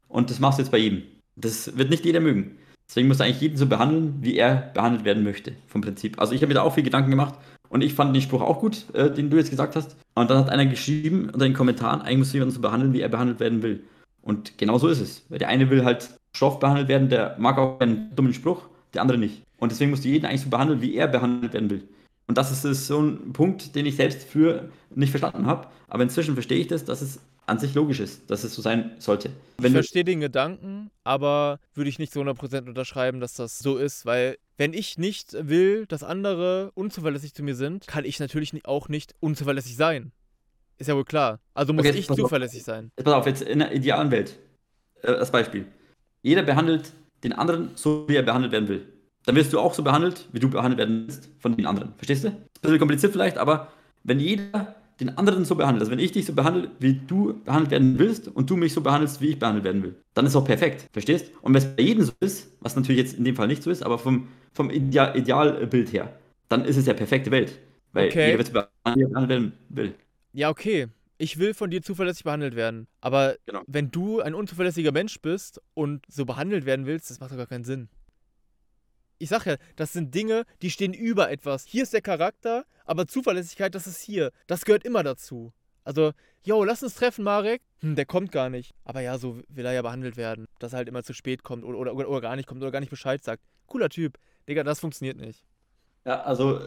und 0.09 0.31
das 0.31 0.41
machst 0.41 0.59
du 0.59 0.63
jetzt 0.63 0.71
bei 0.71 0.79
jedem. 0.79 1.03
Das 1.37 1.77
wird 1.77 1.91
nicht 1.91 2.05
jeder 2.05 2.21
mögen. 2.21 2.59
Deswegen 2.89 3.09
musst 3.09 3.21
du 3.21 3.25
eigentlich 3.25 3.41
jeden 3.41 3.57
so 3.57 3.67
behandeln, 3.67 4.19
wie 4.21 4.37
er 4.37 4.71
behandelt 4.75 5.05
werden 5.05 5.25
möchte, 5.25 5.53
vom 5.67 5.81
Prinzip. 5.81 6.21
Also 6.21 6.35
ich 6.35 6.43
habe 6.43 6.49
mir 6.49 6.55
da 6.55 6.63
auch 6.63 6.75
viel 6.75 6.83
Gedanken 6.83 7.11
gemacht 7.11 7.35
und 7.71 7.83
ich 7.83 7.95
fand 7.95 8.15
den 8.15 8.21
Spruch 8.21 8.43
auch 8.43 8.61
gut, 8.61 8.85
äh, 8.95 9.11
den 9.11 9.31
du 9.31 9.39
jetzt 9.39 9.49
gesagt 9.51 9.77
hast. 9.77 9.97
Und 10.15 10.29
dann 10.29 10.39
hat 10.39 10.51
einer 10.51 10.67
geschrieben 10.67 11.27
unter 11.27 11.47
den 11.47 11.55
Kommentaren, 11.55 12.03
eigentlich 12.03 12.19
musst 12.19 12.33
du 12.33 12.37
jemanden 12.37 12.55
so 12.55 12.61
behandeln, 12.61 12.93
wie 12.93 13.01
er 13.01 13.09
behandelt 13.09 13.41
werden 13.41 13.63
will. 13.63 13.83
Und 14.21 14.59
genau 14.59 14.77
so 14.79 14.89
ist 14.89 15.01
es. 15.01 15.25
Weil 15.31 15.39
der 15.39 15.49
eine 15.49 15.71
will 15.71 15.85
halt 15.85 16.11
Stoff 16.35 16.59
behandelt 16.59 16.89
werden, 16.89 17.09
der 17.09 17.37
mag 17.39 17.59
auch 17.59 17.81
einen 17.81 18.15
dummen 18.15 18.35
Spruch, 18.35 18.63
der 18.95 19.03
andere 19.03 19.19
nicht. 19.19 19.43
Und 19.59 19.71
deswegen 19.71 19.91
musst 19.91 20.05
du 20.05 20.09
jeden 20.09 20.27
eigentlich 20.27 20.43
so 20.43 20.51
behandeln, 20.51 20.81
wie 20.81 20.95
er 20.97 21.07
behandelt 21.07 21.53
werden 21.53 21.71
will. 21.71 21.89
Und 22.27 22.39
das 22.39 22.51
ist 22.65 22.87
so 22.87 23.01
ein 23.01 23.33
Punkt, 23.33 23.75
den 23.75 23.87
ich 23.87 23.97
selbst 23.97 24.27
früher 24.29 24.69
nicht 24.95 25.11
verstanden 25.11 25.47
habe. 25.47 25.69
Aber 25.89 26.03
inzwischen 26.03 26.35
verstehe 26.35 26.59
ich 26.59 26.69
das, 26.69 26.85
dass 26.85 27.03
es 27.03 27.21
an 27.47 27.59
sich 27.59 27.75
logisch 27.75 28.01
ist, 28.01 28.31
dass 28.31 28.45
es 28.45 28.55
so 28.55 28.63
sein 28.63 28.93
sollte. 28.99 29.31
Wenn 29.59 29.73
ich 29.73 29.73
verstehe 29.73 30.05
den 30.05 30.21
Gedanken, 30.21 30.91
aber 31.05 31.59
würde 31.75 31.91
ich 31.91 31.99
nicht 31.99 32.13
zu 32.13 32.21
100% 32.21 32.69
unterschreiben, 32.69 33.21
dass 33.21 33.35
das 33.35 33.59
so 33.59 33.77
ist, 33.77 34.07
weil 34.07 34.39
wenn 34.57 34.73
ich 34.73 34.97
nicht 34.97 35.37
will, 35.39 35.87
dass 35.87 36.03
andere 36.05 36.71
unzuverlässig 36.75 37.35
zu 37.35 37.43
mir 37.43 37.55
sind, 37.55 37.87
kann 37.87 38.05
ich 38.05 38.21
natürlich 38.21 38.65
auch 38.65 38.89
nicht 38.89 39.15
unzuverlässig 39.21 39.77
sein. 39.77 40.13
Ist 40.79 40.87
ja 40.89 40.97
wohl 40.97 41.05
klar. 41.05 41.41
Also 41.55 41.73
muss 41.73 41.87
okay, 41.87 41.99
ich 41.99 42.07
zuverlässig 42.07 42.61
auf. 42.61 42.67
sein. 42.67 42.91
Pass 42.97 43.13
auf, 43.13 43.27
jetzt 43.27 43.43
in 43.43 43.59
der 43.59 43.75
idealen 43.75 44.11
Welt. 44.11 44.39
Äh, 45.03 45.09
als 45.09 45.31
Beispiel. 45.31 45.67
Jeder 46.23 46.43
behandelt 46.43 46.93
den 47.25 47.33
anderen 47.33 47.71
so, 47.75 48.05
wie 48.09 48.17
er 48.17 48.23
behandelt 48.23 48.53
werden 48.53 48.69
will. 48.69 48.87
Dann 49.25 49.37
wirst 49.37 49.53
du 49.53 49.61
auch 49.61 49.75
so 49.75 49.83
behandelt, 49.83 50.29
wie 50.33 50.41
du 50.41 50.49
behandelt 50.49 50.79
werden 50.79 51.05
willst 51.07 51.29
von 51.39 51.57
den 51.57 51.67
anderen. 51.67 51.95
Verstehst 51.97 52.25
du? 52.25 52.29
Ist 52.29 52.35
ein 52.35 52.49
bisschen 52.63 52.79
kompliziert 52.79 53.13
vielleicht, 53.13 53.39
aber 53.39 53.69
wenn 54.03 54.19
jeder 54.19 54.75
den 55.01 55.17
anderen 55.17 55.45
so 55.45 55.55
behandelt, 55.55 55.83
also 55.83 55.93
wenn 55.93 55.99
ich 55.99 56.13
dich 56.13 56.27
so 56.27 56.33
behandle, 56.33 56.71
wie 56.79 56.95
du 56.95 57.41
behandelt 57.45 57.71
werden 57.71 57.99
willst 57.99 58.29
und 58.29 58.51
du 58.51 58.57
mich 58.57 58.73
so 58.73 58.81
behandelst, 58.81 59.21
wie 59.21 59.29
ich 59.29 59.39
behandelt 59.39 59.65
werden 59.65 59.83
will, 59.83 59.95
dann 60.15 60.27
ist 60.27 60.33
es 60.33 60.37
auch 60.37 60.45
perfekt. 60.45 60.89
Verstehst? 60.93 61.33
Und 61.41 61.55
wenn 61.55 61.63
es 61.63 61.77
bei 61.77 61.83
jedem 61.83 62.05
so 62.05 62.13
ist, 62.21 62.53
was 62.61 62.77
natürlich 62.77 63.01
jetzt 63.01 63.19
in 63.19 63.25
dem 63.25 63.37
Fall 63.37 63.47
nicht 63.47 63.63
so 63.63 63.71
ist, 63.71 63.83
aber 63.83 63.99
vom, 63.99 64.29
vom 64.53 64.71
Ideal, 64.71 65.17
Idealbild 65.17 65.93
her, 65.93 66.13
dann 66.49 66.65
ist 66.65 66.77
es 66.77 66.87
ja 66.87 66.95
perfekte 66.95 67.31
Welt. 67.31 67.59
Weil 67.93 68.09
okay. 68.09 68.27
jeder 68.27 68.39
wird 68.39 68.49
so 68.49 68.63
behandelt 68.85 69.29
werden 69.29 69.53
will. 69.69 69.95
Ja, 70.33 70.51
okay 70.51 70.89
ich 71.23 71.39
will 71.39 71.55
von 71.55 71.71
dir 71.71 71.83
zuverlässig 71.83 72.25
behandelt 72.25 72.57
werden. 72.57 72.89
Aber 73.01 73.37
genau. 73.47 73.63
wenn 73.69 73.93
du 73.93 74.21
ein 74.21 74.35
unzuverlässiger 74.35 74.91
Mensch 74.91 75.21
bist 75.21 75.61
und 75.73 76.05
so 76.09 76.25
behandelt 76.25 76.67
werden 76.67 76.85
willst, 76.85 77.11
das 77.11 77.21
macht 77.21 77.31
doch 77.31 77.37
gar 77.37 77.47
keinen 77.47 77.63
Sinn. 77.63 77.89
Ich 79.19 79.29
sag 79.29 79.47
ja, 79.47 79.55
das 79.77 79.93
sind 79.93 80.13
Dinge, 80.17 80.43
die 80.63 80.71
stehen 80.73 80.93
über 80.93 81.31
etwas. 81.31 81.65
Hier 81.65 81.85
ist 81.85 81.93
der 81.93 82.01
Charakter, 82.01 82.65
aber 82.85 83.07
Zuverlässigkeit, 83.07 83.73
das 83.73 83.87
ist 83.87 84.01
hier. 84.01 84.33
Das 84.49 84.65
gehört 84.65 84.85
immer 84.85 85.05
dazu. 85.05 85.53
Also, 85.85 86.11
yo, 86.43 86.65
lass 86.65 86.83
uns 86.83 86.97
treffen, 86.97 87.23
Marek. 87.23 87.63
Hm, 87.83 87.95
der 87.95 88.05
kommt 88.05 88.33
gar 88.33 88.51
nicht. 88.51 88.75
Aber 88.85 89.01
ja, 89.01 89.17
so 89.17 89.41
will 89.49 89.65
er 89.65 89.75
ja 89.75 89.83
behandelt 89.83 90.17
werden. 90.17 90.47
Dass 90.59 90.73
er 90.73 90.79
halt 90.79 90.89
immer 90.89 91.05
zu 91.05 91.13
spät 91.13 91.45
kommt 91.45 91.63
oder, 91.63 91.79
oder, 91.79 92.09
oder 92.09 92.21
gar 92.21 92.35
nicht 92.35 92.49
kommt 92.49 92.63
oder 92.63 92.73
gar 92.73 92.81
nicht 92.81 92.91
Bescheid 92.91 93.23
sagt. 93.23 93.45
Cooler 93.69 93.91
Typ. 93.91 94.19
Digga, 94.49 94.65
das 94.65 94.81
funktioniert 94.81 95.19
nicht. 95.19 95.45
Ja, 96.05 96.21
also, 96.23 96.61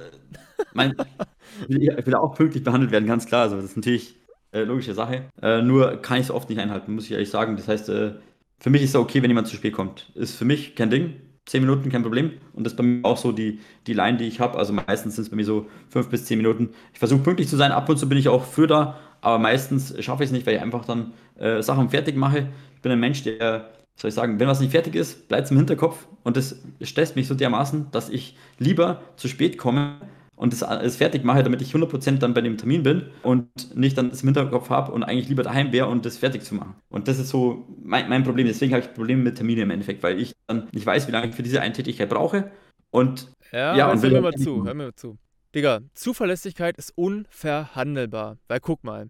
mein, 0.74 0.96
ich 1.68 2.06
will 2.06 2.16
auch 2.16 2.36
pünktlich 2.36 2.64
behandelt 2.64 2.92
werden, 2.92 3.06
ganz 3.06 3.26
klar. 3.26 3.42
Also, 3.42 3.58
das 3.58 3.66
ist 3.66 3.76
natürlich 3.76 4.16
äh, 4.56 4.64
logische 4.64 4.94
Sache. 4.94 5.26
Äh, 5.42 5.62
nur 5.62 5.98
kann 5.98 6.18
ich 6.18 6.26
es 6.26 6.32
oft 6.32 6.50
nicht 6.50 6.60
einhalten, 6.60 6.96
muss 6.96 7.06
ich 7.06 7.12
ehrlich 7.12 7.30
sagen. 7.30 7.58
Das 7.58 7.68
heißt, 7.68 7.90
äh, 7.90 8.14
für 8.60 8.70
mich 8.70 8.82
ist 8.82 8.92
es 8.92 8.96
okay, 8.96 9.22
wenn 9.22 9.30
jemand 9.30 9.48
zu 9.48 9.56
spät 9.56 9.74
kommt. 9.74 10.10
Ist 10.16 10.36
für 10.36 10.46
mich 10.46 10.76
kein 10.76 10.90
Ding. 10.90 11.16
Zehn 11.46 11.62
Minuten 11.62 11.92
kein 11.92 12.02
Problem. 12.02 12.32
Und 12.54 12.64
das 12.64 12.74
ist 12.74 12.78
bei 12.78 12.84
mir 12.84 13.06
auch 13.06 13.18
so 13.18 13.32
die, 13.32 13.60
die 13.86 13.94
Line, 13.94 14.18
die 14.18 14.26
ich 14.26 14.40
habe. 14.40 14.58
Also 14.58 14.74
meistens 14.74 15.16
sind 15.16 15.26
es 15.26 15.30
bei 15.30 15.36
mir 15.36 15.46
so 15.46 15.68
fünf 15.90 16.10
bis 16.10 16.26
zehn 16.26 16.38
Minuten. 16.38 16.70
Ich 16.94 17.00
versuche 17.00 17.22
pünktlich 17.22 17.50
zu 17.50 17.58
sein. 17.58 17.72
Ab 17.72 17.88
und 17.90 17.98
zu 17.98 18.10
bin 18.10 18.18
ich 18.18 18.30
auch 18.30 18.46
für 18.46 18.66
da. 18.66 18.98
Aber 19.22 19.38
meistens 19.38 19.94
schaffe 20.04 20.24
ich 20.24 20.30
es 20.30 20.34
nicht, 20.34 20.48
weil 20.48 20.56
ich 20.56 20.62
einfach 20.62 20.86
dann 20.86 21.14
äh, 21.38 21.62
Sachen 21.62 21.90
fertig 21.90 22.16
mache. 22.16 22.48
Ich 22.76 22.82
bin 22.82 22.92
ein 22.92 23.00
Mensch, 23.00 23.24
der, 23.24 23.72
soll 23.96 24.10
ich 24.10 24.16
sagen, 24.16 24.40
wenn 24.40 24.48
was 24.48 24.60
nicht 24.60 24.72
fertig 24.72 24.96
ist, 24.96 25.28
bleibt 25.28 25.46
es 25.46 25.52
im 25.52 25.58
Hinterkopf. 25.58 26.08
Und 26.24 26.38
das 26.38 26.62
stresst 26.82 27.16
mich 27.16 27.28
so 27.28 27.36
dermaßen, 27.36 27.88
dass 27.92 28.10
ich 28.10 28.38
lieber 28.58 29.02
zu 29.18 29.28
spät 29.28 29.58
komme, 29.58 29.98
und 30.36 30.54
das 30.54 30.64
alles 30.64 30.98
fertig 30.98 31.24
mache, 31.24 31.44
damit 31.44 31.62
ich 31.62 31.74
100% 31.74 32.18
dann 32.18 32.34
bei 32.34 32.42
dem 32.42 32.58
Termin 32.58 32.84
bin 32.84 33.08
und 33.24 33.76
nicht 33.76 33.98
dann 33.98 34.10
das 34.10 34.22
im 34.22 34.28
Hinterkopf 34.28 34.70
habe 34.70 34.92
und 34.92 35.04
eigentlich 35.04 35.30
lieber 35.30 35.44
daheim 35.44 35.72
wäre 35.72 35.88
und 35.88 36.06
das 36.06 36.18
fertig 36.18 36.44
zu 36.44 36.56
machen. 36.56 36.76
Und 36.90 37.08
das 37.08 37.20
ist 37.20 37.30
so 37.30 37.68
mein, 37.82 38.10
mein 38.10 38.24
Problem. 38.24 38.48
Deswegen 38.48 38.74
habe 38.74 38.84
ich 38.84 38.94
Probleme 38.94 39.24
mit 39.24 39.36
Terminen 39.38 39.64
im 39.64 39.72
Endeffekt, 39.72 40.04
weil 40.04 40.20
ich 40.20 40.36
dann 40.48 40.68
nicht 40.72 40.86
weiß, 40.86 41.08
wie 41.08 41.12
lange 41.12 41.30
ich 41.30 41.36
für 41.36 41.44
diese 41.44 41.62
eine 41.62 41.74
Tätigkeit 41.74 42.10
brauche. 42.10 42.52
Und 42.92 43.30
ja, 43.52 43.76
ja 43.76 43.92
und 43.92 44.02
hör 44.02 44.12
mir 44.12 44.22
mal 44.22 44.34
zu, 44.34 44.66
hör 44.66 44.74
mir 44.74 44.86
mal 44.86 44.96
zu. 44.96 45.18
Digga, 45.54 45.80
Zuverlässigkeit 45.94 46.78
ist 46.78 46.92
unverhandelbar. 46.98 48.38
Weil 48.50 48.60
guck 48.60 48.84
mal, 48.84 49.10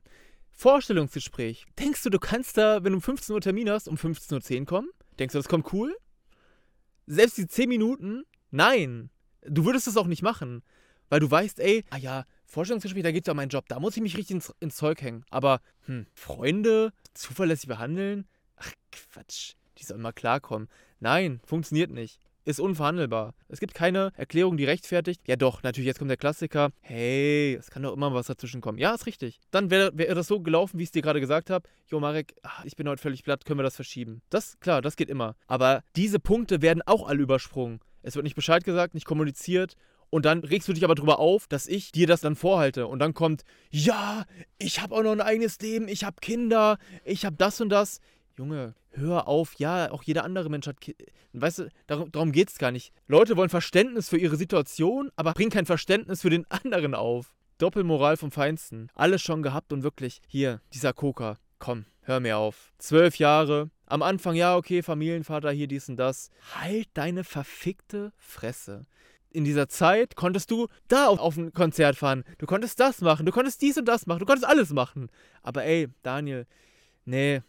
Vorstellungsgespräch. 0.52 1.66
Denkst 1.80 2.04
du, 2.04 2.10
du 2.10 2.20
kannst 2.20 2.58
da, 2.58 2.84
wenn 2.84 2.92
du 2.92 2.98
um 2.98 3.02
15 3.02 3.34
Uhr 3.34 3.42
Termin 3.42 3.70
hast, 3.70 3.88
um 3.88 3.96
15.10 3.96 4.60
Uhr 4.60 4.66
kommen? 4.66 4.90
Denkst 5.18 5.34
du, 5.34 5.40
das 5.40 5.50
kommt 5.50 5.74
cool? 5.74 5.96
Selbst 7.08 7.38
die 7.38 7.48
10 7.48 7.68
Minuten? 7.68 8.26
Nein. 8.52 9.10
Du 9.42 9.66
würdest 9.66 9.88
das 9.88 9.98
auch 9.98 10.08
nicht 10.08 10.22
machen. 10.22 10.64
Weil 11.16 11.22
du 11.22 11.32
weißt, 11.32 11.62
ey, 11.62 11.86
ah 11.92 11.98
ja, 11.98 12.26
Vorstellungsgespräch, 12.44 13.02
da 13.02 13.14
geht 13.14 13.24
es 13.24 13.28
ja 13.28 13.32
um 13.32 13.38
meinen 13.38 13.48
Job, 13.48 13.70
da 13.70 13.80
muss 13.80 13.96
ich 13.96 14.04
mich 14.04 14.18
richtig 14.18 14.36
ins, 14.36 14.54
ins 14.60 14.76
Zeug 14.76 15.02
hängen. 15.02 15.24
Aber, 15.30 15.62
hm, 15.86 16.08
Freunde 16.14 16.92
zuverlässig 17.14 17.70
behandeln? 17.70 18.28
Ach, 18.58 18.70
Quatsch, 18.92 19.54
die 19.78 19.86
sollen 19.86 20.02
mal 20.02 20.12
klarkommen. 20.12 20.68
Nein, 21.00 21.40
funktioniert 21.46 21.90
nicht. 21.90 22.20
ist 22.44 22.60
unverhandelbar. 22.60 23.34
Es 23.48 23.62
gibt 23.62 23.74
keine 23.74 24.12
Erklärung, 24.18 24.58
die 24.58 24.66
rechtfertigt. 24.66 25.22
Ja 25.26 25.38
doch, 25.38 25.64
natürlich, 25.64 25.88
jetzt 25.88 26.00
kommt 26.00 26.10
der 26.10 26.18
Klassiker. 26.18 26.72
Hey, 26.82 27.56
es 27.56 27.72
kann 27.72 27.84
doch 27.84 27.94
immer 27.94 28.14
was 28.14 28.28
dazwischen 28.28 28.60
kommen. 28.60 28.78
Ja, 28.78 28.94
ist 28.94 29.06
richtig. 29.06 29.40
Dann 29.52 29.72
wäre 29.72 29.98
wär 29.98 30.14
das 30.16 30.28
so 30.28 30.42
gelaufen, 30.42 30.80
wie 30.80 30.84
ich 30.84 30.90
es 30.90 30.92
dir 30.92 31.02
gerade 31.02 31.22
gesagt 31.22 31.50
habe. 31.50 31.70
Jo, 31.88 32.02
Marek, 32.02 32.36
ach, 32.44 32.66
ich 32.66 32.76
bin 32.76 32.90
heute 32.90 33.02
völlig 33.02 33.24
platt, 33.24 33.46
können 33.46 33.60
wir 33.60 33.64
das 33.64 33.78
verschieben? 33.78 34.22
Das, 34.30 34.60
klar, 34.60 34.82
das 34.82 34.98
geht 34.98 35.10
immer. 35.10 35.38
Aber 35.48 35.82
diese 35.96 36.20
Punkte 36.20 36.62
werden 36.62 36.82
auch 36.86 37.08
alle 37.08 37.24
übersprungen. 37.24 37.80
Es 38.02 38.16
wird 38.16 38.26
nicht 38.26 38.36
Bescheid 38.36 38.66
gesagt, 38.66 38.96
nicht 38.96 39.06
kommuniziert 39.06 39.78
und 40.10 40.26
dann 40.26 40.40
regst 40.40 40.68
du 40.68 40.74
dich 40.74 40.84
aber 40.84 40.96
drüber 40.96 41.20
auf, 41.20 41.48
dass 41.48 41.68
ich 41.68 41.92
dir 41.92 42.08
das 42.08 42.22
dann 42.22 42.36
vorhalte. 42.36 42.88
Und 42.88 43.00
dann 43.00 43.14
kommt, 43.14 43.44
ja, 43.70 44.26
ich 44.58 44.82
habe 44.82 44.96
auch 44.96 45.04
noch 45.04 45.12
ein 45.12 45.22
eigenes 45.22 45.60
Leben, 45.60 45.88
ich 45.88 46.04
habe 46.04 46.18
Kinder, 46.22 46.78
ich 47.04 47.26
habe 47.26 47.36
das 47.36 47.60
und 47.62 47.70
das. 47.70 48.00
Junge, 48.38 48.76
hör 48.92 49.28
auf, 49.28 49.56
ja, 49.58 49.92
auch 49.92 50.04
jeder 50.04 50.24
andere 50.24 50.50
Mensch 50.50 50.68
hat 50.68 50.82
Kinder. 50.82 51.04
Weißt 51.34 51.60
du, 51.60 51.70
darum, 51.88 52.12
darum 52.12 52.32
geht 52.32 52.50
es 52.50 52.58
gar 52.58 52.72
nicht. 52.72 52.94
Leute 53.08 53.36
wollen 53.36 53.50
Verständnis 53.50 54.10
für 54.10 54.18
ihre 54.18 54.38
Situation, 54.38 55.12
aber 55.16 55.34
bringen 55.34 55.52
kein 55.52 55.66
Verständnis 55.66 56.22
für 56.22 56.30
den 56.30 56.46
anderen 56.50 56.96
auf. 56.96 57.34
Doppelmoral 57.58 58.18
vom 58.18 58.32
Feinsten. 58.32 58.90
Alles 58.94 59.22
schon 59.22 59.42
gehabt 59.42 59.72
und 59.72 59.84
wirklich, 59.84 60.22
hier, 60.28 60.62
dieser 60.74 60.94
Koka, 60.94 61.38
komm, 61.60 61.86
hör 62.02 62.20
mir 62.20 62.38
auf. 62.38 62.74
Zwölf 62.78 63.18
Jahre, 63.18 63.70
am 63.88 64.02
Anfang, 64.02 64.36
ja, 64.36 64.56
okay, 64.58 64.82
Familienvater, 64.82 65.52
hier 65.52 65.68
dies 65.68 65.90
und 65.90 65.98
das. 65.98 66.30
Halt 66.56 66.90
deine 66.96 67.24
verfickte 67.24 68.12
Fresse. 68.18 68.86
In 69.36 69.44
dieser 69.44 69.68
Zeit 69.68 70.16
konntest 70.16 70.50
du 70.50 70.68
da 70.88 71.08
auf, 71.08 71.20
auf 71.20 71.36
ein 71.36 71.52
Konzert 71.52 71.98
fahren. 71.98 72.24
Du 72.38 72.46
konntest 72.46 72.80
das 72.80 73.02
machen. 73.02 73.26
Du 73.26 73.34
konntest 73.34 73.62
dies 73.62 73.78
und 73.78 73.84
das 73.84 74.08
machen. 74.08 74.20
Du 74.20 74.26
konntest 74.26 74.48
alles 74.48 74.72
machen. 74.72 75.10
Aber 75.44 75.66
ey, 75.66 75.90
Daniel, 76.04 76.48
nee, 77.04 77.42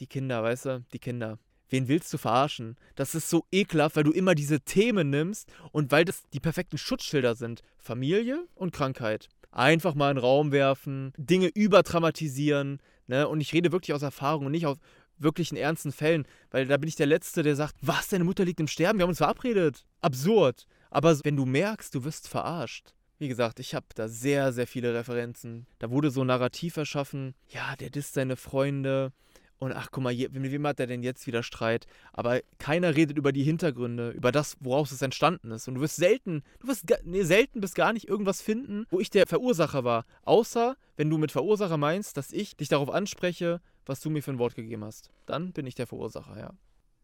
die 0.00 0.06
Kinder, 0.06 0.42
weißt 0.42 0.66
du, 0.66 0.84
die 0.92 0.98
Kinder. 0.98 1.38
Wen 1.70 1.88
willst 1.88 2.12
du 2.12 2.18
verarschen? 2.18 2.76
Das 2.94 3.14
ist 3.14 3.30
so 3.30 3.46
ekelhaft, 3.50 3.96
weil 3.96 4.04
du 4.04 4.12
immer 4.12 4.34
diese 4.34 4.60
Themen 4.60 5.08
nimmst 5.08 5.50
und 5.72 5.90
weil 5.92 6.04
das 6.04 6.24
die 6.34 6.40
perfekten 6.40 6.76
Schutzschilder 6.76 7.34
sind. 7.34 7.62
Familie 7.78 8.46
und 8.54 8.74
Krankheit. 8.74 9.28
Einfach 9.50 9.94
mal 9.94 10.10
in 10.10 10.16
den 10.16 10.22
Raum 10.22 10.52
werfen, 10.52 11.14
Dinge 11.16 11.46
überdramatisieren. 11.46 12.82
Ne? 13.06 13.26
Und 13.26 13.40
ich 13.40 13.54
rede 13.54 13.72
wirklich 13.72 13.94
aus 13.94 14.02
Erfahrung 14.02 14.44
und 14.44 14.52
nicht 14.52 14.66
aus, 14.66 14.76
wirklichen 15.16 15.56
ernsten 15.56 15.92
Fällen, 15.92 16.26
weil 16.50 16.66
da 16.66 16.76
bin 16.76 16.88
ich 16.88 16.96
der 16.96 17.06
Letzte, 17.06 17.42
der 17.42 17.56
sagt, 17.56 17.76
was, 17.82 18.08
deine 18.08 18.24
Mutter 18.24 18.44
liegt 18.44 18.60
im 18.60 18.68
Sterben, 18.68 18.98
wir 18.98 19.04
haben 19.04 19.10
uns 19.10 19.18
verabredet. 19.18 19.84
Absurd. 20.00 20.66
Aber 20.90 21.16
wenn 21.24 21.36
du 21.36 21.46
merkst, 21.46 21.94
du 21.94 22.04
wirst 22.04 22.28
verarscht. 22.28 22.94
Wie 23.18 23.28
gesagt, 23.28 23.60
ich 23.60 23.74
habe 23.74 23.86
da 23.94 24.08
sehr, 24.08 24.52
sehr 24.52 24.66
viele 24.66 24.94
Referenzen. 24.94 25.66
Da 25.78 25.90
wurde 25.90 26.10
so 26.10 26.22
ein 26.22 26.28
Narrativ 26.28 26.76
erschaffen, 26.76 27.34
ja, 27.48 27.76
der 27.76 27.90
disst 27.90 28.14
seine 28.14 28.36
Freunde. 28.36 29.12
Und 29.58 29.72
ach, 29.72 29.88
guck 29.90 30.02
mal, 30.02 30.14
mit 30.14 30.52
wem 30.52 30.66
hat 30.66 30.80
er 30.80 30.86
denn 30.86 31.02
jetzt 31.02 31.26
wieder 31.26 31.42
Streit? 31.42 31.86
Aber 32.14 32.40
keiner 32.58 32.96
redet 32.96 33.18
über 33.18 33.30
die 33.30 33.42
Hintergründe, 33.42 34.08
über 34.10 34.32
das, 34.32 34.56
woraus 34.60 34.90
es 34.90 35.02
entstanden 35.02 35.50
ist. 35.50 35.68
Und 35.68 35.74
du 35.74 35.82
wirst 35.82 35.96
selten, 35.96 36.42
du 36.60 36.68
wirst 36.68 36.86
nee, 37.04 37.22
selten 37.22 37.60
bis 37.60 37.74
gar 37.74 37.92
nicht 37.92 38.08
irgendwas 38.08 38.40
finden, 38.40 38.86
wo 38.88 39.00
ich 39.00 39.10
der 39.10 39.26
Verursacher 39.26 39.84
war. 39.84 40.06
Außer, 40.22 40.76
wenn 40.96 41.10
du 41.10 41.18
mit 41.18 41.30
Verursacher 41.30 41.76
meinst, 41.76 42.16
dass 42.16 42.32
ich 42.32 42.56
dich 42.56 42.68
darauf 42.68 42.88
anspreche, 42.88 43.60
was 43.84 44.00
du 44.00 44.08
mir 44.08 44.22
für 44.22 44.30
ein 44.30 44.38
Wort 44.38 44.54
gegeben 44.54 44.82
hast. 44.82 45.10
Dann 45.26 45.52
bin 45.52 45.66
ich 45.66 45.74
der 45.74 45.86
Verursacher, 45.86 46.38
ja. 46.38 46.54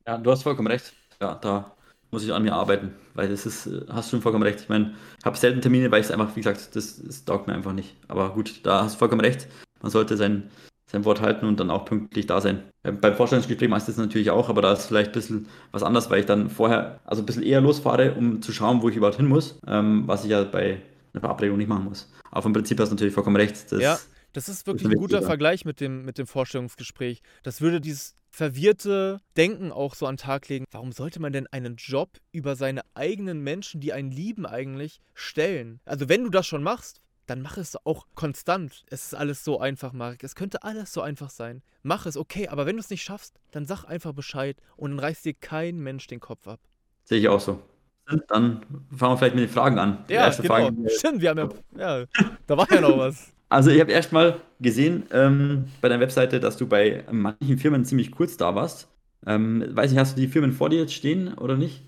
Ja, 0.06 0.16
du 0.16 0.30
hast 0.30 0.44
vollkommen 0.44 0.68
recht. 0.68 0.94
Ja, 1.20 1.34
da 1.34 1.76
muss 2.16 2.24
ich 2.24 2.32
an 2.32 2.44
mir 2.44 2.54
arbeiten, 2.54 2.94
weil 3.12 3.28
das 3.28 3.44
ist, 3.44 3.66
äh, 3.66 3.82
hast 3.90 4.10
du 4.10 4.22
vollkommen 4.22 4.42
recht. 4.42 4.58
Ich 4.62 4.70
meine, 4.70 4.94
ich 5.18 5.24
habe 5.26 5.36
selten 5.36 5.60
Termine, 5.60 5.90
weil 5.90 6.00
ich 6.00 6.06
es 6.06 6.10
einfach, 6.10 6.34
wie 6.34 6.40
gesagt, 6.40 6.74
das, 6.74 7.02
das 7.02 7.26
taugt 7.26 7.46
mir 7.46 7.52
einfach 7.52 7.74
nicht. 7.74 7.94
Aber 8.08 8.32
gut, 8.32 8.60
da 8.62 8.84
hast 8.84 8.94
du 8.94 8.98
vollkommen 9.00 9.20
recht. 9.20 9.48
Man 9.82 9.92
sollte 9.92 10.16
sein, 10.16 10.50
sein 10.90 11.04
Wort 11.04 11.20
halten 11.20 11.44
und 11.44 11.60
dann 11.60 11.70
auch 11.70 11.84
pünktlich 11.84 12.26
da 12.26 12.40
sein. 12.40 12.62
Beim 12.82 13.14
Vorstellungsgespräch 13.14 13.68
meistens 13.68 13.98
natürlich 13.98 14.30
auch, 14.30 14.48
aber 14.48 14.62
da 14.62 14.72
ist 14.72 14.86
vielleicht 14.86 15.10
ein 15.10 15.12
bisschen 15.12 15.46
was 15.72 15.82
anders, 15.82 16.08
weil 16.08 16.20
ich 16.20 16.26
dann 16.26 16.48
vorher, 16.48 17.00
also 17.04 17.20
ein 17.20 17.26
bisschen 17.26 17.42
eher 17.42 17.60
losfahre, 17.60 18.14
um 18.14 18.40
zu 18.40 18.50
schauen, 18.50 18.80
wo 18.80 18.88
ich 18.88 18.96
überhaupt 18.96 19.18
hin 19.18 19.26
muss, 19.26 19.60
ähm, 19.66 20.04
was 20.06 20.24
ich 20.24 20.30
ja 20.30 20.42
bei 20.44 20.80
einer 21.12 21.20
Verabredung 21.20 21.58
nicht 21.58 21.68
machen 21.68 21.84
muss. 21.84 22.10
Aber 22.30 22.40
vom 22.40 22.54
Prinzip 22.54 22.80
hast 22.80 22.88
du 22.88 22.94
natürlich 22.94 23.12
vollkommen 23.12 23.36
recht. 23.36 23.70
Das, 23.70 23.82
ja 23.82 23.98
das 24.36 24.50
ist 24.50 24.66
wirklich 24.66 24.86
ein 24.86 24.98
guter 24.98 25.22
Vergleich 25.22 25.64
mit 25.64 25.80
dem, 25.80 26.04
mit 26.04 26.18
dem 26.18 26.26
Vorstellungsgespräch. 26.26 27.22
Das 27.42 27.62
würde 27.62 27.80
dieses 27.80 28.16
verwirrte 28.36 29.22
Denken 29.38 29.72
auch 29.72 29.94
so 29.94 30.06
an 30.06 30.16
den 30.16 30.18
Tag 30.18 30.48
legen. 30.48 30.66
Warum 30.70 30.92
sollte 30.92 31.20
man 31.20 31.32
denn 31.32 31.46
einen 31.46 31.76
Job 31.76 32.18
über 32.32 32.54
seine 32.54 32.82
eigenen 32.94 33.40
Menschen, 33.40 33.80
die 33.80 33.94
einen 33.94 34.10
lieben 34.10 34.44
eigentlich, 34.44 35.00
stellen? 35.14 35.80
Also 35.86 36.10
wenn 36.10 36.22
du 36.22 36.28
das 36.28 36.46
schon 36.46 36.62
machst, 36.62 37.00
dann 37.24 37.40
mach 37.40 37.56
es 37.56 37.76
auch 37.86 38.06
konstant. 38.14 38.84
Es 38.90 39.06
ist 39.06 39.14
alles 39.14 39.42
so 39.42 39.58
einfach, 39.58 39.94
Marek. 39.94 40.22
Es 40.22 40.34
könnte 40.34 40.62
alles 40.64 40.92
so 40.92 41.00
einfach 41.00 41.30
sein. 41.30 41.62
Mach 41.82 42.04
es, 42.04 42.18
okay, 42.18 42.48
aber 42.48 42.66
wenn 42.66 42.76
du 42.76 42.80
es 42.80 42.90
nicht 42.90 43.02
schaffst, 43.02 43.40
dann 43.52 43.64
sag 43.64 43.84
einfach 43.84 44.12
Bescheid 44.12 44.58
und 44.76 44.90
dann 44.90 45.00
reißt 45.00 45.24
dir 45.24 45.34
kein 45.34 45.78
Mensch 45.78 46.06
den 46.06 46.20
Kopf 46.20 46.46
ab. 46.46 46.60
Sehe 47.04 47.18
ich 47.18 47.28
auch 47.28 47.40
so. 47.40 47.62
Dann 48.06 48.20
fangen 48.28 49.12
wir 49.12 49.16
vielleicht 49.16 49.34
mit 49.34 49.44
den 49.44 49.50
Fragen 49.50 49.78
an. 49.78 50.04
Ja, 50.08 50.28
genau. 50.28 50.46
Frage, 50.46 50.90
Stimmt, 50.90 51.22
wir 51.22 51.30
haben 51.30 51.38
ja, 51.74 52.00
ja, 52.00 52.06
da 52.46 52.56
war 52.56 52.70
ja 52.70 52.82
noch 52.82 52.98
was. 52.98 53.32
Also 53.48 53.70
ich 53.70 53.80
habe 53.80 53.92
erstmal 53.92 54.40
gesehen 54.60 55.04
ähm, 55.12 55.66
bei 55.80 55.88
deiner 55.88 56.00
Webseite, 56.00 56.40
dass 56.40 56.56
du 56.56 56.66
bei 56.66 57.04
manchen 57.10 57.58
Firmen 57.58 57.84
ziemlich 57.84 58.10
kurz 58.10 58.36
da 58.36 58.54
warst. 58.54 58.88
Ähm, 59.26 59.64
weiß 59.70 59.92
ich, 59.92 59.98
hast 59.98 60.16
du 60.16 60.20
die 60.20 60.28
Firmen 60.28 60.52
vor 60.52 60.68
dir 60.70 60.80
jetzt 60.80 60.94
stehen 60.94 61.34
oder 61.34 61.56
nicht? 61.56 61.82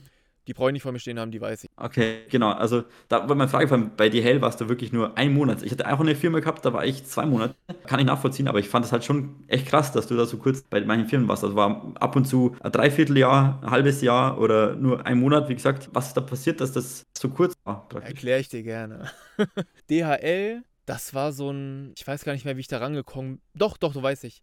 Die 0.47 0.55
brauche 0.55 0.71
ich 0.71 0.73
nicht 0.73 0.83
vor 0.83 0.93
mir 0.93 0.99
stehen 0.99 1.21
haben, 1.21 1.31
die 1.31 1.43
weiß 1.43 1.65
ich. 1.65 1.71
Okay, 1.77 2.21
genau. 2.31 2.51
Also 2.53 2.85
da 3.09 3.29
war 3.29 3.37
meine 3.37 3.51
Frage, 3.51 3.91
bei 3.97 4.09
DHL 4.09 4.41
warst 4.41 4.59
du 4.61 4.69
wirklich 4.71 4.95
nur 4.95 5.19
ein 5.19 5.35
Monat. 5.35 5.63
Ich 5.63 5.71
hatte 5.73 5.87
auch 5.93 6.01
eine 6.01 6.15
Firma 6.15 6.41
gehabt, 6.41 6.65
da 6.65 6.73
war 6.73 6.87
ich 6.87 7.05
zwei 7.05 7.27
Monate. 7.27 7.55
Kann 7.87 8.01
ich 8.01 8.07
nachvollziehen, 8.07 8.49
aber 8.49 8.59
ich 8.59 8.69
fand 8.69 8.87
es 8.87 8.93
halt 8.93 9.05
schon 9.05 9.45
echt 9.47 9.67
krass, 9.67 9.93
dass 9.93 10.07
du 10.07 10.17
da 10.17 10.25
so 10.25 10.39
kurz 10.39 10.63
bei 10.63 10.81
manchen 10.81 11.07
Firmen 11.07 11.29
warst. 11.29 11.45
Also 11.45 11.55
war 11.55 11.93
ab 12.01 12.17
und 12.17 12.25
zu 12.25 12.57
ein 12.61 12.73
Dreivierteljahr, 12.73 13.61
ein 13.63 13.71
halbes 13.71 14.01
Jahr 14.01 14.41
oder 14.41 14.75
nur 14.75 15.05
ein 15.05 15.21
Monat. 15.21 15.51
Wie 15.51 15.55
gesagt, 15.55 15.91
was 15.93 16.09
ist 16.09 16.17
da 16.17 16.23
passiert, 16.23 16.63
dass 16.63 16.73
das 16.73 17.05
so 17.17 17.29
kurz 17.29 17.53
war? 17.65 17.87
Erkläre 18.01 18.41
ich 18.41 18.49
dir 18.49 18.63
gerne. 18.63 19.11
DHL 19.91 20.63
das 20.89 21.13
war 21.13 21.33
so 21.33 21.51
ein, 21.51 21.93
ich 21.97 22.07
weiß 22.07 22.25
gar 22.25 22.33
nicht 22.33 22.47
mehr, 22.47 22.57
wie 22.57 22.61
ich 22.61 22.69
da 22.69 22.79
rangekommen 22.79 23.43
Doch, 23.55 23.77
doch, 23.77 23.93
du 23.93 24.03
weißt 24.03 24.25
ich. 24.25 24.41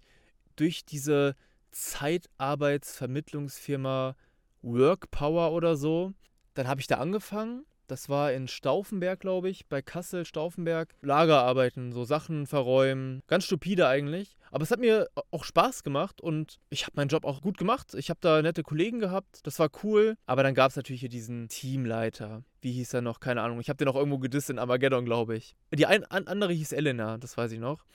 Durch 0.55 0.85
diese 0.85 1.35
Zeitarbeitsvermittlungsfirma 1.71 4.15
Workpower 4.61 5.53
oder 5.53 5.75
so. 5.75 6.13
Dann 6.53 6.67
habe 6.67 6.81
ich 6.81 6.87
da 6.87 6.97
angefangen 6.97 7.65
das 7.87 8.09
war 8.09 8.31
in 8.31 8.47
Stauffenberg, 8.47 9.19
glaube 9.19 9.49
ich, 9.49 9.67
bei 9.67 9.81
Kassel, 9.81 10.25
Stauffenberg. 10.25 10.93
Lagerarbeiten, 11.01 11.91
so 11.91 12.03
Sachen 12.03 12.47
verräumen. 12.47 13.21
Ganz 13.27 13.45
stupide 13.45 13.87
eigentlich. 13.87 14.37
Aber 14.51 14.63
es 14.63 14.71
hat 14.71 14.79
mir 14.79 15.09
auch 15.31 15.43
Spaß 15.43 15.83
gemacht 15.83 16.21
und 16.21 16.59
ich 16.69 16.83
habe 16.83 16.93
meinen 16.95 17.09
Job 17.09 17.25
auch 17.25 17.41
gut 17.41 17.57
gemacht. 17.57 17.93
Ich 17.95 18.09
habe 18.09 18.19
da 18.21 18.41
nette 18.41 18.63
Kollegen 18.63 18.99
gehabt. 18.99 19.39
Das 19.43 19.59
war 19.59 19.69
cool. 19.83 20.15
Aber 20.25 20.43
dann 20.43 20.53
gab 20.53 20.69
es 20.69 20.77
natürlich 20.77 21.01
hier 21.01 21.09
diesen 21.09 21.49
Teamleiter. 21.49 22.43
Wie 22.61 22.71
hieß 22.71 22.93
er 22.93 23.01
noch? 23.01 23.19
Keine 23.19 23.41
Ahnung. 23.41 23.59
Ich 23.59 23.69
habe 23.69 23.77
den 23.77 23.87
auch 23.87 23.95
irgendwo 23.95 24.17
gedisst 24.17 24.49
in 24.49 24.59
Armageddon, 24.59 25.05
glaube 25.05 25.35
ich. 25.35 25.55
Die 25.73 25.85
ein, 25.85 26.05
andere 26.05 26.53
hieß 26.53 26.71
Elena, 26.71 27.17
das 27.17 27.37
weiß 27.37 27.51
ich 27.51 27.59
noch. 27.59 27.85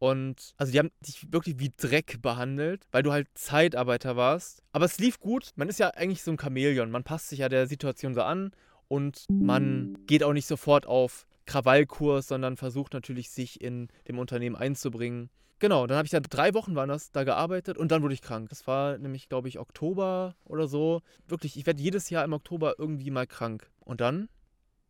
Und 0.00 0.54
also 0.56 0.72
die 0.72 0.78
haben 0.78 0.90
dich 1.00 1.30
wirklich 1.30 1.58
wie 1.58 1.72
Dreck 1.76 2.22
behandelt, 2.22 2.86
weil 2.90 3.02
du 3.02 3.12
halt 3.12 3.28
Zeitarbeiter 3.34 4.16
warst. 4.16 4.62
Aber 4.72 4.86
es 4.86 4.98
lief 4.98 5.20
gut. 5.20 5.50
Man 5.56 5.68
ist 5.68 5.78
ja 5.78 5.88
eigentlich 5.90 6.22
so 6.22 6.30
ein 6.30 6.38
Chamäleon. 6.38 6.90
Man 6.90 7.04
passt 7.04 7.28
sich 7.28 7.40
ja 7.40 7.50
der 7.50 7.66
Situation 7.66 8.14
so 8.14 8.22
an 8.22 8.50
und 8.90 9.24
man 9.30 9.98
geht 10.06 10.24
auch 10.24 10.32
nicht 10.32 10.48
sofort 10.48 10.84
auf 10.84 11.24
Krawallkurs, 11.46 12.26
sondern 12.26 12.56
versucht 12.56 12.92
natürlich, 12.92 13.30
sich 13.30 13.60
in 13.60 13.88
dem 14.08 14.18
Unternehmen 14.18 14.56
einzubringen. 14.56 15.30
Genau, 15.60 15.86
dann 15.86 15.96
habe 15.96 16.06
ich 16.06 16.10
da 16.10 16.18
drei 16.18 16.54
Wochen 16.54 16.74
waren 16.74 16.88
das, 16.88 17.12
da 17.12 17.22
gearbeitet 17.22 17.78
und 17.78 17.92
dann 17.92 18.02
wurde 18.02 18.14
ich 18.14 18.22
krank. 18.22 18.48
Das 18.48 18.66
war 18.66 18.98
nämlich, 18.98 19.28
glaube 19.28 19.46
ich, 19.46 19.60
Oktober 19.60 20.34
oder 20.44 20.66
so. 20.66 21.02
Wirklich, 21.28 21.56
ich 21.56 21.66
werde 21.66 21.80
jedes 21.80 22.10
Jahr 22.10 22.24
im 22.24 22.32
Oktober 22.32 22.74
irgendwie 22.78 23.12
mal 23.12 23.28
krank. 23.28 23.70
Und 23.78 24.00
dann, 24.00 24.28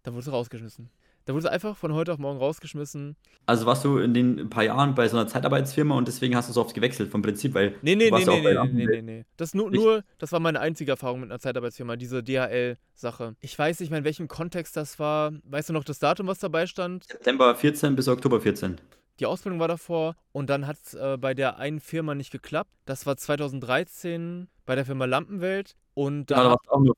dann 0.03 0.15
wurde 0.15 0.23
es 0.23 0.33
rausgeschmissen. 0.33 0.89
Da 1.31 1.35
wurde 1.35 1.53
einfach 1.53 1.77
von 1.77 1.95
heute 1.95 2.13
auf 2.13 2.19
morgen 2.19 2.41
rausgeschmissen. 2.41 3.15
Also 3.47 3.65
warst 3.65 3.85
du 3.85 3.99
in 3.99 4.15
den 4.15 4.51
paar 4.51 4.65
Jahren 4.65 4.97
bei 4.97 5.07
so 5.07 5.17
einer 5.17 5.29
Zeitarbeitsfirma 5.29 5.95
und 5.97 6.09
deswegen 6.09 6.35
hast 6.35 6.49
du 6.49 6.53
so 6.53 6.61
oft 6.61 6.75
gewechselt 6.75 7.09
vom 7.09 7.23
Prinzip, 7.23 7.55
weil 7.55 7.77
nee, 7.83 7.95
nee, 7.95 8.11
nee, 8.11 8.25
nee, 8.25 8.41
nee, 8.41 8.69
nee, 8.73 8.87
nee, 8.87 9.03
nee. 9.03 9.25
Das 9.37 9.55
nur, 9.55 9.71
nur, 9.71 10.03
das 10.19 10.33
war 10.33 10.41
meine 10.41 10.59
einzige 10.59 10.91
Erfahrung 10.91 11.21
mit 11.21 11.31
einer 11.31 11.39
Zeitarbeitsfirma, 11.39 11.95
diese 11.95 12.25
DHL-Sache. 12.25 13.37
Ich 13.39 13.57
weiß 13.57 13.79
nicht 13.79 13.91
mehr, 13.91 14.01
in 14.01 14.05
welchem 14.05 14.27
Kontext 14.27 14.77
das 14.77 14.99
war. 14.99 15.33
Weißt 15.45 15.69
du 15.69 15.73
noch 15.73 15.85
das 15.85 16.01
Datum, 16.01 16.27
was 16.27 16.41
dabei 16.41 16.67
stand? 16.67 17.05
September 17.05 17.55
14 17.55 17.95
bis 17.95 18.09
Oktober 18.09 18.41
14. 18.41 18.81
Die 19.21 19.27
Ausbildung 19.27 19.61
war 19.61 19.69
davor 19.69 20.17
und 20.33 20.49
dann 20.49 20.67
hat 20.67 20.79
es 20.83 20.95
äh, 20.95 21.19
bei 21.21 21.35
der 21.35 21.59
einen 21.59 21.81
Firma 21.81 22.15
nicht 22.15 22.31
geklappt. 22.31 22.71
Das 22.87 23.05
war 23.05 23.19
2013 23.19 24.49
bei 24.65 24.75
der 24.75 24.87
Firma 24.87 25.05
Lampenwelt. 25.05 25.77
Und 25.93 26.31
da, 26.31 26.53
ja, 26.53 26.93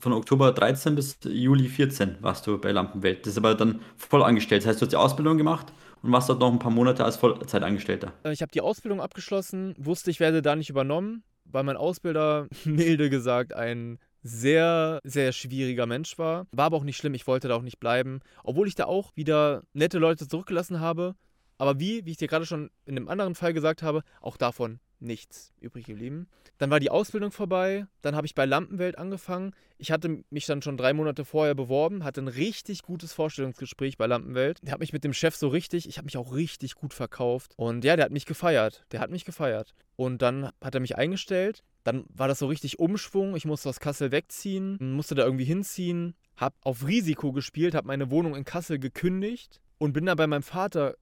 von 0.00 0.12
Oktober 0.12 0.52
13 0.52 0.96
bis 0.96 1.18
Juli 1.22 1.68
14 1.68 2.16
warst 2.20 2.46
du 2.48 2.58
bei 2.58 2.72
Lampenwelt. 2.72 3.20
Das 3.20 3.34
ist 3.34 3.38
aber 3.38 3.54
dann 3.54 3.80
voll 3.96 4.24
angestellt. 4.24 4.62
Das 4.62 4.70
heißt, 4.70 4.80
du 4.80 4.86
hast 4.86 4.92
die 4.92 4.96
Ausbildung 4.96 5.38
gemacht 5.38 5.72
und 6.02 6.10
warst 6.10 6.28
dort 6.28 6.40
noch 6.40 6.50
ein 6.50 6.58
paar 6.58 6.72
Monate 6.72 7.04
als 7.04 7.16
Vollzeitangestellter. 7.16 8.12
Äh, 8.24 8.32
ich 8.32 8.42
habe 8.42 8.50
die 8.50 8.60
Ausbildung 8.60 9.00
abgeschlossen, 9.00 9.74
wusste, 9.78 10.10
ich 10.10 10.18
werde 10.18 10.42
da 10.42 10.56
nicht 10.56 10.70
übernommen, 10.70 11.22
weil 11.44 11.62
mein 11.62 11.76
Ausbilder, 11.76 12.48
milde 12.64 13.08
gesagt, 13.08 13.52
ein 13.52 14.00
sehr, 14.22 15.00
sehr 15.04 15.30
schwieriger 15.30 15.86
Mensch 15.86 16.18
war. 16.18 16.48
War 16.50 16.66
aber 16.66 16.76
auch 16.76 16.84
nicht 16.84 16.96
schlimm, 16.96 17.14
ich 17.14 17.28
wollte 17.28 17.46
da 17.46 17.54
auch 17.54 17.62
nicht 17.62 17.78
bleiben. 17.78 18.18
Obwohl 18.42 18.66
ich 18.66 18.74
da 18.74 18.86
auch 18.86 19.12
wieder 19.14 19.62
nette 19.74 19.98
Leute 19.98 20.26
zurückgelassen 20.26 20.80
habe. 20.80 21.14
Aber 21.58 21.78
wie, 21.78 22.04
wie 22.06 22.12
ich 22.12 22.16
dir 22.16 22.28
gerade 22.28 22.46
schon 22.46 22.70
in 22.86 22.96
einem 22.96 23.08
anderen 23.08 23.34
Fall 23.34 23.52
gesagt 23.52 23.82
habe, 23.82 24.02
auch 24.20 24.36
davon 24.36 24.80
nichts 25.00 25.52
übrig 25.60 25.86
geblieben. 25.86 26.28
Dann 26.58 26.70
war 26.70 26.80
die 26.80 26.90
Ausbildung 26.90 27.30
vorbei, 27.30 27.86
dann 28.02 28.16
habe 28.16 28.26
ich 28.26 28.34
bei 28.34 28.44
Lampenwelt 28.44 28.98
angefangen. 28.98 29.54
Ich 29.76 29.92
hatte 29.92 30.24
mich 30.30 30.46
dann 30.46 30.60
schon 30.60 30.76
drei 30.76 30.92
Monate 30.92 31.24
vorher 31.24 31.54
beworben, 31.54 32.02
hatte 32.02 32.20
ein 32.20 32.28
richtig 32.28 32.82
gutes 32.82 33.12
Vorstellungsgespräch 33.12 33.96
bei 33.96 34.06
Lampenwelt. 34.06 34.58
Der 34.62 34.72
hat 34.72 34.80
mich 34.80 34.92
mit 34.92 35.04
dem 35.04 35.12
Chef 35.12 35.36
so 35.36 35.48
richtig, 35.48 35.88
ich 35.88 35.98
habe 35.98 36.06
mich 36.06 36.16
auch 36.16 36.34
richtig 36.34 36.74
gut 36.74 36.94
verkauft. 36.94 37.52
Und 37.56 37.84
ja, 37.84 37.94
der 37.94 38.06
hat 38.06 38.12
mich 38.12 38.26
gefeiert. 38.26 38.84
Der 38.90 38.98
hat 38.98 39.10
mich 39.10 39.24
gefeiert. 39.24 39.74
Und 39.94 40.20
dann 40.20 40.50
hat 40.60 40.74
er 40.74 40.80
mich 40.80 40.96
eingestellt. 40.96 41.62
Dann 41.84 42.04
war 42.08 42.26
das 42.26 42.40
so 42.40 42.48
richtig 42.48 42.80
Umschwung. 42.80 43.36
Ich 43.36 43.44
musste 43.44 43.68
aus 43.68 43.78
Kassel 43.78 44.10
wegziehen, 44.10 44.78
musste 44.80 45.14
da 45.14 45.24
irgendwie 45.24 45.44
hinziehen, 45.44 46.14
habe 46.36 46.56
auf 46.62 46.86
Risiko 46.86 47.32
gespielt, 47.32 47.74
habe 47.74 47.86
meine 47.86 48.10
Wohnung 48.10 48.34
in 48.34 48.44
Kassel 48.44 48.80
gekündigt 48.80 49.60
und 49.78 49.92
bin 49.92 50.06
dann 50.06 50.16
bei 50.16 50.26
meinem 50.26 50.42
Vater 50.42 50.96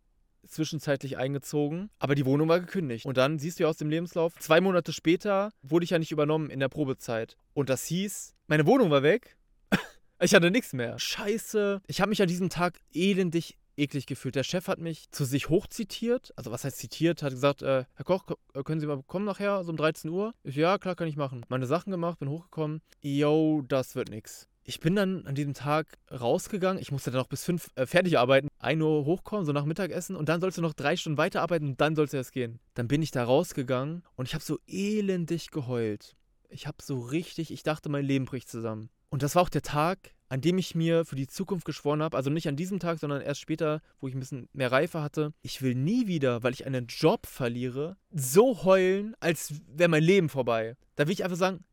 zwischenzeitlich 0.47 1.17
eingezogen, 1.19 1.91
aber 1.99 2.15
die 2.15 2.27
Wohnung 2.27 2.49
war 2.49 2.61
gekündigt. 2.61 3.07
Und 3.07 3.17
dann 3.17 3.39
siehst 3.39 3.59
du 3.59 3.65
ja 3.65 3.69
aus 3.69 3.77
dem 3.77 3.91
Lebenslauf, 3.91 4.35
zwei 4.39 4.61
Monate 4.61 4.93
später 4.93 5.53
wurde 5.63 5.85
ich 5.85 5.91
ja 5.91 5.99
nicht 5.99 6.13
übernommen 6.13 6.51
in 6.51 6.61
der 6.61 6.69
Probezeit. 6.69 7.37
Und 7.55 7.69
das 7.69 7.87
hieß, 7.87 8.35
meine 8.47 8.67
Wohnung 8.67 8.91
war 8.91 9.03
weg. 9.03 9.37
ich 10.21 10.35
hatte 10.35 10.51
nichts 10.51 10.73
mehr. 10.73 10.99
Scheiße. 10.99 11.83
Ich 11.87 12.01
habe 12.01 12.11
mich 12.11 12.23
an 12.23 12.29
diesem 12.29 12.51
Tag 12.51 12.79
elendig 12.93 13.57
eklig 13.77 14.07
gefühlt. 14.07 14.35
Der 14.35 14.43
Chef 14.43 14.69
hat 14.69 14.79
mich 14.79 15.11
zu 15.11 15.25
sich 15.25 15.49
hochzitiert. 15.49 16.33
Also 16.37 16.51
was 16.51 16.65
heißt 16.65 16.79
zitiert? 16.79 17.23
Hat 17.23 17.33
gesagt, 17.33 17.63
äh, 17.63 17.85
Herr 17.95 18.05
Koch, 18.05 18.25
äh, 18.55 18.63
können 18.63 18.81
Sie 18.81 18.87
mal 18.87 19.03
kommen 19.03 19.25
nachher, 19.25 19.63
so 19.65 19.71
um 19.71 19.77
13 19.77 20.11
Uhr? 20.11 20.35
Ich, 20.43 20.57
ja, 20.57 20.79
klar, 20.79 20.95
kann 20.95 21.09
ich 21.09 21.17
machen. 21.17 21.45
Meine 21.49 21.67
Sachen 21.67 21.91
gemacht, 21.91 22.19
bin 22.19 22.31
hochgekommen. 22.31 22.81
Yo, 23.01 23.63
das 23.67 23.95
wird 23.95 24.09
nix 24.09 24.49
ich 24.67 24.81
bin 24.81 24.97
dann 24.97 25.27
an 25.27 25.37
diesem 25.37 25.55
Tag 25.55 25.87
rausgegangen. 26.11 26.83
Ich 26.83 26.91
musste 26.91 27.13
dann 27.13 27.21
noch 27.21 27.29
bis 27.29 27.45
fünf 27.45 27.71
äh, 27.77 27.87
fertig 27.87 28.19
arbeiten, 28.19 28.49
1 28.59 28.83
Uhr 28.83 29.05
hochkommen, 29.05 29.47
so 29.47 29.53
nach 29.53 29.65
Mittagessen 29.65 30.17
und 30.17 30.29
dann 30.29 30.41
sollst 30.41 30.59
du 30.59 30.63
noch 30.63 30.75
drei 30.75 30.97
Stunden 30.97 31.19
weiterarbeiten 31.19 31.69
und 31.69 31.81
dann 31.81 31.95
sollst 31.95 32.13
du 32.13 32.17
erst 32.17 32.33
gehen. 32.33 32.59
Dann 32.75 32.89
bin 32.89 33.01
ich 33.01 33.13
da 33.13 33.25
rausgegangen 33.25 34.03
und 34.17 34.27
ich 34.27 34.35
habe 34.35 34.45
so 34.45 34.59
elendig 34.67 35.51
geheult. 35.53 36.17
Ich 36.49 36.67
habe 36.67 36.79
so 36.83 37.01
richtig, 37.01 37.53
ich 37.53 37.63
dachte, 37.63 37.89
mein 37.89 38.05
Leben 38.05 38.25
bricht 38.25 38.49
zusammen. 38.49 38.91
Und 39.09 39.23
das 39.23 39.37
war 39.37 39.43
auch 39.43 39.49
der 39.49 39.63
Tag, 39.63 40.11
an 40.29 40.41
dem 40.41 40.59
ich 40.59 40.75
mir 40.75 41.05
für 41.05 41.15
die 41.15 41.29
Zukunft 41.29 41.65
geschworen 41.65 42.03
habe, 42.03 42.17
also 42.17 42.31
nicht 42.31 42.49
an 42.49 42.57
diesem 42.57 42.81
Tag, 42.81 42.99
sondern 42.99 43.21
erst 43.21 43.41
später, 43.41 43.81
wo 44.01 44.09
ich 44.09 44.15
ein 44.15 44.21
bisschen 44.21 44.49
mehr 44.53 44.73
Reife 44.73 45.01
hatte. 45.01 45.33
Ich 45.43 45.63
will 45.63 45.77
nie 45.77 46.09
wieder, 46.09 46.43
weil 46.43 46.53
ich 46.53 46.67
einen 46.67 46.87
Job 46.89 47.27
verliere, 47.27 47.97
so 48.11 48.65
heulen, 48.65 49.15
als 49.21 49.55
wäre 49.69 49.89
mein 49.89 50.03
Leben 50.03 50.29
vorbei. 50.29 50.77
Da 50.97 51.07
will 51.07 51.13
ich 51.13 51.23
einfach 51.23 51.37
sagen, 51.37 51.65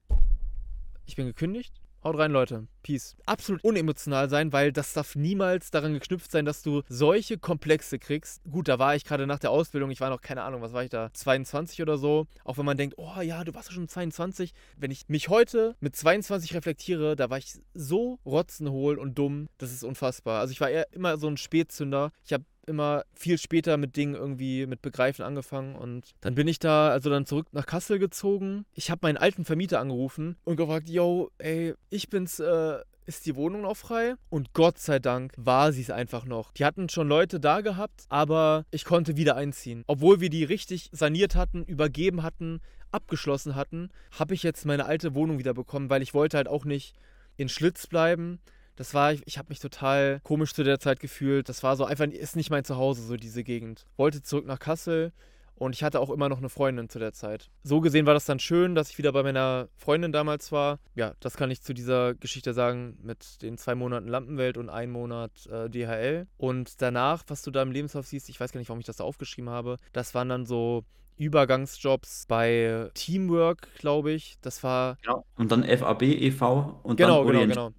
ich 1.05 1.15
bin 1.15 1.25
gekündigt, 1.25 1.82
Haut 2.03 2.17
rein, 2.17 2.33
Leute. 2.33 2.67
Peace. 2.81 3.15
Absolut 3.25 3.63
unemotional 3.63 4.29
sein, 4.29 4.51
weil 4.51 4.73
das 4.73 4.91
darf 4.91 5.15
niemals 5.15 5.71
daran 5.71 5.93
geknüpft 5.93 6.31
sein, 6.31 6.43
dass 6.43 6.61
du 6.61 6.81
solche 6.89 7.37
Komplexe 7.37 7.97
kriegst. 7.97 8.43
Gut, 8.43 8.67
da 8.67 8.77
war 8.77 8.93
ich 8.93 9.05
gerade 9.05 9.25
nach 9.25 9.39
der 9.39 9.51
Ausbildung, 9.51 9.89
ich 9.89 10.01
war 10.01 10.09
noch, 10.09 10.19
keine 10.19 10.43
Ahnung, 10.43 10.61
was 10.61 10.73
war 10.73 10.83
ich 10.83 10.89
da, 10.89 11.13
22 11.13 11.81
oder 11.81 11.97
so. 11.97 12.27
Auch 12.43 12.57
wenn 12.57 12.65
man 12.65 12.75
denkt, 12.75 12.95
oh 12.97 13.21
ja, 13.21 13.45
du 13.45 13.53
warst 13.53 13.69
ja 13.69 13.75
schon 13.75 13.87
22. 13.87 14.53
Wenn 14.75 14.91
ich 14.91 15.07
mich 15.07 15.29
heute 15.29 15.77
mit 15.79 15.95
22 15.95 16.53
reflektiere, 16.53 17.15
da 17.15 17.29
war 17.29 17.37
ich 17.37 17.53
so 17.73 18.19
rotzenhohl 18.25 18.97
und 18.97 19.17
dumm, 19.17 19.47
das 19.57 19.71
ist 19.71 19.85
unfassbar. 19.85 20.41
Also 20.41 20.51
ich 20.51 20.59
war 20.59 20.69
eher 20.69 20.91
immer 20.91 21.17
so 21.17 21.27
ein 21.27 21.37
Spätzünder. 21.37 22.11
Ich 22.25 22.33
habe 22.33 22.43
immer 22.65 23.03
viel 23.13 23.37
später 23.37 23.77
mit 23.77 23.95
Dingen 23.95 24.15
irgendwie 24.15 24.65
mit 24.65 24.81
Begreifen 24.81 25.23
angefangen 25.23 25.75
und 25.75 26.13
dann 26.21 26.35
bin 26.35 26.47
ich 26.47 26.59
da 26.59 26.89
also 26.89 27.09
dann 27.09 27.25
zurück 27.25 27.47
nach 27.51 27.65
Kassel 27.65 27.99
gezogen. 27.99 28.65
Ich 28.73 28.89
habe 28.89 28.99
meinen 29.03 29.17
alten 29.17 29.45
Vermieter 29.45 29.79
angerufen 29.79 30.37
und 30.43 30.55
gefragt, 30.55 30.89
yo, 30.89 31.31
ey, 31.37 31.73
ich 31.89 32.09
bin's, 32.09 32.39
äh, 32.39 32.79
ist 33.05 33.25
die 33.25 33.35
Wohnung 33.35 33.61
noch 33.61 33.75
frei? 33.75 34.15
Und 34.29 34.53
Gott 34.53 34.79
sei 34.79 34.99
Dank 34.99 35.33
war 35.37 35.71
sie 35.73 35.81
es 35.81 35.89
einfach 35.89 36.25
noch. 36.25 36.53
Die 36.53 36.65
hatten 36.65 36.89
schon 36.89 37.07
Leute 37.07 37.39
da 37.39 37.61
gehabt, 37.61 38.05
aber 38.09 38.65
ich 38.71 38.85
konnte 38.85 39.17
wieder 39.17 39.35
einziehen. 39.35 39.83
Obwohl 39.87 40.21
wir 40.21 40.29
die 40.29 40.43
richtig 40.43 40.89
saniert 40.91 41.35
hatten, 41.35 41.63
übergeben 41.63 42.23
hatten, 42.23 42.61
abgeschlossen 42.91 43.55
hatten, 43.55 43.89
habe 44.11 44.33
ich 44.33 44.43
jetzt 44.43 44.65
meine 44.65 44.85
alte 44.85 45.15
Wohnung 45.15 45.37
wieder 45.39 45.53
bekommen, 45.53 45.89
weil 45.89 46.01
ich 46.01 46.13
wollte 46.13 46.37
halt 46.37 46.47
auch 46.47 46.65
nicht 46.65 46.95
in 47.35 47.49
Schlitz 47.49 47.87
bleiben 47.87 48.39
das 48.75 48.93
war, 48.93 49.13
ich, 49.13 49.21
ich 49.25 49.37
habe 49.37 49.49
mich 49.49 49.59
total 49.59 50.19
komisch 50.23 50.53
zu 50.53 50.63
der 50.63 50.79
Zeit 50.79 50.99
gefühlt. 50.99 51.49
Das 51.49 51.63
war 51.63 51.75
so 51.75 51.85
einfach, 51.85 52.05
ist 52.07 52.35
nicht 52.35 52.49
mein 52.49 52.65
Zuhause, 52.65 53.03
so 53.03 53.17
diese 53.17 53.43
Gegend. 53.43 53.85
Wollte 53.97 54.21
zurück 54.21 54.45
nach 54.45 54.59
Kassel 54.59 55.13
und 55.55 55.75
ich 55.75 55.83
hatte 55.83 55.99
auch 55.99 56.09
immer 56.09 56.29
noch 56.29 56.39
eine 56.39 56.49
Freundin 56.49 56.89
zu 56.89 56.99
der 56.99 57.13
Zeit. 57.13 57.49
So 57.63 57.79
gesehen 57.79 58.05
war 58.05 58.13
das 58.13 58.25
dann 58.25 58.39
schön, 58.39 58.75
dass 58.75 58.89
ich 58.89 58.97
wieder 58.97 59.11
bei 59.11 59.23
meiner 59.23 59.69
Freundin 59.75 60.11
damals 60.11 60.51
war. 60.51 60.79
Ja, 60.95 61.13
das 61.19 61.37
kann 61.37 61.51
ich 61.51 61.61
zu 61.61 61.73
dieser 61.73 62.15
Geschichte 62.15 62.53
sagen 62.53 62.97
mit 63.01 63.41
den 63.41 63.57
zwei 63.57 63.75
Monaten 63.75 64.07
Lampenwelt 64.07 64.57
und 64.57 64.69
ein 64.69 64.91
Monat 64.91 65.45
äh, 65.47 65.69
DHL. 65.69 66.27
Und 66.37 66.81
danach, 66.81 67.23
was 67.27 67.43
du 67.43 67.51
da 67.51 67.61
im 67.61 67.71
Lebenslauf 67.71 68.07
siehst, 68.07 68.29
ich 68.29 68.39
weiß 68.39 68.51
gar 68.51 68.59
nicht, 68.59 68.69
warum 68.69 68.79
ich 68.79 68.85
das 68.85 68.97
da 68.97 69.03
aufgeschrieben 69.03 69.49
habe, 69.49 69.77
das 69.93 70.13
waren 70.15 70.29
dann 70.29 70.45
so 70.45 70.85
Übergangsjobs 71.17 72.25
bei 72.27 72.89
Teamwork, 72.93 73.67
glaube 73.79 74.11
ich. 74.11 74.37
Das 74.41 74.63
war. 74.63 74.97
Genau. 75.03 75.25
Und 75.37 75.51
dann 75.51 75.63
FAB 75.63 76.03
e.V. 76.03 76.79
und 76.83 76.97
genau, 76.97 77.23
dann 77.23 77.27
genau, 77.27 77.39
Orient. 77.39 77.53
genau. 77.53 77.71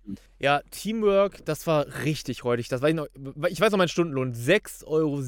Ja, 0.44 0.60
Teamwork, 0.70 1.42
das 1.46 1.66
war 1.66 1.86
richtig 2.04 2.44
räudig. 2.44 2.68
Das 2.68 2.82
war 2.82 2.90
ich 2.90 2.94
noch, 2.94 3.06
ich 3.48 3.60
weiß 3.60 3.70
noch 3.70 3.78
meinen 3.78 3.88
Stundenlohn, 3.88 4.34
6,67 4.34 4.84
Euro. 4.86 5.22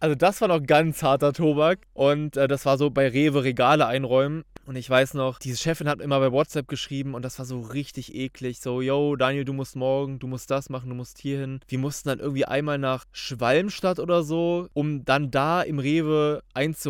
Also 0.00 0.14
das 0.14 0.40
war 0.40 0.48
noch 0.48 0.62
ganz 0.62 1.02
harter 1.02 1.34
Tobak. 1.34 1.80
Und 1.92 2.36
äh, 2.38 2.48
das 2.48 2.64
war 2.64 2.78
so 2.78 2.88
bei 2.88 3.08
Rewe 3.08 3.44
Regale 3.44 3.86
einräumen. 3.86 4.44
Und 4.68 4.76
ich 4.76 4.88
weiß 4.88 5.14
noch, 5.14 5.38
diese 5.38 5.56
Chefin 5.56 5.88
hat 5.88 6.00
immer 6.00 6.20
bei 6.20 6.30
WhatsApp 6.30 6.68
geschrieben 6.68 7.14
und 7.14 7.24
das 7.24 7.38
war 7.38 7.46
so 7.46 7.60
richtig 7.60 8.14
eklig. 8.14 8.60
So, 8.60 8.82
yo, 8.82 9.16
Daniel, 9.16 9.46
du 9.46 9.54
musst 9.54 9.76
morgen, 9.76 10.18
du 10.18 10.26
musst 10.26 10.50
das 10.50 10.68
machen, 10.68 10.90
du 10.90 10.94
musst 10.94 11.18
hier 11.18 11.40
hin. 11.40 11.60
Wir 11.68 11.78
mussten 11.78 12.10
dann 12.10 12.18
irgendwie 12.18 12.44
einmal 12.44 12.76
nach 12.76 13.06
Schwalmstadt 13.10 13.98
oder 13.98 14.22
so, 14.22 14.68
um 14.74 15.06
dann 15.06 15.30
da 15.30 15.62
im 15.62 15.78
Rewe 15.78 16.42
einzuräumen. 16.52 16.87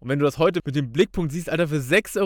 Und 0.00 0.08
wenn 0.08 0.18
du 0.18 0.24
das 0.24 0.38
heute 0.38 0.60
mit 0.64 0.76
dem 0.76 0.92
Blickpunkt 0.92 1.32
siehst, 1.32 1.50
Alter, 1.50 1.68
für 1.68 1.76
6,67 1.76 2.18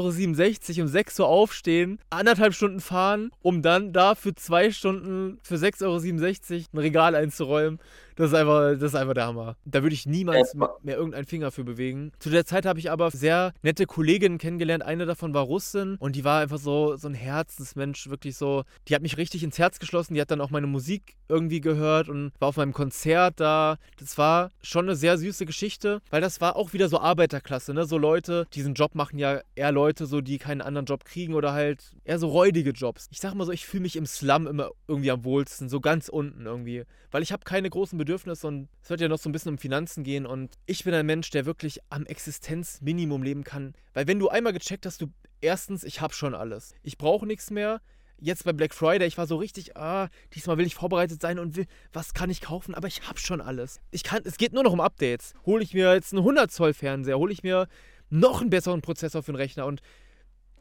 Euro 0.77 0.83
um 0.83 0.89
6 0.89 1.21
Uhr 1.21 1.29
aufstehen, 1.29 1.99
anderthalb 2.11 2.55
Stunden 2.55 2.81
fahren, 2.81 3.31
um 3.43 3.63
dann 3.63 3.93
da 3.93 4.15
für 4.15 4.35
zwei 4.35 4.71
Stunden 4.71 5.39
für 5.43 5.57
6,67 5.57 6.53
Euro 6.53 6.65
ein 6.73 6.79
Regal 6.79 7.15
einzuräumen. 7.15 7.79
Das 8.17 8.29
ist 8.29 8.35
einfach, 8.35 8.73
das 8.73 8.83
ist 8.83 8.95
einfach 8.95 9.15
der 9.15 9.27
Hammer. 9.27 9.57
Da 9.65 9.83
würde 9.83 9.95
ich 9.95 10.07
niemals 10.07 10.55
mehr 10.55 10.97
irgendeinen 10.97 11.27
Finger 11.27 11.51
für 11.51 11.65
bewegen. 11.65 12.13
Zu 12.19 12.31
der 12.31 12.45
Zeit 12.45 12.67
habe 12.67 12.79
ich 12.79 12.91
aber 12.91 13.11
sehr 13.11 13.53
nette 13.63 13.87
Kolleginnen 13.87 14.39
kennengelernt. 14.39 14.83
Eine 14.83 15.07
davon 15.07 15.35
war 15.35 15.45
Russin 15.45 15.97
und 15.99 16.17
die 16.17 16.25
war 16.25 16.41
einfach 16.41 16.59
so, 16.59 16.97
so 16.97 17.09
ein 17.09 17.15
Herzensmensch, 17.15 18.09
wirklich 18.09 18.37
so. 18.37 18.65
Die 18.89 18.95
hat 18.95 19.03
mich 19.03 19.17
richtig 19.17 19.43
ins 19.43 19.59
Herz 19.59 19.79
geschlossen. 19.79 20.15
Die 20.15 20.21
hat 20.21 20.31
dann 20.31 20.41
auch 20.41 20.51
meine 20.51 20.67
Musik 20.67 21.17
irgendwie 21.29 21.61
gehört 21.61 22.09
und 22.09 22.33
war 22.39 22.49
auf 22.49 22.57
meinem 22.57 22.73
Konzert 22.73 23.41
da. 23.41 23.79
Das 23.99 24.19
war 24.19 24.51
schon 24.63 24.87
eine 24.87 24.97
sehr 24.97 25.17
süße 25.19 25.47
Geschichte, 25.47 26.01
weil 26.11 26.21
das 26.21 26.41
war 26.41 26.57
auch 26.57 26.73
wieder 26.73 26.89
so 26.89 27.01
Arbeiterklasse, 27.01 27.73
ne? 27.73 27.85
So 27.87 27.99
Leute, 27.99 28.47
diesen 28.53 28.75
Job 28.75 28.95
machen 28.95 29.19
ja 29.19 29.41
eher 29.55 29.73
Leute 29.73 30.07
so, 30.07 30.21
die 30.21 30.39
keinen 30.39 30.61
anderen 30.61 30.87
Job 30.87 31.05
kriegen 31.05 31.35
oder 31.35 31.53
halt 31.53 31.93
eher 32.05 32.19
so 32.19 32.29
räudige 32.29 32.71
Jobs. 32.71 33.09
Ich 33.11 33.21
sag 33.21 33.35
mal 33.35 33.45
so, 33.45 33.53
ich 33.53 33.67
fühle 33.67 33.83
mich 33.83 33.97
im 33.97 34.07
Slum 34.07 34.47
immer 34.47 34.71
irgendwie 34.87 35.11
am 35.11 35.25
wohlsten, 35.25 35.69
so 35.69 35.81
ganz 35.81 36.09
unten 36.09 36.47
irgendwie, 36.47 36.85
weil 37.11 37.23
ich 37.23 37.33
habe 37.33 37.45
keine 37.45 37.71
großen 37.71 37.99
Bedürfnisse 38.03 38.47
und 38.47 38.69
es 38.83 38.91
wird 38.91 39.01
ja 39.01 39.09
noch 39.09 39.19
so 39.19 39.29
ein 39.29 39.33
bisschen 39.33 39.53
um 39.53 39.59
Finanzen 39.59 40.03
gehen 40.03 40.27
und 40.27 40.59
ich 40.67 40.83
bin 40.85 40.93
ein 40.93 41.07
Mensch, 41.07 41.31
der 41.31 41.47
wirklich 41.47 41.81
am 41.89 42.05
Existenzminimum 42.05 43.23
leben 43.23 43.45
kann, 43.45 43.75
weil 43.95 44.09
wenn 44.09 44.19
du 44.19 44.29
einmal 44.29 44.53
gecheckt 44.53 44.87
hast, 44.87 45.01
du 45.01 45.07
erstens, 45.41 45.85
ich 45.85 46.01
habe 46.01 46.15
schon 46.15 46.35
alles. 46.35 46.75
Ich 46.83 46.99
brauche 46.99 47.27
nichts 47.27 47.51
mehr. 47.51 47.81
Jetzt 48.19 48.45
bei 48.45 48.53
Black 48.53 48.73
Friday, 48.73 49.07
ich 49.07 49.19
war 49.19 49.27
so 49.27 49.37
richtig, 49.37 49.77
ah, 49.77 50.09
diesmal 50.35 50.57
will 50.57 50.67
ich 50.67 50.77
vorbereitet 50.77 51.21
sein 51.21 51.39
und 51.39 51.57
will, 51.57 51.67
was 51.93 52.15
kann 52.15 52.31
ich 52.31 52.41
kaufen, 52.41 52.75
aber 52.75 52.87
ich 52.87 53.09
habe 53.09 53.19
schon 53.19 53.41
alles. 53.41 53.81
Ich 53.91 54.05
kann, 54.05 54.23
es 54.25 54.37
geht 54.37 54.53
nur 54.53 54.63
noch 54.63 54.73
um 54.73 54.81
Updates. 54.81 55.35
Hole 55.45 55.63
ich 55.63 55.75
mir 55.75 55.93
jetzt 55.93 56.13
einen 56.13 56.21
100 56.21 56.51
Zoll 56.51 56.73
Fernseher, 56.73 57.19
hole 57.19 57.33
ich 57.33 57.43
mir 57.43 57.67
noch 58.11 58.41
einen 58.41 58.51
besseren 58.51 58.83
Prozessor 58.83 59.23
für 59.23 59.33
den 59.33 59.37
Rechner 59.37 59.67
und 59.67 59.81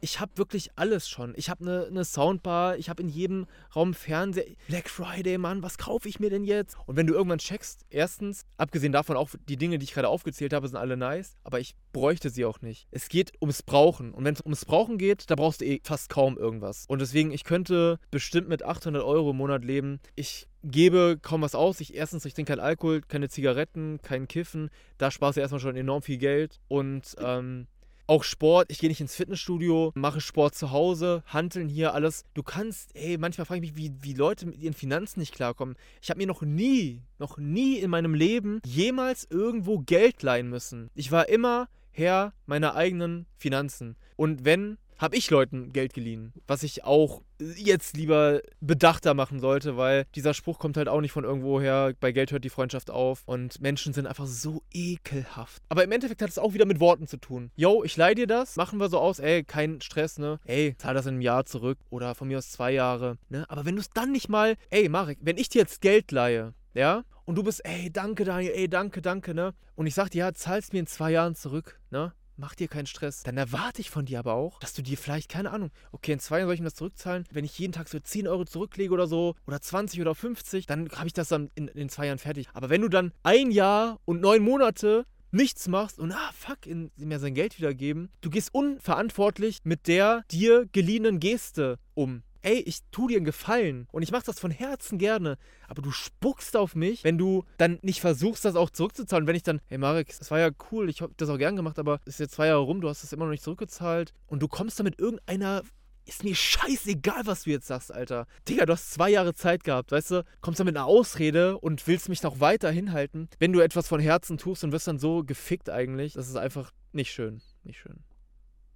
ich 0.01 0.19
habe 0.19 0.31
wirklich 0.35 0.71
alles 0.75 1.07
schon. 1.07 1.33
Ich 1.37 1.49
habe 1.49 1.63
eine 1.63 1.91
ne 1.91 2.03
Soundbar, 2.03 2.77
ich 2.77 2.89
habe 2.89 3.01
in 3.01 3.09
jedem 3.09 3.45
Raum 3.75 3.93
Fernseher. 3.93 4.45
Black 4.67 4.89
Friday, 4.89 5.37
Mann, 5.37 5.63
was 5.63 5.77
kaufe 5.77 6.09
ich 6.09 6.19
mir 6.19 6.29
denn 6.29 6.43
jetzt? 6.43 6.75
Und 6.87 6.97
wenn 6.97 7.07
du 7.07 7.13
irgendwann 7.13 7.37
checkst, 7.37 7.85
erstens, 7.89 8.45
abgesehen 8.57 8.91
davon 8.91 9.15
auch 9.15 9.29
die 9.47 9.57
Dinge, 9.57 9.77
die 9.77 9.83
ich 9.85 9.93
gerade 9.93 10.09
aufgezählt 10.09 10.53
habe, 10.53 10.67
sind 10.67 10.77
alle 10.77 10.97
nice, 10.97 11.37
aber 11.43 11.59
ich 11.59 11.75
bräuchte 11.93 12.29
sie 12.29 12.45
auch 12.45 12.61
nicht. 12.61 12.87
Es 12.91 13.09
geht 13.09 13.33
ums 13.41 13.63
Brauchen. 13.63 14.11
Und 14.11 14.25
wenn 14.25 14.33
es 14.33 14.41
ums 14.41 14.65
Brauchen 14.65 14.97
geht, 14.97 15.29
da 15.29 15.35
brauchst 15.35 15.61
du 15.61 15.65
eh 15.65 15.81
fast 15.83 16.09
kaum 16.09 16.37
irgendwas. 16.37 16.85
Und 16.87 16.99
deswegen, 16.99 17.31
ich 17.31 17.43
könnte 17.43 17.99
bestimmt 18.09 18.49
mit 18.49 18.63
800 18.63 19.03
Euro 19.03 19.31
im 19.31 19.37
Monat 19.37 19.63
leben. 19.63 19.99
Ich 20.15 20.47
gebe 20.63 21.17
kaum 21.21 21.41
was 21.41 21.55
aus. 21.55 21.79
Ich, 21.79 21.95
erstens, 21.95 22.25
ich 22.25 22.33
trinke 22.33 22.53
kein 22.53 22.59
Alkohol, 22.59 23.01
keine 23.01 23.29
Zigaretten, 23.29 23.99
kein 24.01 24.27
Kiffen. 24.27 24.69
Da 24.97 25.11
sparst 25.11 25.37
du 25.37 25.41
erstmal 25.41 25.61
schon 25.61 25.75
enorm 25.75 26.01
viel 26.01 26.17
Geld. 26.17 26.59
Und 26.67 27.15
ähm, 27.19 27.67
auch 28.07 28.23
Sport, 28.23 28.71
ich 28.71 28.79
gehe 28.79 28.89
nicht 28.89 29.01
ins 29.01 29.15
Fitnessstudio, 29.15 29.91
mache 29.95 30.21
Sport 30.21 30.55
zu 30.55 30.71
Hause, 30.71 31.23
handeln 31.25 31.69
hier, 31.69 31.93
alles. 31.93 32.23
Du 32.33 32.43
kannst, 32.43 32.95
ey, 32.95 33.17
manchmal 33.17 33.45
frage 33.45 33.63
ich 33.63 33.73
mich, 33.73 33.77
wie, 33.77 33.93
wie 34.01 34.13
Leute 34.13 34.45
mit 34.45 34.57
ihren 34.57 34.73
Finanzen 34.73 35.19
nicht 35.19 35.33
klarkommen. 35.33 35.75
Ich 36.01 36.09
habe 36.09 36.17
mir 36.17 36.27
noch 36.27 36.41
nie, 36.41 37.03
noch 37.19 37.37
nie 37.37 37.77
in 37.77 37.89
meinem 37.89 38.13
Leben 38.13 38.59
jemals 38.65 39.27
irgendwo 39.29 39.79
Geld 39.79 40.23
leihen 40.23 40.49
müssen. 40.49 40.89
Ich 40.93 41.11
war 41.11 41.29
immer 41.29 41.67
Herr 41.91 42.33
meiner 42.45 42.75
eigenen 42.75 43.25
Finanzen. 43.37 43.97
Und 44.15 44.45
wenn 44.45 44.77
habe 45.01 45.15
ich 45.15 45.29
Leuten 45.31 45.73
Geld 45.73 45.93
geliehen. 45.93 46.31
Was 46.45 46.61
ich 46.61 46.83
auch 46.83 47.23
jetzt 47.39 47.97
lieber 47.97 48.41
bedachter 48.59 49.15
machen 49.15 49.39
sollte, 49.39 49.75
weil 49.75 50.05
dieser 50.13 50.35
Spruch 50.35 50.59
kommt 50.59 50.77
halt 50.77 50.87
auch 50.87 51.01
nicht 51.01 51.11
von 51.11 51.23
irgendwo 51.23 51.59
her. 51.59 51.93
Bei 51.99 52.11
Geld 52.11 52.31
hört 52.31 52.43
die 52.43 52.49
Freundschaft 52.49 52.91
auf. 52.91 53.23
Und 53.25 53.59
Menschen 53.59 53.93
sind 53.93 54.05
einfach 54.05 54.27
so 54.27 54.61
ekelhaft. 54.71 55.63
Aber 55.69 55.83
im 55.83 55.91
Endeffekt 55.91 56.21
hat 56.21 56.29
es 56.29 56.37
auch 56.37 56.53
wieder 56.53 56.65
mit 56.65 56.79
Worten 56.79 57.07
zu 57.07 57.17
tun. 57.17 57.49
Yo, 57.55 57.83
ich 57.83 57.97
leih 57.97 58.13
dir 58.13 58.27
das, 58.27 58.55
machen 58.55 58.79
wir 58.79 58.89
so 58.89 58.99
aus, 58.99 59.17
ey, 59.17 59.43
kein 59.43 59.81
Stress, 59.81 60.19
ne? 60.19 60.39
Ey, 60.45 60.75
zahl 60.77 60.93
das 60.93 61.07
in 61.07 61.15
einem 61.15 61.21
Jahr 61.21 61.45
zurück 61.45 61.79
oder 61.89 62.13
von 62.13 62.27
mir 62.27 62.37
aus 62.37 62.51
zwei 62.51 62.71
Jahre, 62.71 63.17
ne? 63.29 63.45
Aber 63.49 63.65
wenn 63.65 63.75
du 63.75 63.81
es 63.81 63.89
dann 63.89 64.11
nicht 64.11 64.29
mal, 64.29 64.55
ey, 64.69 64.87
Marek, 64.87 65.17
wenn 65.21 65.37
ich 65.37 65.49
dir 65.49 65.59
jetzt 65.59 65.81
Geld 65.81 66.11
leihe, 66.11 66.53
ja? 66.75 67.03
Und 67.25 67.35
du 67.35 67.43
bist, 67.43 67.65
ey, 67.65 67.91
danke, 67.91 68.23
Daniel, 68.23 68.53
ey, 68.53 68.69
danke, 68.69 69.01
danke, 69.01 69.33
ne? 69.33 69.53
Und 69.75 69.87
ich 69.87 69.95
sag 69.95 70.09
dir, 70.09 70.19
ja, 70.19 70.33
zahlst 70.33 70.73
mir 70.73 70.79
in 70.79 70.87
zwei 70.87 71.11
Jahren 71.11 71.33
zurück, 71.33 71.79
ne? 71.89 72.13
Mach 72.41 72.55
dir 72.55 72.67
keinen 72.67 72.87
Stress. 72.87 73.21
Dann 73.21 73.37
erwarte 73.37 73.81
ich 73.81 73.91
von 73.91 74.05
dir 74.05 74.17
aber 74.17 74.33
auch, 74.33 74.59
dass 74.61 74.73
du 74.73 74.81
dir 74.81 74.97
vielleicht, 74.97 75.29
keine 75.29 75.51
Ahnung, 75.51 75.69
okay, 75.91 76.13
in 76.13 76.19
zwei 76.19 76.39
Jahren 76.39 76.47
soll 76.47 76.55
ich 76.55 76.61
mir 76.61 76.69
das 76.69 76.73
zurückzahlen. 76.73 77.23
Wenn 77.29 77.45
ich 77.45 77.59
jeden 77.59 77.71
Tag 77.71 77.87
so 77.87 77.99
10 77.99 78.27
Euro 78.27 78.45
zurücklege 78.45 78.91
oder 78.91 79.05
so, 79.05 79.35
oder 79.45 79.61
20 79.61 80.01
oder 80.01 80.15
50, 80.15 80.65
dann 80.65 80.89
habe 80.89 81.05
ich 81.05 81.13
das 81.13 81.27
dann 81.27 81.51
in, 81.53 81.67
in 81.67 81.87
zwei 81.87 82.07
Jahren 82.07 82.17
fertig. 82.17 82.47
Aber 82.53 82.71
wenn 82.71 82.81
du 82.81 82.87
dann 82.89 83.13
ein 83.21 83.51
Jahr 83.51 83.99
und 84.05 84.21
neun 84.21 84.41
Monate 84.41 85.05
nichts 85.29 85.67
machst 85.67 85.99
und 85.99 86.13
ah 86.13 86.31
fuck, 86.33 86.65
in, 86.65 86.89
mir 86.95 87.19
sein 87.19 87.35
Geld 87.35 87.59
wiedergeben, 87.59 88.09
du 88.21 88.31
gehst 88.31 88.51
unverantwortlich 88.55 89.59
mit 89.63 89.87
der 89.87 90.23
dir 90.31 90.67
geliehenen 90.71 91.19
Geste 91.19 91.77
um 91.93 92.23
ey, 92.41 92.59
ich 92.59 92.79
tu 92.91 93.07
dir 93.07 93.17
einen 93.17 93.25
Gefallen 93.25 93.87
und 93.91 94.03
ich 94.03 94.11
mach 94.11 94.23
das 94.23 94.39
von 94.39 94.51
Herzen 94.51 94.97
gerne, 94.97 95.37
aber 95.67 95.81
du 95.81 95.91
spuckst 95.91 96.55
auf 96.57 96.75
mich, 96.75 97.03
wenn 97.03 97.17
du 97.17 97.45
dann 97.57 97.79
nicht 97.81 98.01
versuchst, 98.01 98.45
das 98.45 98.55
auch 98.55 98.69
zurückzuzahlen. 98.69 99.27
Wenn 99.27 99.35
ich 99.35 99.43
dann, 99.43 99.61
hey 99.67 99.77
Marek, 99.77 100.15
das 100.17 100.31
war 100.31 100.39
ja 100.39 100.49
cool, 100.71 100.89
ich 100.89 101.01
hab 101.01 101.17
das 101.17 101.29
auch 101.29 101.37
gern 101.37 101.55
gemacht, 101.55 101.79
aber 101.79 101.99
es 102.05 102.15
ist 102.15 102.19
jetzt 102.19 102.35
zwei 102.35 102.47
Jahre 102.47 102.61
rum, 102.61 102.81
du 102.81 102.89
hast 102.89 103.03
das 103.03 103.13
immer 103.13 103.25
noch 103.25 103.31
nicht 103.31 103.43
zurückgezahlt 103.43 104.13
und 104.27 104.41
du 104.41 104.47
kommst 104.47 104.79
dann 104.79 104.85
mit 104.85 104.99
irgendeiner 104.99 105.63
ist 106.05 106.23
mir 106.23 106.35
scheißegal, 106.35 107.25
was 107.25 107.43
du 107.43 107.51
jetzt 107.51 107.67
sagst, 107.67 107.93
Alter. 107.93 108.25
Digga, 108.47 108.65
du 108.65 108.73
hast 108.73 108.91
zwei 108.91 109.09
Jahre 109.11 109.33
Zeit 109.33 109.63
gehabt, 109.63 109.91
weißt 109.91 110.11
du? 110.11 110.25
Kommst 110.41 110.59
dann 110.59 110.65
mit 110.65 110.75
einer 110.75 110.85
Ausrede 110.85 111.57
und 111.59 111.85
willst 111.87 112.09
mich 112.09 112.23
noch 112.23 112.39
weiter 112.39 112.71
hinhalten. 112.71 113.29
Wenn 113.39 113.53
du 113.53 113.59
etwas 113.59 113.87
von 113.87 113.99
Herzen 113.99 114.37
tust 114.37 114.63
und 114.63 114.71
wirst 114.71 114.87
dann 114.87 114.99
so 114.99 115.23
gefickt 115.23 115.69
eigentlich, 115.69 116.13
das 116.13 116.27
ist 116.27 116.35
einfach 116.35 116.73
nicht 116.91 117.11
schön. 117.11 117.41
Nicht 117.63 117.79
schön. 117.79 118.03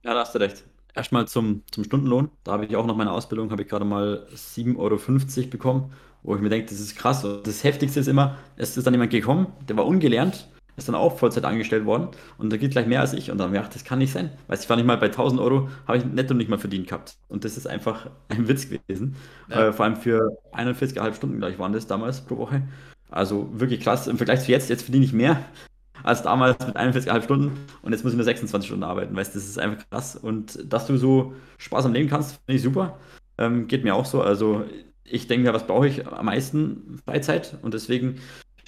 Ja, 0.03 0.13
da 0.13 0.19
hast 0.19 0.35
du 0.35 0.39
recht. 0.39 0.65
Erstmal 0.95 1.27
zum, 1.27 1.63
zum 1.71 1.83
Stundenlohn. 1.83 2.29
Da 2.43 2.53
habe 2.53 2.65
ich 2.65 2.75
auch 2.75 2.85
noch 2.85 2.95
meine 2.95 3.11
Ausbildung, 3.11 3.51
habe 3.51 3.63
ich 3.63 3.67
gerade 3.67 3.85
mal 3.85 4.25
7,50 4.33 4.77
Euro 4.77 5.49
bekommen, 5.49 5.91
wo 6.23 6.35
ich 6.35 6.41
mir 6.41 6.49
denke, 6.49 6.69
das 6.69 6.79
ist 6.79 6.95
krass. 6.95 7.25
Und 7.25 7.45
das 7.45 7.63
Heftigste 7.63 7.99
ist 7.99 8.07
immer, 8.07 8.37
es 8.55 8.77
ist 8.77 8.87
dann 8.87 8.93
jemand 8.93 9.11
gekommen, 9.11 9.47
der 9.67 9.75
war 9.75 9.85
ungelernt, 9.85 10.47
ist 10.77 10.87
dann 10.87 10.95
auch 10.95 11.17
Vollzeit 11.17 11.43
angestellt 11.43 11.85
worden 11.85 12.09
und 12.37 12.49
der 12.49 12.59
geht 12.59 12.71
gleich 12.71 12.87
mehr 12.87 13.01
als 13.01 13.13
ich. 13.13 13.29
Und 13.29 13.37
dann 13.37 13.47
habe 13.47 13.57
ich 13.57 13.61
gedacht, 13.61 13.75
das 13.75 13.83
kann 13.83 13.99
nicht 13.99 14.13
sein. 14.13 14.31
Weil 14.47 14.57
ich 14.57 14.69
war 14.69 14.77
nicht 14.77 14.85
mal 14.85 14.97
bei 14.97 15.07
1000 15.07 15.41
Euro, 15.41 15.69
habe 15.85 15.97
ich 15.97 16.05
netto 16.05 16.33
nicht 16.33 16.49
mal 16.49 16.59
verdient 16.59 16.87
gehabt. 16.87 17.15
Und 17.27 17.43
das 17.43 17.57
ist 17.57 17.67
einfach 17.67 18.09
ein 18.29 18.47
Witz 18.47 18.69
gewesen. 18.69 19.15
Ja. 19.49 19.67
Äh, 19.67 19.73
vor 19.73 19.85
allem 19.85 19.97
für 19.97 20.37
41,5 20.53 21.13
Stunden 21.13 21.39
gleich 21.39 21.59
waren 21.59 21.73
das 21.73 21.87
damals 21.87 22.21
pro 22.21 22.37
Woche. 22.37 22.63
Also 23.09 23.49
wirklich 23.53 23.81
krass. 23.81 24.07
Im 24.07 24.17
Vergleich 24.17 24.43
zu 24.43 24.51
jetzt, 24.51 24.69
jetzt 24.69 24.83
verdiene 24.83 25.05
ich 25.05 25.13
mehr 25.13 25.43
als 26.05 26.21
damals 26.21 26.65
mit 26.65 26.77
41,5 26.77 27.23
Stunden 27.23 27.51
und 27.81 27.91
jetzt 27.91 28.03
muss 28.03 28.13
ich 28.13 28.17
nur 28.17 28.25
26 28.25 28.67
Stunden 28.67 28.83
arbeiten. 28.83 29.15
Weißt 29.15 29.35
das 29.35 29.45
ist 29.45 29.59
einfach 29.59 29.89
krass. 29.89 30.15
Und 30.15 30.71
dass 30.71 30.85
du 30.87 30.97
so 30.97 31.33
Spaß 31.57 31.85
am 31.85 31.93
Leben 31.93 32.09
kannst, 32.09 32.39
finde 32.45 32.57
ich 32.57 32.61
super. 32.61 32.97
Ähm, 33.37 33.67
geht 33.67 33.83
mir 33.83 33.95
auch 33.95 34.05
so. 34.05 34.21
Also 34.21 34.65
ich 35.03 35.27
denke 35.27 35.47
mir, 35.47 35.53
was 35.53 35.67
brauche 35.67 35.87
ich 35.87 36.07
am 36.07 36.25
meisten? 36.25 36.99
Freizeit 37.05 37.57
und 37.61 37.73
deswegen 37.73 38.19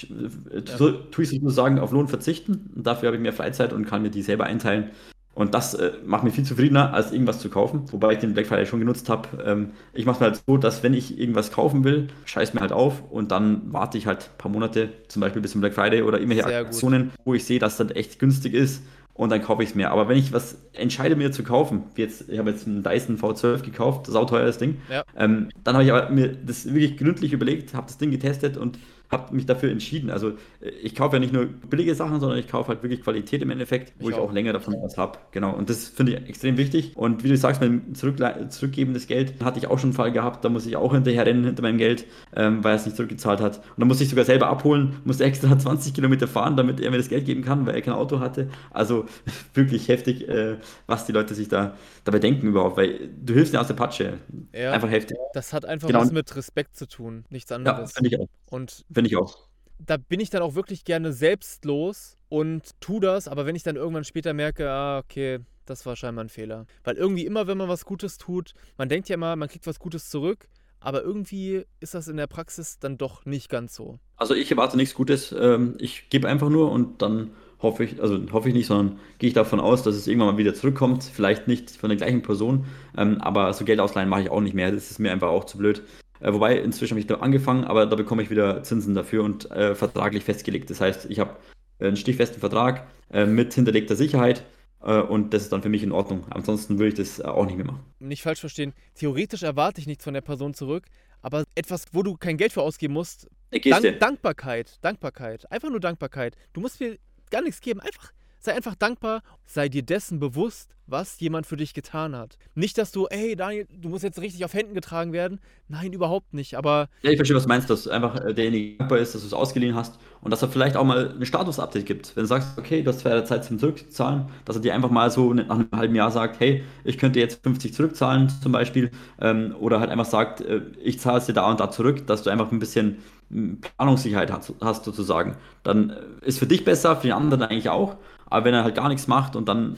äh, 0.09 0.61
ja. 0.65 0.77
tue 0.77 1.23
ich 1.23 1.29
sozusagen 1.29 1.79
auf 1.79 1.91
Lohn 1.91 2.07
verzichten 2.07 2.71
und 2.75 2.85
dafür 2.87 3.07
habe 3.07 3.17
ich 3.17 3.21
mehr 3.21 3.33
Freizeit 3.33 3.71
und 3.71 3.85
kann 3.85 4.01
mir 4.01 4.11
die 4.11 4.23
selber 4.23 4.45
einteilen. 4.45 4.91
Und 5.37 5.53
das 5.53 5.75
äh, 5.75 5.91
macht 6.03 6.23
mich 6.23 6.33
viel 6.33 6.45
zufriedener, 6.45 6.95
als 6.95 7.11
irgendwas 7.11 7.37
zu 7.37 7.49
kaufen. 7.49 7.83
Wobei 7.91 8.13
ich 8.13 8.17
den 8.17 8.33
Black 8.33 8.47
Friday 8.47 8.65
schon 8.65 8.79
genutzt 8.79 9.07
habe. 9.07 9.27
Ähm, 9.45 9.69
ich 9.93 10.07
mache 10.07 10.15
es 10.15 10.21
halt 10.21 10.41
so, 10.47 10.57
dass 10.57 10.81
wenn 10.81 10.95
ich 10.95 11.19
irgendwas 11.19 11.51
kaufen 11.51 11.83
will, 11.83 12.07
scheiß 12.25 12.55
mir 12.55 12.61
halt 12.61 12.71
auf 12.71 13.03
und 13.11 13.29
dann 13.29 13.61
warte 13.71 13.99
ich 13.99 14.07
halt 14.07 14.31
ein 14.33 14.37
paar 14.39 14.51
Monate, 14.51 14.89
zum 15.09 15.19
Beispiel 15.19 15.43
bis 15.43 15.51
zum 15.51 15.61
Black 15.61 15.75
Friday 15.75 16.01
oder 16.01 16.17
irgendwelche 16.17 16.47
Sehr 16.47 16.61
Aktionen, 16.61 17.11
gut. 17.11 17.11
wo 17.23 17.33
ich 17.35 17.45
sehe, 17.45 17.59
dass 17.59 17.77
das 17.77 17.91
echt 17.91 18.17
günstig 18.17 18.55
ist 18.55 18.81
und 19.13 19.29
dann 19.29 19.43
kaufe 19.43 19.61
ich 19.61 19.69
es 19.69 19.75
mir. 19.75 19.91
Aber 19.91 20.09
wenn 20.09 20.17
ich 20.17 20.33
was 20.33 20.57
entscheide, 20.73 21.15
mir 21.15 21.31
zu 21.31 21.43
kaufen, 21.43 21.83
wie 21.93 22.01
jetzt, 22.01 22.29
ich 22.29 22.39
habe 22.39 22.49
jetzt 22.49 22.65
einen 22.65 22.81
Dyson 22.81 23.19
V12 23.19 23.61
gekauft, 23.61 24.07
sauteuer 24.07 24.45
das 24.45 24.57
Ding, 24.57 24.77
ja. 24.89 25.03
ähm, 25.15 25.49
dann 25.63 25.75
habe 25.75 25.85
ich 25.85 25.91
aber 25.91 26.09
mir 26.09 26.29
das 26.29 26.65
wirklich 26.65 26.97
gründlich 26.97 27.31
überlegt, 27.31 27.75
habe 27.75 27.85
das 27.85 27.99
Ding 27.99 28.09
getestet 28.09 28.57
und 28.57 28.79
habe 29.09 29.35
mich 29.35 29.45
dafür 29.45 29.71
entschieden. 29.71 30.09
Also 30.09 30.31
äh, 30.61 30.69
ich 30.81 30.95
kaufe 30.95 31.15
ja 31.15 31.19
nicht 31.19 31.33
nur 31.33 31.45
billige 31.45 31.95
Sachen, 31.95 32.19
sondern 32.19 32.39
ich 32.39 32.47
kaufe 32.47 32.69
halt 32.69 32.83
wirklich 32.83 33.01
Qualität 33.01 33.41
im 33.41 33.49
Endeffekt, 33.49 33.93
wo 33.99 34.09
ich, 34.09 34.15
ich 34.15 34.21
auch. 34.21 34.29
auch. 34.29 34.33
länger 34.33 34.53
davon 34.53 34.75
was 34.81 34.97
habe. 34.97 35.19
Genau. 35.31 35.53
Und 35.53 35.69
das 35.69 35.87
finde 35.87 36.13
ich 36.13 36.29
extrem 36.29 36.57
wichtig. 36.57 36.91
Und 36.95 37.23
wie 37.23 37.29
du 37.29 37.37
sagst, 37.37 37.61
mit 37.61 37.69
dem 37.69 37.95
Zurück 37.95 38.17
Zurückgeben 38.49 38.93
des 38.93 39.07
Geld 39.07 39.43
hatte 39.43 39.59
ich 39.59 39.67
auch 39.67 39.79
schon 39.79 39.89
einen 39.89 39.93
Fall 39.93 40.11
gehabt. 40.11 40.43
Da 40.43 40.49
muss 40.49 40.65
ich 40.65 40.75
auch 40.75 40.93
hinterher 40.93 41.25
rennen 41.25 41.45
hinter 41.45 41.61
meinem 41.61 41.77
Geld, 41.77 42.05
ähm, 42.35 42.63
weil 42.63 42.73
er 42.73 42.75
es 42.75 42.85
nicht 42.85 42.97
zurückgezahlt 42.97 43.39
hat. 43.41 43.57
Und 43.57 43.79
dann 43.79 43.87
musste 43.87 44.03
ich 44.03 44.09
sogar 44.09 44.25
selber 44.25 44.47
abholen, 44.47 44.97
musste 45.05 45.23
extra 45.23 45.57
20 45.59 45.93
Kilometer 45.93 46.27
fahren, 46.27 46.57
damit 46.57 46.79
er 46.79 46.91
mir 46.91 46.97
das 46.97 47.09
Geld 47.09 47.25
geben 47.25 47.43
kann, 47.43 47.65
weil 47.65 47.75
er 47.75 47.81
kein 47.81 47.93
Auto 47.93 48.19
hatte. 48.19 48.49
Also 48.71 49.05
wirklich 49.53 49.87
heftig, 49.87 50.27
äh, 50.27 50.57
was 50.85 51.05
die 51.05 51.11
Leute 51.11 51.33
sich 51.35 51.47
da 51.47 51.75
dabei 52.07 52.19
denken 52.19 52.47
überhaupt, 52.47 52.77
weil 52.77 53.09
du 53.09 53.33
hilfst 53.33 53.53
ja 53.53 53.61
aus 53.61 53.67
der 53.67 53.73
Patsche. 53.73 54.19
Ja, 54.53 54.71
einfach 54.71 54.89
heftig. 54.89 55.17
Das 55.33 55.53
hat 55.53 55.65
einfach 55.65 55.87
genau. 55.87 56.01
was 56.01 56.11
mit 56.11 56.35
Respekt 56.35 56.75
zu 56.75 56.87
tun, 56.87 57.25
nichts 57.29 57.51
anderes. 57.51 57.91
Ja, 57.91 57.95
finde 57.95 58.09
ich 58.09 58.19
auch. 58.19 58.27
Und 58.49 58.85
Finde 58.91 59.09
ich 59.09 59.17
auch. 59.17 59.47
Da 59.79 59.97
bin 59.97 60.19
ich 60.19 60.29
dann 60.29 60.41
auch 60.41 60.55
wirklich 60.55 60.85
gerne 60.85 61.13
selbstlos 61.13 62.17
und 62.29 62.71
tu 62.79 62.99
das, 62.99 63.27
aber 63.27 63.45
wenn 63.45 63.55
ich 63.55 63.63
dann 63.63 63.75
irgendwann 63.75 64.03
später 64.03 64.33
merke, 64.33 64.69
ah, 64.69 64.99
okay, 64.99 65.39
das 65.65 65.85
war 65.85 65.95
scheinbar 65.95 66.25
ein 66.25 66.29
Fehler. 66.29 66.65
Weil 66.83 66.95
irgendwie 66.95 67.25
immer, 67.25 67.45
wenn 67.47 67.57
man 67.57 67.67
was 67.69 67.85
Gutes 67.85 68.17
tut, 68.17 68.53
man 68.77 68.89
denkt 68.89 69.09
ja 69.09 69.15
immer, 69.15 69.35
man 69.35 69.49
kriegt 69.49 69.67
was 69.67 69.79
Gutes 69.79 70.09
zurück, 70.09 70.47
aber 70.79 71.03
irgendwie 71.03 71.65
ist 71.79 71.93
das 71.93 72.07
in 72.07 72.17
der 72.17 72.27
Praxis 72.27 72.79
dann 72.79 72.97
doch 72.97 73.25
nicht 73.25 73.49
ganz 73.49 73.75
so. 73.75 73.99
Also 74.15 74.33
ich 74.33 74.49
erwarte 74.49 74.77
nichts 74.77 74.95
Gutes. 74.95 75.31
Ähm, 75.37 75.75
ich 75.79 76.09
gebe 76.09 76.27
einfach 76.27 76.49
nur 76.49 76.71
und 76.71 77.01
dann 77.01 77.31
hoffe 77.61 77.83
ich, 77.83 78.01
also 78.01 78.19
hoffe 78.31 78.49
ich 78.49 78.55
nicht, 78.55 78.67
sondern 78.67 78.99
gehe 79.19 79.29
ich 79.29 79.33
davon 79.33 79.59
aus, 79.59 79.83
dass 79.83 79.95
es 79.95 80.07
irgendwann 80.07 80.33
mal 80.33 80.37
wieder 80.37 80.53
zurückkommt. 80.53 81.03
Vielleicht 81.03 81.47
nicht 81.47 81.71
von 81.71 81.89
der 81.89 81.97
gleichen 81.97 82.21
Person, 82.21 82.65
ähm, 82.97 83.19
aber 83.21 83.53
so 83.53 83.65
Geld 83.65 83.79
ausleihen 83.79 84.09
mache 84.09 84.23
ich 84.23 84.29
auch 84.29 84.41
nicht 84.41 84.53
mehr. 84.53 84.71
Das 84.71 84.91
ist 84.91 84.99
mir 84.99 85.11
einfach 85.11 85.29
auch 85.29 85.45
zu 85.45 85.57
blöd. 85.57 85.81
Äh, 86.19 86.33
wobei, 86.33 86.57
inzwischen 86.57 86.93
habe 86.93 86.99
ich 86.99 87.07
da 87.07 87.15
angefangen, 87.15 87.63
aber 87.63 87.85
da 87.85 87.95
bekomme 87.95 88.23
ich 88.23 88.29
wieder 88.29 88.63
Zinsen 88.63 88.95
dafür 88.95 89.23
und 89.23 89.49
äh, 89.51 89.75
vertraglich 89.75 90.23
festgelegt. 90.23 90.69
Das 90.69 90.81
heißt, 90.81 91.07
ich 91.09 91.19
habe 91.19 91.37
einen 91.79 91.97
stichfesten 91.97 92.39
Vertrag 92.39 92.87
äh, 93.11 93.25
mit 93.25 93.53
hinterlegter 93.53 93.95
Sicherheit 93.95 94.43
äh, 94.81 94.99
und 94.99 95.33
das 95.33 95.43
ist 95.43 95.53
dann 95.53 95.61
für 95.61 95.69
mich 95.69 95.83
in 95.83 95.91
Ordnung. 95.91 96.25
Ansonsten 96.29 96.79
würde 96.79 96.89
ich 96.89 96.95
das 96.95 97.19
äh, 97.19 97.23
auch 97.23 97.45
nicht 97.45 97.57
mehr 97.57 97.65
machen. 97.65 97.83
Nicht 97.99 98.23
falsch 98.23 98.39
verstehen. 98.39 98.73
Theoretisch 98.95 99.43
erwarte 99.43 99.81
ich 99.81 99.87
nichts 99.87 100.03
von 100.03 100.13
der 100.13 100.21
Person 100.21 100.53
zurück, 100.53 100.85
aber 101.21 101.43
etwas, 101.55 101.85
wo 101.91 102.03
du 102.03 102.15
kein 102.15 102.37
Geld 102.37 102.53
für 102.53 102.61
ausgeben 102.61 102.93
musst. 102.93 103.27
Dank, 103.51 103.99
Dankbarkeit, 103.99 104.83
Dankbarkeit, 104.83 105.49
einfach 105.51 105.69
nur 105.69 105.79
Dankbarkeit. 105.79 106.35
Du 106.53 106.61
musst 106.61 106.79
mir 106.79 106.97
gar 107.29 107.41
nichts 107.41 107.61
geben, 107.61 107.79
einfach 107.79 108.11
Sei 108.39 108.53
einfach 108.53 108.75
dankbar, 108.75 109.23
sei 109.45 109.67
dir 109.67 109.81
dessen 109.81 110.19
bewusst, 110.19 110.69
was 110.85 111.19
jemand 111.19 111.45
für 111.45 111.57
dich 111.57 111.73
getan 111.73 112.15
hat. 112.15 112.37
Nicht, 112.55 112.77
dass 112.77 112.91
du, 112.93 113.07
ey 113.07 113.35
Daniel, 113.35 113.67
du 113.69 113.89
musst 113.89 114.03
jetzt 114.03 114.21
richtig 114.21 114.45
auf 114.45 114.53
Händen 114.53 114.73
getragen 114.73 115.11
werden. 115.11 115.41
Nein, 115.67 115.91
überhaupt 115.91 116.33
nicht. 116.33 116.55
Aber. 116.55 116.87
Ja, 117.01 117.11
ich 117.11 117.17
verstehe, 117.17 117.35
was 117.35 117.43
du 117.43 117.49
meinst, 117.49 117.69
dass 117.69 117.87
einfach 117.87 118.15
äh, 118.23 118.33
derjenige 118.33 118.77
dankbar 118.77 118.99
ist, 118.99 119.13
dass 119.13 119.21
du 119.21 119.27
es 119.27 119.33
ausgeliehen 119.33 119.75
hast 119.75 119.99
und 120.21 120.31
dass 120.31 120.43
er 120.43 120.47
vielleicht 120.47 120.77
auch 120.77 120.85
mal 120.85 121.17
ein 121.19 121.25
Status-Update 121.25 121.85
gibt. 121.85 122.15
Wenn 122.15 122.23
du 122.23 122.27
sagst, 122.27 122.57
okay, 122.57 122.83
du 122.83 122.89
hast 122.89 123.01
zwei 123.01 123.19
Zeit 123.21 123.43
zum 123.43 123.59
Zurückzahlen, 123.59 124.27
dass 124.45 124.55
er 124.55 124.61
dir 124.61 124.73
einfach 124.75 124.91
mal 124.91 125.11
so 125.11 125.33
nach 125.33 125.49
einem 125.49 125.67
halben 125.75 125.95
Jahr 125.95 126.11
sagt, 126.11 126.39
hey, 126.39 126.63
ich 126.85 126.97
könnte 126.97 127.19
jetzt 127.19 127.43
50 127.43 127.73
zurückzahlen 127.73 128.29
zum 128.41 128.53
Beispiel. 128.53 128.91
Ähm, 129.19 129.55
oder 129.59 129.81
halt 129.81 129.89
einfach 129.89 130.05
sagt, 130.05 130.39
äh, 130.41 130.61
ich 130.81 131.01
zahle 131.01 131.17
es 131.17 131.25
dir 131.25 131.33
da 131.33 131.49
und 131.49 131.59
da 131.59 131.69
zurück, 131.69 132.07
dass 132.07 132.23
du 132.23 132.29
einfach 132.29 132.51
ein 132.51 132.59
bisschen 132.59 132.99
Planungssicherheit 133.29 134.31
hast, 134.31 134.53
hast 134.61 134.85
sozusagen. 134.85 135.37
Dann 135.63 135.89
äh, 135.89 136.25
ist 136.25 136.39
für 136.39 136.47
dich 136.47 136.63
besser, 136.63 136.95
für 136.95 137.07
die 137.07 137.13
anderen 137.13 137.43
eigentlich 137.43 137.69
auch. 137.69 137.97
Aber 138.25 138.45
wenn 138.45 138.53
er 138.53 138.63
halt 138.63 138.75
gar 138.75 138.89
nichts 138.89 139.07
macht 139.07 139.35
und 139.35 139.47
dann 139.47 139.77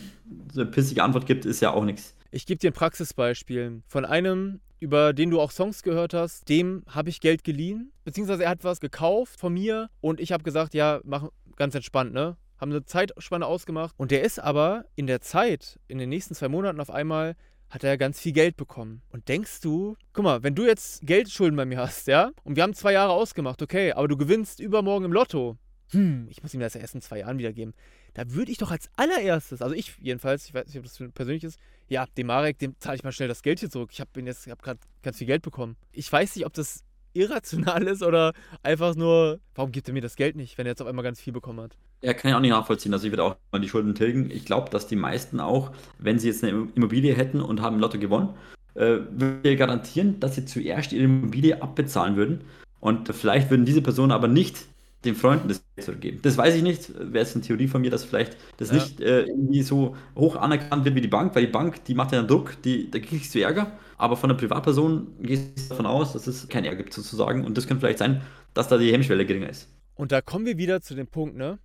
eine 0.53 0.65
pissige 0.65 1.03
Antwort 1.03 1.25
gibt, 1.25 1.45
ist 1.45 1.61
ja 1.61 1.71
auch 1.71 1.83
nichts. 1.83 2.15
Ich 2.31 2.45
gebe 2.45 2.59
dir 2.59 2.71
ein 2.71 2.73
Praxisbeispiel 2.73 3.81
von 3.87 4.05
einem, 4.05 4.59
über 4.79 5.13
den 5.13 5.31
du 5.31 5.39
auch 5.39 5.51
Songs 5.51 5.83
gehört 5.83 6.13
hast. 6.13 6.47
Dem 6.49 6.83
habe 6.87 7.09
ich 7.09 7.21
Geld 7.21 7.43
geliehen, 7.43 7.91
beziehungsweise 8.03 8.43
er 8.43 8.51
hat 8.51 8.63
was 8.63 8.79
gekauft 8.79 9.39
von 9.39 9.53
mir 9.53 9.89
und 10.01 10.19
ich 10.19 10.31
habe 10.31 10.43
gesagt, 10.43 10.73
ja, 10.73 10.99
mach 11.03 11.29
ganz 11.55 11.75
entspannt, 11.75 12.13
ne? 12.13 12.37
Haben 12.59 12.71
eine 12.71 12.83
Zeitspanne 12.83 13.45
ausgemacht 13.45 13.95
und 13.97 14.11
der 14.11 14.21
ist 14.23 14.37
aber 14.37 14.85
in 14.95 15.07
der 15.07 15.21
Zeit, 15.21 15.79
in 15.87 15.97
den 15.97 16.09
nächsten 16.09 16.35
zwei 16.35 16.49
Monaten 16.49 16.81
auf 16.81 16.89
einmal 16.89 17.35
hat 17.69 17.83
er 17.83 17.97
ganz 17.97 18.19
viel 18.19 18.33
Geld 18.33 18.57
bekommen. 18.57 19.01
Und 19.09 19.27
denkst 19.27 19.61
du, 19.61 19.95
guck 20.13 20.23
mal, 20.23 20.43
wenn 20.43 20.55
du 20.55 20.65
jetzt 20.65 21.05
Geldschulden 21.05 21.55
bei 21.55 21.65
mir 21.65 21.77
hast, 21.77 22.07
ja, 22.07 22.31
und 22.43 22.55
wir 22.55 22.63
haben 22.63 22.73
zwei 22.73 22.93
Jahre 22.93 23.13
ausgemacht, 23.13 23.61
okay, 23.61 23.91
aber 23.91 24.07
du 24.07 24.17
gewinnst 24.17 24.59
übermorgen 24.59 25.05
im 25.05 25.13
Lotto, 25.13 25.57
hm, 25.91 26.27
ich 26.29 26.43
muss 26.43 26.53
ihm 26.53 26.59
das 26.59 26.75
erst 26.75 26.95
in 26.95 27.01
zwei 27.01 27.19
Jahren 27.19 27.37
wiedergeben 27.39 27.73
da 28.13 28.29
würde 28.31 28.51
ich 28.51 28.57
doch 28.57 28.71
als 28.71 28.89
allererstes, 28.95 29.61
also 29.61 29.75
ich 29.75 29.95
jedenfalls, 29.99 30.45
ich 30.45 30.53
weiß 30.53 30.67
nicht, 30.67 30.77
ob 30.77 30.83
das 30.83 31.01
persönlich 31.13 31.43
ist, 31.43 31.59
ja, 31.87 32.05
dem 32.17 32.27
Marek, 32.27 32.59
dem 32.59 32.75
zahle 32.79 32.97
ich 32.97 33.03
mal 33.03 33.11
schnell 33.11 33.27
das 33.27 33.41
Geld 33.41 33.59
hier 33.59 33.69
zurück. 33.69 33.89
Ich 33.93 33.99
habe 33.99 34.21
jetzt 34.21 34.47
hab 34.47 34.61
gerade 34.61 34.79
ganz 35.01 35.17
viel 35.17 35.27
Geld 35.27 35.41
bekommen. 35.41 35.75
Ich 35.91 36.11
weiß 36.11 36.35
nicht, 36.35 36.45
ob 36.45 36.53
das 36.53 36.83
irrational 37.13 37.83
ist 37.87 38.03
oder 38.03 38.33
einfach 38.63 38.95
nur, 38.95 39.39
warum 39.55 39.71
gibt 39.71 39.87
er 39.87 39.93
mir 39.93 40.01
das 40.01 40.15
Geld 40.15 40.35
nicht, 40.35 40.57
wenn 40.57 40.65
er 40.65 40.71
jetzt 40.71 40.81
auf 40.81 40.87
einmal 40.87 41.03
ganz 41.03 41.19
viel 41.19 41.33
bekommen 41.33 41.61
hat? 41.61 41.77
Ja, 42.01 42.13
kann 42.13 42.29
ich 42.29 42.35
auch 42.35 42.41
nicht 42.41 42.51
nachvollziehen. 42.51 42.93
Also 42.93 43.07
ich 43.07 43.11
würde 43.11 43.23
auch 43.23 43.35
mal 43.51 43.59
die 43.59 43.67
Schulden 43.69 43.95
tilgen. 43.95 44.31
Ich 44.31 44.45
glaube, 44.45 44.69
dass 44.69 44.87
die 44.87 44.95
meisten 44.95 45.39
auch, 45.39 45.71
wenn 45.97 46.17
sie 46.19 46.27
jetzt 46.27 46.43
eine 46.43 46.67
Immobilie 46.75 47.13
hätten 47.13 47.41
und 47.41 47.61
haben 47.61 47.79
Lotto 47.79 47.99
gewonnen, 47.99 48.29
äh, 48.75 48.99
würde 49.11 49.55
garantieren, 49.57 50.19
dass 50.19 50.35
sie 50.35 50.45
zuerst 50.45 50.93
ihre 50.93 51.03
Immobilie 51.03 51.61
abbezahlen 51.61 52.15
würden. 52.15 52.41
Und 52.79 53.13
vielleicht 53.13 53.49
würden 53.49 53.65
diese 53.65 53.81
Personen 53.81 54.11
aber 54.13 54.27
nicht 54.29 54.65
den 55.05 55.15
Freunden 55.15 55.47
das 55.47 55.63
Geld 55.75 55.85
zurückgeben. 55.85 56.19
Das 56.21 56.37
weiß 56.37 56.55
ich 56.55 56.63
nicht. 56.63 56.91
Wäre 56.97 57.23
es 57.23 57.33
eine 57.33 57.43
Theorie 57.43 57.67
von 57.67 57.81
mir, 57.81 57.89
dass 57.89 58.03
vielleicht 58.03 58.35
das 58.57 58.69
ja. 58.69 58.75
nicht 58.75 58.99
äh, 58.99 59.21
irgendwie 59.21 59.63
so 59.63 59.95
hoch 60.15 60.35
anerkannt 60.35 60.83
wird 60.83 60.95
wie 60.95 61.01
die 61.01 61.07
Bank, 61.07 61.35
weil 61.35 61.45
die 61.45 61.51
Bank, 61.51 61.83
die 61.85 61.93
macht 61.93 62.11
ja 62.11 62.19
einen 62.19 62.27
Druck, 62.27 62.61
die, 62.63 62.91
da 62.91 62.99
kriegst 62.99 63.33
du 63.33 63.41
Ärger. 63.41 63.71
Aber 63.97 64.17
von 64.17 64.29
einer 64.29 64.37
Privatperson 64.37 65.07
gehst 65.21 65.57
du 65.57 65.69
davon 65.69 65.85
aus, 65.85 66.13
dass 66.13 66.27
es 66.27 66.47
kein 66.47 66.65
Ärger 66.65 66.77
gibt 66.77 66.93
sozusagen. 66.93 67.45
Und 67.45 67.57
das 67.57 67.67
könnte 67.67 67.81
vielleicht 67.81 67.99
sein, 67.99 68.21
dass 68.53 68.67
da 68.67 68.77
die 68.77 68.91
Hemmschwelle 68.91 69.25
geringer 69.25 69.49
ist. 69.49 69.69
Und 69.95 70.11
da 70.11 70.21
kommen 70.21 70.45
wir 70.45 70.57
wieder 70.57 70.81
zu 70.81 70.95
dem 70.95 71.07
Punkt, 71.07 71.35
ne? 71.35 71.59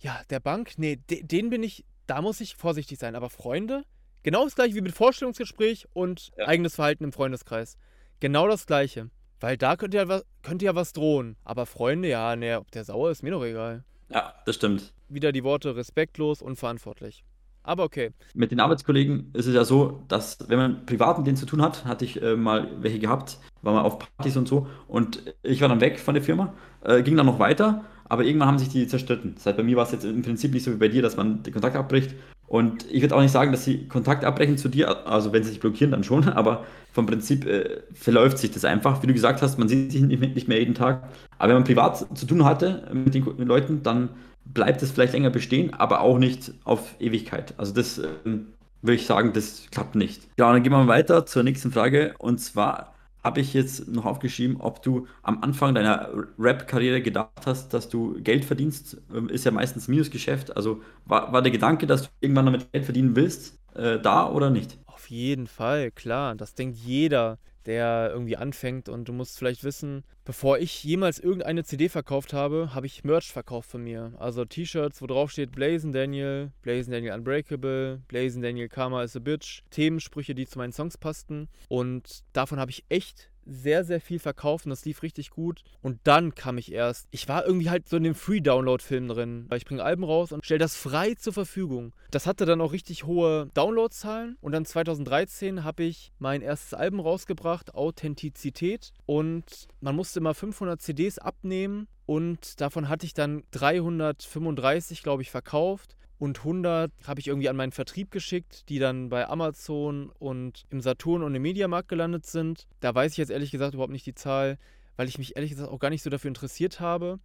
Ja, 0.00 0.20
der 0.30 0.40
Bank, 0.40 0.74
nee, 0.76 0.96
de, 1.10 1.22
den 1.22 1.50
bin 1.50 1.62
ich, 1.62 1.84
da 2.06 2.22
muss 2.22 2.40
ich 2.40 2.56
vorsichtig 2.56 2.98
sein. 2.98 3.16
Aber 3.16 3.30
Freunde, 3.30 3.84
genau 4.22 4.44
das 4.44 4.54
gleiche 4.54 4.74
wie 4.74 4.80
mit 4.80 4.92
Vorstellungsgespräch 4.92 5.88
und 5.92 6.30
ja. 6.36 6.46
eigenes 6.46 6.74
Verhalten 6.76 7.04
im 7.04 7.12
Freundeskreis. 7.12 7.76
Genau 8.20 8.48
das 8.48 8.66
gleiche. 8.66 9.10
Weil 9.40 9.56
da 9.56 9.76
könnte 9.76 9.96
ja, 9.96 10.08
was, 10.08 10.24
könnte 10.42 10.64
ja 10.64 10.74
was 10.74 10.92
drohen. 10.92 11.36
Aber 11.44 11.66
Freunde, 11.66 12.08
ja, 12.08 12.34
ne, 12.36 12.58
ob 12.58 12.70
der 12.70 12.84
sauer 12.84 13.10
ist, 13.10 13.22
mir 13.22 13.30
doch 13.30 13.44
egal. 13.44 13.84
Ja, 14.08 14.34
das 14.46 14.56
stimmt. 14.56 14.92
Wieder 15.08 15.32
die 15.32 15.44
Worte 15.44 15.76
respektlos, 15.76 16.42
unverantwortlich. 16.42 17.24
Aber 17.62 17.84
okay. 17.84 18.12
Mit 18.34 18.50
den 18.50 18.60
Arbeitskollegen 18.60 19.30
ist 19.34 19.46
es 19.46 19.54
ja 19.54 19.64
so, 19.64 20.02
dass 20.08 20.48
wenn 20.48 20.58
man 20.58 20.86
privat 20.86 21.18
mit 21.18 21.26
denen 21.26 21.36
zu 21.36 21.44
tun 21.44 21.60
hat, 21.60 21.84
hatte 21.84 22.04
ich 22.04 22.20
äh, 22.22 22.34
mal 22.34 22.70
welche 22.80 22.98
gehabt, 22.98 23.38
war 23.60 23.74
mal 23.74 23.82
auf 23.82 23.98
Partys 23.98 24.38
und 24.38 24.48
so 24.48 24.68
und 24.86 25.34
ich 25.42 25.60
war 25.60 25.68
dann 25.68 25.82
weg 25.82 25.98
von 25.98 26.14
der 26.14 26.22
Firma, 26.22 26.54
äh, 26.82 27.02
ging 27.02 27.16
dann 27.16 27.26
noch 27.26 27.38
weiter, 27.38 27.84
aber 28.08 28.24
irgendwann 28.24 28.48
haben 28.48 28.58
sich 28.58 28.68
die 28.68 28.86
zerstritten. 28.86 29.34
Das 29.36 29.46
heißt, 29.46 29.56
bei 29.56 29.62
mir 29.62 29.76
war 29.76 29.84
es 29.84 29.92
jetzt 29.92 30.04
im 30.04 30.22
Prinzip 30.22 30.52
nicht 30.52 30.64
so 30.64 30.72
wie 30.72 30.76
bei 30.76 30.88
dir, 30.88 31.02
dass 31.02 31.16
man 31.16 31.42
den 31.42 31.52
Kontakt 31.52 31.76
abbricht 31.76 32.14
und 32.48 32.90
ich 32.90 33.02
würde 33.02 33.14
auch 33.14 33.20
nicht 33.20 33.30
sagen, 33.30 33.52
dass 33.52 33.64
sie 33.64 33.86
Kontakt 33.88 34.24
abbrechen 34.24 34.56
zu 34.56 34.68
dir, 34.70 35.06
also 35.06 35.32
wenn 35.32 35.44
sie 35.44 35.50
sich 35.50 35.60
blockieren, 35.60 35.90
dann 35.90 36.02
schon, 36.02 36.28
aber 36.28 36.64
vom 36.92 37.06
Prinzip 37.06 37.46
äh, 37.46 37.82
verläuft 37.92 38.38
sich 38.38 38.50
das 38.50 38.64
einfach. 38.64 39.02
Wie 39.02 39.06
du 39.06 39.12
gesagt 39.12 39.42
hast, 39.42 39.58
man 39.58 39.68
sieht 39.68 39.92
sich 39.92 40.02
nicht 40.02 40.48
mehr 40.48 40.58
jeden 40.58 40.74
Tag. 40.74 41.08
Aber 41.36 41.50
wenn 41.50 41.56
man 41.56 41.64
privat 41.64 42.18
zu 42.18 42.26
tun 42.26 42.44
hatte 42.44 42.90
mit 42.92 43.14
den 43.14 43.24
Leuten, 43.46 43.82
dann 43.82 44.08
bleibt 44.46 44.82
es 44.82 44.90
vielleicht 44.90 45.12
länger 45.12 45.28
bestehen, 45.28 45.74
aber 45.74 46.00
auch 46.00 46.18
nicht 46.18 46.52
auf 46.64 46.94
Ewigkeit. 46.98 47.52
Also 47.58 47.74
das 47.74 47.98
äh, 47.98 48.08
würde 48.24 48.94
ich 48.94 49.06
sagen, 49.06 49.34
das 49.34 49.66
klappt 49.70 49.94
nicht. 49.94 50.22
Ja, 50.38 50.50
dann 50.50 50.62
gehen 50.62 50.72
wir 50.72 50.88
weiter 50.88 51.26
zur 51.26 51.42
nächsten 51.42 51.70
Frage. 51.70 52.14
Und 52.18 52.38
zwar, 52.38 52.94
habe 53.22 53.40
ich 53.40 53.54
jetzt 53.54 53.88
noch 53.88 54.04
aufgeschrieben, 54.06 54.60
ob 54.60 54.82
du 54.82 55.06
am 55.22 55.42
Anfang 55.42 55.74
deiner 55.74 56.10
Rap-Karriere 56.38 57.02
gedacht 57.02 57.46
hast, 57.46 57.74
dass 57.74 57.88
du 57.88 58.20
Geld 58.22 58.44
verdienst. 58.44 58.98
Ähm, 59.14 59.28
ist 59.28 59.44
ja 59.44 59.50
meistens 59.50 59.88
Minusgeschäft. 59.88 60.56
Also 60.56 60.82
war, 61.04 61.32
war 61.32 61.42
der 61.42 61.52
Gedanke, 61.52 61.86
dass 61.86 62.02
du 62.04 62.08
irgendwann 62.20 62.46
damit 62.46 62.72
Geld 62.72 62.84
verdienen 62.84 63.16
willst, 63.16 63.58
äh, 63.74 63.98
da 64.00 64.30
oder 64.30 64.50
nicht? 64.50 64.78
Auf 64.86 65.10
jeden 65.10 65.46
Fall, 65.46 65.90
klar. 65.90 66.34
Das 66.34 66.54
denkt 66.54 66.76
jeder 66.78 67.38
der 67.68 68.08
irgendwie 68.10 68.38
anfängt. 68.38 68.88
Und 68.88 69.08
du 69.08 69.12
musst 69.12 69.38
vielleicht 69.38 69.62
wissen, 69.62 70.02
bevor 70.24 70.58
ich 70.58 70.82
jemals 70.82 71.18
irgendeine 71.18 71.64
CD 71.64 71.90
verkauft 71.90 72.32
habe, 72.32 72.74
habe 72.74 72.86
ich 72.86 73.04
Merch 73.04 73.30
verkauft 73.30 73.70
von 73.70 73.84
mir. 73.84 74.14
Also 74.18 74.46
T-Shirts, 74.46 75.02
wo 75.02 75.06
drauf 75.06 75.30
steht 75.30 75.52
Blazing 75.52 75.92
Daniel, 75.92 76.50
Blazing 76.62 76.92
Daniel 76.92 77.12
Unbreakable, 77.12 78.00
Blazing 78.08 78.40
Daniel 78.40 78.70
Karma 78.70 79.02
is 79.02 79.14
a 79.14 79.20
Bitch, 79.20 79.62
Themensprüche, 79.70 80.34
die 80.34 80.46
zu 80.46 80.58
meinen 80.58 80.72
Songs 80.72 80.96
passten. 80.96 81.48
Und 81.68 82.24
davon 82.32 82.58
habe 82.58 82.70
ich 82.70 82.86
echt 82.88 83.30
sehr, 83.48 83.84
sehr 83.84 84.00
viel 84.00 84.18
verkauft 84.18 84.66
und 84.66 84.70
das 84.70 84.84
lief 84.84 85.02
richtig 85.02 85.30
gut. 85.30 85.62
Und 85.82 85.98
dann 86.04 86.34
kam 86.34 86.58
ich 86.58 86.72
erst. 86.72 87.08
Ich 87.10 87.28
war 87.28 87.46
irgendwie 87.46 87.70
halt 87.70 87.88
so 87.88 87.96
in 87.96 88.04
dem 88.04 88.14
Free-Download-Film 88.14 89.08
drin, 89.08 89.46
weil 89.48 89.58
ich 89.58 89.64
bringe 89.64 89.82
Alben 89.82 90.04
raus 90.04 90.32
und 90.32 90.44
stelle 90.44 90.58
das 90.58 90.76
frei 90.76 91.14
zur 91.14 91.32
Verfügung. 91.32 91.94
Das 92.10 92.26
hatte 92.26 92.46
dann 92.46 92.60
auch 92.60 92.72
richtig 92.72 93.04
hohe 93.04 93.50
Downloadzahlen. 93.54 94.36
Und 94.40 94.52
dann 94.52 94.64
2013 94.64 95.64
habe 95.64 95.84
ich 95.84 96.12
mein 96.18 96.42
erstes 96.42 96.74
Album 96.74 97.00
rausgebracht, 97.00 97.74
Authentizität. 97.74 98.92
Und 99.06 99.66
man 99.80 99.96
musste 99.96 100.20
immer 100.20 100.34
500 100.34 100.80
CDs 100.80 101.18
abnehmen. 101.18 101.88
Und 102.06 102.60
davon 102.60 102.88
hatte 102.88 103.04
ich 103.04 103.12
dann 103.12 103.42
335, 103.50 105.02
glaube 105.02 105.22
ich, 105.22 105.30
verkauft 105.30 105.97
und 106.18 106.38
100 106.38 106.92
habe 107.06 107.20
ich 107.20 107.28
irgendwie 107.28 107.48
an 107.48 107.56
meinen 107.56 107.72
Vertrieb 107.72 108.10
geschickt, 108.10 108.68
die 108.68 108.78
dann 108.78 109.08
bei 109.08 109.28
Amazon 109.28 110.10
und 110.18 110.64
im 110.70 110.80
Saturn 110.80 111.22
und 111.22 111.34
im 111.34 111.42
Mediamarkt 111.42 111.88
gelandet 111.88 112.26
sind. 112.26 112.66
Da 112.80 112.94
weiß 112.94 113.12
ich 113.12 113.18
jetzt 113.18 113.30
ehrlich 113.30 113.50
gesagt 113.50 113.74
überhaupt 113.74 113.92
nicht 113.92 114.06
die 114.06 114.14
Zahl, 114.14 114.58
weil 114.96 115.08
ich 115.08 115.18
mich 115.18 115.36
ehrlich 115.36 115.52
gesagt 115.52 115.70
auch 115.70 115.78
gar 115.78 115.90
nicht 115.90 116.02
so 116.02 116.10
dafür 116.10 116.28
interessiert 116.28 116.80
habe. 116.80 117.18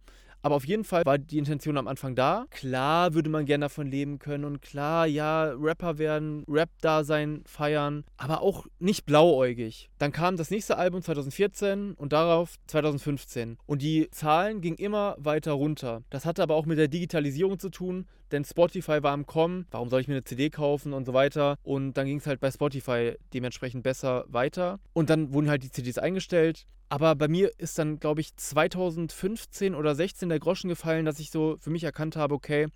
Aber 0.44 0.56
auf 0.56 0.66
jeden 0.66 0.84
Fall 0.84 1.06
war 1.06 1.16
die 1.16 1.38
Intention 1.38 1.78
am 1.78 1.88
Anfang 1.88 2.14
da. 2.14 2.44
Klar 2.50 3.14
würde 3.14 3.30
man 3.30 3.46
gerne 3.46 3.64
davon 3.64 3.86
leben 3.86 4.18
können 4.18 4.44
und 4.44 4.60
klar, 4.60 5.06
ja, 5.06 5.44
Rapper 5.44 5.96
werden, 5.96 6.44
Rap-Dasein 6.46 7.42
feiern, 7.46 8.04
aber 8.18 8.42
auch 8.42 8.66
nicht 8.78 9.06
blauäugig. 9.06 9.88
Dann 9.96 10.12
kam 10.12 10.36
das 10.36 10.50
nächste 10.50 10.76
Album 10.76 11.00
2014 11.00 11.94
und 11.94 12.12
darauf 12.12 12.56
2015. 12.66 13.56
Und 13.64 13.80
die 13.80 14.10
Zahlen 14.10 14.60
gingen 14.60 14.76
immer 14.76 15.16
weiter 15.18 15.52
runter. 15.52 16.02
Das 16.10 16.26
hatte 16.26 16.42
aber 16.42 16.56
auch 16.56 16.66
mit 16.66 16.76
der 16.76 16.88
Digitalisierung 16.88 17.58
zu 17.58 17.70
tun, 17.70 18.06
denn 18.32 18.44
Spotify 18.44 19.02
war 19.02 19.12
am 19.12 19.26
Kommen. 19.26 19.66
Warum 19.70 19.88
soll 19.88 20.00
ich 20.00 20.08
mir 20.08 20.14
eine 20.14 20.24
CD 20.24 20.50
kaufen 20.50 20.92
und 20.92 21.04
so 21.04 21.14
weiter? 21.14 21.56
Und 21.62 21.94
dann 21.94 22.06
ging 22.06 22.18
es 22.18 22.26
halt 22.26 22.40
bei 22.40 22.50
Spotify 22.50 23.16
dementsprechend 23.32 23.82
besser 23.82 24.24
weiter. 24.28 24.80
Und 24.92 25.10
dann 25.10 25.32
wurden 25.32 25.48
halt 25.48 25.62
die 25.62 25.70
CDs 25.70 25.98
eingestellt. 25.98 26.66
Aber 26.88 27.14
bei 27.14 27.28
mir 27.28 27.50
ist 27.58 27.78
dann, 27.78 27.98
glaube 27.98 28.20
ich, 28.20 28.36
2015 28.36 29.74
oder 29.74 29.94
16 29.94 30.28
der 30.28 30.38
Groschen 30.38 30.68
gefallen, 30.68 31.04
dass 31.04 31.18
ich 31.18 31.30
so 31.30 31.56
für 31.58 31.70
mich 31.70 31.84
erkannt 31.84 32.16
habe, 32.16 32.34
okay, 32.34 32.68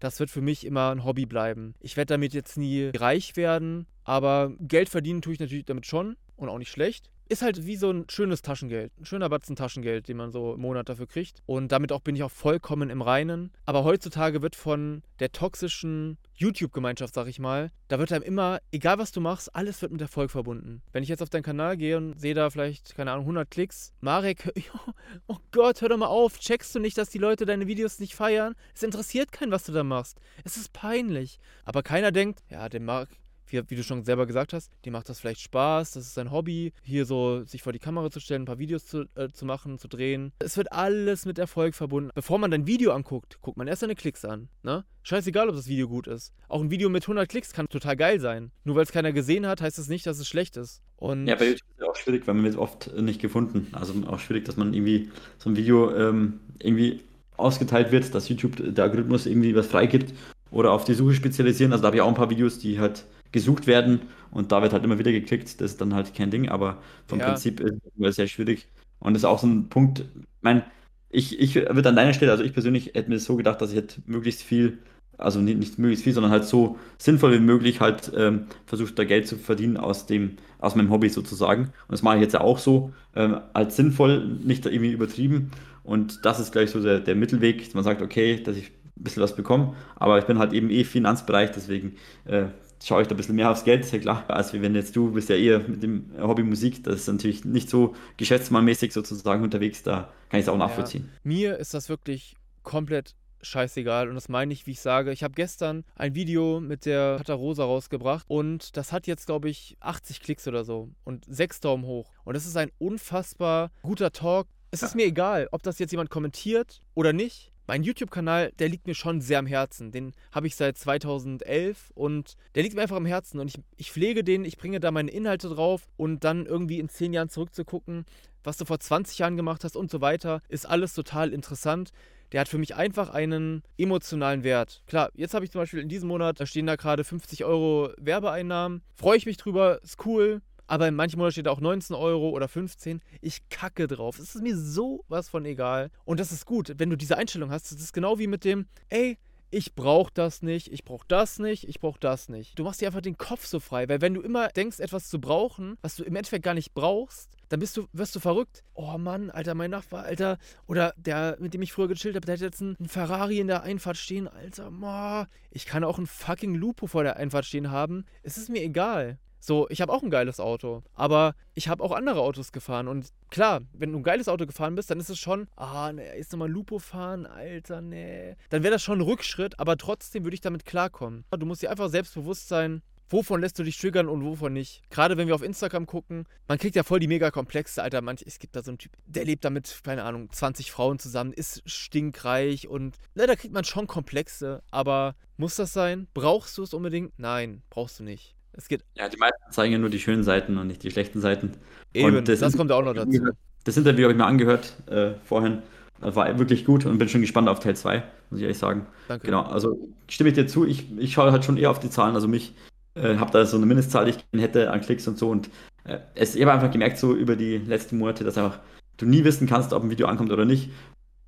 das 0.00 0.20
wird 0.20 0.30
für 0.30 0.42
mich 0.42 0.66
immer 0.66 0.90
ein 0.90 1.04
Hobby 1.04 1.26
bleiben. 1.26 1.74
Ich 1.80 1.96
werde 1.96 2.14
damit 2.14 2.34
jetzt 2.34 2.56
nie 2.56 2.90
reich 2.94 3.36
werden, 3.36 3.86
aber 4.04 4.52
Geld 4.60 4.88
verdienen 4.88 5.22
tue 5.22 5.34
ich 5.34 5.40
natürlich 5.40 5.64
damit 5.64 5.86
schon 5.86 6.16
und 6.36 6.48
auch 6.48 6.58
nicht 6.58 6.70
schlecht 6.70 7.10
ist 7.28 7.42
halt 7.42 7.66
wie 7.66 7.76
so 7.76 7.90
ein 7.90 8.04
schönes 8.08 8.42
Taschengeld. 8.42 8.92
Ein 8.98 9.06
schöner 9.06 9.28
Batzen 9.28 9.56
Taschengeld, 9.56 10.08
den 10.08 10.16
man 10.16 10.30
so 10.30 10.54
im 10.54 10.60
Monat 10.60 10.88
dafür 10.88 11.06
kriegt. 11.06 11.42
Und 11.46 11.72
damit 11.72 11.92
auch 11.92 12.00
bin 12.00 12.16
ich 12.16 12.22
auch 12.22 12.30
vollkommen 12.30 12.90
im 12.90 13.02
Reinen. 13.02 13.50
Aber 13.66 13.84
heutzutage 13.84 14.42
wird 14.42 14.56
von 14.56 15.02
der 15.20 15.32
toxischen 15.32 16.18
YouTube-Gemeinschaft, 16.34 17.14
sag 17.14 17.26
ich 17.28 17.38
mal, 17.38 17.70
da 17.88 17.98
wird 17.98 18.12
einem 18.12 18.24
immer, 18.24 18.58
egal 18.72 18.98
was 18.98 19.12
du 19.12 19.20
machst, 19.20 19.54
alles 19.54 19.80
wird 19.80 19.92
mit 19.92 20.00
Erfolg 20.00 20.30
verbunden. 20.30 20.82
Wenn 20.92 21.02
ich 21.02 21.08
jetzt 21.08 21.22
auf 21.22 21.30
deinen 21.30 21.42
Kanal 21.42 21.76
gehe 21.76 21.96
und 21.96 22.18
sehe 22.18 22.34
da 22.34 22.50
vielleicht, 22.50 22.94
keine 22.94 23.12
Ahnung, 23.12 23.24
100 23.24 23.50
Klicks, 23.50 23.92
Marek, 24.00 24.52
oh 25.28 25.36
Gott, 25.52 25.80
hör 25.80 25.88
doch 25.88 25.96
mal 25.96 26.06
auf, 26.06 26.38
checkst 26.38 26.74
du 26.74 26.80
nicht, 26.80 26.98
dass 26.98 27.10
die 27.10 27.18
Leute 27.18 27.46
deine 27.46 27.66
Videos 27.66 28.00
nicht 28.00 28.14
feiern? 28.14 28.54
Es 28.74 28.82
interessiert 28.82 29.32
keinen, 29.32 29.52
was 29.52 29.64
du 29.64 29.72
da 29.72 29.84
machst. 29.84 30.18
Es 30.44 30.56
ist 30.56 30.72
peinlich. 30.72 31.38
Aber 31.64 31.82
keiner 31.82 32.10
denkt, 32.10 32.42
ja, 32.50 32.68
dem 32.68 32.84
Marek, 32.84 33.10
wie, 33.54 33.70
wie, 33.70 33.76
du 33.76 33.82
schon 33.82 34.04
selber 34.04 34.26
gesagt 34.26 34.52
hast, 34.52 34.70
dem 34.84 34.92
macht 34.92 35.08
das 35.08 35.20
vielleicht 35.20 35.40
Spaß, 35.40 35.92
das 35.92 36.06
ist 36.06 36.14
sein 36.14 36.30
Hobby, 36.30 36.72
hier 36.82 37.06
so 37.06 37.42
sich 37.44 37.62
vor 37.62 37.72
die 37.72 37.78
Kamera 37.78 38.10
zu 38.10 38.20
stellen, 38.20 38.42
ein 38.42 38.46
paar 38.46 38.58
Videos 38.58 38.86
zu, 38.86 39.04
äh, 39.14 39.28
zu 39.28 39.44
machen, 39.44 39.78
zu 39.78 39.88
drehen. 39.88 40.32
Es 40.38 40.56
wird 40.56 40.72
alles 40.72 41.26
mit 41.26 41.38
Erfolg 41.38 41.74
verbunden. 41.74 42.10
Bevor 42.14 42.38
man 42.38 42.50
dein 42.50 42.66
Video 42.66 42.92
anguckt, 42.92 43.38
guckt 43.40 43.56
man 43.56 43.68
erst 43.68 43.80
seine 43.80 43.94
Klicks 43.94 44.24
an. 44.24 44.48
Ne? 44.62 44.84
Scheißegal, 45.02 45.48
ob 45.48 45.56
das 45.56 45.68
Video 45.68 45.88
gut 45.88 46.06
ist. 46.06 46.32
Auch 46.48 46.60
ein 46.60 46.70
Video 46.70 46.88
mit 46.88 47.04
100 47.04 47.28
Klicks 47.28 47.52
kann 47.52 47.68
total 47.68 47.96
geil 47.96 48.20
sein. 48.20 48.50
Nur 48.64 48.76
weil 48.76 48.84
es 48.84 48.92
keiner 48.92 49.12
gesehen 49.12 49.46
hat, 49.46 49.60
heißt 49.60 49.78
es 49.78 49.84
das 49.84 49.90
nicht, 49.90 50.06
dass 50.06 50.18
es 50.18 50.28
schlecht 50.28 50.56
ist. 50.56 50.82
Und 50.96 51.26
ja, 51.26 51.34
bei 51.34 51.46
YouTube 51.46 51.68
ist 51.70 51.80
es 51.80 51.86
auch 51.86 51.96
schwierig, 51.96 52.26
weil 52.26 52.34
man 52.34 52.44
wird 52.44 52.56
oft 52.56 52.92
nicht 52.96 53.20
gefunden. 53.20 53.68
Also 53.72 53.94
auch 54.06 54.18
schwierig, 54.18 54.44
dass 54.44 54.56
man 54.56 54.72
irgendwie 54.72 55.10
so 55.38 55.50
ein 55.50 55.56
Video 55.56 55.94
ähm, 55.94 56.40
irgendwie 56.58 57.00
ausgeteilt 57.36 57.92
wird, 57.92 58.14
dass 58.14 58.28
YouTube 58.28 58.74
der 58.74 58.84
Algorithmus 58.84 59.26
irgendwie 59.26 59.54
was 59.54 59.66
freigibt 59.66 60.14
oder 60.50 60.70
auf 60.70 60.84
die 60.84 60.94
Suche 60.94 61.14
spezialisieren. 61.14 61.72
Also 61.72 61.82
da 61.82 61.88
habe 61.88 61.96
ich 61.96 62.02
auch 62.02 62.08
ein 62.08 62.14
paar 62.14 62.30
Videos, 62.30 62.58
die 62.58 62.78
halt 62.78 63.04
gesucht 63.34 63.66
werden 63.66 64.02
und 64.30 64.52
da 64.52 64.62
wird 64.62 64.72
halt 64.72 64.84
immer 64.84 64.98
wieder 64.98 65.12
geklickt. 65.12 65.60
Das 65.60 65.72
ist 65.72 65.80
dann 65.80 65.92
halt 65.92 66.14
kein 66.14 66.30
Ding, 66.30 66.48
aber 66.48 66.78
vom 67.06 67.18
ja. 67.18 67.26
Prinzip 67.26 67.60
ist 67.60 67.74
es 68.00 68.16
sehr 68.16 68.28
schwierig. 68.28 68.68
Und 69.00 69.12
das 69.12 69.22
ist 69.22 69.26
auch 69.26 69.40
so 69.40 69.46
ein 69.48 69.68
Punkt, 69.68 70.00
ich 70.00 70.06
meine, 70.40 70.64
ich, 71.10 71.38
ich 71.38 71.56
würde 71.56 71.88
an 71.88 71.96
deiner 71.96 72.14
Stelle, 72.14 72.30
also 72.32 72.44
ich 72.44 72.52
persönlich 72.52 72.92
hätte 72.94 73.10
mir 73.10 73.18
so 73.18 73.36
gedacht, 73.36 73.60
dass 73.60 73.70
ich 73.70 73.76
halt 73.76 74.00
möglichst 74.06 74.42
viel, 74.42 74.78
also 75.18 75.40
nicht, 75.40 75.58
nicht 75.58 75.78
möglichst 75.78 76.04
viel, 76.04 76.12
sondern 76.12 76.32
halt 76.32 76.44
so 76.44 76.78
sinnvoll 76.96 77.32
wie 77.34 77.40
möglich 77.40 77.80
halt 77.80 78.12
ähm, 78.16 78.46
versucht, 78.66 78.98
da 78.98 79.04
Geld 79.04 79.26
zu 79.26 79.36
verdienen 79.36 79.76
aus 79.76 80.06
dem, 80.06 80.36
aus 80.58 80.76
meinem 80.76 80.90
Hobby 80.90 81.08
sozusagen. 81.08 81.64
Und 81.64 81.92
das 81.92 82.02
mache 82.02 82.16
ich 82.16 82.22
jetzt 82.22 82.34
ja 82.34 82.40
auch 82.40 82.58
so, 82.58 82.92
ähm, 83.16 83.40
als 83.52 83.76
sinnvoll, 83.76 84.24
nicht 84.44 84.64
irgendwie 84.64 84.92
übertrieben. 84.92 85.50
Und 85.82 86.24
das 86.24 86.40
ist 86.40 86.52
gleich 86.52 86.70
so 86.70 86.80
der, 86.80 87.00
der 87.00 87.16
Mittelweg, 87.16 87.64
dass 87.64 87.74
man 87.74 87.84
sagt, 87.84 88.00
okay, 88.00 88.40
dass 88.42 88.56
ich 88.56 88.70
ein 88.96 89.02
bisschen 89.02 89.22
was 89.22 89.34
bekomme, 89.36 89.74
aber 89.96 90.18
ich 90.18 90.24
bin 90.24 90.38
halt 90.38 90.52
eben 90.52 90.70
eh 90.70 90.84
Finanzbereich, 90.84 91.50
deswegen 91.50 91.96
äh, 92.26 92.46
schaue 92.86 93.02
ich 93.02 93.08
da 93.08 93.14
ein 93.14 93.16
bisschen 93.16 93.36
mehr 93.36 93.50
aufs 93.50 93.64
Geld, 93.64 93.84
ist 93.84 93.92
ja 93.92 93.98
klar. 93.98 94.24
als 94.28 94.52
wenn 94.52 94.74
jetzt 94.74 94.94
du 94.96 95.12
bist 95.12 95.28
ja 95.28 95.36
eher 95.36 95.60
mit 95.60 95.82
dem 95.82 96.10
Hobby 96.20 96.42
Musik, 96.42 96.84
das 96.84 96.96
ist 96.96 97.08
natürlich 97.08 97.44
nicht 97.44 97.70
so 97.70 97.94
geschäftsmannmäßig 98.16 98.92
sozusagen 98.92 99.42
unterwegs, 99.42 99.82
da 99.82 100.12
kann 100.30 100.40
ich 100.40 100.46
es 100.46 100.48
auch 100.48 100.58
nachvollziehen. 100.58 101.10
Ja, 101.12 101.20
mir 101.22 101.58
ist 101.58 101.74
das 101.74 101.88
wirklich 101.88 102.36
komplett 102.62 103.14
scheißegal. 103.44 104.08
Und 104.08 104.14
das 104.14 104.28
meine 104.28 104.52
ich, 104.52 104.66
wie 104.66 104.72
ich 104.72 104.80
sage. 104.80 105.12
Ich 105.12 105.22
habe 105.22 105.34
gestern 105.34 105.84
ein 105.94 106.14
Video 106.14 106.60
mit 106.60 106.86
der 106.86 107.16
Katarosa 107.18 107.64
rausgebracht 107.64 108.24
und 108.28 108.76
das 108.76 108.92
hat 108.92 109.06
jetzt, 109.06 109.26
glaube 109.26 109.48
ich, 109.48 109.76
80 109.80 110.20
Klicks 110.20 110.48
oder 110.48 110.64
so 110.64 110.90
und 111.04 111.24
6 111.28 111.60
Daumen 111.60 111.84
hoch. 111.84 112.10
Und 112.24 112.34
das 112.34 112.46
ist 112.46 112.56
ein 112.56 112.70
unfassbar 112.78 113.70
guter 113.82 114.10
Talk. 114.12 114.48
Es 114.70 114.82
ist 114.82 114.96
mir 114.96 115.06
egal, 115.06 115.48
ob 115.52 115.62
das 115.62 115.78
jetzt 115.78 115.92
jemand 115.92 116.10
kommentiert 116.10 116.80
oder 116.94 117.12
nicht. 117.12 117.52
Mein 117.66 117.82
YouTube-Kanal, 117.82 118.52
der 118.58 118.68
liegt 118.68 118.86
mir 118.86 118.94
schon 118.94 119.22
sehr 119.22 119.38
am 119.38 119.46
Herzen. 119.46 119.90
Den 119.90 120.12
habe 120.32 120.46
ich 120.46 120.54
seit 120.54 120.76
2011 120.76 121.92
und 121.94 122.34
der 122.54 122.62
liegt 122.62 122.74
mir 122.74 122.82
einfach 122.82 122.96
am 122.96 123.06
Herzen. 123.06 123.40
Und 123.40 123.48
ich, 123.48 123.54
ich 123.76 123.90
pflege 123.90 124.22
den, 124.22 124.44
ich 124.44 124.58
bringe 124.58 124.80
da 124.80 124.90
meine 124.90 125.10
Inhalte 125.10 125.48
drauf 125.48 125.88
und 125.96 126.24
dann 126.24 126.44
irgendwie 126.44 126.78
in 126.78 126.90
10 126.90 127.14
Jahren 127.14 127.30
zurückzugucken, 127.30 128.04
was 128.42 128.58
du 128.58 128.66
vor 128.66 128.78
20 128.78 129.18
Jahren 129.18 129.36
gemacht 129.36 129.64
hast 129.64 129.76
und 129.76 129.90
so 129.90 130.02
weiter, 130.02 130.42
ist 130.48 130.66
alles 130.68 130.92
total 130.92 131.32
interessant. 131.32 131.90
Der 132.32 132.42
hat 132.42 132.48
für 132.48 132.58
mich 132.58 132.74
einfach 132.74 133.10
einen 133.10 133.62
emotionalen 133.78 134.44
Wert. 134.44 134.82
Klar, 134.86 135.10
jetzt 135.14 135.32
habe 135.32 135.46
ich 135.46 135.50
zum 135.50 135.62
Beispiel 135.62 135.80
in 135.80 135.88
diesem 135.88 136.08
Monat, 136.08 136.40
da 136.40 136.46
stehen 136.46 136.66
da 136.66 136.76
gerade 136.76 137.04
50 137.04 137.44
Euro 137.44 137.92
Werbeeinnahmen. 137.96 138.82
Freue 138.94 139.16
ich 139.16 139.24
mich 139.24 139.38
drüber, 139.38 139.80
ist 139.82 140.04
cool. 140.04 140.42
Aber 140.66 140.88
in 140.88 140.94
manchen 140.94 141.18
Monaten 141.18 141.32
steht 141.32 141.46
da 141.46 141.50
auch 141.50 141.60
19 141.60 141.94
Euro 141.94 142.30
oder 142.30 142.48
15. 142.48 143.00
Ich 143.20 143.48
kacke 143.48 143.86
drauf. 143.86 144.18
Es 144.18 144.34
ist 144.34 144.42
mir 144.42 144.56
so 144.56 145.04
was 145.08 145.28
von 145.28 145.44
egal. 145.44 145.90
Und 146.04 146.20
das 146.20 146.32
ist 146.32 146.46
gut, 146.46 146.72
wenn 146.78 146.90
du 146.90 146.96
diese 146.96 147.18
Einstellung 147.18 147.50
hast. 147.50 147.70
Das 147.72 147.80
ist 147.80 147.92
genau 147.92 148.18
wie 148.18 148.26
mit 148.26 148.44
dem, 148.44 148.66
ey, 148.88 149.18
ich 149.54 149.76
brauche 149.76 150.10
das 150.12 150.42
nicht, 150.42 150.72
ich 150.72 150.84
brauche 150.84 151.06
das 151.06 151.38
nicht, 151.38 151.68
ich 151.68 151.78
brauche 151.78 152.00
das 152.00 152.28
nicht. 152.28 152.58
Du 152.58 152.64
machst 152.64 152.80
dir 152.80 152.88
einfach 152.88 153.02
den 153.02 153.16
Kopf 153.16 153.46
so 153.46 153.60
frei, 153.60 153.88
weil 153.88 154.00
wenn 154.00 154.14
du 154.14 154.20
immer 154.20 154.48
denkst, 154.48 154.80
etwas 154.80 155.08
zu 155.08 155.20
brauchen, 155.20 155.78
was 155.80 155.94
du 155.94 156.02
im 156.02 156.16
Endeffekt 156.16 156.44
gar 156.44 156.54
nicht 156.54 156.74
brauchst, 156.74 157.30
dann 157.50 157.60
bist 157.60 157.76
du, 157.76 157.86
wirst 157.92 158.16
du 158.16 158.20
verrückt. 158.20 158.64
Oh 158.74 158.98
Mann, 158.98 159.30
Alter, 159.30 159.54
mein 159.54 159.70
Nachbar, 159.70 160.04
Alter, 160.04 160.38
oder 160.66 160.92
der, 160.96 161.36
mit 161.38 161.54
dem 161.54 161.62
ich 161.62 161.72
früher 161.72 161.86
gechillt 161.86 162.16
habe, 162.16 162.26
der 162.26 162.34
hat 162.34 162.40
jetzt 162.40 162.62
einen 162.62 162.76
Ferrari 162.88 163.38
in 163.38 163.46
der 163.46 163.62
Einfahrt 163.62 163.96
stehen, 163.96 164.26
Alter, 164.26 164.72
boah, 164.72 165.28
ich 165.52 165.66
kann 165.66 165.84
auch 165.84 165.98
einen 165.98 166.08
fucking 166.08 166.56
Lupo 166.56 166.88
vor 166.88 167.04
der 167.04 167.16
Einfahrt 167.16 167.44
stehen 167.44 167.70
haben. 167.70 168.06
Es 168.24 168.36
ist 168.36 168.48
mir 168.48 168.62
egal. 168.62 169.18
So, 169.46 169.68
ich 169.68 169.82
habe 169.82 169.92
auch 169.92 170.02
ein 170.02 170.08
geiles 170.08 170.40
Auto, 170.40 170.82
aber 170.94 171.34
ich 171.52 171.68
habe 171.68 171.84
auch 171.84 171.92
andere 171.92 172.22
Autos 172.22 172.50
gefahren 172.50 172.88
und 172.88 173.08
klar, 173.28 173.60
wenn 173.74 173.92
du 173.92 173.98
ein 173.98 174.02
geiles 174.02 174.26
Auto 174.26 174.46
gefahren 174.46 174.74
bist, 174.74 174.90
dann 174.90 174.98
ist 174.98 175.10
es 175.10 175.18
schon, 175.18 175.48
ah, 175.54 175.92
ne, 175.92 176.16
jetzt 176.16 176.32
nochmal 176.32 176.50
Lupo 176.50 176.78
fahren, 176.78 177.26
Alter, 177.26 177.82
ne. 177.82 178.38
Dann 178.48 178.62
wäre 178.62 178.72
das 178.72 178.82
schon 178.82 179.00
ein 179.00 179.02
Rückschritt, 179.02 179.60
aber 179.60 179.76
trotzdem 179.76 180.24
würde 180.24 180.34
ich 180.34 180.40
damit 180.40 180.64
klarkommen. 180.64 181.26
Du 181.30 181.44
musst 181.44 181.60
dir 181.60 181.70
einfach 181.70 181.90
selbstbewusst 181.90 182.48
sein, 182.48 182.80
wovon 183.10 183.42
lässt 183.42 183.58
du 183.58 183.64
dich 183.64 183.76
triggern 183.76 184.08
und 184.08 184.24
wovon 184.24 184.54
nicht. 184.54 184.80
Gerade 184.88 185.18
wenn 185.18 185.28
wir 185.28 185.34
auf 185.34 185.42
Instagram 185.42 185.84
gucken, 185.84 186.24
man 186.48 186.56
kriegt 186.56 186.74
ja 186.74 186.82
voll 186.82 187.00
die 187.00 187.06
mega 187.06 187.30
komplexe, 187.30 187.82
Alter, 187.82 188.00
manch, 188.00 188.24
es 188.26 188.38
gibt 188.38 188.56
da 188.56 188.62
so 188.62 188.70
einen 188.70 188.78
Typ, 188.78 188.92
der 189.04 189.26
lebt 189.26 189.44
da 189.44 189.50
mit, 189.50 189.82
keine 189.84 190.04
Ahnung, 190.04 190.32
20 190.32 190.72
Frauen 190.72 190.98
zusammen, 190.98 191.34
ist 191.34 191.62
stinkreich 191.66 192.66
und, 192.66 192.96
ne, 193.14 193.26
da 193.26 193.36
kriegt 193.36 193.52
man 193.52 193.64
schon 193.64 193.88
komplexe, 193.88 194.62
aber 194.70 195.16
muss 195.36 195.56
das 195.56 195.74
sein? 195.74 196.08
Brauchst 196.14 196.56
du 196.56 196.62
es 196.62 196.72
unbedingt? 196.72 197.12
Nein, 197.18 197.62
brauchst 197.68 198.00
du 198.00 198.04
nicht. 198.04 198.33
Es 198.56 198.68
geht. 198.68 198.82
Ja, 198.94 199.08
die 199.08 199.16
meisten 199.16 199.50
zeigen 199.50 199.72
ja 199.72 199.78
nur 199.78 199.90
die 199.90 200.00
schönen 200.00 200.22
Seiten 200.22 200.58
und 200.58 200.68
nicht 200.68 200.82
die 200.82 200.90
schlechten 200.90 201.20
Seiten. 201.20 201.52
Eben, 201.92 202.24
das, 202.24 202.40
das 202.40 202.56
kommt 202.56 202.72
auch 202.72 202.84
noch 202.84 202.94
dazu. 202.94 203.28
Das 203.64 203.76
Interview 203.76 204.04
habe 204.04 204.12
ich 204.12 204.18
mir 204.18 204.26
angehört 204.26 204.74
äh, 204.86 205.12
vorhin. 205.24 205.62
Das 206.00 206.16
war 206.16 206.38
wirklich 206.38 206.64
gut 206.64 206.84
und 206.84 206.98
bin 206.98 207.08
schon 207.08 207.22
gespannt 207.22 207.48
auf 207.48 207.60
Teil 207.60 207.76
2, 207.76 208.02
muss 208.30 208.38
ich 208.38 208.42
ehrlich 208.42 208.58
sagen. 208.58 208.86
Danke. 209.08 209.26
Genau, 209.26 209.42
also 209.42 209.88
stimme 210.08 210.30
ich 210.30 210.34
dir 210.34 210.46
zu. 210.46 210.66
Ich, 210.66 210.86
ich 210.98 211.12
schaue 211.12 211.32
halt 211.32 211.44
schon 211.44 211.56
eher 211.56 211.70
auf 211.70 211.80
die 211.80 211.88
Zahlen. 211.88 212.14
Also 212.14 212.28
mich 212.28 212.54
äh, 212.94 213.16
habe 213.16 213.30
da 213.30 213.46
so 213.46 213.56
eine 213.56 213.66
Mindestzahl, 213.66 214.04
die 214.04 214.10
ich 214.10 214.42
hätte 214.42 214.70
an 214.70 214.80
Klicks 214.80 215.08
und 215.08 215.18
so. 215.18 215.30
Und 215.30 215.48
äh, 215.84 215.98
es, 216.14 216.34
ich 216.34 216.42
habe 216.42 216.52
einfach 216.52 216.70
gemerkt, 216.70 216.98
so 216.98 217.14
über 217.14 217.36
die 217.36 217.58
letzten 217.58 217.98
Monate, 217.98 218.24
dass 218.24 218.36
einfach 218.36 218.58
du 218.98 219.06
nie 219.06 219.24
wissen 219.24 219.46
kannst, 219.46 219.72
ob 219.72 219.82
ein 219.82 219.90
Video 219.90 220.06
ankommt 220.06 220.30
oder 220.30 220.44
nicht. 220.44 220.70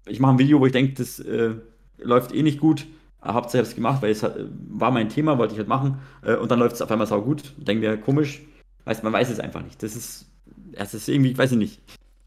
Ich 0.06 0.20
mache 0.20 0.32
ein 0.32 0.38
Video, 0.38 0.60
wo 0.60 0.66
ich 0.66 0.72
denke, 0.72 0.94
das 0.94 1.18
äh, 1.20 1.54
läuft 1.98 2.34
eh 2.34 2.42
nicht 2.42 2.60
gut 2.60 2.86
habe 3.26 3.46
es 3.46 3.52
selbst 3.52 3.74
gemacht, 3.74 4.02
weil 4.02 4.10
es 4.10 4.22
war 4.22 4.90
mein 4.90 5.08
Thema, 5.08 5.38
wollte 5.38 5.54
ich 5.54 5.58
halt 5.58 5.68
machen. 5.68 5.98
Äh, 6.22 6.36
und 6.36 6.50
dann 6.50 6.58
läuft 6.58 6.76
es 6.76 6.82
auf 6.82 6.90
einmal 6.90 7.06
sau 7.06 7.22
gut. 7.22 7.54
Denken 7.56 7.82
wir, 7.82 7.96
komisch. 7.96 8.42
Weiß, 8.84 9.02
man 9.02 9.12
weiß 9.12 9.30
es 9.30 9.40
einfach 9.40 9.62
nicht. 9.62 9.82
Das 9.82 9.96
ist, 9.96 10.26
es 10.72 10.94
ist 10.94 11.08
irgendwie, 11.08 11.36
weiß 11.36 11.52
ich 11.52 11.58
nicht. 11.58 11.82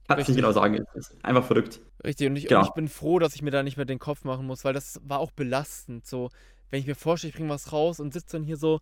Kann 0.07 0.19
es 0.19 0.27
nicht 0.27 0.37
genau 0.37 0.51
sagen. 0.51 0.83
Einfach 1.21 1.45
verrückt. 1.45 1.79
Richtig, 2.03 2.27
und 2.27 2.35
ich, 2.35 2.47
genau. 2.47 2.61
und 2.61 2.67
ich 2.67 2.73
bin 2.73 2.87
froh, 2.87 3.19
dass 3.19 3.35
ich 3.35 3.41
mir 3.41 3.51
da 3.51 3.61
nicht 3.63 3.77
mehr 3.77 3.85
den 3.85 3.99
Kopf 3.99 4.23
machen 4.23 4.47
muss, 4.47 4.65
weil 4.65 4.73
das 4.73 4.99
war 5.03 5.19
auch 5.19 5.31
belastend. 5.31 6.07
So, 6.07 6.29
wenn 6.71 6.79
ich 6.79 6.87
mir 6.87 6.95
vorstelle, 6.95 7.29
ich 7.29 7.35
bringe 7.35 7.49
was 7.49 7.71
raus 7.71 7.99
und 7.99 8.13
sitze 8.13 8.37
dann 8.37 8.43
hier 8.43 8.57
so, 8.57 8.79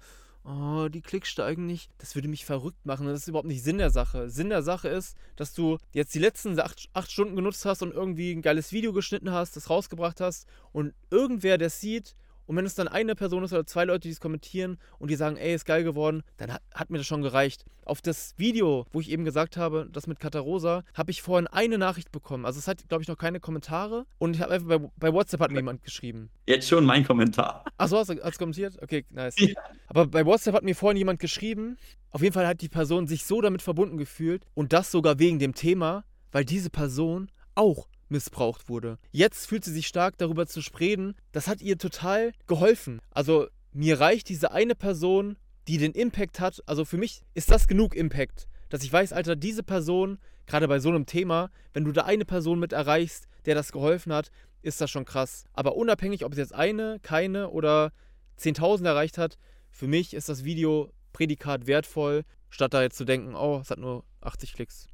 oh, 0.48 0.88
die 0.88 1.02
Klicks 1.02 1.30
steigen 1.30 1.66
nicht, 1.66 1.92
das 1.98 2.16
würde 2.16 2.28
mich 2.28 2.46
verrückt 2.46 2.86
machen. 2.86 3.06
Das 3.06 3.22
ist 3.22 3.28
überhaupt 3.28 3.48
nicht 3.48 3.64
Sinn 3.64 3.78
der 3.78 3.90
Sache. 3.90 4.30
Sinn 4.30 4.50
der 4.50 4.64
Sache 4.64 4.88
ist, 4.88 5.18
dass 5.36 5.54
du 5.54 5.78
jetzt 5.92 6.16
die 6.16 6.20
letzten 6.20 6.60
acht, 6.60 6.90
acht 6.94 7.12
Stunden 7.12 7.36
genutzt 7.36 7.66
hast 7.66 7.82
und 7.82 7.94
irgendwie 7.94 8.32
ein 8.32 8.42
geiles 8.42 8.72
Video 8.72 8.94
geschnitten 8.94 9.32
hast, 9.32 9.56
das 9.56 9.70
rausgebracht 9.70 10.22
hast 10.22 10.48
und 10.72 10.94
irgendwer, 11.12 11.58
der 11.58 11.70
sieht, 11.70 12.16
und 12.48 12.56
wenn 12.56 12.66
es 12.66 12.76
dann 12.76 12.88
eine 12.88 13.14
Person 13.14 13.44
ist 13.44 13.54
oder 13.54 13.66
zwei 13.66 13.84
Leute, 13.84 14.08
die 14.08 14.12
es 14.12 14.22
kommentieren 14.22 14.78
und 15.00 15.12
die 15.12 15.16
sagen, 15.16 15.36
ey, 15.38 15.54
ist 15.54 15.66
geil 15.66 15.84
geworden, 15.84 16.24
dann 16.38 16.52
hat, 16.54 16.62
hat, 16.74 16.90
mir 16.90 16.98
das 16.98 17.06
schon 17.06 17.22
gereicht. 17.22 17.66
Auf 17.84 18.02
das 18.02 18.34
Video, 18.38 18.86
wo 18.92 19.02
ich 19.02 19.12
eben 19.12 19.26
gesagt 19.26 19.58
habe, 19.58 19.90
das 19.92 20.08
mit 20.08 20.20
Katarosa, 20.20 20.84
habe 20.94 21.12
ich 21.12 21.22
vorhin 21.22 21.48
eine 21.48 21.78
Nachricht 21.78 22.12
bekommen. 22.12 22.46
Also 22.46 22.60
es 22.60 22.68
hat, 22.68 22.88
glaube 22.88 23.04
ich, 23.04 23.10
noch 23.10 23.18
keine 23.18 23.40
Kommentare. 23.40 24.06
Und 24.18 24.36
ich 24.36 24.42
habe 24.42 24.54
einfach 24.54 24.68
bei, 24.68 24.90
bei, 24.96 25.14
WhatsApp 25.14 25.42
hat 25.42 25.52
mir 25.52 25.58
jemand 25.58 25.84
geschrieben. 25.84 26.30
Jetzt 26.48 26.70
schon 26.70 26.86
mein 26.86 27.06
Kommentar. 27.06 27.66
Achso, 27.78 27.98
hast 27.98 28.10
du 28.10 28.24
hast 28.24 28.40
kommentiert? 28.40 28.82
Okay, 28.82 29.06
nice. 29.10 29.36
Ja. 29.38 29.62
Aber 29.88 30.08
bei 30.08 30.26
WhatsApp 30.26 30.56
hat 30.56 30.64
mir 30.64 30.76
vorhin 30.76 30.98
jemand 30.98 31.20
geschrieben. 31.20 31.78
Auf 32.12 32.22
jeden 32.22 32.34
Fall 32.34 32.48
hat 32.48 32.62
die 32.62 32.70
Person 32.70 33.08
sich 33.08 33.26
so 33.26 33.42
damit 33.42 33.62
verbunden 33.62 33.98
gefühlt 33.98 34.44
und 34.54 34.72
das 34.72 34.90
sogar 34.90 35.20
wegen 35.20 35.40
dem 35.40 35.54
Thema, 35.54 36.06
weil 36.32 36.46
diese 36.46 36.70
Person 36.70 37.30
auch 37.56 37.88
missbraucht 38.10 38.70
wurde. 38.70 38.98
Jetzt 39.12 39.48
fühlt 39.48 39.64
sie 39.64 39.74
sich 39.74 39.88
stark 39.88 40.18
darüber 40.18 40.48
zu 40.48 40.62
sprechen. 40.62 41.16
Das 41.32 41.48
hat 41.48 41.62
ihr 41.62 41.78
total 41.78 42.32
geholfen. 42.48 43.02
Also 43.12 43.48
mir 43.74 44.00
reicht 44.00 44.30
diese 44.30 44.52
eine 44.52 44.76
Person, 44.76 45.38
die 45.68 45.78
den 45.78 45.92
Impact 45.92 46.40
hat. 46.40 46.62
Also 46.66 46.86
für 46.86 46.98
mich 46.98 47.24
ist 47.34 47.52
das 47.52 47.68
genug 47.68 47.96
Impact, 47.96 48.48
dass 48.70 48.84
ich 48.84 48.92
weiß, 48.92 49.14
Alter, 49.14 49.36
diese 49.36 49.64
Person, 49.64 50.20
gerade 50.46 50.68
bei 50.68 50.80
so 50.80 50.90
einem 50.90 51.06
Thema, 51.06 51.50
wenn 51.74 51.86
du 51.86 51.92
da 51.92 52.04
eine 52.04 52.26
Person 52.26 52.60
mit 52.60 52.74
erreichst, 52.74 53.28
der 53.46 53.56
das 53.56 53.72
geholfen 53.72 54.14
hat, 54.14 54.32
ist 54.62 54.82
das 54.82 54.90
schon 54.90 55.06
krass. 55.06 55.46
Aber 55.54 55.76
unabhängig, 55.76 56.26
ob 56.26 56.32
es 56.34 56.38
jetzt 56.38 56.56
eine, 56.56 57.00
keine 57.02 57.50
oder 57.50 57.92
10.000 58.40 58.86
erreicht 58.86 59.18
hat, 59.18 59.38
für 59.70 59.88
mich 59.88 60.14
ist 60.14 60.30
das 60.30 60.44
Video 60.44 60.92
Prädikat 61.14 61.68
wertvoll, 61.68 62.24
statt 62.50 62.74
da 62.74 62.82
jetzt 62.82 62.98
zu 62.98 63.06
denken, 63.06 63.36
oh, 63.36 63.60
es 63.62 63.70
hat 63.70 63.80
nur 63.80 64.04
80 64.22 64.54
Klicks 64.54 64.88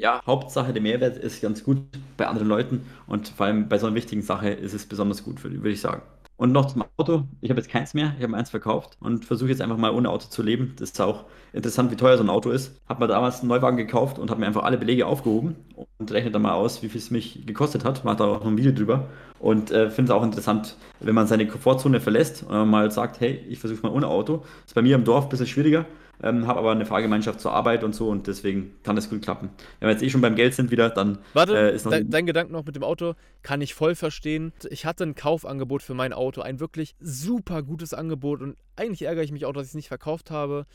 ja, 0.00 0.22
Hauptsache 0.26 0.72
der 0.72 0.82
Mehrwert 0.82 1.18
ist 1.18 1.42
ganz 1.42 1.62
gut 1.62 1.78
bei 2.16 2.26
anderen 2.26 2.48
Leuten 2.48 2.86
und 3.06 3.28
vor 3.28 3.46
allem 3.46 3.68
bei 3.68 3.78
so 3.78 3.86
einer 3.86 3.94
wichtigen 3.94 4.22
Sache 4.22 4.48
ist 4.48 4.72
es 4.72 4.86
besonders 4.86 5.22
gut, 5.22 5.44
würde 5.44 5.70
ich 5.70 5.80
sagen. 5.80 6.02
Und 6.38 6.52
noch 6.52 6.72
zum 6.72 6.86
Auto. 6.96 7.24
Ich 7.42 7.50
habe 7.50 7.60
jetzt 7.60 7.68
keins 7.68 7.92
mehr. 7.92 8.14
Ich 8.16 8.24
habe 8.24 8.34
eins 8.34 8.48
verkauft 8.48 8.96
und 9.00 9.26
versuche 9.26 9.50
jetzt 9.50 9.60
einfach 9.60 9.76
mal 9.76 9.90
ohne 9.90 10.08
Auto 10.08 10.28
zu 10.30 10.42
leben. 10.42 10.72
Das 10.78 10.92
ist 10.92 11.00
auch 11.02 11.26
interessant, 11.52 11.90
wie 11.90 11.96
teuer 11.96 12.16
so 12.16 12.24
ein 12.24 12.30
Auto 12.30 12.48
ist. 12.48 12.80
Habe 12.88 13.04
mir 13.04 13.08
damals 13.08 13.40
einen 13.40 13.48
Neuwagen 13.50 13.76
gekauft 13.76 14.18
und 14.18 14.30
habe 14.30 14.40
mir 14.40 14.46
einfach 14.46 14.62
alle 14.62 14.78
Belege 14.78 15.04
aufgehoben 15.04 15.56
und 15.98 16.10
rechne 16.10 16.30
dann 16.30 16.40
mal 16.40 16.54
aus, 16.54 16.82
wie 16.82 16.88
viel 16.88 16.98
es 16.98 17.10
mich 17.10 17.44
gekostet 17.44 17.84
hat. 17.84 18.06
Mache 18.06 18.16
da 18.16 18.24
auch 18.24 18.40
noch 18.40 18.46
ein 18.46 18.56
Video 18.56 18.72
drüber. 18.72 19.08
Und 19.38 19.70
äh, 19.70 19.90
finde 19.90 20.12
es 20.12 20.16
auch 20.16 20.22
interessant, 20.22 20.76
wenn 21.00 21.14
man 21.14 21.26
seine 21.26 21.46
Komfortzone 21.46 22.00
verlässt 22.00 22.42
und 22.44 22.70
mal 22.70 22.90
sagt, 22.90 23.20
hey, 23.20 23.44
ich 23.46 23.58
versuche 23.58 23.82
mal 23.82 23.92
ohne 23.92 24.08
Auto. 24.08 24.38
Das 24.38 24.68
ist 24.68 24.74
bei 24.74 24.80
mir 24.80 24.94
im 24.94 25.04
Dorf 25.04 25.24
ein 25.24 25.28
bisschen 25.28 25.46
schwieriger 25.46 25.84
ähm, 26.22 26.46
habe 26.46 26.58
aber 26.58 26.72
eine 26.72 26.86
Fahrgemeinschaft 26.86 27.40
zur 27.40 27.52
Arbeit 27.52 27.84
und 27.84 27.94
so 27.94 28.08
und 28.08 28.26
deswegen 28.26 28.74
kann 28.82 28.96
das 28.96 29.10
gut 29.10 29.22
klappen. 29.22 29.50
Wenn 29.78 29.88
wir 29.88 29.92
jetzt 29.92 30.02
eh 30.02 30.10
schon 30.10 30.20
beim 30.20 30.36
Geld 30.36 30.54
sind 30.54 30.70
wieder, 30.70 30.90
dann 30.90 31.18
Warte, 31.32 31.56
äh, 31.56 31.74
ist 31.74 31.84
noch 31.84 31.92
dein, 31.92 32.10
dein 32.10 32.26
Gedanke 32.26 32.52
noch 32.52 32.64
mit 32.64 32.76
dem 32.76 32.82
Auto 32.82 33.14
kann 33.42 33.60
ich 33.60 33.74
voll 33.74 33.94
verstehen. 33.94 34.52
Ich 34.68 34.86
hatte 34.86 35.04
ein 35.04 35.14
Kaufangebot 35.14 35.82
für 35.82 35.94
mein 35.94 36.12
Auto, 36.12 36.42
ein 36.42 36.60
wirklich 36.60 36.94
super 37.00 37.62
gutes 37.62 37.94
Angebot 37.94 38.42
und 38.42 38.56
eigentlich 38.76 39.02
ärgere 39.02 39.24
ich 39.24 39.32
mich 39.32 39.46
auch, 39.46 39.52
dass 39.52 39.64
ich 39.64 39.70
es 39.70 39.74
nicht 39.74 39.88
verkauft 39.88 40.30
habe, 40.30 40.66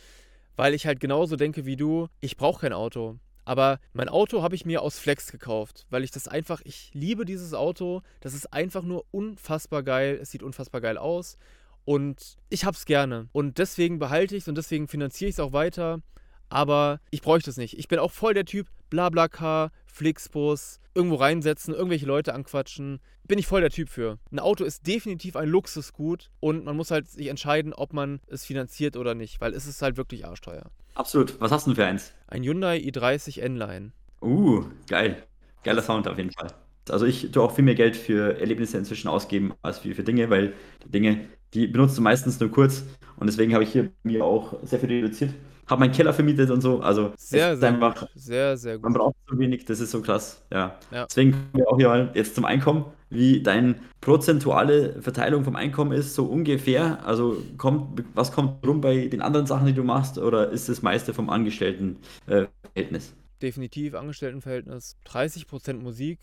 weil 0.55 0.73
ich 0.73 0.85
halt 0.85 0.99
genauso 0.99 1.35
denke 1.35 1.65
wie 1.65 1.75
du, 1.75 2.07
ich 2.21 2.37
brauche 2.37 2.61
kein 2.61 2.73
Auto. 2.73 3.17
Aber 3.45 3.79
mein 3.93 4.09
Auto 4.09 4.41
habe 4.41 4.55
ich 4.55 4.65
mir 4.65 4.81
aus 4.81 4.97
Flex 4.97 5.31
gekauft, 5.31 5.85
weil 5.91 6.03
ich 6.03 6.09
das 6.09 6.27
einfach, 6.27 6.61
ich 6.65 6.89
liebe 6.93 7.25
dieses 7.25 7.53
Auto. 7.53 8.01
Das 8.19 8.33
ist 8.33 8.51
einfach 8.51 8.81
nur 8.81 9.05
unfassbar 9.11 9.83
geil. 9.83 10.17
Es 10.19 10.31
sieht 10.31 10.41
unfassbar 10.41 10.81
geil 10.81 10.97
aus. 10.97 11.37
Und 11.85 12.37
ich 12.49 12.65
hab's 12.65 12.85
gerne. 12.85 13.29
Und 13.31 13.59
deswegen 13.59 13.99
behalte 13.99 14.35
ich 14.35 14.43
es 14.43 14.47
und 14.47 14.55
deswegen 14.55 14.87
finanziere 14.87 15.29
ich 15.29 15.35
es 15.35 15.39
auch 15.39 15.53
weiter. 15.53 16.01
Aber 16.49 16.99
ich 17.11 17.21
bräuchte 17.21 17.49
es 17.49 17.57
nicht. 17.57 17.77
Ich 17.77 17.87
bin 17.87 17.99
auch 17.99 18.11
voll 18.11 18.33
der 18.33 18.45
Typ, 18.45 18.67
Blablacar, 18.89 19.71
Flixbus, 19.85 20.79
irgendwo 20.93 21.15
reinsetzen, 21.15 21.73
irgendwelche 21.73 22.05
Leute 22.05 22.33
anquatschen. 22.33 22.99
Bin 23.23 23.39
ich 23.39 23.47
voll 23.47 23.61
der 23.61 23.69
Typ 23.69 23.89
für. 23.89 24.19
Ein 24.31 24.39
Auto 24.39 24.63
ist 24.63 24.85
definitiv 24.85 25.35
ein 25.35 25.49
Luxusgut 25.49 26.29
und 26.39 26.65
man 26.65 26.75
muss 26.75 26.91
halt 26.91 27.09
sich 27.09 27.27
entscheiden, 27.27 27.73
ob 27.73 27.93
man 27.93 28.19
es 28.27 28.45
finanziert 28.45 28.97
oder 28.97 29.15
nicht, 29.15 29.41
weil 29.41 29.53
es 29.53 29.65
ist 29.67 29.81
halt 29.81 29.97
wirklich 29.97 30.25
arschteuer. 30.25 30.69
Absolut. 30.93 31.39
Was 31.41 31.51
hast 31.51 31.65
du 31.65 31.71
denn 31.71 31.75
für 31.75 31.85
eins? 31.85 32.13
Ein 32.27 32.43
Hyundai 32.43 32.77
i30 32.77 33.41
N-Line. 33.41 33.91
Uh, 34.21 34.65
geil. 34.87 35.23
Geiler 35.63 35.81
Sound 35.81 36.07
auf 36.07 36.17
jeden 36.17 36.31
Fall. 36.31 36.47
Also 36.89 37.05
ich 37.05 37.31
tue 37.31 37.43
auch 37.43 37.53
viel 37.53 37.65
mehr 37.65 37.75
Geld 37.75 37.95
für 37.95 38.39
Erlebnisse 38.39 38.77
inzwischen 38.77 39.07
ausgeben 39.07 39.53
als 39.61 39.79
für, 39.79 39.93
für 39.95 40.03
Dinge, 40.03 40.29
weil 40.29 40.53
die 40.85 40.91
Dinge, 40.91 41.19
die 41.53 41.67
benutzt 41.67 41.97
du 41.97 42.01
meistens 42.01 42.39
nur 42.39 42.51
kurz 42.51 42.85
und 43.17 43.27
deswegen 43.27 43.53
habe 43.53 43.63
ich 43.63 43.71
hier 43.71 43.91
mir 44.03 44.23
auch 44.23 44.57
sehr 44.63 44.79
viel 44.79 44.89
reduziert. 44.89 45.33
Habe 45.67 45.79
meinen 45.79 45.93
Keller 45.93 46.13
vermietet 46.13 46.51
und 46.51 46.61
so. 46.61 46.79
Also 46.81 47.13
sehr, 47.17 47.57
sehr 47.57 47.69
einfach, 47.69 48.01
gut. 48.01 48.09
Sehr, 48.13 48.55
sehr 48.55 48.75
gut. 48.75 48.83
Man 48.83 48.93
braucht 48.93 49.15
so 49.27 49.39
wenig, 49.39 49.65
das 49.65 49.79
ist 49.79 49.89
so 49.89 50.01
krass. 50.01 50.45
Ja. 50.51 50.77
ja. 50.91 51.07
Deswegen 51.07 51.31
kommen 51.31 51.49
wir 51.53 51.67
auch 51.67 51.77
hier 51.77 51.87
mal 51.87 52.11
jetzt 52.13 52.35
zum 52.35 52.45
Einkommen. 52.45 52.85
wie 53.09 53.41
deine 53.41 53.75
prozentuale 54.01 55.01
Verteilung 55.01 55.43
vom 55.43 55.55
Einkommen 55.55 55.91
ist, 55.91 56.13
so 56.13 56.25
ungefähr? 56.25 57.03
Also 57.05 57.41
kommt, 57.57 58.03
was 58.13 58.31
kommt 58.31 58.65
rum 58.65 58.81
bei 58.81 59.07
den 59.07 59.21
anderen 59.21 59.47
Sachen, 59.47 59.65
die 59.65 59.73
du 59.73 59.83
machst, 59.83 60.19
oder 60.19 60.51
ist 60.51 60.69
das 60.69 60.81
meiste 60.83 61.13
vom 61.13 61.29
Angestelltenverhältnis? 61.29 63.09
Äh, 63.09 63.41
Definitiv 63.41 63.95
Angestelltenverhältnis. 63.95 64.97
30% 65.07 65.73
Musik. 65.73 66.19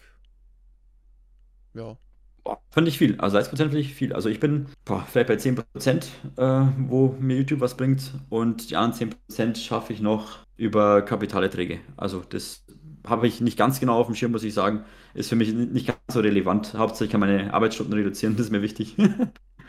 Ja. 1.74 1.96
Boah, 2.44 2.60
fand 2.70 2.88
ich 2.88 2.98
viel. 2.98 3.20
Also 3.20 3.38
30% 3.38 3.56
finde 3.56 3.78
ich 3.78 3.94
viel. 3.94 4.12
Also 4.12 4.28
ich 4.28 4.40
bin 4.40 4.66
boah, 4.84 5.06
vielleicht 5.08 5.28
bei 5.28 5.34
10%, 5.34 6.06
äh, 6.36 6.72
wo 6.88 7.14
mir 7.20 7.36
YouTube 7.36 7.60
was 7.60 7.76
bringt 7.76 8.12
und 8.30 8.70
die 8.70 8.76
anderen 8.76 9.12
10% 9.36 9.56
schaffe 9.56 9.92
ich 9.92 10.00
noch 10.00 10.38
über 10.56 11.02
Kapitalerträge. 11.02 11.80
Also 11.96 12.22
das 12.28 12.64
habe 13.06 13.26
ich 13.26 13.40
nicht 13.40 13.56
ganz 13.56 13.80
genau 13.80 13.98
auf 13.98 14.06
dem 14.06 14.14
Schirm, 14.14 14.32
muss 14.32 14.44
ich 14.44 14.54
sagen. 14.54 14.84
Ist 15.14 15.28
für 15.28 15.36
mich 15.36 15.52
nicht 15.52 15.86
ganz 15.86 16.00
so 16.08 16.20
relevant. 16.20 16.74
Hauptsächlich 16.74 17.10
kann 17.10 17.20
meine 17.20 17.52
Arbeitsstunden 17.54 17.94
reduzieren, 17.94 18.36
das 18.36 18.46
ist 18.46 18.52
mir 18.52 18.62
wichtig. 18.62 18.96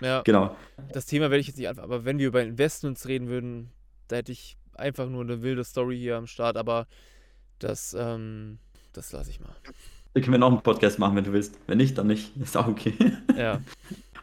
ja. 0.02 0.22
Genau. 0.26 0.56
Das 0.92 1.06
Thema 1.06 1.30
werde 1.30 1.40
ich 1.40 1.48
jetzt 1.48 1.58
nicht 1.58 1.68
einfach, 1.68 1.84
aber 1.84 2.06
wenn 2.06 2.20
wir 2.20 2.28
über 2.28 2.44
Investments 2.44 3.08
reden 3.08 3.30
würden, 3.30 3.72
da 4.08 4.18
hätte 4.18 4.32
ich 4.32 4.58
einfach 4.74 5.08
nur 5.08 5.22
eine 5.22 5.42
wilde 5.42 5.64
Story 5.64 5.98
hier 5.98 6.18
am 6.18 6.28
Start, 6.28 6.58
aber 6.58 6.88
das, 7.60 7.96
ähm, 7.98 8.60
das 8.92 9.12
lasse 9.12 9.30
ich 9.30 9.40
mal. 9.40 9.56
Da 10.14 10.22
können 10.22 10.34
wir 10.34 10.40
noch 10.40 10.52
einen 10.52 10.62
Podcast 10.62 11.00
machen, 11.00 11.16
wenn 11.16 11.24
du 11.24 11.34
willst. 11.34 11.60
Wenn 11.68 11.80
nicht, 11.80 11.98
dann 11.98 12.08
nicht. 12.08 12.36
Ist 12.38 12.58
auch 12.58 12.68
okay. 12.68 12.94
Ja. 13.38 13.62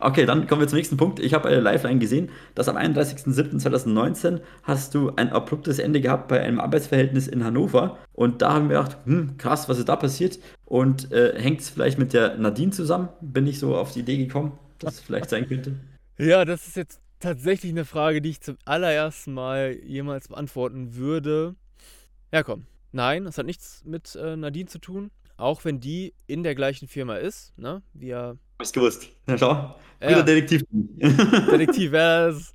Okay, 0.02 0.24
dann 0.24 0.46
kommen 0.46 0.62
wir 0.62 0.68
zum 0.68 0.78
nächsten 0.78 0.96
Punkt. 0.96 1.20
Ich 1.20 1.34
habe 1.34 1.48
eine 1.48 1.60
Liveline 1.60 1.98
gesehen, 1.98 2.30
dass 2.54 2.68
am 2.68 2.76
31.07.2019 2.78 4.40
hast 4.62 4.94
du 4.94 5.12
ein 5.16 5.28
abruptes 5.28 5.78
Ende 5.78 6.00
gehabt 6.00 6.28
bei 6.28 6.40
einem 6.40 6.58
Arbeitsverhältnis 6.58 7.28
in 7.28 7.44
Hannover. 7.44 7.98
Und 8.14 8.40
da 8.40 8.54
haben 8.54 8.70
wir 8.70 8.78
gedacht, 8.78 8.96
hm, 9.04 9.36
krass, 9.36 9.68
was 9.68 9.78
ist 9.78 9.90
da 9.90 9.96
passiert? 9.96 10.38
Und 10.64 11.12
äh, 11.12 11.38
hängt 11.38 11.60
es 11.60 11.68
vielleicht 11.68 11.98
mit 11.98 12.14
der 12.14 12.38
Nadine 12.38 12.70
zusammen? 12.70 13.10
Bin 13.20 13.46
ich 13.46 13.58
so 13.58 13.76
auf 13.76 13.92
die 13.92 14.00
Idee 14.00 14.16
gekommen, 14.16 14.52
dass 14.78 14.94
es 14.94 15.00
vielleicht 15.00 15.28
sein 15.28 15.46
könnte? 15.46 15.74
Ja, 16.16 16.46
das 16.46 16.66
ist 16.66 16.76
jetzt 16.76 17.00
tatsächlich 17.18 17.72
eine 17.72 17.84
Frage, 17.84 18.22
die 18.22 18.30
ich 18.30 18.40
zum 18.40 18.56
allerersten 18.64 19.34
Mal 19.34 19.76
jemals 19.84 20.28
beantworten 20.28 20.94
würde. 20.96 21.56
Ja, 22.32 22.42
komm. 22.42 22.64
Nein, 22.92 23.26
es 23.26 23.36
hat 23.36 23.44
nichts 23.44 23.82
mit 23.84 24.16
äh, 24.16 24.36
Nadine 24.36 24.66
zu 24.66 24.78
tun. 24.78 25.10
Auch 25.40 25.64
wenn 25.64 25.80
die 25.80 26.14
in 26.26 26.42
der 26.42 26.54
gleichen 26.54 26.86
Firma 26.88 27.16
ist, 27.16 27.56
ne? 27.58 27.82
Wir 27.94 28.38
Hab's 28.58 28.72
gewusst. 28.72 29.08
Na 29.26 29.38
schau. 29.38 29.74
Guter 30.00 30.12
ja. 30.12 30.22
Detektiv. 30.22 30.62
Detektiv, 30.70 31.92
ja, 31.92 32.26
das 32.28 32.36
ist 32.36 32.54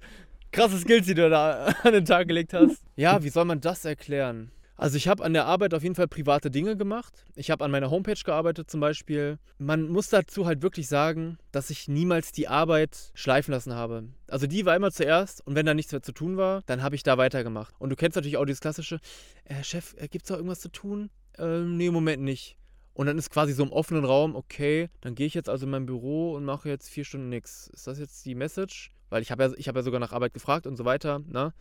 krasse 0.52 0.78
Skills, 0.78 1.06
die 1.06 1.16
du 1.16 1.30
da 1.30 1.66
an 1.84 1.94
den 1.94 2.06
Tag 2.06 2.28
gelegt 2.28 2.54
hast. 2.54 2.84
Ja, 2.96 3.24
wie 3.24 3.30
soll 3.30 3.46
man 3.46 3.60
das 3.60 3.86
erklären? 3.86 4.52
Also 4.78 4.98
ich 4.98 5.08
habe 5.08 5.24
an 5.24 5.34
der 5.34 5.46
Arbeit 5.46 5.74
auf 5.74 5.84
jeden 5.84 5.96
Fall 5.96 6.08
private 6.08 6.52
Dinge 6.52 6.76
gemacht. 6.76 7.26
Ich 7.36 7.50
habe 7.50 7.64
an 7.64 7.72
meiner 7.72 7.90
Homepage 7.90 8.20
gearbeitet 8.24 8.70
zum 8.70 8.82
Beispiel. 8.82 9.40
Man 9.58 9.88
muss 9.88 10.10
dazu 10.10 10.46
halt 10.46 10.62
wirklich 10.62 10.88
sagen, 10.88 11.38
dass 11.52 11.70
ich 11.70 11.88
niemals 11.88 12.34
die 12.34 12.50
Arbeit 12.50 13.12
schleifen 13.14 13.54
lassen 13.54 13.74
habe. 13.74 14.10
Also 14.28 14.48
die 14.48 14.66
war 14.66 14.76
immer 14.76 14.92
zuerst 14.92 15.46
und 15.48 15.56
wenn 15.56 15.66
da 15.66 15.74
nichts 15.74 15.94
mehr 15.94 16.02
zu 16.02 16.12
tun 16.12 16.36
war, 16.36 16.62
dann 16.66 16.84
habe 16.84 16.96
ich 16.96 17.04
da 17.04 17.18
weitergemacht. 17.18 17.74
Und 17.80 17.90
du 17.90 17.96
kennst 17.96 18.18
natürlich 18.18 18.38
auch 18.38 18.46
dieses 18.46 18.60
klassische, 18.60 19.00
äh, 19.46 19.64
Chef, 19.64 19.96
äh, 19.98 20.10
gibt's 20.10 20.28
da 20.28 20.36
irgendwas 20.36 20.60
zu 20.60 20.70
tun? 20.70 21.10
Äh, 21.38 21.60
nee, 21.60 21.88
im 21.88 21.94
Moment 21.94 22.22
nicht. 22.22 22.58
Und 22.96 23.08
dann 23.08 23.18
ist 23.18 23.30
quasi 23.30 23.52
so 23.52 23.62
im 23.62 23.74
offenen 23.74 24.06
Raum, 24.06 24.36
okay, 24.36 24.90
dann 25.02 25.16
gehe 25.16 25.28
ich 25.28 25.34
jetzt 25.34 25.50
also 25.50 25.66
in 25.66 25.72
mein 25.72 25.86
Büro 25.86 26.34
und 26.34 26.46
mache 26.46 26.70
jetzt 26.70 26.90
vier 26.90 27.04
Stunden 27.04 27.28
nichts. 27.28 27.68
Ist 27.68 27.88
das 27.88 28.00
jetzt 28.00 28.26
die 28.26 28.36
Message? 28.36 28.92
Weil 29.10 29.22
ich 29.22 29.32
habe 29.32 29.44
ja, 29.44 29.50
hab 29.52 29.76
ja 29.76 29.82
sogar 29.84 30.00
nach 30.00 30.14
Arbeit 30.14 30.34
gefragt 30.34 30.66
und 30.66 30.78
so 30.78 30.86
weiter. 30.86 31.20
Ne? 31.20 31.54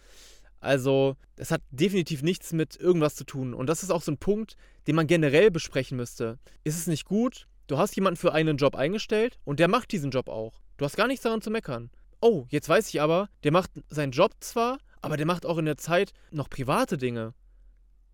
Also, 0.61 1.16
es 1.35 1.51
hat 1.51 1.61
definitiv 1.72 2.22
nichts 2.22 2.53
mit 2.53 2.76
irgendwas 2.76 3.16
zu 3.16 3.24
tun. 3.24 3.53
Und 3.53 3.68
das 3.68 3.82
ist 3.82 3.91
auch 3.91 4.01
so 4.01 4.12
ein 4.12 4.18
Punkt, 4.18 4.57
den 4.87 4.95
man 4.95 5.09
generell 5.09 5.51
besprechen 5.51 5.97
müsste. 5.97 6.39
Ist 6.62 6.78
es 6.78 6.87
nicht 6.87 7.05
gut? 7.05 7.49
Du 7.66 7.78
hast 7.78 7.97
jemanden 7.97 8.16
für 8.16 8.32
einen 8.32 8.57
Job 8.57 8.76
eingestellt 8.76 9.41
und 9.45 9.59
der 9.59 9.68
macht 9.68 9.91
diesen 9.91 10.12
Job 10.12 10.28
auch. 10.28 10.62
Du 10.76 10.85
hast 10.85 10.97
gar 10.97 11.09
nichts 11.09 11.24
daran 11.24 11.43
zu 11.43 11.51
meckern. 11.51 11.91
Oh, 12.20 12.47
jetzt 12.49 12.68
weiß 12.68 12.89
ich 12.89 13.01
aber, 13.01 13.28
der 13.43 13.51
macht 13.51 13.72
seinen 13.89 14.12
Job 14.12 14.32
zwar, 14.39 14.78
aber 15.03 15.16
der 15.16 15.26
macht 15.26 15.47
auch 15.47 15.59
in 15.59 15.64
der 15.64 15.78
Zeit 15.78 16.12
noch 16.30 16.49
private 16.49 16.97
Dinge. 16.97 17.35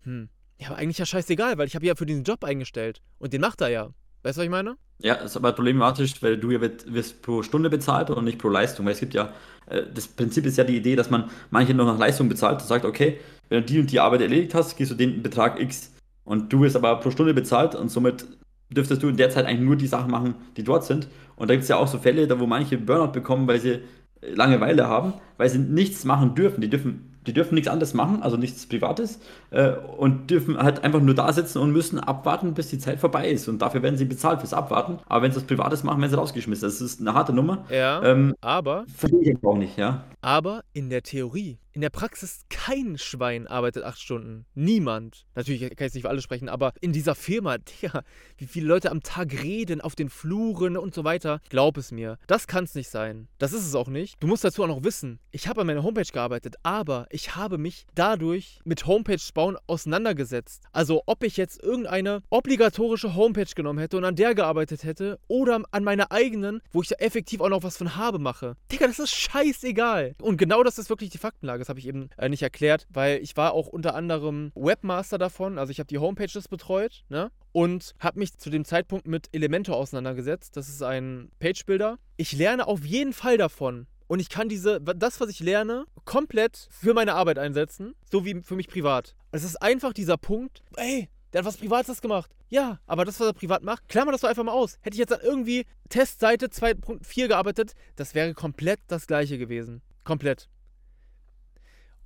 Hm, 0.03 0.29
ja, 0.61 0.67
aber 0.67 0.77
eigentlich 0.77 0.99
ja 0.99 1.05
scheißegal, 1.05 1.57
weil 1.57 1.67
ich 1.67 1.75
habe 1.75 1.85
ja 1.85 1.95
für 1.95 2.05
diesen 2.05 2.23
Job 2.23 2.43
eingestellt. 2.43 3.01
Und 3.17 3.33
den 3.33 3.41
macht 3.41 3.61
er 3.61 3.69
ja. 3.69 3.89
Weißt 4.23 4.37
du, 4.37 4.41
was 4.41 4.45
ich 4.45 4.51
meine? 4.51 4.75
Ja, 4.99 5.15
ist 5.15 5.35
aber 5.35 5.53
problematisch, 5.53 6.21
weil 6.21 6.37
du 6.37 6.51
ja 6.51 6.61
wirst 6.61 7.23
pro 7.23 7.41
Stunde 7.41 7.71
bezahlt 7.71 8.11
und 8.11 8.23
nicht 8.23 8.37
pro 8.37 8.49
Leistung. 8.49 8.85
Weil 8.85 8.93
es 8.93 8.99
gibt 8.99 9.15
ja, 9.15 9.33
äh, 9.65 9.81
das 9.91 10.07
Prinzip 10.07 10.45
ist 10.45 10.59
ja 10.59 10.63
die 10.63 10.77
Idee, 10.77 10.95
dass 10.95 11.09
man 11.09 11.31
manche 11.49 11.73
noch 11.73 11.87
nach 11.87 11.97
Leistung 11.97 12.29
bezahlt 12.29 12.61
und 12.61 12.67
sagt, 12.67 12.85
okay, 12.85 13.19
wenn 13.49 13.61
du 13.61 13.65
die 13.65 13.79
und 13.79 13.91
die 13.91 13.99
Arbeit 13.99 14.21
erledigt 14.21 14.53
hast, 14.53 14.77
gehst 14.77 14.91
du 14.91 14.95
den 14.95 15.23
Betrag 15.23 15.59
X. 15.59 15.93
Und 16.23 16.53
du 16.53 16.61
wirst 16.61 16.75
aber 16.75 16.99
pro 16.99 17.09
Stunde 17.09 17.33
bezahlt 17.33 17.73
und 17.73 17.89
somit 17.89 18.27
dürftest 18.69 19.01
du 19.01 19.09
in 19.09 19.17
der 19.17 19.31
Zeit 19.31 19.47
eigentlich 19.47 19.67
nur 19.67 19.75
die 19.75 19.87
Sachen 19.87 20.11
machen, 20.11 20.35
die 20.55 20.63
dort 20.63 20.85
sind. 20.85 21.07
Und 21.35 21.49
da 21.49 21.55
gibt 21.55 21.63
es 21.63 21.69
ja 21.69 21.77
auch 21.77 21.87
so 21.87 21.97
Fälle, 21.97 22.27
da 22.27 22.39
wo 22.39 22.45
manche 22.45 22.77
Burnout 22.77 23.13
bekommen, 23.13 23.47
weil 23.47 23.59
sie 23.59 23.79
Langeweile 24.21 24.87
haben, 24.87 25.13
weil 25.37 25.49
sie 25.49 25.57
nichts 25.57 26.05
machen 26.05 26.35
dürfen. 26.35 26.61
Die 26.61 26.69
dürfen 26.69 27.10
die 27.27 27.33
dürfen 27.33 27.55
nichts 27.55 27.69
anderes 27.69 27.93
machen, 27.93 28.23
also 28.23 28.37
nichts 28.37 28.65
Privates, 28.65 29.19
äh, 29.51 29.71
und 29.97 30.29
dürfen 30.29 30.57
halt 30.57 30.83
einfach 30.83 31.01
nur 31.01 31.13
da 31.13 31.31
sitzen 31.33 31.59
und 31.59 31.71
müssen 31.71 31.99
abwarten, 31.99 32.53
bis 32.53 32.69
die 32.69 32.79
Zeit 32.79 32.99
vorbei 32.99 33.29
ist. 33.29 33.47
Und 33.47 33.61
dafür 33.61 33.83
werden 33.83 33.97
sie 33.97 34.05
bezahlt 34.05 34.39
fürs 34.39 34.53
Abwarten. 34.53 34.99
Aber 35.07 35.23
wenn 35.23 35.31
sie 35.31 35.37
was 35.37 35.43
Privates 35.43 35.83
machen, 35.83 36.01
werden 36.01 36.11
sie 36.11 36.17
rausgeschmissen. 36.17 36.67
Das 36.67 36.81
ist 36.81 36.99
eine 36.99 37.13
harte 37.13 37.33
Nummer. 37.33 37.65
Ja. 37.69 38.03
Ähm, 38.03 38.35
aber. 38.41 38.85
Verstehe 38.95 39.33
ich 39.33 39.43
auch 39.43 39.57
nicht, 39.57 39.77
ja. 39.77 40.03
Aber 40.21 40.63
in 40.73 40.89
der 40.89 41.03
Theorie 41.03 41.57
in 41.73 41.81
der 41.81 41.89
Praxis 41.89 42.41
kein 42.49 42.97
Schwein 42.97 43.47
arbeitet 43.47 43.83
acht 43.83 43.99
Stunden. 43.99 44.45
Niemand. 44.53 45.25
Natürlich 45.35 45.61
kann 45.61 45.71
ich 45.71 45.79
jetzt 45.79 45.93
nicht 45.93 46.03
für 46.03 46.09
alle 46.09 46.21
sprechen, 46.21 46.49
aber 46.49 46.73
in 46.81 46.91
dieser 46.91 47.15
Firma, 47.15 47.57
der, 47.81 48.03
wie 48.37 48.45
viele 48.45 48.67
Leute 48.67 48.91
am 48.91 49.03
Tag 49.03 49.41
reden, 49.43 49.81
auf 49.81 49.95
den 49.95 50.09
Fluren 50.09 50.77
und 50.77 50.93
so 50.93 51.03
weiter, 51.03 51.39
glaub 51.49 51.77
es 51.77 51.91
mir. 51.91 52.17
Das 52.27 52.47
kann 52.47 52.65
es 52.65 52.75
nicht 52.75 52.89
sein. 52.89 53.27
Das 53.37 53.53
ist 53.53 53.65
es 53.65 53.75
auch 53.75 53.87
nicht. 53.87 54.15
Du 54.21 54.27
musst 54.27 54.43
dazu 54.43 54.63
auch 54.63 54.67
noch 54.67 54.83
wissen, 54.83 55.19
ich 55.31 55.47
habe 55.47 55.61
an 55.61 55.67
meiner 55.67 55.83
Homepage 55.83 56.11
gearbeitet, 56.11 56.55
aber 56.63 57.07
ich 57.09 57.35
habe 57.35 57.57
mich 57.57 57.85
dadurch 57.95 58.59
mit 58.65 58.85
Homepage 58.85 59.21
bauen 59.33 59.57
auseinandergesetzt. 59.67 60.63
Also 60.71 61.03
ob 61.05 61.23
ich 61.23 61.37
jetzt 61.37 61.61
irgendeine 61.63 62.21
obligatorische 62.29 63.15
Homepage 63.15 63.51
genommen 63.55 63.79
hätte 63.79 63.97
und 63.97 64.05
an 64.05 64.15
der 64.15 64.35
gearbeitet 64.35 64.83
hätte 64.83 65.19
oder 65.27 65.61
an 65.71 65.83
meiner 65.83 66.11
eigenen, 66.11 66.61
wo 66.71 66.81
ich 66.81 66.89
da 66.89 66.95
effektiv 66.95 67.41
auch 67.41 67.49
noch 67.49 67.63
was 67.63 67.77
von 67.77 67.95
habe, 67.95 68.19
mache. 68.19 68.55
Digga, 68.71 68.87
das 68.87 68.99
ist 68.99 69.15
scheißegal. 69.15 70.15
Und 70.21 70.37
genau 70.37 70.63
das 70.63 70.77
ist 70.77 70.89
wirklich 70.89 71.09
die 71.09 71.17
Faktenlage. 71.17 71.60
Das 71.61 71.69
habe 71.69 71.79
ich 71.79 71.87
eben 71.87 72.09
äh, 72.17 72.27
nicht 72.27 72.41
erklärt, 72.41 72.87
weil 72.89 73.21
ich 73.21 73.37
war 73.37 73.53
auch 73.53 73.67
unter 73.67 73.95
anderem 73.95 74.51
Webmaster 74.55 75.17
davon. 75.17 75.57
Also 75.57 75.71
ich 75.71 75.79
habe 75.79 75.87
die 75.87 75.99
Homepages 75.99 76.47
betreut, 76.47 77.03
ne? 77.09 77.31
Und 77.51 77.93
habe 77.99 78.19
mich 78.19 78.37
zu 78.37 78.49
dem 78.49 78.65
Zeitpunkt 78.65 79.07
mit 79.07 79.29
Elementor 79.31 79.77
auseinandergesetzt. 79.77 80.57
Das 80.57 80.69
ist 80.69 80.81
ein 80.81 81.29
Page-Builder. 81.39 81.99
Ich 82.17 82.33
lerne 82.33 82.67
auf 82.67 82.83
jeden 82.83 83.13
Fall 83.13 83.37
davon. 83.37 83.87
Und 84.07 84.19
ich 84.19 84.29
kann 84.29 84.49
diese, 84.49 84.81
das, 84.81 85.21
was 85.21 85.29
ich 85.29 85.39
lerne, 85.39 85.85
komplett 86.03 86.67
für 86.69 86.93
meine 86.93 87.13
Arbeit 87.13 87.37
einsetzen, 87.39 87.93
so 88.11 88.25
wie 88.25 88.41
für 88.41 88.55
mich 88.55 88.67
privat. 88.67 89.15
Es 89.31 89.43
ist 89.43 89.61
einfach 89.61 89.93
dieser 89.93 90.17
Punkt, 90.17 90.61
ey, 90.75 91.09
der 91.31 91.39
hat 91.39 91.45
was 91.45 91.57
Privates 91.57 92.01
gemacht. 92.01 92.31
Ja, 92.49 92.79
aber 92.87 93.05
das, 93.05 93.19
was 93.19 93.27
er 93.27 93.33
privat 93.33 93.63
macht, 93.63 93.87
klammer 93.87 94.11
das 94.11 94.21
doch 94.21 94.29
einfach 94.29 94.43
mal 94.43 94.51
aus. 94.51 94.79
Hätte 94.81 94.95
ich 94.95 94.99
jetzt 94.99 95.11
dann 95.11 95.21
irgendwie 95.21 95.65
Testseite 95.87 96.47
2.4 96.47 97.29
gearbeitet, 97.29 97.73
das 97.95 98.13
wäre 98.13 98.33
komplett 98.33 98.79
das 98.87 99.07
gleiche 99.07 99.37
gewesen. 99.37 99.81
Komplett. 100.03 100.49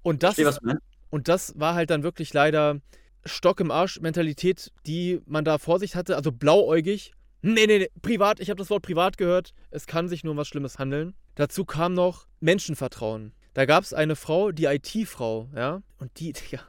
Und 0.05 0.21
das, 0.21 0.35
Verstehe, 0.35 0.77
und 1.09 1.27
das 1.29 1.57
war 1.57 1.73
halt 1.73 1.89
dann 1.89 2.03
wirklich 2.03 2.31
leider 2.31 2.79
Stock 3.25 3.59
im 3.59 3.71
Arsch 3.71 3.99
Mentalität, 4.01 4.71
die 4.85 5.19
man 5.25 5.43
da 5.43 5.57
vor 5.57 5.79
sich 5.79 5.95
hatte, 5.95 6.15
also 6.15 6.31
blauäugig. 6.31 7.13
Nee, 7.41 7.65
nee, 7.65 7.79
nee, 7.79 7.89
privat, 8.03 8.39
ich 8.39 8.51
habe 8.51 8.59
das 8.59 8.69
Wort 8.69 8.83
privat 8.83 9.17
gehört. 9.17 9.55
Es 9.71 9.87
kann 9.87 10.07
sich 10.07 10.23
nur 10.23 10.31
um 10.33 10.37
was 10.37 10.47
Schlimmes 10.47 10.77
handeln. 10.77 11.15
Dazu 11.33 11.65
kam 11.65 11.95
noch 11.95 12.27
Menschenvertrauen. 12.39 13.33
Da 13.55 13.65
gab 13.65 13.83
es 13.83 13.95
eine 13.95 14.15
Frau, 14.15 14.51
die 14.51 14.65
IT-Frau, 14.65 15.49
ja, 15.55 15.81
und 15.97 16.19
die, 16.19 16.35
ja, 16.51 16.59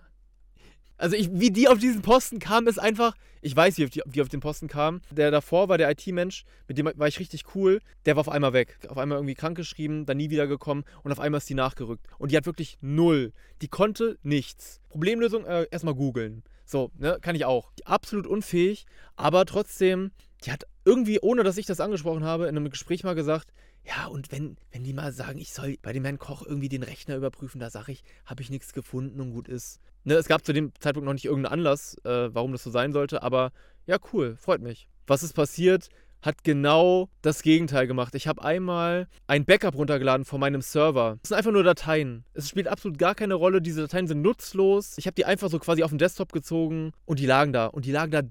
also 0.99 1.17
ich, 1.17 1.29
wie 1.33 1.51
die 1.51 1.69
auf 1.69 1.79
diesen 1.79 2.03
Posten 2.03 2.39
kam, 2.39 2.67
ist 2.67 2.79
einfach. 2.79 3.15
Ich 3.43 3.55
weiß, 3.55 3.79
wie 3.79 3.85
auf, 3.85 3.91
die, 3.91 4.03
wie 4.07 4.23
auf 4.23 4.29
den 4.29 4.41
Posten 4.41 4.67
kam. 4.67 5.03
Der 5.11 5.31
davor 5.31 5.69
war 5.69 5.79
der 5.79 5.91
IT-Mensch, 5.91 6.45
mit 6.67 6.79
dem 6.79 6.91
war 6.95 7.07
ich 7.07 7.21
richtig 7.21 7.55
cool. 7.55 7.81
Der 8.05 8.17
war 8.17 8.23
auf 8.23 8.29
einmal 8.29 8.53
weg. 8.53 8.79
Auf 8.89 8.99
einmal 8.99 9.19
irgendwie 9.19 9.35
krankgeschrieben, 9.35 10.07
dann 10.07 10.17
nie 10.17 10.31
wiedergekommen 10.31 10.85
und 11.03 11.13
auf 11.13 11.21
einmal 11.21 11.39
ist 11.39 11.49
die 11.49 11.55
nachgerückt. 11.55 12.07
Und 12.19 12.33
die 12.33 12.37
hat 12.37 12.47
wirklich 12.47 12.79
null. 12.81 13.33
Die 13.63 13.69
konnte 13.69 14.19
nichts. 14.23 14.81
Problemlösung 14.89 15.45
äh, 15.45 15.67
erstmal 15.71 15.95
googeln. 15.95 16.43
So, 16.65 16.91
ne, 16.99 17.19
kann 17.21 17.37
ich 17.37 17.45
auch. 17.45 17.71
Absolut 17.85 18.27
unfähig, 18.27 18.87
aber 19.15 19.47
trotzdem, 19.47 20.11
die 20.45 20.51
hat 20.51 20.65
irgendwie, 20.85 21.21
ohne 21.21 21.45
dass 21.45 21.59
ich 21.59 21.67
das 21.67 21.81
angesprochen 21.81 22.25
habe, 22.25 22.49
in 22.49 22.57
einem 22.57 22.71
Gespräch 22.71 23.05
mal 23.05 23.15
gesagt, 23.15 23.53
ja, 23.87 24.07
und 24.07 24.33
wenn, 24.33 24.57
wenn 24.73 24.83
die 24.83 24.93
mal 24.93 25.13
sagen, 25.13 25.39
ich 25.39 25.53
soll 25.53 25.77
bei 25.81 25.93
dem 25.93 26.05
Herrn 26.05 26.19
Koch 26.19 26.43
irgendwie 26.45 26.69
den 26.69 26.83
Rechner 26.83 27.17
überprüfen, 27.17 27.61
da 27.61 27.71
sage 27.71 27.93
ich, 27.93 28.03
habe 28.25 28.43
ich 28.43 28.51
nichts 28.51 28.73
gefunden 28.73 29.21
und 29.21 29.33
gut 29.33 29.49
ist. 29.49 29.81
Ne, 30.05 30.15
es 30.15 30.27
gab 30.27 30.45
zu 30.45 30.53
dem 30.53 30.73
Zeitpunkt 30.81 31.07
noch 31.07 31.13
nicht 31.13 31.25
irgendeinen 31.25 31.53
Anlass, 31.53 31.97
äh, 32.05 32.35
warum 32.35 32.53
das 32.53 32.65
so 32.65 32.71
sein 32.71 32.93
sollte, 32.93 33.23
aber 33.23 33.53
ja, 33.87 33.99
cool, 34.13 34.37
freut 34.37 34.61
mich. 34.61 34.89
Was 35.07 35.23
ist 35.23 35.35
passiert? 35.35 35.89
Hat 36.23 36.43
genau 36.43 37.09
das 37.23 37.43
Gegenteil 37.43 37.87
gemacht. 37.87 38.15
Ich 38.17 38.27
habe 38.27 38.43
einmal 38.43 39.07
ein 39.29 39.45
Backup 39.45 39.77
runtergeladen 39.77 40.25
von 40.25 40.41
meinem 40.41 40.63
Server. 40.63 41.19
Das 41.23 41.29
sind 41.29 41.39
einfach 41.39 41.53
nur 41.53 41.63
Dateien. 41.63 42.25
Es 42.35 42.49
spielt 42.49 42.67
absolut 42.67 42.99
gar 42.99 43.15
keine 43.15 43.35
Rolle. 43.35 43.63
Diese 43.63 43.83
Dateien 43.83 44.09
sind 44.09 44.23
nutzlos. 44.23 44.95
Ich 44.99 45.07
habe 45.07 45.15
die 45.15 45.25
einfach 45.25 45.51
so 45.51 45.61
quasi 45.61 45.85
auf 45.85 45.91
den 45.91 45.99
Desktop 45.99 46.33
gezogen 46.33 46.93
und 47.05 47.21
die 47.21 47.27
lagen 47.27 47.53
da. 47.53 47.67
Und 47.67 47.85
die 47.85 47.93
lagen 47.93 48.11
da 48.11 48.23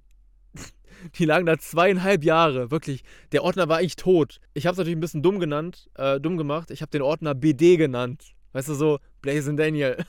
Die 1.15 1.25
lagen 1.25 1.45
da 1.45 1.57
zweieinhalb 1.57 2.23
Jahre, 2.23 2.71
wirklich. 2.71 3.03
Der 3.31 3.43
Ordner 3.43 3.69
war 3.69 3.77
eigentlich 3.77 3.95
tot. 3.95 4.39
Ich 4.53 4.65
habe 4.65 4.73
es 4.73 4.77
natürlich 4.77 4.97
ein 4.97 5.01
bisschen 5.01 5.23
dumm 5.23 5.39
genannt, 5.39 5.89
äh, 5.95 6.19
dumm 6.19 6.37
gemacht. 6.37 6.71
Ich 6.71 6.81
habe 6.81 6.91
den 6.91 7.01
Ordner 7.01 7.35
BD 7.35 7.77
genannt. 7.77 8.35
Weißt 8.53 8.69
du, 8.69 8.73
so 8.73 8.99
Blazing 9.21 9.57
Daniel. 9.57 9.97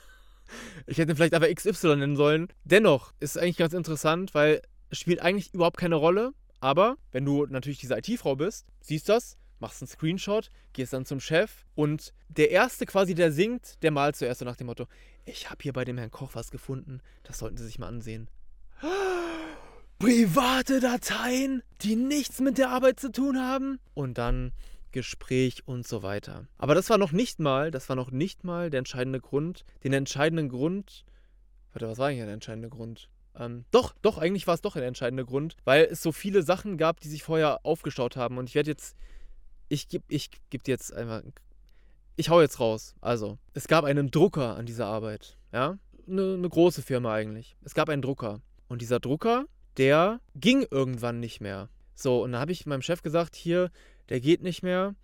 Ich 0.85 0.97
hätte 0.97 1.11
ihn 1.11 1.17
vielleicht 1.17 1.33
einfach 1.33 1.53
XY 1.53 1.97
nennen 1.97 2.15
sollen. 2.15 2.47
Dennoch 2.63 3.11
ist 3.19 3.35
es 3.35 3.41
eigentlich 3.41 3.57
ganz 3.57 3.73
interessant, 3.73 4.33
weil 4.33 4.61
es 4.89 4.97
spielt 4.97 5.21
eigentlich 5.21 5.53
überhaupt 5.53 5.75
keine 5.75 5.95
Rolle. 5.95 6.31
Aber 6.61 6.95
wenn 7.11 7.25
du 7.25 7.45
natürlich 7.45 7.79
diese 7.79 7.97
IT-Frau 7.97 8.37
bist, 8.37 8.65
siehst 8.79 9.09
das, 9.09 9.37
machst 9.59 9.81
einen 9.81 9.89
Screenshot, 9.89 10.49
gehst 10.73 10.93
dann 10.93 11.05
zum 11.05 11.19
Chef 11.19 11.65
und 11.75 12.13
der 12.29 12.51
Erste 12.51 12.85
quasi, 12.85 13.13
der 13.13 13.31
singt, 13.31 13.81
der 13.83 13.91
malt 13.91 14.15
zuerst 14.15 14.39
so 14.39 14.45
nach 14.45 14.55
dem 14.55 14.67
Motto, 14.67 14.87
ich 15.25 15.49
habe 15.49 15.61
hier 15.61 15.73
bei 15.73 15.85
dem 15.85 15.97
Herrn 15.97 16.11
Koch 16.11 16.31
was 16.33 16.51
gefunden, 16.51 17.01
das 17.23 17.39
sollten 17.39 17.57
Sie 17.57 17.65
sich 17.65 17.79
mal 17.79 17.87
ansehen. 17.87 18.29
Private 19.99 20.79
Dateien, 20.79 21.63
die 21.81 21.95
nichts 21.95 22.39
mit 22.39 22.59
der 22.59 22.69
Arbeit 22.69 22.99
zu 22.99 23.11
tun 23.11 23.39
haben. 23.39 23.79
Und 23.95 24.19
dann 24.19 24.51
Gespräch 24.91 25.67
und 25.67 25.87
so 25.87 26.03
weiter. 26.03 26.47
Aber 26.59 26.75
das 26.75 26.91
war 26.91 26.99
noch 26.99 27.11
nicht 27.11 27.39
mal, 27.39 27.71
das 27.71 27.89
war 27.89 27.95
noch 27.95 28.11
nicht 28.11 28.43
mal 28.43 28.69
der 28.69 28.77
entscheidende 28.77 29.19
Grund. 29.19 29.65
Den 29.83 29.93
entscheidenden 29.93 30.49
Grund. 30.49 31.03
Warte, 31.73 31.87
was 31.87 31.97
war 31.97 32.07
eigentlich 32.07 32.23
der 32.23 32.33
entscheidende 32.33 32.69
Grund? 32.69 33.09
Ähm, 33.35 33.65
doch, 33.71 33.95
doch, 34.03 34.19
eigentlich 34.19 34.45
war 34.45 34.53
es 34.53 34.61
doch 34.61 34.73
der 34.73 34.85
entscheidende 34.85 35.25
Grund, 35.25 35.55
weil 35.65 35.85
es 35.85 36.03
so 36.03 36.11
viele 36.11 36.43
Sachen 36.43 36.77
gab, 36.77 36.99
die 36.99 37.07
sich 37.07 37.23
vorher 37.23 37.65
aufgestaut 37.65 38.15
haben. 38.15 38.37
Und 38.37 38.49
ich 38.49 38.55
werde 38.55 38.69
jetzt. 38.69 38.95
Ich 39.67 39.89
gebe 39.89 40.05
ich 40.09 40.29
geb 40.51 40.67
jetzt 40.67 40.93
einfach. 40.93 41.23
Ich 42.15 42.29
hau 42.29 42.39
jetzt 42.39 42.59
raus. 42.59 42.93
Also, 43.01 43.39
es 43.53 43.67
gab 43.67 43.83
einen 43.83 44.11
Drucker 44.11 44.55
an 44.55 44.67
dieser 44.67 44.85
Arbeit. 44.85 45.37
Ja? 45.51 45.79
Eine, 46.07 46.35
eine 46.35 46.49
große 46.49 46.83
Firma 46.83 47.13
eigentlich. 47.13 47.57
Es 47.63 47.73
gab 47.73 47.89
einen 47.89 48.03
Drucker. 48.03 48.41
Und 48.67 48.81
dieser 48.81 48.99
Drucker, 48.99 49.45
der 49.77 50.19
ging 50.35 50.65
irgendwann 50.69 51.19
nicht 51.19 51.41
mehr. 51.41 51.69
So, 51.95 52.23
und 52.23 52.33
da 52.33 52.39
habe 52.39 52.51
ich 52.51 52.65
meinem 52.65 52.81
Chef 52.81 53.01
gesagt, 53.01 53.35
hier, 53.35 53.71
der 54.09 54.19
geht 54.19 54.41
nicht 54.41 54.63
mehr, 54.63 54.95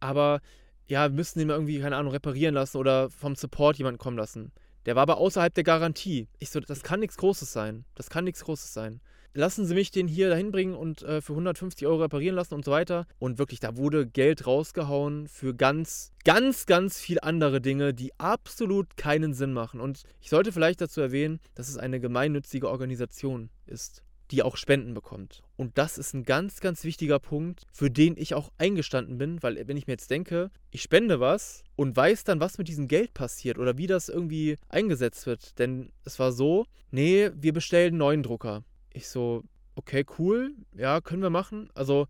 aber 0.00 0.40
ja, 0.86 1.10
wir 1.10 1.16
müssen 1.16 1.38
den 1.38 1.48
mal 1.48 1.54
irgendwie, 1.54 1.80
keine 1.80 1.96
Ahnung, 1.96 2.12
reparieren 2.12 2.54
lassen 2.54 2.76
oder 2.76 3.10
vom 3.10 3.34
Support 3.34 3.78
jemanden 3.78 3.98
kommen 3.98 4.16
lassen. 4.16 4.52
Der 4.86 4.94
war 4.94 5.02
aber 5.02 5.18
außerhalb 5.18 5.52
der 5.52 5.64
Garantie. 5.64 6.28
Ich 6.38 6.50
so, 6.50 6.60
das 6.60 6.84
kann 6.84 7.00
nichts 7.00 7.16
Großes 7.16 7.52
sein. 7.52 7.84
Das 7.96 8.08
kann 8.08 8.24
nichts 8.24 8.44
Großes 8.44 8.72
sein. 8.72 9.00
Lassen 9.34 9.66
Sie 9.66 9.74
mich 9.74 9.90
den 9.90 10.06
hier 10.08 10.30
dahin 10.30 10.52
bringen 10.52 10.74
und 10.74 11.02
äh, 11.02 11.20
für 11.20 11.32
150 11.32 11.86
Euro 11.86 12.02
reparieren 12.02 12.36
lassen 12.36 12.54
und 12.54 12.64
so 12.64 12.70
weiter. 12.70 13.06
Und 13.18 13.38
wirklich, 13.38 13.60
da 13.60 13.76
wurde 13.76 14.06
Geld 14.06 14.46
rausgehauen 14.46 15.26
für 15.26 15.54
ganz, 15.54 16.12
ganz, 16.24 16.64
ganz 16.66 17.00
viele 17.00 17.24
andere 17.24 17.60
Dinge, 17.60 17.92
die 17.92 18.18
absolut 18.18 18.96
keinen 18.96 19.34
Sinn 19.34 19.52
machen. 19.52 19.80
Und 19.80 20.04
ich 20.20 20.30
sollte 20.30 20.52
vielleicht 20.52 20.80
dazu 20.80 21.00
erwähnen, 21.00 21.40
dass 21.54 21.68
es 21.68 21.76
eine 21.76 22.00
gemeinnützige 22.00 22.70
Organisation 22.70 23.50
ist 23.66 24.05
die 24.30 24.42
auch 24.42 24.56
Spenden 24.56 24.94
bekommt. 24.94 25.42
Und 25.56 25.78
das 25.78 25.98
ist 25.98 26.14
ein 26.14 26.24
ganz, 26.24 26.60
ganz 26.60 26.84
wichtiger 26.84 27.18
Punkt, 27.18 27.62
für 27.72 27.90
den 27.90 28.16
ich 28.16 28.34
auch 28.34 28.50
eingestanden 28.58 29.18
bin, 29.18 29.42
weil 29.42 29.66
wenn 29.68 29.76
ich 29.76 29.86
mir 29.86 29.94
jetzt 29.94 30.10
denke, 30.10 30.50
ich 30.70 30.82
spende 30.82 31.20
was 31.20 31.62
und 31.76 31.96
weiß 31.96 32.24
dann, 32.24 32.40
was 32.40 32.58
mit 32.58 32.68
diesem 32.68 32.88
Geld 32.88 33.14
passiert 33.14 33.58
oder 33.58 33.78
wie 33.78 33.86
das 33.86 34.08
irgendwie 34.08 34.56
eingesetzt 34.68 35.26
wird. 35.26 35.58
Denn 35.58 35.92
es 36.04 36.18
war 36.18 36.32
so, 36.32 36.66
nee, 36.90 37.30
wir 37.34 37.52
bestellen 37.52 37.88
einen 37.88 37.98
neuen 37.98 38.22
Drucker. 38.22 38.64
Ich 38.92 39.08
so, 39.08 39.44
okay, 39.76 40.04
cool, 40.18 40.54
ja, 40.76 41.00
können 41.00 41.22
wir 41.22 41.30
machen. 41.30 41.70
Also, 41.74 42.08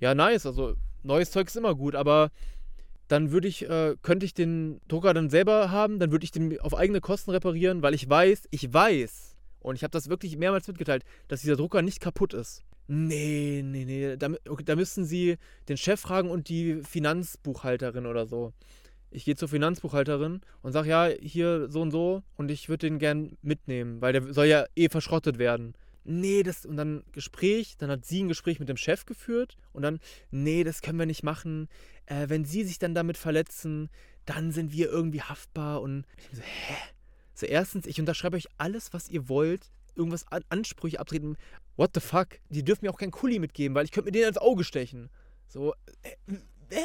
ja, 0.00 0.14
nice, 0.14 0.46
also 0.46 0.74
neues 1.02 1.30
Zeug 1.30 1.48
ist 1.48 1.56
immer 1.56 1.74
gut, 1.74 1.94
aber 1.94 2.30
dann 3.08 3.30
würde 3.30 3.48
ich, 3.48 3.68
äh, 3.68 3.96
könnte 4.02 4.26
ich 4.26 4.34
den 4.34 4.80
Drucker 4.88 5.14
dann 5.14 5.30
selber 5.30 5.70
haben, 5.70 5.98
dann 5.98 6.10
würde 6.10 6.24
ich 6.24 6.30
den 6.30 6.58
auf 6.60 6.74
eigene 6.74 7.00
Kosten 7.00 7.30
reparieren, 7.30 7.82
weil 7.82 7.94
ich 7.94 8.08
weiß, 8.08 8.48
ich 8.50 8.72
weiß, 8.72 9.33
und 9.64 9.76
ich 9.76 9.82
habe 9.82 9.90
das 9.90 10.08
wirklich 10.08 10.36
mehrmals 10.36 10.68
mitgeteilt, 10.68 11.04
dass 11.28 11.40
dieser 11.40 11.56
Drucker 11.56 11.80
nicht 11.82 12.00
kaputt 12.00 12.34
ist. 12.34 12.62
Nee, 12.86 13.62
nee, 13.64 13.86
nee. 13.86 14.16
Da, 14.16 14.28
okay, 14.48 14.62
da 14.62 14.76
müssten 14.76 15.06
Sie 15.06 15.38
den 15.68 15.78
Chef 15.78 15.98
fragen 15.98 16.30
und 16.30 16.50
die 16.50 16.82
Finanzbuchhalterin 16.82 18.04
oder 18.04 18.26
so. 18.26 18.52
Ich 19.10 19.24
gehe 19.24 19.36
zur 19.36 19.48
Finanzbuchhalterin 19.48 20.42
und 20.62 20.72
sage, 20.72 20.90
ja, 20.90 21.06
hier 21.06 21.70
so 21.70 21.80
und 21.80 21.92
so 21.92 22.22
und 22.36 22.50
ich 22.50 22.68
würde 22.68 22.88
den 22.88 22.98
gern 22.98 23.38
mitnehmen, 23.40 24.02
weil 24.02 24.12
der 24.12 24.32
soll 24.34 24.46
ja 24.46 24.66
eh 24.76 24.90
verschrottet 24.90 25.38
werden. 25.38 25.74
Nee, 26.04 26.42
das 26.42 26.66
und 26.66 26.76
dann 26.76 27.02
Gespräch, 27.12 27.76
dann 27.78 27.90
hat 27.90 28.04
sie 28.04 28.22
ein 28.22 28.28
Gespräch 28.28 28.60
mit 28.60 28.68
dem 28.68 28.76
Chef 28.76 29.06
geführt 29.06 29.56
und 29.72 29.82
dann, 29.82 29.98
nee, 30.30 30.62
das 30.62 30.82
können 30.82 30.98
wir 30.98 31.06
nicht 31.06 31.22
machen. 31.22 31.68
Äh, 32.04 32.28
wenn 32.28 32.44
sie 32.44 32.64
sich 32.64 32.78
dann 32.78 32.94
damit 32.94 33.16
verletzen, 33.16 33.88
dann 34.26 34.52
sind 34.52 34.72
wir 34.72 34.90
irgendwie 34.90 35.22
haftbar 35.22 35.80
und 35.80 36.04
ich 36.30 36.36
so, 36.36 36.42
hä? 36.42 36.74
So, 37.34 37.46
erstens, 37.46 37.86
ich 37.86 37.98
unterschreibe 38.00 38.36
euch 38.36 38.48
alles, 38.56 38.92
was 38.92 39.08
ihr 39.08 39.28
wollt. 39.28 39.70
Irgendwas 39.96 40.26
an 40.30 40.44
Ansprüche 40.48 40.98
abtreten. 40.98 41.36
What 41.76 41.90
the 41.94 42.00
fuck? 42.00 42.28
Die 42.48 42.64
dürfen 42.64 42.84
mir 42.84 42.90
auch 42.90 42.98
keinen 42.98 43.10
Kuli 43.10 43.38
mitgeben, 43.38 43.74
weil 43.74 43.84
ich 43.84 43.92
könnte 43.92 44.08
mir 44.08 44.12
den 44.12 44.28
ins 44.28 44.38
Auge 44.38 44.64
stechen. 44.64 45.10
So, 45.48 45.74
äh, 46.02 46.34
äh? 46.70 46.84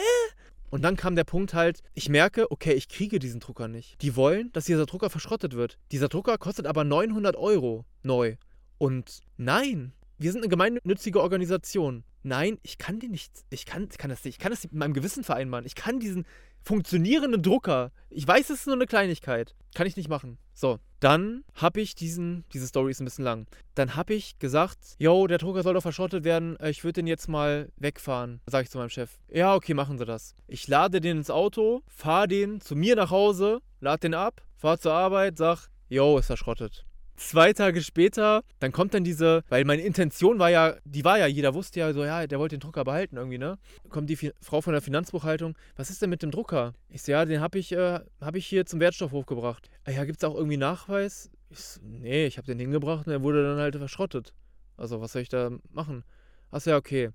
Und 0.70 0.84
dann 0.84 0.96
kam 0.96 1.16
der 1.16 1.24
Punkt 1.24 1.54
halt, 1.54 1.82
ich 1.94 2.10
merke, 2.10 2.52
okay, 2.52 2.74
ich 2.74 2.88
kriege 2.88 3.18
diesen 3.18 3.40
Drucker 3.40 3.68
nicht. 3.68 4.02
Die 4.02 4.16
wollen, 4.16 4.52
dass 4.52 4.66
dieser 4.66 4.86
Drucker 4.86 5.10
verschrottet 5.10 5.56
wird. 5.56 5.80
Dieser 5.92 6.10
Drucker 6.10 6.38
kostet 6.38 6.68
aber 6.68 6.84
900 6.84 7.36
Euro 7.36 7.86
neu. 8.04 8.36
Und 8.78 9.22
nein, 9.38 9.94
wir 10.20 10.32
sind 10.32 10.42
eine 10.42 10.50
gemeinnützige 10.50 11.22
Organisation. 11.22 12.04
Nein, 12.22 12.60
ich 12.62 12.78
kann 12.78 13.00
den 13.00 13.12
nicht, 13.12 13.32
ich 13.50 13.66
kann, 13.66 13.90
kann 13.90 14.10
das 14.10 14.24
nicht, 14.24 14.36
ich 14.36 14.40
kann 14.40 14.52
das 14.52 14.64
mit 14.64 14.74
meinem 14.74 14.94
Gewissen 14.94 15.24
vereinbaren. 15.24 15.66
Ich 15.66 15.76
kann 15.76 16.00
diesen 16.00 16.26
funktionierenden 16.64 17.42
Drucker, 17.42 17.92
ich 18.10 18.28
weiß, 18.28 18.50
es 18.50 18.62
ist 18.62 18.66
nur 18.68 18.76
eine 18.76 18.86
Kleinigkeit, 18.86 19.56
kann 19.74 19.88
ich 19.88 19.98
nicht 19.98 20.10
machen. 20.10 20.38
So, 20.54 20.80
dann 21.00 21.44
habe 21.54 21.80
ich 21.80 21.96
diesen, 21.96 22.44
diese 22.54 22.68
Story 22.68 22.92
ist 22.92 23.00
ein 23.00 23.06
bisschen 23.06 23.24
lang, 23.24 23.48
dann 23.76 23.96
habe 23.96 24.14
ich 24.14 24.40
gesagt, 24.40 24.78
yo, 24.98 25.26
der 25.28 25.38
Drucker 25.38 25.64
soll 25.64 25.74
doch 25.74 25.82
verschrottet 25.82 26.24
werden, 26.24 26.60
äh, 26.60 26.70
ich 26.70 26.84
würde 26.84 27.02
den 27.02 27.08
jetzt 27.08 27.28
mal 27.28 27.72
wegfahren, 27.78 28.42
sage 28.46 28.66
ich 28.66 28.70
zu 28.70 28.78
meinem 28.78 28.90
Chef. 28.90 29.18
Ja, 29.30 29.56
okay, 29.56 29.74
machen 29.74 29.98
Sie 29.98 30.06
das. 30.06 30.36
Ich 30.48 30.68
lade 30.68 31.00
den 31.00 31.20
ins 31.20 31.30
Auto, 31.30 31.84
fahre 31.88 32.28
den 32.28 32.62
zu 32.62 32.76
mir 32.76 32.96
nach 32.96 33.12
Hause, 33.12 33.62
lade 33.80 34.02
den 34.02 34.14
ab, 34.14 34.42
fahre 34.58 34.80
zur 34.80 34.94
Arbeit, 34.94 35.38
sag, 35.38 35.70
yo, 35.88 36.18
ist 36.18 36.28
verschrottet 36.28 36.86
zwei 37.20 37.54
Tage 37.54 37.82
später, 37.82 38.44
dann 38.60 38.72
kommt 38.72 38.94
dann 38.94 39.04
diese, 39.04 39.44
weil 39.50 39.66
meine 39.66 39.82
Intention 39.82 40.40
war 40.40 40.50
ja, 40.50 40.76
die 40.86 41.04
war 41.04 41.20
ja, 41.20 41.28
jeder 41.28 41.54
wusste 41.54 41.80
ja 41.82 41.94
so, 41.94 42.04
ja, 42.04 42.26
der 42.26 42.40
wollte 42.40 42.56
den 42.58 42.62
Drucker 42.62 42.84
behalten 42.84 43.18
irgendwie, 43.18 43.38
ne? 43.38 43.58
Kommt 43.90 44.10
die 44.10 44.32
Frau 44.42 44.62
von 44.62 44.74
der 44.74 44.82
Finanzbuchhaltung, 44.82 45.56
was 45.76 45.90
ist 45.90 46.02
denn 46.02 46.10
mit 46.10 46.24
dem 46.24 46.32
Drucker? 46.32 46.74
Ich 46.90 47.04
so, 47.04 47.12
ja, 47.12 47.26
den 47.26 47.42
habe 47.42 47.60
ich, 47.60 47.72
äh, 47.72 48.00
hab 48.22 48.36
ich 48.36 48.48
hier 48.48 48.66
zum 48.66 48.80
Wertstoffhof 48.80 49.26
gebracht. 49.26 49.70
Ah, 49.84 49.92
ja, 49.92 50.06
gibt 50.06 50.22
es 50.22 50.24
auch 50.28 50.36
irgendwie 50.36 50.58
Nachweis? 50.58 51.30
Ich 51.50 51.60
so, 51.60 51.82
nee, 51.84 52.26
ich 52.26 52.38
habe 52.38 52.48
den 52.48 52.60
hingebracht 52.60 53.08
und 53.08 53.14
er 53.14 53.24
wurde 53.24 53.44
dann 53.44 53.58
halt 53.58 53.76
verschrottet. 53.76 54.34
Also, 54.78 55.02
was 55.02 55.12
soll 55.12 55.22
ich 55.22 55.30
da 55.30 55.52
machen? 55.72 56.04
Achso, 56.52 56.70
ja, 56.70 56.78
okay. 56.78 57.10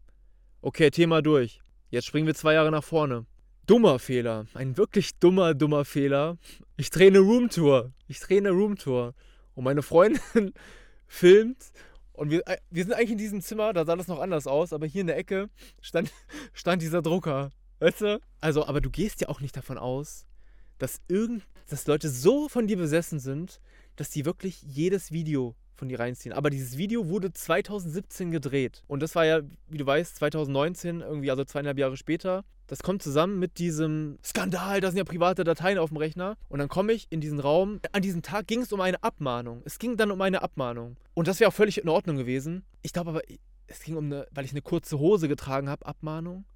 Okay, 0.61 0.91
Thema 0.91 1.23
durch. 1.23 1.61
Jetzt 1.91 2.07
springen 2.07 2.27
wir 2.27 2.35
zwei 2.35 2.55
Jahre 2.55 2.71
nach 2.71 2.85
vorne. 2.85 3.27
Dummer 3.67 3.99
Fehler. 3.99 4.47
Ein 4.53 4.77
wirklich 4.77 5.19
dummer, 5.19 5.55
dummer 5.55 5.85
Fehler. 5.85 6.37
Ich 6.77 6.91
drehe 6.91 7.07
eine 7.07 7.21
Roomtour. 7.21 7.93
Ich 8.09 8.21
drehe 8.21 8.39
eine 8.39 8.51
Roomtour. 8.51 9.15
Und 9.55 9.65
meine 9.65 9.83
Freundin 9.83 10.53
filmt 11.07 11.73
und 12.13 12.31
wir, 12.31 12.47
äh, 12.47 12.59
wir 12.71 12.85
sind 12.85 12.93
eigentlich 12.93 13.11
in 13.11 13.19
diesem 13.19 13.41
Zimmer, 13.43 13.73
da 13.73 13.85
sah 13.85 13.97
das 13.97 14.09
noch 14.09 14.21
anders 14.21 14.47
aus, 14.47 14.73
aber 14.73 14.87
hier 14.87 15.01
in 15.01 15.09
der 15.09 15.17
Ecke 15.17 15.51
stand, 15.81 16.13
stand 16.53 16.81
dieser 16.81 17.03
Drucker. 17.03 17.51
Weißt 17.81 18.03
du? 18.03 18.21
Also, 18.41 18.67
aber 18.67 18.81
du 18.81 18.89
gehst 18.89 19.21
ja 19.21 19.29
auch 19.29 19.41
nicht 19.41 19.57
davon 19.57 19.79
aus, 19.79 20.27
dass 20.79 21.01
irgend, 21.09 21.45
dass 21.69 21.87
Leute 21.87 22.09
so 22.09 22.49
von 22.49 22.67
dir 22.67 22.77
besessen 22.77 23.19
sind, 23.19 23.61
dass 23.97 24.11
die 24.11 24.25
wirklich 24.25 24.63
jedes 24.63 25.11
Video 25.11 25.57
von 25.85 25.89
dir 25.91 26.01
reinziehen. 26.01 26.32
Aber 26.32 26.49
dieses 26.49 26.78
Video 26.78 27.09
wurde 27.09 27.32
2017 27.32 28.30
gedreht. 28.30 28.82
Und 28.87 29.03
das 29.03 29.14
war 29.14 29.26
ja, 29.26 29.41
wie 29.68 29.76
du 29.76 29.87
weißt, 29.87 30.16
2019, 30.16 31.03
irgendwie, 31.03 31.30
also 31.30 31.45
zweieinhalb 31.45 31.78
Jahre 31.78 31.99
später. 31.99 32.45
Das 32.66 32.82
kommt 32.82 33.03
zusammen 33.03 33.39
mit 33.39 33.59
diesem 33.59 34.18
Skandal, 34.24 34.80
da 34.80 34.89
sind 34.89 34.97
ja 34.97 35.05
private 35.05 35.45
Dateien 35.45 35.76
auf 35.76 35.91
dem 35.91 35.99
Rechner. 35.99 36.39
Und 36.49 36.59
dann 36.59 36.68
komme 36.68 36.95
ich 36.95 37.07
in 37.11 37.20
diesen 37.20 37.39
Raum. 37.39 37.80
An 37.93 38.01
diesem 38.01 38.22
Tag 38.22 38.47
ging 38.47 38.62
es 38.62 38.72
um 38.72 38.80
eine 38.80 39.03
Abmahnung. 39.03 39.61
Es 39.66 39.78
ging 39.78 39.99
dann 39.99 40.11
um 40.11 40.20
eine 40.22 40.41
Abmahnung. 40.41 40.97
Und 41.12 41.28
das 41.28 41.39
wäre 41.41 41.49
auch 41.49 41.55
völlig 41.55 41.82
in 41.82 41.89
Ordnung 41.91 42.16
gewesen. 42.16 42.64
Ich 42.80 42.95
glaube 42.95 43.11
aber, 43.11 43.20
es 43.66 43.80
ging 43.80 43.97
um 43.97 44.07
eine, 44.07 44.26
weil 44.30 44.47
ich 44.47 44.53
eine 44.53 44.62
kurze 44.62 44.99
Hose 44.99 45.28
getragen 45.28 45.68
habe, 45.68 45.85
Abmahnung. 45.85 46.47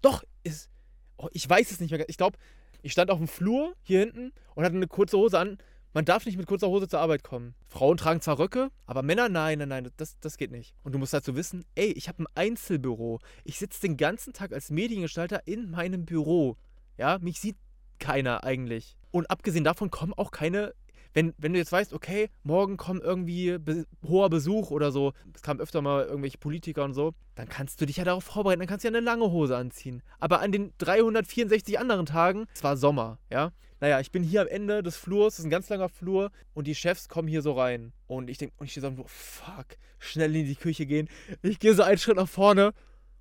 Doch, 0.00 0.24
ist. 0.44 0.70
Oh, 1.18 1.28
ich 1.32 1.48
weiß 1.48 1.70
es 1.70 1.80
nicht 1.80 1.90
mehr. 1.90 2.08
Ich 2.08 2.16
glaube, 2.16 2.38
ich 2.80 2.92
stand 2.92 3.10
auf 3.10 3.18
dem 3.18 3.28
Flur 3.28 3.74
hier 3.82 4.00
hinten 4.00 4.32
und 4.54 4.64
hatte 4.64 4.76
eine 4.76 4.88
kurze 4.88 5.18
Hose 5.18 5.38
an. 5.38 5.58
Man 5.94 6.06
darf 6.06 6.24
nicht 6.24 6.38
mit 6.38 6.46
kurzer 6.46 6.68
Hose 6.68 6.88
zur 6.88 7.00
Arbeit 7.00 7.22
kommen. 7.22 7.54
Frauen 7.68 7.98
tragen 7.98 8.22
zwar 8.22 8.38
Röcke, 8.38 8.70
aber 8.86 9.02
Männer, 9.02 9.28
nein, 9.28 9.58
nein, 9.58 9.68
nein, 9.68 9.90
das, 9.98 10.18
das 10.20 10.38
geht 10.38 10.50
nicht. 10.50 10.74
Und 10.82 10.92
du 10.92 10.98
musst 10.98 11.12
dazu 11.12 11.36
wissen, 11.36 11.66
ey, 11.74 11.92
ich 11.92 12.08
habe 12.08 12.22
ein 12.22 12.26
Einzelbüro. 12.34 13.20
Ich 13.44 13.58
sitze 13.58 13.82
den 13.82 13.98
ganzen 13.98 14.32
Tag 14.32 14.52
als 14.52 14.70
Mediengestalter 14.70 15.46
in 15.46 15.70
meinem 15.70 16.06
Büro. 16.06 16.56
Ja, 16.96 17.18
mich 17.18 17.40
sieht 17.40 17.56
keiner 17.98 18.42
eigentlich. 18.44 18.96
Und 19.10 19.30
abgesehen 19.30 19.64
davon 19.64 19.90
kommen 19.90 20.14
auch 20.14 20.30
keine 20.30 20.72
wenn, 21.14 21.34
wenn 21.38 21.52
du 21.52 21.58
jetzt 21.58 21.72
weißt, 21.72 21.92
okay, 21.92 22.30
morgen 22.42 22.76
kommt 22.76 23.02
irgendwie 23.02 23.58
be 23.58 23.86
hoher 24.06 24.30
Besuch 24.30 24.70
oder 24.70 24.92
so, 24.92 25.12
es 25.34 25.42
kamen 25.42 25.60
öfter 25.60 25.82
mal 25.82 26.04
irgendwelche 26.04 26.38
Politiker 26.38 26.84
und 26.84 26.94
so, 26.94 27.12
dann 27.34 27.48
kannst 27.48 27.80
du 27.80 27.86
dich 27.86 27.96
ja 27.96 28.04
darauf 28.04 28.24
vorbereiten, 28.24 28.60
dann 28.60 28.68
kannst 28.68 28.84
du 28.84 28.88
ja 28.88 28.96
eine 28.96 29.04
lange 29.04 29.30
Hose 29.30 29.56
anziehen. 29.56 30.02
Aber 30.20 30.40
an 30.40 30.52
den 30.52 30.72
364 30.78 31.78
anderen 31.78 32.06
Tagen, 32.06 32.46
es 32.54 32.64
war 32.64 32.76
Sommer, 32.76 33.18
ja, 33.30 33.52
Naja, 33.82 33.98
ich 33.98 34.12
bin 34.12 34.22
hier 34.22 34.42
am 34.42 34.46
Ende 34.46 34.80
des 34.84 34.96
Flurs, 34.96 35.34
das 35.34 35.38
ist 35.40 35.46
ein 35.46 35.50
ganz 35.50 35.68
langer 35.68 35.88
Flur 35.88 36.30
und 36.54 36.68
die 36.68 36.74
Chefs 36.76 37.08
kommen 37.08 37.26
hier 37.26 37.42
so 37.42 37.54
rein. 37.54 37.92
Und 38.06 38.30
ich 38.30 38.38
denke, 38.38 38.54
und 38.58 38.66
ich 38.66 38.70
stehe 38.70 38.88
so, 38.88 39.04
fuck, 39.08 39.76
schnell 39.98 40.36
in 40.36 40.46
die 40.46 40.54
Küche 40.54 40.86
gehen. 40.86 41.08
Ich 41.42 41.58
gehe 41.58 41.74
so 41.74 41.82
einen 41.82 41.98
Schritt 41.98 42.14
nach 42.14 42.28
vorne 42.28 42.74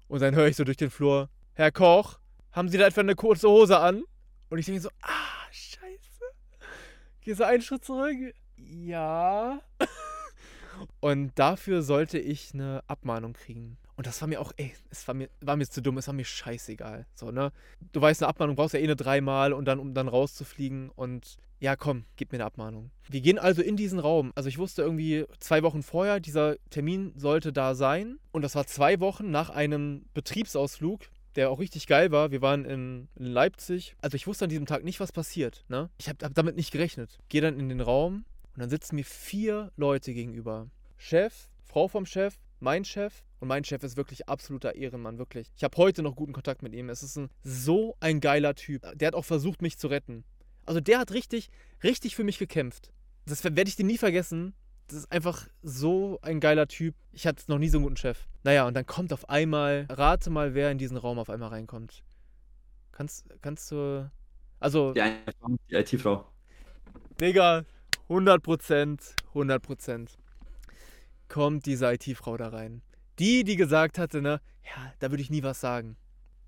und 0.08 0.22
dann 0.22 0.36
höre 0.36 0.46
ich 0.46 0.56
so 0.56 0.64
durch 0.64 0.78
den 0.78 0.92
Flur, 0.92 1.30
Herr 1.54 1.72
Koch, 1.72 2.20
haben 2.52 2.70
Sie 2.70 2.78
da 2.78 2.86
etwa 2.86 3.02
eine 3.02 3.16
kurze 3.16 3.50
Hose 3.50 3.80
an? 3.80 4.04
Und 4.52 4.60
ich 4.60 4.68
denke 4.68 4.82
so, 4.82 4.90
ah, 5.02 5.52
scheiße. 5.52 6.26
Gehe 7.22 7.34
so 7.34 7.44
einen 7.44 7.64
Schritt 7.64 7.84
zurück. 7.84 8.16
Ja. 8.56 9.64
Und 11.00 11.32
dafür 11.40 11.82
sollte 11.82 12.20
ich 12.20 12.54
eine 12.54 12.84
Abmahnung 12.86 13.34
kriegen. 13.34 13.80
Und 13.96 14.08
das 14.08 14.22
war 14.22 14.28
mir 14.28 14.40
auch, 14.42 14.52
ey, 14.58 14.74
es 14.90 15.08
war 15.08 15.16
mir, 15.16 15.30
war 15.42 15.56
mir 15.56 15.68
zu 15.68 15.82
dumm, 15.82 15.98
es 15.98 16.08
war 16.08 16.14
mir 16.14 16.26
scheißegal. 16.26 17.06
So, 17.14 17.32
ne? 17.32 17.52
Du 17.92 18.02
weißt, 18.02 18.22
eine 18.22 18.30
Abmahnung 18.30 18.56
brauchst 18.56 18.74
du 18.74 18.78
ja 18.78 18.82
eh 18.82 18.88
eine 18.88 18.96
dreimal 18.96 19.54
und 19.54 19.66
dann, 19.66 19.80
um 19.80 19.94
dann 19.94 20.08
rauszufliegen. 20.08 20.90
Und 20.90 21.38
ja, 21.60 21.76
komm, 21.76 22.06
gib 22.16 22.32
mir 22.32 22.38
eine 22.38 22.46
Abmahnung. 22.46 22.92
Wir 23.08 23.22
gehen 23.22 23.38
also 23.38 23.62
in 23.62 23.78
diesen 23.78 24.00
Raum. 24.00 24.32
Also 24.36 24.50
ich 24.50 24.58
wusste 24.58 24.82
irgendwie 24.82 25.26
zwei 25.40 25.62
Wochen 25.64 25.84
vorher, 25.84 26.20
dieser 26.20 26.56
Termin 26.70 27.14
sollte 27.16 27.54
da 27.54 27.76
sein. 27.76 28.18
Und 28.32 28.42
das 28.42 28.56
war 28.56 28.66
zwei 28.66 29.00
Wochen 29.00 29.30
nach 29.30 29.50
einem 29.50 30.06
Betriebsausflug, 30.14 31.02
der 31.36 31.50
auch 31.52 31.60
richtig 31.60 31.86
geil 31.86 32.12
war. 32.12 32.32
Wir 32.32 32.42
waren 32.42 32.66
in, 32.66 33.08
Leipzig. 33.16 33.96
Also 34.02 34.16
ich 34.16 34.26
wusste 34.26 34.46
an 34.46 34.50
diesem 34.50 34.66
Tag 34.66 34.84
nicht, 34.84 35.00
was 35.00 35.12
passiert. 35.12 35.64
Ne? 35.68 35.90
Ich 36.00 36.10
habe 36.10 36.26
hab 36.26 36.34
damit 36.34 36.56
nicht 36.56 36.72
gerechnet. 36.72 37.20
Gehe 37.30 37.42
dann 37.42 37.60
in 37.60 37.70
den 37.70 37.82
Raum 37.82 38.26
und 38.56 38.60
dann 38.60 38.70
sitzen 38.70 38.96
mir 38.96 39.06
vier 39.06 39.72
Leute 39.76 40.14
gegenüber. 40.14 40.68
Chef, 40.98 41.50
Frau 41.64 41.88
vom 41.88 42.06
Chef, 42.06 42.40
mein 42.60 42.86
Chef 42.86 43.24
und 43.42 43.48
mein 43.48 43.64
Chef 43.64 43.82
ist 43.84 43.98
wirklich 43.98 44.30
absoluter 44.30 44.76
Ehrenmann, 44.76 45.18
wirklich. 45.18 45.52
Ich 45.58 45.64
habe 45.64 45.76
heute 45.78 46.04
noch 46.04 46.16
guten 46.16 46.32
Kontakt 46.32 46.62
mit 46.62 46.74
ihm. 46.74 46.90
Es 46.90 47.02
ist 47.02 47.18
ein, 47.18 47.30
so 47.44 47.98
ein 48.00 48.20
geiler 48.20 48.54
Typ. 48.54 48.86
Der 48.94 49.08
hat 49.08 49.16
auch 49.16 49.26
versucht, 49.26 49.64
mich 49.64 49.80
zu 49.80 49.88
retten. 49.88 50.24
Also 50.68 50.80
der 50.80 51.00
hat 51.00 51.12
richtig, 51.12 51.50
richtig 51.84 52.16
für 52.16 52.24
mich 52.24 52.38
gekämpft. 52.38 52.92
Das 53.26 53.44
werde 53.44 53.64
ich 53.64 53.76
dir 53.76 53.84
nie 53.84 53.98
vergessen. 53.98 54.54
Das 54.88 55.00
ist 55.00 55.12
einfach 55.12 55.48
so 55.64 56.20
ein 56.22 56.40
geiler 56.40 56.68
Typ. 56.68 56.94
Ich 57.14 57.26
hatte 57.26 57.44
noch 57.48 57.58
nie 57.58 57.70
so 57.70 57.80
einen 57.80 57.86
guten 57.86 57.98
Chef. 57.98 58.28
Naja, 58.44 58.68
und 58.68 58.76
dann 58.76 58.86
kommt 58.86 59.12
auf 59.12 59.28
einmal, 59.28 59.88
rate 59.90 60.30
mal, 60.30 60.54
wer 60.54 60.70
in 60.70 60.78
diesen 60.78 60.98
Raum 60.98 61.18
auf 61.18 61.32
einmal 61.32 61.50
reinkommt. 61.50 62.04
Kannst, 62.92 63.26
kannst 63.42 63.72
du. 63.72 64.12
Also. 64.60 64.94
Die, 64.94 65.02
die 65.68 65.76
IT-Frau. 65.76 66.28
Digga, 67.20 67.66
100 68.08 68.44
Prozent, 68.44 69.16
100 69.30 69.64
Prozent. 69.64 70.20
Kommt 71.28 71.66
diese 71.66 71.92
IT-Frau 71.92 72.38
da 72.38 72.50
rein. 72.50 72.84
Die, 73.20 73.44
die 73.44 73.56
gesagt 73.56 73.98
hatte, 73.98 74.22
ne, 74.22 74.42
ja, 74.64 74.94
da 75.00 75.12
würde 75.12 75.22
ich 75.22 75.30
nie 75.30 75.44
was 75.44 75.60
sagen. 75.60 75.98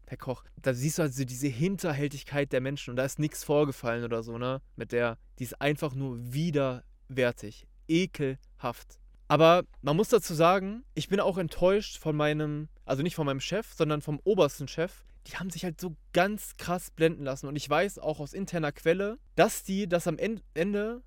Herr 0.07 0.17
Koch, 0.17 0.43
da 0.61 0.73
siehst 0.73 0.97
du 0.97 1.03
also 1.03 1.23
diese 1.23 1.47
Hinterhältigkeit 1.47 2.51
der 2.51 2.61
Menschen 2.61 2.91
und 2.91 2.97
da 2.97 3.05
ist 3.05 3.19
nichts 3.19 3.43
vorgefallen 3.43 4.03
oder 4.03 4.21
so, 4.21 4.37
ne? 4.37 4.61
Mit 4.75 4.91
der, 4.91 5.17
die 5.39 5.43
ist 5.43 5.59
einfach 5.61 5.95
nur 5.95 6.17
widerwärtig. 6.33 7.67
Ekelhaft. 7.87 8.99
Aber 9.27 9.63
man 9.81 9.95
muss 9.95 10.09
dazu 10.09 10.33
sagen, 10.33 10.83
ich 10.93 11.09
bin 11.09 11.19
auch 11.19 11.37
enttäuscht 11.37 11.97
von 11.97 12.15
meinem, 12.15 12.69
also 12.85 13.01
nicht 13.01 13.15
von 13.15 13.25
meinem 13.25 13.39
Chef, 13.39 13.73
sondern 13.73 14.01
vom 14.01 14.19
obersten 14.23 14.67
Chef. 14.67 15.05
Die 15.27 15.37
haben 15.37 15.49
sich 15.49 15.63
halt 15.63 15.79
so 15.79 15.95
ganz 16.11 16.57
krass 16.57 16.91
blenden 16.91 17.23
lassen. 17.23 17.47
Und 17.47 17.55
ich 17.55 17.69
weiß 17.69 17.97
auch 17.99 18.19
aus 18.19 18.33
interner 18.33 18.71
Quelle, 18.71 19.17
dass 19.35 19.63
die 19.63 19.87
das 19.87 20.07
am 20.07 20.17
Ende 20.17 21.01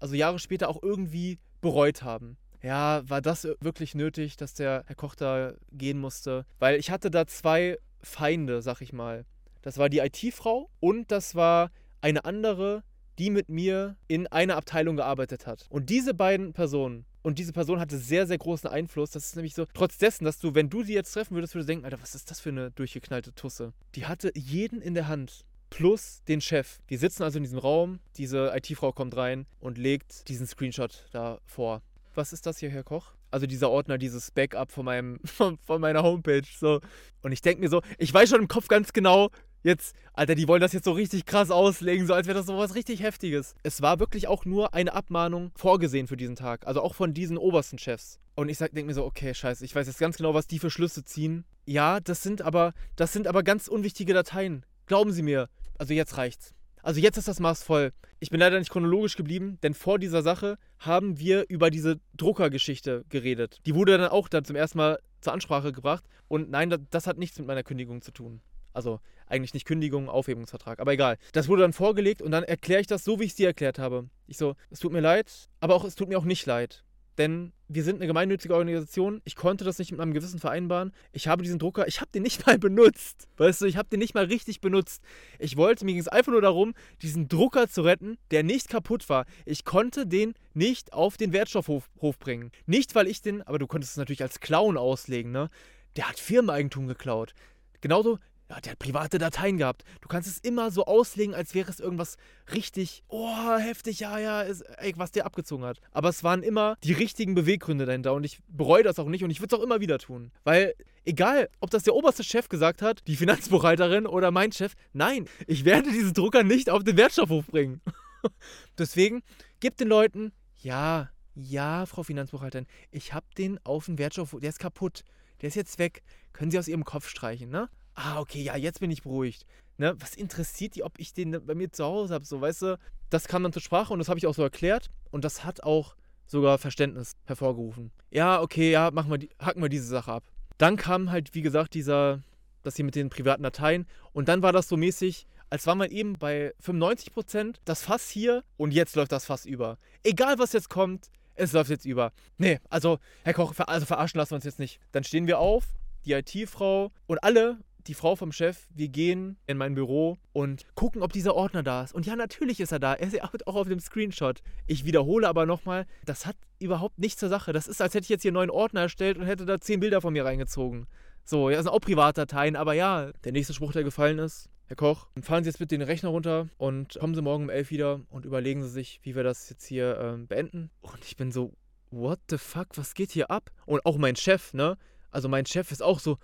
also 0.00 0.14
Jahre 0.14 0.38
später 0.38 0.68
auch 0.68 0.82
irgendwie 0.82 1.38
bereut 1.60 2.02
haben. 2.02 2.36
Ja, 2.62 3.08
war 3.08 3.20
das 3.20 3.46
wirklich 3.60 3.94
nötig, 3.94 4.36
dass 4.36 4.54
der 4.54 4.84
Herr 4.86 4.96
Koch 4.96 5.14
da 5.14 5.54
gehen 5.72 5.98
musste? 5.98 6.44
Weil 6.58 6.78
ich 6.78 6.90
hatte 6.90 7.10
da 7.10 7.26
zwei 7.26 7.78
Feinde, 8.02 8.62
sag 8.62 8.80
ich 8.80 8.92
mal. 8.92 9.24
Das 9.62 9.78
war 9.78 9.88
die 9.88 9.98
IT-Frau 9.98 10.70
und 10.80 11.10
das 11.10 11.34
war 11.34 11.70
eine 12.00 12.24
andere, 12.24 12.82
die 13.18 13.30
mit 13.30 13.48
mir 13.48 13.96
in 14.06 14.26
einer 14.28 14.56
Abteilung 14.56 14.96
gearbeitet 14.96 15.46
hat. 15.46 15.66
Und 15.68 15.90
diese 15.90 16.14
beiden 16.14 16.52
Personen, 16.52 17.04
und 17.22 17.38
diese 17.38 17.52
Person 17.52 17.80
hatte 17.80 17.98
sehr, 17.98 18.26
sehr 18.26 18.38
großen 18.38 18.70
Einfluss. 18.70 19.10
Das 19.10 19.26
ist 19.26 19.36
nämlich 19.36 19.54
so, 19.54 19.66
trotz 19.74 19.98
dessen, 19.98 20.24
dass 20.24 20.38
du, 20.38 20.54
wenn 20.54 20.70
du 20.70 20.82
sie 20.82 20.94
jetzt 20.94 21.12
treffen 21.12 21.34
würdest, 21.34 21.54
würdest 21.54 21.68
du 21.68 21.72
denken, 21.72 21.84
Alter, 21.84 22.00
was 22.00 22.14
ist 22.14 22.30
das 22.30 22.40
für 22.40 22.50
eine 22.50 22.70
durchgeknallte 22.70 23.34
Tusse? 23.34 23.72
Die 23.96 24.06
hatte 24.06 24.32
jeden 24.34 24.80
in 24.80 24.94
der 24.94 25.08
Hand 25.08 25.44
plus 25.70 26.22
den 26.26 26.40
Chef. 26.40 26.78
Die 26.88 26.96
sitzen 26.96 27.22
also 27.22 27.38
in 27.38 27.42
diesem 27.42 27.58
Raum, 27.58 27.98
diese 28.16 28.52
IT-Frau 28.54 28.92
kommt 28.92 29.16
rein 29.16 29.46
und 29.60 29.78
legt 29.78 30.28
diesen 30.28 30.46
Screenshot 30.46 31.06
da 31.12 31.38
vor. 31.44 31.82
Was 32.18 32.32
ist 32.32 32.46
das 32.46 32.58
hier, 32.58 32.68
Herr 32.68 32.82
Koch? 32.82 33.12
Also 33.30 33.46
dieser 33.46 33.70
Ordner, 33.70 33.96
dieses 33.96 34.32
Backup 34.32 34.72
von, 34.72 34.84
meinem, 34.84 35.20
von, 35.24 35.56
von 35.58 35.80
meiner 35.80 36.02
Homepage. 36.02 36.42
So. 36.58 36.80
Und 37.22 37.30
ich 37.30 37.42
denke 37.42 37.60
mir 37.60 37.68
so, 37.68 37.80
ich 37.96 38.12
weiß 38.12 38.28
schon 38.28 38.40
im 38.40 38.48
Kopf 38.48 38.66
ganz 38.66 38.92
genau, 38.92 39.30
jetzt, 39.62 39.94
Alter, 40.14 40.34
die 40.34 40.48
wollen 40.48 40.60
das 40.60 40.72
jetzt 40.72 40.86
so 40.86 40.90
richtig 40.90 41.26
krass 41.26 41.52
auslegen, 41.52 42.08
so 42.08 42.14
als 42.14 42.26
wäre 42.26 42.36
das 42.36 42.46
so 42.46 42.58
was 42.58 42.74
richtig 42.74 43.04
Heftiges. 43.04 43.54
Es 43.62 43.82
war 43.82 44.00
wirklich 44.00 44.26
auch 44.26 44.44
nur 44.44 44.74
eine 44.74 44.94
Abmahnung 44.94 45.52
vorgesehen 45.54 46.08
für 46.08 46.16
diesen 46.16 46.34
Tag. 46.34 46.66
Also 46.66 46.82
auch 46.82 46.96
von 46.96 47.14
diesen 47.14 47.38
obersten 47.38 47.78
Chefs. 47.78 48.18
Und 48.34 48.48
ich 48.48 48.58
denke 48.58 48.82
mir 48.82 48.94
so, 48.94 49.04
okay, 49.04 49.32
scheiße, 49.32 49.64
ich 49.64 49.76
weiß 49.76 49.86
jetzt 49.86 50.00
ganz 50.00 50.16
genau, 50.16 50.34
was 50.34 50.48
die 50.48 50.58
für 50.58 50.70
Schlüsse 50.70 51.04
ziehen. 51.04 51.44
Ja, 51.66 52.00
das 52.00 52.24
sind 52.24 52.42
aber, 52.42 52.72
das 52.96 53.12
sind 53.12 53.28
aber 53.28 53.44
ganz 53.44 53.68
unwichtige 53.68 54.12
Dateien. 54.12 54.66
Glauben 54.86 55.12
Sie 55.12 55.22
mir, 55.22 55.48
also 55.78 55.94
jetzt 55.94 56.16
reicht's. 56.16 56.52
Also 56.82 57.00
jetzt 57.00 57.16
ist 57.16 57.28
das 57.28 57.40
Maß 57.40 57.62
voll. 57.62 57.92
Ich 58.20 58.30
bin 58.30 58.40
leider 58.40 58.58
nicht 58.58 58.70
chronologisch 58.70 59.16
geblieben, 59.16 59.58
denn 59.62 59.74
vor 59.74 59.98
dieser 59.98 60.22
Sache 60.22 60.58
haben 60.78 61.18
wir 61.18 61.48
über 61.48 61.70
diese 61.70 62.00
Druckergeschichte 62.16 63.04
geredet. 63.08 63.58
Die 63.66 63.74
wurde 63.74 63.98
dann 63.98 64.08
auch 64.08 64.28
dann 64.28 64.44
zum 64.44 64.56
ersten 64.56 64.78
Mal 64.78 64.98
zur 65.20 65.32
Ansprache 65.32 65.72
gebracht. 65.72 66.04
Und 66.28 66.50
nein, 66.50 66.74
das 66.90 67.06
hat 67.06 67.18
nichts 67.18 67.38
mit 67.38 67.46
meiner 67.46 67.62
Kündigung 67.62 68.02
zu 68.02 68.12
tun. 68.12 68.40
Also 68.72 69.00
eigentlich 69.26 69.54
nicht 69.54 69.66
Kündigung, 69.66 70.08
Aufhebungsvertrag. 70.08 70.80
Aber 70.80 70.92
egal. 70.92 71.18
Das 71.32 71.48
wurde 71.48 71.62
dann 71.62 71.72
vorgelegt 71.72 72.22
und 72.22 72.30
dann 72.30 72.44
erkläre 72.44 72.80
ich 72.80 72.86
das 72.86 73.04
so, 73.04 73.18
wie 73.18 73.24
ich 73.24 73.30
es 73.30 73.36
dir 73.36 73.48
erklärt 73.48 73.78
habe. 73.78 74.08
Ich 74.26 74.38
so, 74.38 74.54
es 74.70 74.78
tut 74.78 74.92
mir 74.92 75.00
leid, 75.00 75.48
aber 75.60 75.74
auch 75.74 75.84
es 75.84 75.94
tut 75.94 76.08
mir 76.08 76.18
auch 76.18 76.24
nicht 76.24 76.46
leid. 76.46 76.84
Denn 77.18 77.52
wir 77.66 77.84
sind 77.84 77.96
eine 77.96 78.06
gemeinnützige 78.06 78.54
Organisation. 78.54 79.20
Ich 79.24 79.34
konnte 79.34 79.64
das 79.64 79.78
nicht 79.78 79.90
mit 79.90 79.98
meinem 79.98 80.14
Gewissen 80.14 80.38
vereinbaren. 80.38 80.92
Ich 81.12 81.28
habe 81.28 81.42
diesen 81.42 81.58
Drucker, 81.58 81.86
ich 81.88 82.00
habe 82.00 82.10
den 82.12 82.22
nicht 82.22 82.46
mal 82.46 82.58
benutzt. 82.58 83.28
Weißt 83.36 83.60
du, 83.60 83.66
ich 83.66 83.76
habe 83.76 83.88
den 83.88 83.98
nicht 83.98 84.14
mal 84.14 84.24
richtig 84.24 84.60
benutzt. 84.60 85.02
Ich 85.38 85.56
wollte, 85.56 85.84
mir 85.84 85.92
ging 85.92 86.00
es 86.00 86.08
einfach 86.08 86.32
nur 86.32 86.40
darum, 86.40 86.74
diesen 87.02 87.28
Drucker 87.28 87.68
zu 87.68 87.82
retten, 87.82 88.16
der 88.30 88.44
nicht 88.44 88.68
kaputt 88.68 89.08
war. 89.08 89.26
Ich 89.44 89.64
konnte 89.64 90.06
den 90.06 90.34
nicht 90.54 90.92
auf 90.92 91.16
den 91.16 91.32
Wertstoffhof 91.32 92.18
bringen. 92.20 92.52
Nicht, 92.66 92.94
weil 92.94 93.08
ich 93.08 93.20
den, 93.20 93.42
aber 93.42 93.58
du 93.58 93.66
konntest 93.66 93.92
es 93.92 93.96
natürlich 93.98 94.22
als 94.22 94.40
Clown 94.40 94.78
auslegen, 94.78 95.32
ne? 95.32 95.50
Der 95.96 96.08
hat 96.08 96.20
Firmeneigentum 96.20 96.86
geklaut. 96.86 97.34
Genauso 97.80 98.18
ja, 98.48 98.60
der 98.60 98.72
hat 98.72 98.78
private 98.78 99.18
Dateien 99.18 99.58
gehabt. 99.58 99.84
Du 100.00 100.08
kannst 100.08 100.28
es 100.28 100.38
immer 100.38 100.70
so 100.70 100.86
auslegen, 100.86 101.34
als 101.34 101.54
wäre 101.54 101.70
es 101.70 101.80
irgendwas 101.80 102.16
richtig, 102.52 103.02
oh, 103.08 103.56
heftig, 103.58 104.00
ja, 104.00 104.18
ja, 104.18 104.42
ist, 104.42 104.62
ey, 104.78 104.94
was 104.96 105.12
der 105.12 105.26
abgezogen 105.26 105.64
hat. 105.64 105.80
Aber 105.92 106.08
es 106.08 106.24
waren 106.24 106.42
immer 106.42 106.76
die 106.82 106.92
richtigen 106.92 107.34
Beweggründe 107.34 107.84
dahinter 107.84 108.14
und 108.14 108.24
ich 108.24 108.40
bereue 108.48 108.82
das 108.82 108.98
auch 108.98 109.08
nicht 109.08 109.22
und 109.22 109.30
ich 109.30 109.40
würde 109.40 109.54
es 109.54 109.60
auch 109.60 109.64
immer 109.64 109.80
wieder 109.80 109.98
tun. 109.98 110.32
Weil, 110.44 110.74
egal, 111.04 111.50
ob 111.60 111.70
das 111.70 111.82
der 111.82 111.94
oberste 111.94 112.24
Chef 112.24 112.48
gesagt 112.48 112.80
hat, 112.80 113.02
die 113.06 113.16
Finanzbuchhalterin 113.16 114.06
oder 114.06 114.30
mein 114.30 114.52
Chef, 114.52 114.74
nein, 114.92 115.28
ich 115.46 115.64
werde 115.64 115.90
diesen 115.90 116.14
Drucker 116.14 116.42
nicht 116.42 116.70
auf 116.70 116.84
den 116.84 116.96
Wertstoffhof 116.96 117.46
bringen. 117.46 117.82
Deswegen, 118.78 119.22
gib 119.60 119.76
den 119.76 119.88
Leuten, 119.88 120.32
ja, 120.62 121.10
ja, 121.34 121.84
Frau 121.86 122.02
Finanzbuchhalterin, 122.02 122.66
ich 122.90 123.12
habe 123.12 123.26
den 123.36 123.60
auf 123.64 123.84
dem 123.84 123.98
Wertstoffhof, 123.98 124.40
der 124.40 124.48
ist 124.48 124.58
kaputt. 124.58 125.04
Der 125.40 125.48
ist 125.48 125.54
jetzt 125.54 125.78
weg. 125.78 126.02
Können 126.32 126.50
Sie 126.50 126.58
aus 126.58 126.66
Ihrem 126.66 126.84
Kopf 126.84 127.08
streichen, 127.08 127.50
ne? 127.50 127.68
Ah, 127.98 128.20
okay, 128.20 128.42
ja, 128.42 128.56
jetzt 128.56 128.80
bin 128.80 128.90
ich 128.90 129.02
beruhigt. 129.02 129.44
Ne? 129.76 129.94
Was 129.98 130.14
interessiert 130.14 130.76
die, 130.76 130.82
ob 130.82 130.98
ich 130.98 131.12
den 131.12 131.44
bei 131.44 131.54
mir 131.54 131.70
zu 131.70 131.84
Hause 131.84 132.14
habe? 132.14 132.24
So, 132.24 132.40
weißt 132.40 132.62
du, 132.62 132.78
das 133.10 133.28
kam 133.28 133.42
dann 133.42 133.52
zur 133.52 133.62
Sprache 133.62 133.92
und 133.92 133.98
das 133.98 134.08
habe 134.08 134.18
ich 134.18 134.26
auch 134.26 134.34
so 134.34 134.42
erklärt 134.42 134.88
und 135.10 135.24
das 135.24 135.44
hat 135.44 135.62
auch 135.62 135.96
sogar 136.26 136.58
Verständnis 136.58 137.12
hervorgerufen. 137.24 137.90
Ja, 138.10 138.40
okay, 138.40 138.70
ja, 138.70 138.90
machen 138.90 139.10
wir 139.10 139.18
die, 139.18 139.30
hacken 139.40 139.62
wir 139.62 139.68
diese 139.68 139.86
Sache 139.86 140.12
ab. 140.12 140.24
Dann 140.58 140.76
kam 140.76 141.10
halt, 141.10 141.34
wie 141.34 141.42
gesagt, 141.42 141.74
dieser, 141.74 142.22
das 142.62 142.76
hier 142.76 142.84
mit 142.84 142.94
den 142.94 143.08
privaten 143.08 143.42
Dateien 143.42 143.86
und 144.12 144.28
dann 144.28 144.42
war 144.42 144.52
das 144.52 144.68
so 144.68 144.76
mäßig, 144.76 145.26
als 145.50 145.66
war 145.66 145.74
man 145.74 145.90
eben 145.90 146.14
bei 146.14 146.52
95%, 146.62 147.56
das 147.64 147.82
Fass 147.82 148.10
hier 148.10 148.44
und 148.56 148.72
jetzt 148.72 148.96
läuft 148.96 149.12
das 149.12 149.24
Fass 149.24 149.46
über. 149.46 149.78
Egal 150.02 150.38
was 150.38 150.52
jetzt 150.52 150.68
kommt, 150.68 151.10
es 151.34 151.52
läuft 151.52 151.70
jetzt 151.70 151.86
über. 151.86 152.12
Nee, 152.36 152.58
also, 152.68 152.98
Herr 153.22 153.32
Koch, 153.32 153.54
also 153.58 153.86
verarschen 153.86 154.18
lassen 154.18 154.32
wir 154.32 154.36
uns 154.36 154.44
jetzt 154.44 154.58
nicht. 154.58 154.80
Dann 154.92 155.04
stehen 155.04 155.26
wir 155.26 155.38
auf, 155.38 155.64
die 156.04 156.12
IT-Frau 156.12 156.90
und 157.06 157.22
alle 157.22 157.58
die 157.88 157.94
Frau 157.94 158.14
vom 158.14 158.32
Chef, 158.32 158.68
wir 158.74 158.88
gehen 158.88 159.38
in 159.46 159.56
mein 159.56 159.74
Büro 159.74 160.18
und 160.32 160.64
gucken, 160.74 161.02
ob 161.02 161.12
dieser 161.12 161.34
Ordner 161.34 161.62
da 161.62 161.82
ist. 161.82 161.94
Und 161.94 162.06
ja, 162.06 162.14
natürlich 162.14 162.60
ist 162.60 162.72
er 162.72 162.78
da. 162.78 162.94
Er 162.94 163.08
ist 163.08 163.22
auch 163.46 163.56
auf 163.56 163.68
dem 163.68 163.80
Screenshot. 163.80 164.42
Ich 164.66 164.84
wiederhole 164.84 165.26
aber 165.26 165.46
nochmal, 165.46 165.86
das 166.04 166.26
hat 166.26 166.36
überhaupt 166.60 166.98
nichts 166.98 167.18
zur 167.18 167.28
Sache. 167.28 167.52
Das 167.52 167.66
ist, 167.66 167.80
als 167.80 167.94
hätte 167.94 168.04
ich 168.04 168.10
jetzt 168.10 168.22
hier 168.22 168.30
einen 168.30 168.36
neuen 168.36 168.50
Ordner 168.50 168.82
erstellt 168.82 169.16
und 169.16 169.24
hätte 169.24 169.46
da 169.46 169.60
zehn 169.60 169.80
Bilder 169.80 170.00
von 170.00 170.12
mir 170.12 170.24
reingezogen. 170.24 170.86
So, 171.24 171.50
ja, 171.50 171.56
das 171.56 171.64
sind 171.64 171.72
auch 171.72 171.80
Privatdateien, 171.80 172.56
aber 172.56 172.74
ja, 172.74 173.12
der 173.24 173.32
nächste 173.32 173.54
Spruch, 173.54 173.72
der 173.72 173.84
gefallen 173.84 174.18
ist. 174.18 174.48
Herr 174.66 174.76
Koch, 174.76 175.08
fahren 175.22 175.44
Sie 175.44 175.48
jetzt 175.48 175.58
bitte 175.58 175.78
den 175.78 175.82
Rechner 175.82 176.10
runter 176.10 176.48
und 176.58 176.98
kommen 177.00 177.14
Sie 177.14 177.22
morgen 177.22 177.44
um 177.44 177.50
elf 177.50 177.70
wieder 177.70 178.00
und 178.10 178.26
überlegen 178.26 178.62
Sie 178.62 178.68
sich, 178.68 179.00
wie 179.02 179.14
wir 179.14 179.22
das 179.22 179.48
jetzt 179.48 179.64
hier 179.64 179.98
ähm, 179.98 180.26
beenden. 180.26 180.70
Und 180.82 181.04
ich 181.04 181.16
bin 181.16 181.32
so, 181.32 181.54
what 181.90 182.18
the 182.28 182.36
fuck, 182.36 182.68
was 182.76 182.92
geht 182.92 183.12
hier 183.12 183.30
ab? 183.30 183.50
Und 183.64 183.84
auch 183.86 183.96
mein 183.96 184.14
Chef, 184.14 184.52
ne? 184.52 184.76
Also 185.10 185.28
mein 185.28 185.46
Chef 185.46 185.72
ist 185.72 185.82
auch 185.82 186.00
so, 186.00 186.18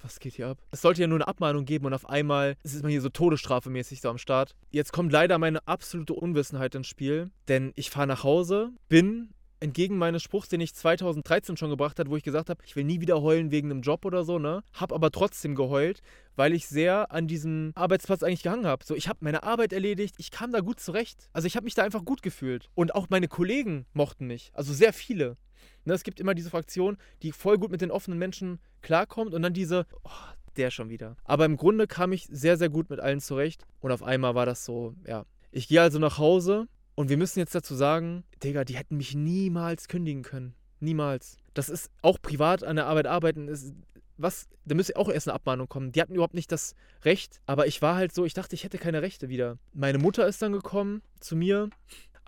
was 0.00 0.20
geht 0.20 0.34
hier 0.34 0.48
ab? 0.48 0.58
Es 0.70 0.80
sollte 0.80 1.00
ja 1.00 1.06
nur 1.06 1.18
eine 1.18 1.28
Abmahnung 1.28 1.64
geben 1.64 1.86
und 1.86 1.94
auf 1.94 2.08
einmal 2.08 2.56
ist 2.62 2.82
man 2.82 2.90
hier 2.90 3.00
so 3.00 3.08
todesstrafemäßig 3.08 4.00
so 4.00 4.08
am 4.08 4.18
Start. 4.18 4.54
Jetzt 4.70 4.92
kommt 4.92 5.12
leider 5.12 5.38
meine 5.38 5.66
absolute 5.66 6.14
Unwissenheit 6.14 6.74
ins 6.74 6.86
Spiel, 6.86 7.30
denn 7.48 7.72
ich 7.76 7.90
fahre 7.90 8.06
nach 8.06 8.24
Hause, 8.24 8.70
bin 8.88 9.30
entgegen 9.60 9.98
meines 9.98 10.22
Spruchs, 10.22 10.48
den 10.48 10.60
ich 10.60 10.74
2013 10.74 11.56
schon 11.56 11.70
gebracht 11.70 11.98
habe, 11.98 12.10
wo 12.10 12.16
ich 12.16 12.22
gesagt 12.22 12.50
habe, 12.50 12.62
ich 12.64 12.76
will 12.76 12.84
nie 12.84 13.00
wieder 13.00 13.22
heulen 13.22 13.50
wegen 13.50 13.70
einem 13.70 13.82
Job 13.82 14.04
oder 14.04 14.24
so, 14.24 14.38
ne? 14.38 14.62
Hab 14.72 14.92
aber 14.92 15.10
trotzdem 15.10 15.54
geheult, 15.54 16.00
weil 16.36 16.52
ich 16.52 16.66
sehr 16.66 17.10
an 17.10 17.26
diesem 17.26 17.72
Arbeitsplatz 17.74 18.22
eigentlich 18.22 18.42
gehangen 18.42 18.66
habe. 18.66 18.84
So, 18.84 18.94
ich 18.94 19.08
habe 19.08 19.18
meine 19.22 19.42
Arbeit 19.42 19.72
erledigt, 19.72 20.14
ich 20.18 20.30
kam 20.30 20.52
da 20.52 20.60
gut 20.60 20.80
zurecht. 20.80 21.28
Also 21.32 21.46
ich 21.46 21.56
habe 21.56 21.64
mich 21.64 21.74
da 21.74 21.82
einfach 21.82 22.04
gut 22.04 22.22
gefühlt. 22.22 22.70
Und 22.74 22.94
auch 22.94 23.08
meine 23.10 23.28
Kollegen 23.28 23.86
mochten 23.92 24.26
mich. 24.26 24.50
Also 24.54 24.72
sehr 24.72 24.92
viele. 24.92 25.36
Ne, 25.84 25.94
es 25.94 26.02
gibt 26.02 26.20
immer 26.20 26.34
diese 26.34 26.50
Fraktion, 26.50 26.96
die 27.22 27.32
voll 27.32 27.58
gut 27.58 27.70
mit 27.70 27.80
den 27.80 27.90
offenen 27.90 28.18
Menschen 28.18 28.58
klarkommt 28.82 29.34
und 29.34 29.42
dann 29.42 29.54
diese, 29.54 29.86
oh, 30.04 30.10
der 30.56 30.70
schon 30.70 30.90
wieder. 30.90 31.16
Aber 31.24 31.44
im 31.44 31.56
Grunde 31.56 31.86
kam 31.86 32.12
ich 32.12 32.28
sehr, 32.30 32.56
sehr 32.56 32.68
gut 32.68 32.90
mit 32.90 33.00
allen 33.00 33.20
zurecht. 33.20 33.64
Und 33.80 33.92
auf 33.92 34.02
einmal 34.02 34.34
war 34.34 34.44
das 34.44 34.64
so, 34.64 34.94
ja. 35.06 35.24
Ich 35.50 35.68
gehe 35.68 35.80
also 35.80 35.98
nach 35.98 36.18
Hause 36.18 36.68
und 36.94 37.08
wir 37.08 37.16
müssen 37.16 37.38
jetzt 37.38 37.54
dazu 37.54 37.74
sagen, 37.74 38.24
Digga, 38.42 38.64
die 38.64 38.76
hätten 38.76 38.96
mich 38.96 39.14
niemals 39.14 39.88
kündigen 39.88 40.22
können. 40.22 40.54
Niemals. 40.80 41.38
Das 41.54 41.68
ist 41.68 41.90
auch 42.02 42.20
privat 42.20 42.62
an 42.64 42.76
der 42.76 42.86
Arbeit 42.86 43.06
arbeiten. 43.06 43.48
Ist, 43.48 43.72
was, 44.16 44.48
da 44.64 44.74
müsste 44.74 44.96
auch 44.96 45.08
erst 45.08 45.28
eine 45.28 45.34
Abmahnung 45.34 45.68
kommen. 45.68 45.92
Die 45.92 46.02
hatten 46.02 46.14
überhaupt 46.14 46.34
nicht 46.34 46.52
das 46.52 46.74
Recht. 47.04 47.40
Aber 47.46 47.66
ich 47.66 47.80
war 47.82 47.94
halt 47.94 48.12
so, 48.12 48.24
ich 48.24 48.34
dachte, 48.34 48.54
ich 48.54 48.64
hätte 48.64 48.78
keine 48.78 49.00
Rechte 49.00 49.28
wieder. 49.28 49.58
Meine 49.72 49.98
Mutter 49.98 50.26
ist 50.26 50.42
dann 50.42 50.52
gekommen 50.52 51.02
zu 51.20 51.34
mir. 51.36 51.70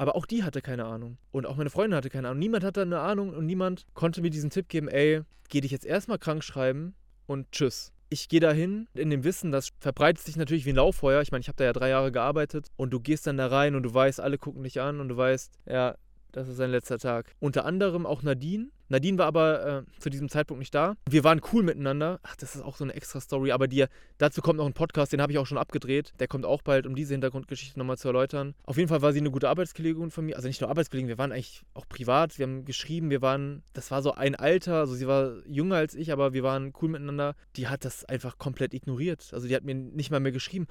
Aber 0.01 0.17
auch 0.17 0.25
die 0.25 0.45
hatte 0.45 0.63
keine 0.63 0.87
Ahnung. 0.87 1.19
Und 1.31 1.45
auch 1.45 1.57
meine 1.57 1.69
Freundin 1.69 1.95
hatte 1.95 2.09
keine 2.09 2.29
Ahnung. 2.29 2.39
Niemand 2.39 2.65
hatte 2.65 2.81
eine 2.81 3.01
Ahnung 3.01 3.35
und 3.35 3.45
niemand 3.45 3.85
konnte 3.93 4.23
mir 4.23 4.31
diesen 4.31 4.49
Tipp 4.49 4.71
geben, 4.71 4.89
ey, 4.89 5.21
geh 5.51 5.61
dich 5.61 5.73
jetzt 5.73 5.85
erstmal 5.85 6.19
krank 6.19 6.43
schreiben 6.43 6.95
und 7.27 7.53
tschüss 7.53 7.93
ich 8.11 8.29
gehe 8.29 8.41
dahin 8.41 8.89
in 8.95 9.09
dem 9.09 9.23
Wissen, 9.25 9.53
das 9.53 9.71
verbreitet 9.79 10.25
sich 10.25 10.37
natürlich 10.37 10.67
wie 10.67 10.71
ein 10.71 10.77
Lauffeuer. 10.77 11.23
Ich 11.23 11.31
meine, 11.31 11.43
ich 11.43 11.49
habe 11.49 11.57
da 11.57 11.65
ja 11.65 11.73
drei 11.73 11.91
Jahre 11.91 12.11
gearbeitet 12.11 12.67
und 12.77 12.91
du 12.91 12.99
gehst 12.99 13.27
dann 13.27 13.37
da 13.37 13.47
rein 13.47 13.77
und 13.77 13.85
du 13.85 13.95
weißt, 13.95 14.21
alle 14.21 14.37
gucken 14.37 14.65
dich 14.65 14.81
an 14.81 15.01
und 15.01 15.09
du 15.09 15.17
weißt, 15.17 15.53
ja, 15.67 15.95
das 16.33 16.49
ist 16.49 16.57
sein 16.57 16.71
letzter 16.71 16.99
Tag. 16.99 17.33
Unter 17.39 17.65
anderem 17.65 18.07
auch 18.07 18.23
Nadine. 18.23 18.69
Nadine 18.91 19.19
war 19.19 19.27
aber 19.27 19.85
äh, 19.87 20.01
zu 20.01 20.11
diesem 20.11 20.29
Zeitpunkt 20.29 20.59
nicht 20.59 20.75
da. 20.75 20.97
Wir 21.09 21.23
waren 21.23 21.41
cool 21.53 21.63
miteinander. 21.63 22.19
Ach, 22.25 22.35
das 22.35 22.57
ist 22.57 22.63
auch 22.63 22.77
so 22.77 22.83
eine 22.83 22.93
extra 22.93 23.21
Story. 23.21 23.53
Aber 23.53 23.69
dir, 23.69 23.89
dazu 24.19 24.43
kommt 24.43 24.59
noch 24.59 24.67
ein 24.67 24.73
Podcast, 24.73 25.13
den 25.13 25.23
habe 25.23 25.33
ich 25.33 25.39
auch 25.39 25.47
schon 25.47 25.59
abgedreht. 25.59 26.13
Der 26.19 26.27
kommt 26.27 26.45
auch 26.45 26.63
bald, 26.63 26.87
um 26.87 26.97
diese 26.97 27.15
Hintergrundgeschichte 27.15 27.79
nochmal 27.79 27.99
zu 27.99 28.09
erläutern. 28.09 28.55
Auf 28.65 28.77
jeden 28.77 28.89
Fall 28.89 29.01
war 29.01 29.13
sie 29.13 29.21
eine 29.21 29.31
gute 29.31 29.49
Arbeitskollegin 29.49 30.11
von 30.11 30.27
mir. 30.27 30.35
Also 30.35 30.49
nicht 30.49 30.61
nur 30.61 30.71
Arbeitskollegin, 30.71 31.09
wir 31.09 31.19
waren 31.19 31.31
eigentlich 31.31 31.63
auch 31.73 31.89
privat. 31.89 32.37
Wir 32.39 32.47
haben 32.47 32.65
geschrieben, 32.65 33.11
wir 33.11 33.23
waren, 33.23 33.63
das 33.75 33.93
war 33.93 34.03
so 34.03 34.13
ein 34.13 34.35
Alter. 34.35 34.81
Also 34.81 34.95
sie 34.95 35.07
war 35.07 35.37
jünger 35.47 35.77
als 35.77 35.95
ich, 35.95 36.11
aber 36.11 36.33
wir 36.33 36.43
waren 36.43 36.73
cool 36.83 36.89
miteinander. 36.89 37.37
Die 37.55 37.69
hat 37.69 37.85
das 37.85 38.05
einfach 38.05 38.39
komplett 38.39 38.75
ignoriert. 38.75 39.31
Also 39.33 39.47
die 39.47 39.55
hat 39.55 39.63
mir 39.63 39.77
nicht 39.77 40.11
mal 40.11 40.21
mehr 40.21 40.33
geschrieben. 40.33 40.67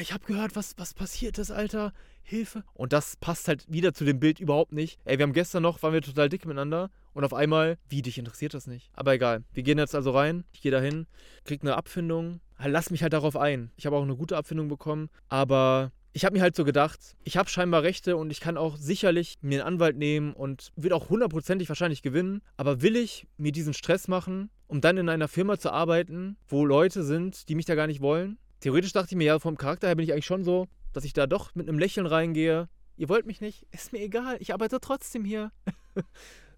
Ich 0.00 0.14
habe 0.14 0.24
gehört, 0.24 0.56
was, 0.56 0.78
was 0.78 0.94
passiert 0.94 1.36
ist, 1.38 1.50
Alter. 1.50 1.92
Hilfe. 2.22 2.64
Und 2.72 2.92
das 2.92 3.16
passt 3.16 3.48
halt 3.48 3.66
wieder 3.68 3.92
zu 3.92 4.04
dem 4.04 4.20
Bild 4.20 4.40
überhaupt 4.40 4.72
nicht. 4.72 4.98
Ey, 5.04 5.18
wir 5.18 5.24
haben 5.24 5.32
gestern 5.32 5.62
noch, 5.62 5.82
waren 5.82 5.92
wir 5.92 6.02
total 6.02 6.28
dick 6.28 6.46
miteinander. 6.46 6.90
Und 7.14 7.24
auf 7.24 7.34
einmal, 7.34 7.78
wie, 7.88 8.02
dich 8.02 8.18
interessiert 8.18 8.54
das 8.54 8.66
nicht? 8.66 8.90
Aber 8.94 9.12
egal. 9.12 9.44
Wir 9.52 9.62
gehen 9.62 9.78
jetzt 9.78 9.94
also 9.94 10.10
rein. 10.10 10.44
Ich 10.52 10.62
gehe 10.62 10.72
dahin, 10.72 11.06
krieg 11.44 11.62
eine 11.62 11.76
Abfindung. 11.76 12.40
Lass 12.64 12.90
mich 12.90 13.02
halt 13.02 13.12
darauf 13.12 13.36
ein. 13.36 13.70
Ich 13.76 13.86
habe 13.86 13.96
auch 13.96 14.02
eine 14.02 14.16
gute 14.16 14.36
Abfindung 14.36 14.68
bekommen. 14.68 15.10
Aber 15.28 15.92
ich 16.14 16.24
habe 16.24 16.36
mir 16.36 16.42
halt 16.42 16.54
so 16.54 16.64
gedacht, 16.64 17.16
ich 17.24 17.36
habe 17.36 17.48
scheinbar 17.48 17.82
Rechte 17.82 18.16
und 18.16 18.30
ich 18.30 18.40
kann 18.40 18.56
auch 18.56 18.76
sicherlich 18.76 19.38
mir 19.40 19.60
einen 19.60 19.74
Anwalt 19.74 19.96
nehmen 19.96 20.34
und 20.34 20.70
wird 20.76 20.92
auch 20.92 21.08
hundertprozentig 21.08 21.68
wahrscheinlich 21.68 22.02
gewinnen. 22.02 22.42
Aber 22.56 22.82
will 22.82 22.96
ich 22.96 23.26
mir 23.36 23.52
diesen 23.52 23.74
Stress 23.74 24.08
machen, 24.08 24.50
um 24.66 24.80
dann 24.80 24.98
in 24.98 25.08
einer 25.08 25.28
Firma 25.28 25.58
zu 25.58 25.72
arbeiten, 25.72 26.36
wo 26.48 26.64
Leute 26.64 27.02
sind, 27.02 27.48
die 27.48 27.54
mich 27.54 27.66
da 27.66 27.74
gar 27.74 27.86
nicht 27.86 28.00
wollen? 28.00 28.38
Theoretisch 28.60 28.92
dachte 28.92 29.08
ich 29.12 29.16
mir, 29.16 29.24
ja, 29.24 29.38
vom 29.38 29.56
Charakter 29.56 29.88
her 29.88 29.96
bin 29.96 30.04
ich 30.04 30.12
eigentlich 30.12 30.26
schon 30.26 30.44
so, 30.44 30.68
dass 30.92 31.04
ich 31.04 31.14
da 31.14 31.26
doch 31.26 31.54
mit 31.54 31.68
einem 31.68 31.78
Lächeln 31.78 32.06
reingehe. 32.06 32.68
Ihr 32.96 33.08
wollt 33.08 33.26
mich 33.26 33.40
nicht, 33.40 33.66
ist 33.72 33.92
mir 33.92 34.00
egal, 34.00 34.36
ich 34.38 34.52
arbeite 34.52 34.80
trotzdem 34.80 35.24
hier. 35.24 35.50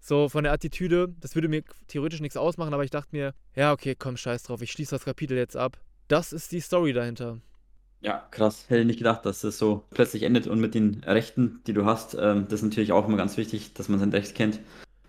so 0.05 0.29
von 0.29 0.43
der 0.43 0.53
Attitüde, 0.53 1.13
das 1.19 1.33
würde 1.33 1.47
mir 1.47 1.63
theoretisch 1.87 2.21
nichts 2.21 2.37
ausmachen, 2.37 2.73
aber 2.73 2.83
ich 2.83 2.91
dachte 2.91 3.09
mir, 3.11 3.33
ja, 3.55 3.71
okay, 3.71 3.95
komm, 3.97 4.17
scheiß 4.17 4.43
drauf, 4.43 4.61
ich 4.61 4.71
schließe 4.71 4.91
das 4.91 5.05
Kapitel 5.05 5.35
jetzt 5.35 5.57
ab. 5.57 5.79
Das 6.07 6.31
ist 6.31 6.51
die 6.51 6.59
Story 6.59 6.93
dahinter. 6.93 7.39
Ja, 8.01 8.27
krass. 8.29 8.65
Hätte 8.67 8.81
ich 8.81 8.87
nicht 8.87 8.99
gedacht, 8.99 9.25
dass 9.25 9.43
es 9.43 9.57
so 9.57 9.83
plötzlich 9.89 10.21
endet 10.21 10.45
und 10.45 10.59
mit 10.59 10.75
den 10.75 11.03
Rechten, 11.05 11.61
die 11.65 11.73
du 11.73 11.85
hast, 11.85 12.13
ähm, 12.13 12.45
das 12.47 12.59
ist 12.59 12.65
natürlich 12.65 12.91
auch 12.91 13.07
immer 13.07 13.17
ganz 13.17 13.35
wichtig, 13.37 13.73
dass 13.73 13.89
man 13.89 13.99
sein 13.99 14.11
Recht 14.11 14.35
kennt, 14.35 14.59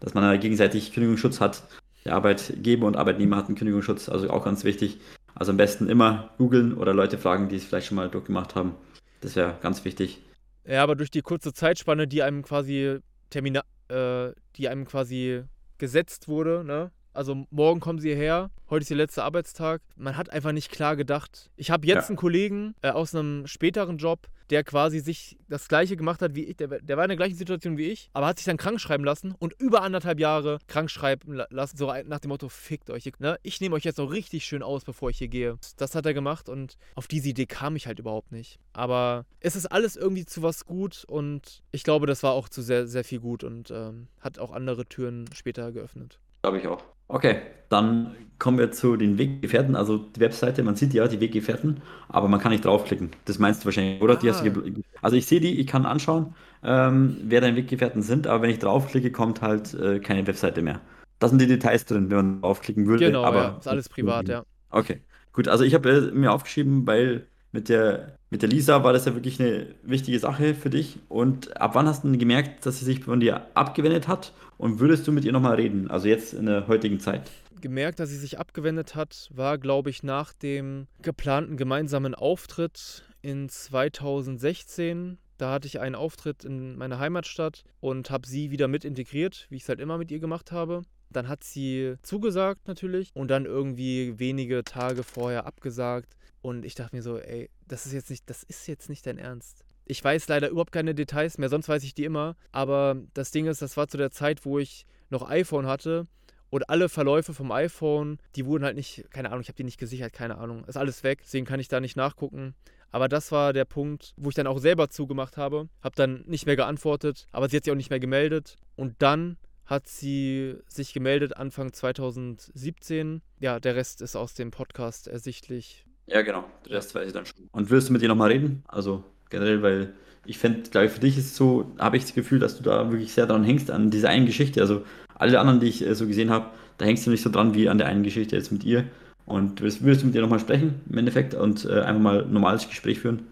dass 0.01 0.15
man 0.15 0.41
gegenseitig 0.41 0.95
Kündigungsschutz 0.95 1.41
hat. 1.41 1.63
Der 2.07 2.15
Arbeitgeber 2.15 2.87
und 2.87 2.97
Arbeitnehmer 2.97 3.37
hatten 3.37 3.55
Kündigungsschutz, 3.55 4.09
also 4.09 4.31
auch 4.31 4.45
ganz 4.47 4.65
wichtig. 4.65 4.99
Also 5.35 5.51
am 5.51 5.59
besten 5.59 5.91
immer 5.91 6.31
googeln 6.39 6.75
oder 6.75 6.95
Leute 6.95 7.19
fragen, 7.19 7.51
die 7.51 7.57
es 7.57 7.65
vielleicht 7.65 7.89
schon 7.89 7.97
mal 7.97 8.09
durchgemacht 8.09 8.55
haben. 8.55 8.75
Das 9.21 9.37
wäre 9.37 9.59
ganz 9.61 9.85
wichtig. 9.85 10.23
Ja, 10.65 10.83
aber 10.83 10.97
durch 10.97 11.11
die 11.11 11.21
kurze 11.21 11.53
Zeitspanne, 11.53 12.09
die 12.09 12.23
einem 12.23 12.43
quasi 12.43 13.01
Termina 13.29 13.63
äh, 13.89 14.33
die 14.57 14.69
einem 14.69 14.85
quasi 14.85 15.45
gesetzt 15.79 16.29
wurde, 16.29 16.65
ne? 16.65 16.91
Also 17.17 17.47
morgen 17.51 17.81
kommen 17.81 17.99
sie 17.99 18.09
hierher, 18.09 18.51
heute 18.69 18.83
ist 18.83 18.91
ihr 18.91 18.97
letzter 18.97 19.25
Arbeitstag. 19.25 19.81
Man 19.97 20.19
hat 20.19 20.29
einfach 20.29 20.53
nicht 20.53 20.71
klar 20.71 20.97
gedacht. 20.97 21.51
Ich 21.57 21.71
habe 21.71 21.87
jetzt 21.87 22.05
ja. 22.05 22.09
einen 22.09 22.17
Kollegen 22.17 22.75
äh, 22.83 22.91
aus 22.91 23.15
einem 23.15 23.47
späteren 23.47 23.97
Job, 23.97 24.29
der 24.51 24.63
quasi 24.65 25.01
sich 25.01 25.39
das 25.49 25.67
gleiche 25.67 25.97
gemacht 25.97 26.21
hat 26.21 26.35
wie 26.35 26.45
ich. 26.45 26.59
Der, 26.59 26.69
der, 26.69 26.97
war 26.99 27.05
in 27.05 27.09
der 27.09 27.17
gleichen 27.17 27.37
Situation 27.37 27.79
wie 27.79 27.87
ich, 27.87 28.11
aber 28.13 28.27
hat 28.27 28.39
sich 28.39 28.45
dann 28.45 28.59
krank 28.59 28.83
schreiben 28.83 29.03
lassen 29.03 29.35
und 29.39 29.55
über 29.59 29.83
anderthalb 29.83 30.21
Jahre 30.21 30.59
krank 30.67 30.91
schreiben 30.91 31.41
lassen. 31.49 31.79
So 31.79 31.91
nach 32.05 32.21
dem 32.21 32.29
Motto, 32.29 32.51
fickt 32.51 32.91
euch. 32.91 33.11
Ne? 33.19 33.39
Ich 33.43 33.63
nehme 33.63 33.75
euch 33.75 33.85
jetzt 33.85 33.97
noch 33.97 34.13
richtig 34.13 34.45
schön 34.45 34.63
aus, 34.63 34.85
bevor 34.85 35.09
ich 35.09 35.17
hier 35.17 35.29
gehe. 35.29 35.59
Das 35.79 35.95
hat 35.95 36.05
er 36.05 36.13
gemacht 36.13 36.51
und 36.51 36.77
auf 36.97 37.09
diese 37.09 37.31
Idee 37.31 37.47
kam 37.47 37.77
ich 37.77 37.87
halt 37.87 37.99
überhaupt 37.99 38.31
nicht. 38.31 38.61
Aber 38.75 39.25
es 39.41 39.57
ist 39.57 39.67
alles 39.67 39.97
irgendwie 39.97 40.27
zu 40.27 40.43
was 40.43 40.67
gut 40.67 41.05
und 41.09 41.63
ich 41.73 41.83
glaube, 41.83 42.07
das 42.07 42.23
war 42.23 42.33
auch 42.33 42.51
zu 42.51 42.61
sehr, 42.61 42.87
sehr 42.87 43.05
viel 43.05 43.21
gut 43.21 43.43
und 43.43 43.71
ähm, 43.71 44.09
hat 44.21 44.39
auch 44.39 44.53
andere 44.53 44.85
Türen 44.85 45.31
später 45.33 45.73
geöffnet. 45.73 46.21
Glaube 46.47 46.59
ich 46.59 46.69
auch. 46.69 46.85
Okay, 47.09 47.39
dann 47.71 48.15
kommen 48.39 48.57
wir 48.57 48.71
zu 48.71 48.97
den 48.97 49.19
Weggefährten. 49.19 49.75
Also 49.75 49.99
die 49.99 50.21
Webseite, 50.21 50.63
man 50.63 50.77
sieht 50.77 50.95
ja 50.95 51.09
die 51.09 51.21
Weggefährten, 51.21 51.83
aber 52.09 52.29
man 52.29 52.39
kann 52.39 52.53
nicht 52.53 52.65
draufklicken. 52.65 53.11
Das 53.25 53.41
meinst 53.41 53.63
du 53.63 53.65
wahrscheinlich, 53.65 54.01
oder? 54.01 54.15
Die 54.15 54.31
hast 54.31 54.47
du 54.47 54.51
ah. 54.51 54.81
also 55.03 55.17
ich 55.17 55.27
sehe 55.27 55.41
die, 55.41 55.59
ich 55.59 55.67
kann 55.67 55.85
anschauen, 55.85 56.37
ähm, 56.63 57.17
wer 57.25 57.41
deine 57.41 57.57
Weggefährten 57.57 58.01
sind, 58.01 58.29
aber 58.29 58.43
wenn 58.43 58.51
ich 58.51 58.61
draufklicke, 58.61 59.11
kommt 59.11 59.43
halt 59.43 59.75
äh, 59.75 59.99
keine 59.99 60.25
Webseite 60.29 60.63
mehr. 60.63 60.81
Da 61.19 61.27
sind 61.27 61.41
die 61.41 61.49
Details 61.49 61.85
drin, 61.85 62.11
wenn 62.11 62.17
man 62.17 62.43
draufklicken 62.43 62.87
würde. 62.87 63.07
Genau, 63.07 63.25
aber 63.25 63.43
ja, 63.43 63.57
ist 63.59 63.67
alles 63.67 63.89
privat, 63.89 64.29
ja. 64.29 64.45
Okay, 64.71 65.01
gut. 65.33 65.49
Also 65.49 65.65
ich 65.65 65.75
habe 65.75 65.91
äh, 65.91 66.01
mir 66.13 66.31
aufgeschrieben, 66.31 66.87
weil 66.87 67.27
mit 67.51 67.69
der, 67.69 68.19
mit 68.31 68.43
der 68.43 68.51
Lisa 68.51 68.85
war 68.85 68.93
das 68.93 69.07
ja 69.07 69.15
wirklich 69.15 69.41
eine 69.41 69.75
wichtige 69.83 70.21
Sache 70.21 70.55
für 70.55 70.71
dich. 70.71 71.01
Und 71.09 71.61
ab 71.61 71.75
wann 71.75 71.89
hast 71.89 72.05
du 72.05 72.17
gemerkt, 72.17 72.67
dass 72.67 72.79
sie 72.79 72.85
sich 72.85 73.03
von 73.03 73.19
dir 73.19 73.49
abgewendet 73.55 74.07
hat? 74.07 74.33
Und 74.59 74.81
würdest 74.81 75.07
du 75.07 75.13
mit 75.13 75.25
ihr 75.25 75.33
nochmal 75.33 75.57
reden? 75.57 75.91
Also 75.91 76.09
jetzt 76.09 76.35
in 76.35 76.47
der 76.47 76.67
heutigen 76.67 77.01
Zeit? 77.01 77.31
Gemerkt, 77.61 78.01
dass 78.01 78.11
sie 78.11 78.17
sich 78.17 78.39
abgewendet 78.39 78.95
hat, 78.95 79.31
war, 79.35 79.59
glaube 79.59 79.91
ich, 79.91 80.03
nach 80.03 80.33
dem 80.33 80.87
geplanten 81.03 81.57
gemeinsamen 81.57 82.15
Auftritt 82.15 83.05
in 83.23 83.49
2016. 83.49 85.19
Da 85.39 85.53
hatte 85.53 85.67
ich 85.67 85.81
einen 85.81 85.95
Auftritt 85.95 86.45
in 86.45 86.77
meiner 86.77 86.99
Heimatstadt 86.99 87.65
und 87.81 88.11
habe 88.11 88.27
sie 88.27 88.51
wieder 88.51 88.69
mit 88.69 88.85
integriert, 88.85 89.47
wie 89.51 89.57
ich 89.57 89.63
es 89.63 89.69
halt 89.69 89.81
immer 89.81 89.99
mit 89.99 90.11
ihr 90.11 90.21
gemacht 90.21 90.53
habe. 90.53 90.83
Dann 91.11 91.29
hat 91.29 91.45
sie 91.45 91.95
zugesagt 92.03 92.67
natürlich 92.67 93.11
und 93.15 93.31
dann 93.31 93.45
irgendwie 93.45 94.19
wenige 94.19 94.65
Tage 94.65 95.03
vorher 95.03 95.47
abgesagt. 95.47 96.17
Und 96.41 96.65
ich 96.65 96.75
dachte 96.75 96.97
mir 96.97 97.03
so, 97.03 97.19
ey, 97.19 97.51
das 97.67 97.87
ist 97.87 97.93
jetzt 97.93 98.11
nicht, 98.11 98.29
das 98.31 98.43
ist 98.43 98.67
jetzt 98.69 98.89
nicht 98.89 99.07
dein 99.07 99.19
Ernst. 99.19 99.65
Ich 99.87 100.03
weiß 100.03 100.29
leider 100.29 100.49
überhaupt 100.49 100.73
keine 100.73 100.95
Details 100.95 101.39
mehr, 101.39 101.49
sonst 101.49 101.69
weiß 101.69 101.85
ich 101.85 101.95
die 101.95 102.05
immer. 102.05 102.37
Aber 102.53 102.97
das 103.15 103.31
Ding 103.31 103.47
ist, 103.47 103.63
das 103.63 103.77
war 103.77 103.89
zu 103.89 103.97
der 103.97 104.11
Zeit, 104.11 104.45
wo 104.45 104.59
ich 104.59 104.85
noch 105.11 105.29
iPhone 105.29 105.67
hatte 105.67 106.07
und 106.51 106.69
alle 106.69 106.89
Verläufe 106.89 107.35
vom 107.35 107.53
iPhone, 107.53 108.19
die 108.35 108.47
wurden 108.47 108.65
halt 108.65 108.77
nicht, 108.77 109.05
keine 109.11 109.31
Ahnung, 109.31 109.43
ich 109.43 109.49
habe 109.49 109.57
die 109.57 109.65
nicht 109.65 109.79
gesichert, 109.79 110.13
keine 110.13 110.39
Ahnung. 110.39 110.65
Ist 110.65 110.77
alles 110.77 111.05
weg, 111.05 111.21
deswegen 111.23 111.47
kann 111.47 111.61
ich 111.61 111.69
da 111.69 111.81
nicht 111.81 111.97
nachgucken. 111.97 112.55
Aber 112.91 113.09
das 113.09 113.33
war 113.33 113.53
der 113.53 113.65
Punkt, 113.65 114.15
wo 114.17 114.29
ich 114.29 114.35
dann 114.35 114.47
auch 114.47 114.59
selber 114.59 114.89
zugemacht 114.89 115.37
habe. 115.37 115.69
Habe 115.83 115.97
dann 115.97 116.25
nicht 116.27 116.47
mehr 116.47 116.57
geantwortet, 116.57 117.27
aber 117.33 117.49
sie 117.49 117.57
hat 117.57 117.65
sich 117.65 117.73
auch 117.73 117.77
nicht 117.77 117.91
mehr 117.91 118.01
gemeldet. 118.01 118.57
Und 118.77 118.95
dann 119.01 119.37
hat 119.67 119.89
sie 119.89 120.57
sich 120.69 120.93
gemeldet 120.93 121.37
Anfang 121.37 121.73
2017. 121.73 123.23
Ja, 123.41 123.59
der 123.61 123.75
Rest 123.75 124.01
ist 124.01 124.17
aus 124.17 124.35
dem 124.35 124.51
Podcast 124.51 125.09
ersichtlich. 125.09 125.85
Ja, 126.07 126.23
genau. 126.23 126.45
Das 126.69 126.95
weiß 126.95 127.09
ich 127.09 127.13
dann 127.13 127.27
schon. 127.27 127.49
Und 127.51 127.71
willst 127.71 127.89
du 127.89 127.93
mit 127.93 128.03
ihr 128.03 128.09
nochmal 128.09 128.31
reden? 128.31 128.63
Also 128.69 129.03
generell, 129.37 129.63
weil 129.63 129.93
ich 130.25 130.39
fände, 130.39 130.69
glaube 130.71 130.87
ich, 130.87 130.93
für 130.93 131.01
dich 131.01 131.19
ist 131.19 131.27
es 131.27 131.37
so, 131.37 131.71
habe 131.79 131.97
ich 131.97 132.05
das 132.05 132.15
Gefühl, 132.15 132.39
dass 132.39 132.57
du 132.57 132.63
da 132.63 132.91
wirklich 132.91 133.13
sehr 133.13 133.27
dran 133.27 133.45
hängst, 133.45 133.71
an 133.71 133.91
dieser 133.91 134.09
einen 134.09 134.27
Geschichte. 134.27 134.61
Also 134.61 134.83
alle 135.15 135.39
anderen, 135.39 135.61
die 135.61 135.69
ich 135.69 135.87
äh, 135.87 135.95
so 135.95 136.07
gesehen 136.07 136.31
habe, 136.31 136.51
da 136.79 136.85
hängst 136.85 137.07
du 137.07 137.11
nicht 137.11 137.23
so 137.23 137.31
dran 137.31 137.55
wie 137.55 137.69
an 137.69 137.79
der 137.79 137.87
einen 137.87 138.03
Geschichte 138.03 138.37
jetzt 138.37 138.53
mit 138.53 138.65
ihr. 138.65 138.85
Und 139.25 139.61
würdest, 139.61 139.83
würdest 139.83 140.03
du 140.03 140.07
mit 140.07 140.15
ihr 140.15 140.23
nochmal 140.23 140.41
sprechen 140.41 140.81
im 140.89 140.99
Endeffekt 140.99 141.35
und 141.35 141.65
äh, 141.65 141.81
einfach 141.81 142.03
mal 142.03 142.25
ein 142.25 142.33
normales 142.33 142.69
Gespräch 142.69 143.01
führen? 143.01 143.27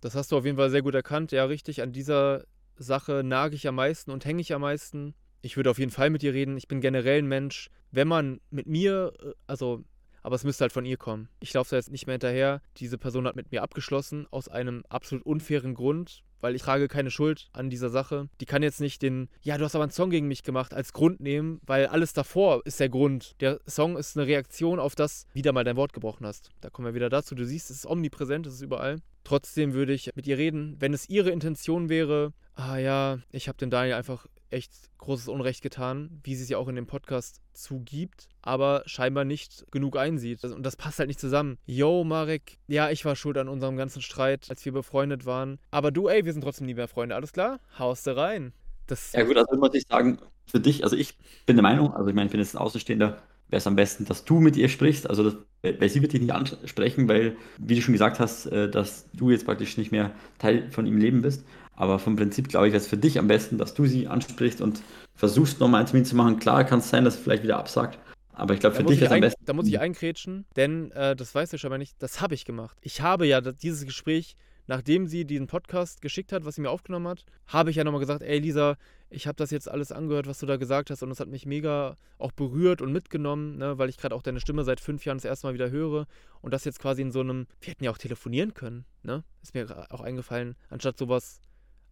Das 0.00 0.14
hast 0.14 0.32
du 0.32 0.36
auf 0.36 0.44
jeden 0.44 0.56
Fall 0.56 0.70
sehr 0.70 0.82
gut 0.82 0.94
erkannt. 0.94 1.32
Ja, 1.32 1.44
richtig. 1.44 1.82
An 1.82 1.92
dieser 1.92 2.44
Sache 2.76 3.22
nage 3.24 3.54
ich 3.54 3.66
am 3.68 3.74
meisten 3.74 4.10
und 4.10 4.24
hänge 4.24 4.40
ich 4.40 4.54
am 4.54 4.62
meisten. 4.62 5.14
Ich 5.42 5.56
würde 5.56 5.70
auf 5.70 5.78
jeden 5.78 5.90
Fall 5.90 6.10
mit 6.10 6.22
ihr 6.22 6.34
reden. 6.34 6.56
Ich 6.56 6.68
bin 6.68 6.80
generell 6.80 7.18
ein 7.18 7.26
Mensch. 7.26 7.70
Wenn 7.90 8.08
man 8.08 8.40
mit 8.50 8.66
mir, 8.66 9.12
äh, 9.22 9.32
also 9.46 9.84
aber 10.22 10.36
es 10.36 10.44
müsste 10.44 10.62
halt 10.62 10.72
von 10.72 10.84
ihr 10.84 10.96
kommen. 10.96 11.28
Ich 11.40 11.52
laufe 11.52 11.70
da 11.70 11.76
jetzt 11.76 11.90
nicht 11.90 12.06
mehr 12.06 12.14
hinterher. 12.14 12.62
Diese 12.76 12.98
Person 12.98 13.26
hat 13.26 13.36
mit 13.36 13.52
mir 13.52 13.62
abgeschlossen, 13.62 14.26
aus 14.30 14.48
einem 14.48 14.84
absolut 14.88 15.24
unfairen 15.24 15.74
Grund, 15.74 16.22
weil 16.40 16.54
ich 16.54 16.62
trage 16.62 16.88
keine 16.88 17.10
Schuld 17.10 17.48
an 17.52 17.70
dieser 17.70 17.90
Sache. 17.90 18.28
Die 18.40 18.46
kann 18.46 18.62
jetzt 18.62 18.80
nicht 18.80 19.02
den, 19.02 19.28
ja, 19.42 19.58
du 19.58 19.64
hast 19.64 19.74
aber 19.74 19.84
einen 19.84 19.92
Song 19.92 20.10
gegen 20.10 20.28
mich 20.28 20.42
gemacht, 20.42 20.74
als 20.74 20.92
Grund 20.92 21.20
nehmen, 21.20 21.60
weil 21.66 21.86
alles 21.86 22.12
davor 22.12 22.62
ist 22.64 22.80
der 22.80 22.88
Grund. 22.88 23.34
Der 23.40 23.60
Song 23.66 23.96
ist 23.96 24.16
eine 24.16 24.26
Reaktion 24.26 24.78
auf 24.78 24.94
das, 24.94 25.26
wieder 25.32 25.52
mal 25.52 25.64
dein 25.64 25.76
Wort 25.76 25.92
gebrochen 25.92 26.26
hast. 26.26 26.50
Da 26.60 26.70
kommen 26.70 26.86
wir 26.86 26.94
wieder 26.94 27.10
dazu. 27.10 27.34
Du 27.34 27.44
siehst, 27.44 27.70
es 27.70 27.78
ist 27.78 27.86
omnipräsent, 27.86 28.46
es 28.46 28.54
ist 28.54 28.62
überall. 28.62 28.96
Trotzdem 29.24 29.74
würde 29.74 29.92
ich 29.92 30.10
mit 30.14 30.26
ihr 30.26 30.38
reden, 30.38 30.76
wenn 30.78 30.94
es 30.94 31.08
ihre 31.08 31.30
Intention 31.30 31.88
wäre, 31.88 32.32
ah 32.54 32.78
ja, 32.78 33.18
ich 33.30 33.48
habe 33.48 33.58
dem 33.58 33.70
Daniel 33.70 33.94
einfach 33.94 34.26
echt 34.50 34.72
großes 34.98 35.28
Unrecht 35.28 35.62
getan, 35.62 36.20
wie 36.22 36.34
sie 36.34 36.44
es 36.44 36.48
ja 36.48 36.58
auch 36.58 36.68
in 36.68 36.76
dem 36.76 36.86
Podcast 36.86 37.40
zugibt, 37.52 38.28
aber 38.42 38.82
scheinbar 38.86 39.24
nicht 39.24 39.66
genug 39.70 39.96
einsieht. 39.96 40.44
Und 40.44 40.64
das 40.64 40.76
passt 40.76 40.98
halt 40.98 41.08
nicht 41.08 41.20
zusammen. 41.20 41.58
Yo, 41.66 42.04
Marek, 42.04 42.58
ja, 42.66 42.90
ich 42.90 43.04
war 43.04 43.16
schuld 43.16 43.38
an 43.38 43.48
unserem 43.48 43.76
ganzen 43.76 44.02
Streit, 44.02 44.46
als 44.50 44.64
wir 44.64 44.72
befreundet 44.72 45.26
waren. 45.26 45.58
Aber 45.70 45.90
du, 45.90 46.08
ey, 46.08 46.24
wir 46.24 46.32
sind 46.32 46.42
trotzdem 46.42 46.66
nie 46.66 46.74
mehr 46.74 46.88
Freunde, 46.88 47.14
alles 47.14 47.32
klar? 47.32 47.60
Haust 47.78 48.06
du 48.06 48.16
rein. 48.16 48.52
Das 48.86 49.12
ja 49.12 49.22
gut, 49.22 49.36
also 49.36 49.56
muss 49.56 49.74
ich 49.74 49.86
sagen, 49.88 50.18
für 50.46 50.60
dich, 50.60 50.82
also 50.84 50.96
ich 50.96 51.16
bin 51.46 51.56
der 51.56 51.62
Meinung, 51.62 51.94
also 51.94 52.08
ich 52.08 52.14
meine, 52.14 52.26
ich 52.26 52.32
bin 52.32 52.40
jetzt 52.40 52.54
ein 52.54 52.58
Außenstehender, 52.58 53.22
wäre 53.50 53.58
es 53.58 53.66
am 53.66 53.76
besten, 53.76 54.04
dass 54.04 54.24
du 54.24 54.40
mit 54.40 54.56
ihr 54.56 54.68
sprichst. 54.68 55.08
Also, 55.08 55.24
das, 55.24 55.36
weil 55.62 55.88
sie 55.88 56.02
wird 56.02 56.12
dich 56.12 56.20
nicht 56.20 56.32
ansprechen, 56.32 57.08
weil, 57.08 57.36
wie 57.58 57.74
du 57.74 57.82
schon 57.82 57.92
gesagt 57.92 58.20
hast, 58.20 58.46
äh, 58.46 58.70
dass 58.70 59.10
du 59.12 59.30
jetzt 59.30 59.44
praktisch 59.44 59.76
nicht 59.76 59.92
mehr 59.92 60.12
Teil 60.38 60.70
von 60.70 60.86
ihrem 60.86 60.98
Leben 60.98 61.22
bist. 61.22 61.44
Aber 61.80 61.98
vom 61.98 62.14
Prinzip, 62.14 62.50
glaube 62.50 62.66
ich, 62.66 62.74
wäre 62.74 62.82
es 62.82 62.86
für 62.86 62.98
dich 62.98 63.18
am 63.18 63.26
besten, 63.26 63.56
dass 63.56 63.72
du 63.72 63.86
sie 63.86 64.06
ansprichst 64.06 64.60
und 64.60 64.82
versuchst, 65.14 65.60
nochmal 65.60 65.78
einen 65.78 65.88
Termin 65.88 66.04
zu 66.04 66.14
machen. 66.14 66.38
Klar, 66.38 66.64
kann 66.64 66.80
es 66.80 66.90
sein, 66.90 67.06
dass 67.06 67.16
sie 67.16 67.22
vielleicht 67.22 67.42
wieder 67.42 67.56
absagt. 67.56 67.98
Aber 68.34 68.52
ich 68.52 68.60
glaube, 68.60 68.76
für 68.76 68.84
dich 68.84 69.00
ist 69.00 69.06
es 69.06 69.12
am 69.12 69.20
besten. 69.22 69.42
Da 69.46 69.54
muss 69.54 69.66
ich 69.66 69.80
einkrätschen, 69.80 70.44
denn 70.56 70.90
äh, 70.90 71.16
das 71.16 71.34
weißt 71.34 71.54
du 71.54 71.58
schon 71.58 71.70
mal 71.70 71.78
nicht. 71.78 71.94
Das 71.98 72.20
habe 72.20 72.34
ich 72.34 72.44
gemacht. 72.44 72.76
Ich 72.82 73.00
habe 73.00 73.26
ja 73.26 73.40
dieses 73.40 73.86
Gespräch, 73.86 74.36
nachdem 74.66 75.06
sie 75.06 75.24
diesen 75.24 75.46
Podcast 75.46 76.02
geschickt 76.02 76.32
hat, 76.32 76.44
was 76.44 76.56
sie 76.56 76.60
mir 76.60 76.68
aufgenommen 76.68 77.08
hat, 77.08 77.24
habe 77.46 77.70
ich 77.70 77.76
ja 77.76 77.84
nochmal 77.84 78.00
gesagt: 78.00 78.20
Ey, 78.20 78.40
Lisa, 78.40 78.76
ich 79.08 79.26
habe 79.26 79.36
das 79.36 79.50
jetzt 79.50 79.66
alles 79.66 79.90
angehört, 79.90 80.26
was 80.26 80.38
du 80.38 80.44
da 80.44 80.58
gesagt 80.58 80.90
hast, 80.90 81.02
und 81.02 81.10
es 81.10 81.18
hat 81.18 81.28
mich 81.28 81.46
mega 81.46 81.96
auch 82.18 82.32
berührt 82.32 82.82
und 82.82 82.92
mitgenommen, 82.92 83.56
ne, 83.56 83.78
weil 83.78 83.88
ich 83.88 83.96
gerade 83.96 84.14
auch 84.14 84.22
deine 84.22 84.40
Stimme 84.40 84.64
seit 84.64 84.80
fünf 84.80 85.06
Jahren 85.06 85.16
das 85.16 85.24
erste 85.24 85.46
Mal 85.46 85.54
wieder 85.54 85.70
höre 85.70 86.06
und 86.42 86.52
das 86.52 86.66
jetzt 86.66 86.78
quasi 86.78 87.00
in 87.00 87.10
so 87.10 87.20
einem. 87.20 87.46
Wir 87.62 87.70
hätten 87.70 87.84
ja 87.84 87.90
auch 87.90 87.96
telefonieren 87.96 88.52
können, 88.52 88.84
ne? 89.02 89.24
Ist 89.42 89.54
mir 89.54 89.86
auch 89.88 90.02
eingefallen, 90.02 90.56
anstatt 90.68 90.98
sowas 90.98 91.40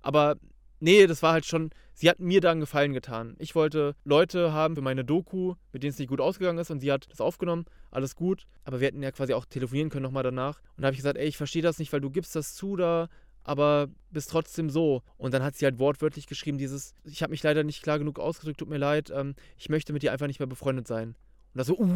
aber 0.09 0.37
nee, 0.81 1.07
das 1.07 1.23
war 1.23 1.35
halt 1.35 1.45
schon, 1.45 1.69
sie 1.93 2.09
hat 2.09 2.19
mir 2.19 2.41
da 2.41 2.51
einen 2.51 2.61
Gefallen 2.61 2.95
getan. 2.95 3.37
Ich 3.39 3.55
wollte 3.55 3.95
Leute 4.05 4.55
haben 4.55 4.75
für 4.75 4.81
meine 4.81 5.05
Doku, 5.05 5.57
mit 5.71 5.83
denen 5.83 5.91
es 5.91 5.99
nicht 5.99 6.09
gut 6.09 6.23
ausgegangen 6.23 6.57
ist 6.57 6.71
und 6.71 6.81
sie 6.81 6.91
hat 6.91 7.11
das 7.11 7.21
aufgenommen, 7.21 7.67
alles 7.91 8.17
gut. 8.17 8.47
Aber 8.65 8.81
wir 8.81 8.87
hätten 8.87 9.03
ja 9.03 9.13
quasi 9.13 9.35
auch 9.35 9.45
telefonieren 9.45 9.91
können 9.91 10.05
nochmal 10.05 10.23
danach. 10.23 10.63
Und 10.77 10.83
da 10.83 10.87
habe 10.87 10.95
ich 10.95 11.01
gesagt, 11.01 11.19
ey, 11.19 11.27
ich 11.27 11.37
verstehe 11.37 11.61
das 11.61 11.79
nicht, 11.79 11.93
weil 11.93 12.01
du 12.01 12.09
gibst 12.09 12.35
das 12.35 12.55
zu 12.55 12.75
da, 12.75 13.11
aber 13.45 13.89
bist 14.11 14.31
trotzdem 14.31 14.71
so. 14.71 15.03
Und 15.19 15.35
dann 15.35 15.43
hat 15.43 15.57
sie 15.57 15.67
halt 15.67 15.79
wortwörtlich 15.79 16.27
geschrieben, 16.27 16.57
dieses, 16.57 16.95
ich 17.05 17.23
habe 17.23 17.33
mich 17.33 17.43
leider 17.43 17.63
nicht 17.63 17.83
klar 17.83 17.99
genug 17.99 18.19
ausgedrückt, 18.19 18.61
tut 18.61 18.71
mir 18.71 18.79
leid, 18.79 19.13
ähm, 19.15 19.35
ich 19.59 19.69
möchte 19.69 19.93
mit 19.93 20.03
dir 20.03 20.13
einfach 20.13 20.27
nicht 20.27 20.41
mehr 20.41 20.47
befreundet 20.47 20.89
sein. 20.89 21.09
Und 21.53 21.59
das 21.59 21.67
so, 21.67 21.79
uh, 21.79 21.87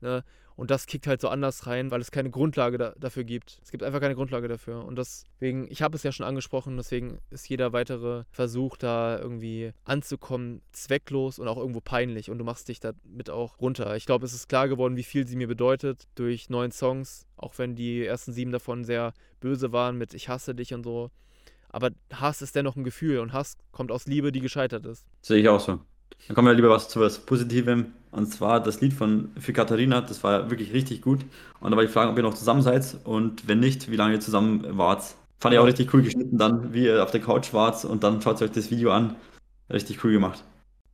ne? 0.00 0.24
Und 0.56 0.70
das 0.70 0.86
kickt 0.86 1.06
halt 1.06 1.20
so 1.20 1.28
anders 1.28 1.66
rein, 1.66 1.90
weil 1.90 2.00
es 2.00 2.10
keine 2.10 2.30
Grundlage 2.30 2.78
da, 2.78 2.94
dafür 2.98 3.24
gibt. 3.24 3.60
Es 3.62 3.70
gibt 3.70 3.82
einfach 3.82 4.00
keine 4.00 4.14
Grundlage 4.14 4.48
dafür. 4.48 4.84
Und 4.84 4.96
deswegen, 4.96 5.66
ich 5.70 5.82
habe 5.82 5.96
es 5.96 6.02
ja 6.02 6.12
schon 6.12 6.26
angesprochen, 6.26 6.76
deswegen 6.76 7.18
ist 7.30 7.48
jeder 7.48 7.72
weitere 7.72 8.24
Versuch 8.30 8.76
da 8.76 9.18
irgendwie 9.18 9.72
anzukommen 9.84 10.62
zwecklos 10.72 11.38
und 11.38 11.48
auch 11.48 11.56
irgendwo 11.56 11.80
peinlich. 11.80 12.30
Und 12.30 12.38
du 12.38 12.44
machst 12.44 12.68
dich 12.68 12.80
damit 12.80 13.30
auch 13.30 13.60
runter. 13.60 13.96
Ich 13.96 14.06
glaube, 14.06 14.24
es 14.26 14.34
ist 14.34 14.48
klar 14.48 14.68
geworden, 14.68 14.96
wie 14.96 15.02
viel 15.02 15.26
sie 15.26 15.36
mir 15.36 15.48
bedeutet 15.48 16.08
durch 16.14 16.50
neun 16.50 16.72
Songs, 16.72 17.26
auch 17.36 17.58
wenn 17.58 17.74
die 17.74 18.04
ersten 18.04 18.32
sieben 18.32 18.52
davon 18.52 18.84
sehr 18.84 19.12
böse 19.40 19.72
waren 19.72 19.96
mit 19.96 20.14
Ich 20.14 20.28
hasse 20.28 20.54
dich 20.54 20.74
und 20.74 20.84
so. 20.84 21.10
Aber 21.72 21.90
Hass 22.12 22.42
ist 22.42 22.54
dennoch 22.54 22.76
ein 22.76 22.84
Gefühl 22.84 23.18
und 23.18 23.32
Hass 23.32 23.56
kommt 23.72 23.90
aus 23.90 24.06
Liebe, 24.06 24.30
die 24.30 24.40
gescheitert 24.40 24.84
ist. 24.84 25.06
Sehe 25.22 25.38
ich 25.38 25.48
auch 25.48 25.60
so. 25.60 25.80
Dann 26.26 26.34
kommen 26.34 26.48
wir 26.48 26.54
lieber 26.54 26.70
was 26.70 26.88
zu 26.88 27.00
was 27.00 27.18
Positivem. 27.18 27.92
Und 28.10 28.26
zwar 28.26 28.62
das 28.62 28.80
Lied 28.80 28.92
von 28.92 29.30
für 29.38 29.52
Katharina, 29.52 30.02
das 30.02 30.22
war 30.22 30.50
wirklich 30.50 30.72
richtig 30.72 31.00
gut. 31.00 31.20
Und 31.60 31.70
da 31.70 31.76
war 31.76 31.84
die 31.84 31.90
Frage, 31.90 32.10
ob 32.10 32.16
ihr 32.16 32.22
noch 32.22 32.34
zusammen 32.34 32.62
seid 32.62 32.96
und 33.04 33.48
wenn 33.48 33.60
nicht, 33.60 33.90
wie 33.90 33.96
lange 33.96 34.14
ihr 34.14 34.20
zusammen 34.20 34.76
wart. 34.76 35.14
Fand 35.40 35.54
ich 35.54 35.58
auch 35.58 35.66
richtig 35.66 35.92
cool 35.94 36.02
geschnitten 36.02 36.38
dann, 36.38 36.72
wie 36.74 36.84
ihr 36.84 37.02
auf 37.02 37.10
der 37.10 37.20
Couch 37.20 37.52
wart 37.52 37.84
und 37.84 38.04
dann 38.04 38.20
schaut 38.20 38.40
euch 38.42 38.50
das 38.50 38.70
Video 38.70 38.92
an. 38.92 39.16
Richtig 39.72 40.04
cool 40.04 40.12
gemacht. 40.12 40.44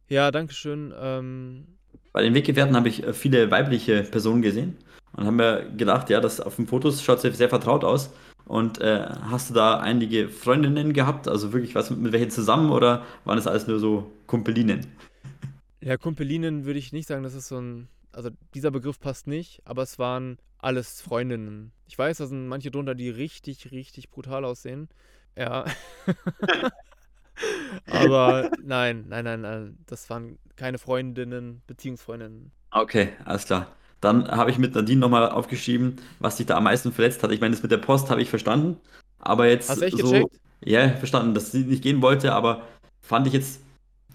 Ja, 0.08 0.30
danke 0.30 0.54
schön. 0.54 0.94
Ähm... 0.98 1.66
Bei 2.12 2.22
den 2.22 2.34
Weggefährten 2.34 2.74
habe 2.74 2.88
ich 2.88 3.04
äh, 3.04 3.12
viele 3.12 3.50
weibliche 3.50 4.02
Personen 4.02 4.40
gesehen 4.40 4.76
und 5.12 5.26
haben 5.26 5.36
mir 5.36 5.70
gedacht, 5.76 6.08
ja, 6.08 6.20
das 6.20 6.40
auf 6.40 6.56
den 6.56 6.66
Fotos 6.66 7.02
schaut 7.02 7.20
sehr, 7.20 7.32
sehr 7.32 7.48
vertraut 7.48 7.84
aus. 7.84 8.10
Und 8.48 8.80
äh, 8.80 9.06
hast 9.30 9.50
du 9.50 9.54
da 9.54 9.78
einige 9.78 10.30
Freundinnen 10.30 10.94
gehabt? 10.94 11.28
Also 11.28 11.52
wirklich 11.52 11.74
was 11.74 11.90
mit, 11.90 12.00
mit 12.00 12.12
welchen 12.12 12.30
zusammen 12.30 12.70
oder 12.70 13.04
waren 13.24 13.36
das 13.36 13.46
alles 13.46 13.66
nur 13.66 13.78
so 13.78 14.10
Kumpelinen? 14.26 14.86
Ja, 15.80 15.98
Kumpelinen 15.98 16.64
würde 16.64 16.78
ich 16.78 16.92
nicht 16.92 17.06
sagen, 17.06 17.22
das 17.22 17.34
ist 17.34 17.48
so 17.48 17.60
ein. 17.60 17.88
Also 18.10 18.30
dieser 18.54 18.70
Begriff 18.70 18.98
passt 18.98 19.26
nicht, 19.26 19.60
aber 19.66 19.82
es 19.82 19.98
waren 19.98 20.38
alles 20.56 21.02
Freundinnen. 21.02 21.72
Ich 21.86 21.98
weiß, 21.98 22.16
da 22.16 22.26
sind 22.26 22.48
manche 22.48 22.70
drunter, 22.70 22.94
die 22.94 23.10
richtig, 23.10 23.70
richtig 23.70 24.08
brutal 24.08 24.46
aussehen. 24.46 24.88
Ja. 25.36 25.66
aber 27.86 28.50
nein, 28.64 29.04
nein, 29.08 29.24
nein, 29.24 29.42
nein. 29.42 29.78
Das 29.86 30.08
waren 30.08 30.38
keine 30.56 30.78
Freundinnen, 30.78 31.60
Beziehungsfreundinnen. 31.66 32.50
Okay, 32.70 33.12
alles 33.26 33.44
klar. 33.44 33.76
Dann 34.00 34.28
habe 34.28 34.50
ich 34.50 34.58
mit 34.58 34.74
Nadine 34.74 35.00
nochmal 35.00 35.28
aufgeschrieben, 35.30 35.96
was 36.20 36.36
dich 36.36 36.46
da 36.46 36.56
am 36.56 36.64
meisten 36.64 36.92
verletzt 36.92 37.22
hat. 37.22 37.32
Ich 37.32 37.40
meine, 37.40 37.54
das 37.54 37.62
mit 37.62 37.72
der 37.72 37.78
Post 37.78 38.10
habe 38.10 38.22
ich 38.22 38.30
verstanden. 38.30 38.76
Aber 39.18 39.48
jetzt. 39.48 39.68
Hast 39.68 39.80
du 39.80 39.86
echt 39.86 39.98
so, 39.98 40.10
gecheckt? 40.10 40.40
Ja, 40.64 40.88
verstanden, 40.90 41.34
dass 41.34 41.52
sie 41.52 41.64
nicht 41.64 41.82
gehen 41.82 42.02
wollte, 42.02 42.32
aber 42.32 42.62
fand 43.00 43.26
ich 43.26 43.32
jetzt 43.32 43.60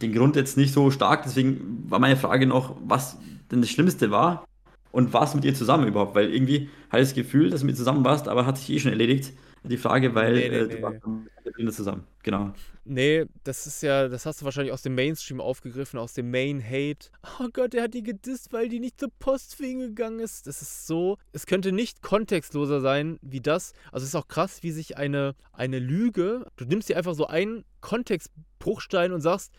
den 0.01 0.14
Grund 0.14 0.35
jetzt 0.35 0.57
nicht 0.57 0.73
so 0.73 0.91
stark. 0.91 1.23
Deswegen 1.23 1.85
war 1.89 1.99
meine 1.99 2.18
Frage 2.18 2.45
noch, 2.45 2.76
was 2.84 3.18
denn 3.51 3.61
das 3.61 3.69
Schlimmste 3.69 4.11
war 4.11 4.47
und 4.91 5.14
warst 5.14 5.34
du 5.34 5.38
mit 5.38 5.45
ihr 5.45 5.55
zusammen 5.55 5.88
überhaupt? 5.88 6.15
Weil 6.15 6.34
irgendwie 6.34 6.69
hatte 6.89 7.01
ich 7.01 7.10
das 7.10 7.15
Gefühl, 7.15 7.49
dass 7.49 7.61
du 7.61 7.65
mit 7.65 7.77
zusammen 7.77 8.03
warst, 8.03 8.27
aber 8.27 8.45
hat 8.45 8.57
sich 8.57 8.69
eh 8.69 8.80
schon 8.80 8.91
erledigt. 8.91 9.34
Die 9.64 9.77
Frage, 9.77 10.14
weil 10.14 10.34
nee, 10.34 10.49
nee, 10.49 10.55
äh, 10.55 10.68
du 10.68 10.76
nee. 10.76 10.81
warst 10.81 10.99
mit 11.45 11.57
ihr 11.57 11.72
zusammen. 11.72 12.03
Genau. 12.23 12.53
Nee, 12.85 13.26
das 13.45 13.65
ist 13.65 13.81
ja, 13.81 14.10
das 14.10 14.26
hast 14.26 14.41
du 14.41 14.45
wahrscheinlich 14.45 14.73
aus 14.73 14.81
dem 14.81 14.95
Mainstream 14.95 15.39
aufgegriffen, 15.39 15.97
aus 15.97 16.14
dem 16.14 16.30
Main 16.30 16.61
Hate. 16.64 17.10
Oh 17.39 17.47
Gott, 17.51 17.73
der 17.73 17.84
hat 17.84 17.93
die 17.93 18.03
gedisst, 18.03 18.51
weil 18.51 18.69
die 18.69 18.80
nicht 18.80 18.99
zur 18.99 19.10
Post 19.19 19.55
für 19.55 19.65
ihn 19.65 19.80
gegangen 19.80 20.19
ist. 20.19 20.45
Das 20.47 20.61
ist 20.61 20.85
so, 20.85 21.18
es 21.31 21.45
könnte 21.45 21.72
nicht 21.72 22.01
kontextloser 22.01 22.81
sein 22.81 23.18
wie 23.22 23.41
das. 23.41 23.73
Also 23.91 24.03
es 24.03 24.10
ist 24.10 24.15
auch 24.15 24.27
krass, 24.27 24.61
wie 24.64 24.72
sich 24.72 24.97
eine, 24.97 25.35
eine 25.51 25.80
Lüge, 25.80 26.45
du 26.57 26.65
nimmst 26.65 26.89
dir 26.89 26.97
einfach 26.97 27.15
so 27.15 27.26
einen 27.26 27.65
Kontextbruchstein 27.81 29.11
und 29.14 29.22
sagst, 29.22 29.51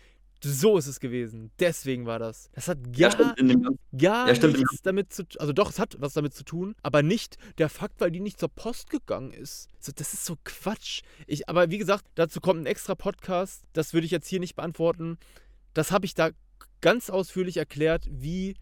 so 0.45 0.79
ist 0.79 0.87
es 0.87 1.01
gewesen. 1.01 1.51
Deswegen 1.59 2.07
war 2.07 2.19
das. 2.19 2.51
Das 2.53 2.69
hat 2.69 2.79
gar, 2.93 3.19
ja, 3.19 3.35
gar 3.37 3.77
ja, 3.93 4.33
nichts 4.33 4.83
damit 4.83 5.12
zu 5.12 5.25
tun. 5.25 5.41
Also 5.41 5.53
doch, 5.53 5.71
es 5.71 5.79
hat 5.79 5.97
was 5.99 6.12
damit 6.12 6.35
zu 6.35 6.45
tun, 6.45 6.75
aber 6.83 7.03
nicht 7.03 7.37
der 7.59 7.69
Fakt, 7.69 8.01
weil 8.01 8.11
die 8.11 8.21
nicht 8.21 8.39
zur 8.39 8.49
Post 8.49 8.91
gegangen 8.91 9.33
ist. 9.33 9.69
So, 9.81 9.93
das 9.95 10.15
ist 10.15 10.25
so 10.25 10.37
Quatsch. 10.45 11.03
Ich, 11.27 11.49
aber 11.49 11.71
wie 11.71 11.79
gesagt, 11.79 12.05
dazu 12.15 12.41
kommt 12.41 12.62
ein 12.62 12.66
extra 12.66 12.95
Podcast. 12.95 13.62
Das 13.73 13.95
würde 13.95 14.05
ich 14.05 14.11
jetzt 14.11 14.29
hier 14.29 14.41
nicht 14.41 14.57
beantworten. 14.57 15.19
Das 15.73 15.91
habe 15.91 16.07
ich 16.07 16.15
da 16.15 16.31
ganz 16.81 17.11
ausführlich 17.11 17.57
erklärt, 17.57 18.07
wie 18.11 18.55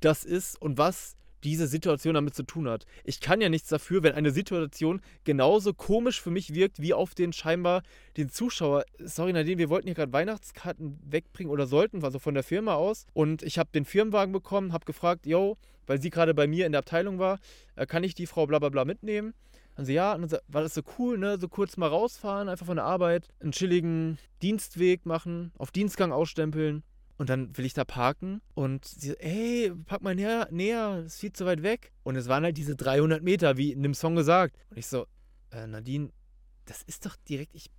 das 0.00 0.24
ist 0.24 0.60
und 0.60 0.78
was 0.78 1.16
diese 1.44 1.66
Situation 1.66 2.14
damit 2.14 2.34
zu 2.34 2.42
tun 2.42 2.68
hat. 2.68 2.86
Ich 3.04 3.20
kann 3.20 3.40
ja 3.40 3.48
nichts 3.48 3.68
dafür, 3.68 4.02
wenn 4.02 4.14
eine 4.14 4.30
Situation 4.30 5.00
genauso 5.24 5.74
komisch 5.74 6.20
für 6.20 6.30
mich 6.30 6.54
wirkt, 6.54 6.80
wie 6.80 6.94
auf 6.94 7.14
den 7.14 7.32
scheinbar 7.32 7.82
den 8.16 8.30
Zuschauer. 8.30 8.84
Sorry 8.98 9.32
Nadine, 9.32 9.58
wir 9.58 9.68
wollten 9.68 9.86
hier 9.86 9.94
gerade 9.94 10.12
Weihnachtskarten 10.12 10.98
wegbringen 11.04 11.52
oder 11.52 11.66
sollten, 11.66 12.02
also 12.04 12.18
von 12.18 12.34
der 12.34 12.42
Firma 12.42 12.74
aus. 12.74 13.06
Und 13.12 13.42
ich 13.42 13.58
habe 13.58 13.70
den 13.74 13.84
Firmenwagen 13.84 14.32
bekommen, 14.32 14.72
habe 14.72 14.84
gefragt, 14.84 15.26
yo, 15.26 15.56
weil 15.86 16.00
sie 16.00 16.10
gerade 16.10 16.34
bei 16.34 16.46
mir 16.46 16.66
in 16.66 16.72
der 16.72 16.80
Abteilung 16.80 17.18
war, 17.18 17.38
äh, 17.76 17.86
kann 17.86 18.04
ich 18.04 18.14
die 18.14 18.26
Frau 18.26 18.46
bla 18.46 18.58
bla 18.58 18.70
bla 18.70 18.84
mitnehmen? 18.84 19.34
Und 19.76 19.86
sie, 19.86 19.94
ja, 19.94 20.14
und 20.14 20.30
dann 20.30 20.40
war 20.48 20.62
das 20.62 20.74
so 20.74 20.82
cool, 20.98 21.18
ne? 21.18 21.38
So 21.38 21.48
kurz 21.48 21.76
mal 21.76 21.88
rausfahren, 21.88 22.48
einfach 22.48 22.66
von 22.66 22.76
der 22.76 22.84
Arbeit, 22.84 23.28
einen 23.40 23.52
chilligen 23.52 24.18
Dienstweg 24.40 25.04
machen, 25.04 25.52
auf 25.58 25.72
Dienstgang 25.72 26.12
ausstempeln. 26.12 26.84
Und 27.16 27.28
dann 27.28 27.56
will 27.56 27.64
ich 27.64 27.74
da 27.74 27.84
parken 27.84 28.42
und 28.54 28.84
sie 28.84 29.10
so, 29.10 29.14
ey, 29.14 29.72
pack 29.86 30.02
mal 30.02 30.14
näher, 30.14 30.48
näher, 30.50 31.04
ist 31.06 31.20
viel 31.20 31.32
zu 31.32 31.46
weit 31.46 31.62
weg. 31.62 31.92
Und 32.02 32.16
es 32.16 32.28
waren 32.28 32.42
halt 32.42 32.56
diese 32.56 32.74
300 32.74 33.22
Meter, 33.22 33.56
wie 33.56 33.72
in 33.72 33.82
dem 33.82 33.94
Song 33.94 34.16
gesagt. 34.16 34.56
Und 34.70 34.78
ich 34.78 34.88
so, 34.88 35.06
äh, 35.50 35.66
Nadine, 35.66 36.10
das 36.64 36.82
ist 36.82 37.06
doch 37.06 37.14
direkt, 37.28 37.54
ich, 37.54 37.70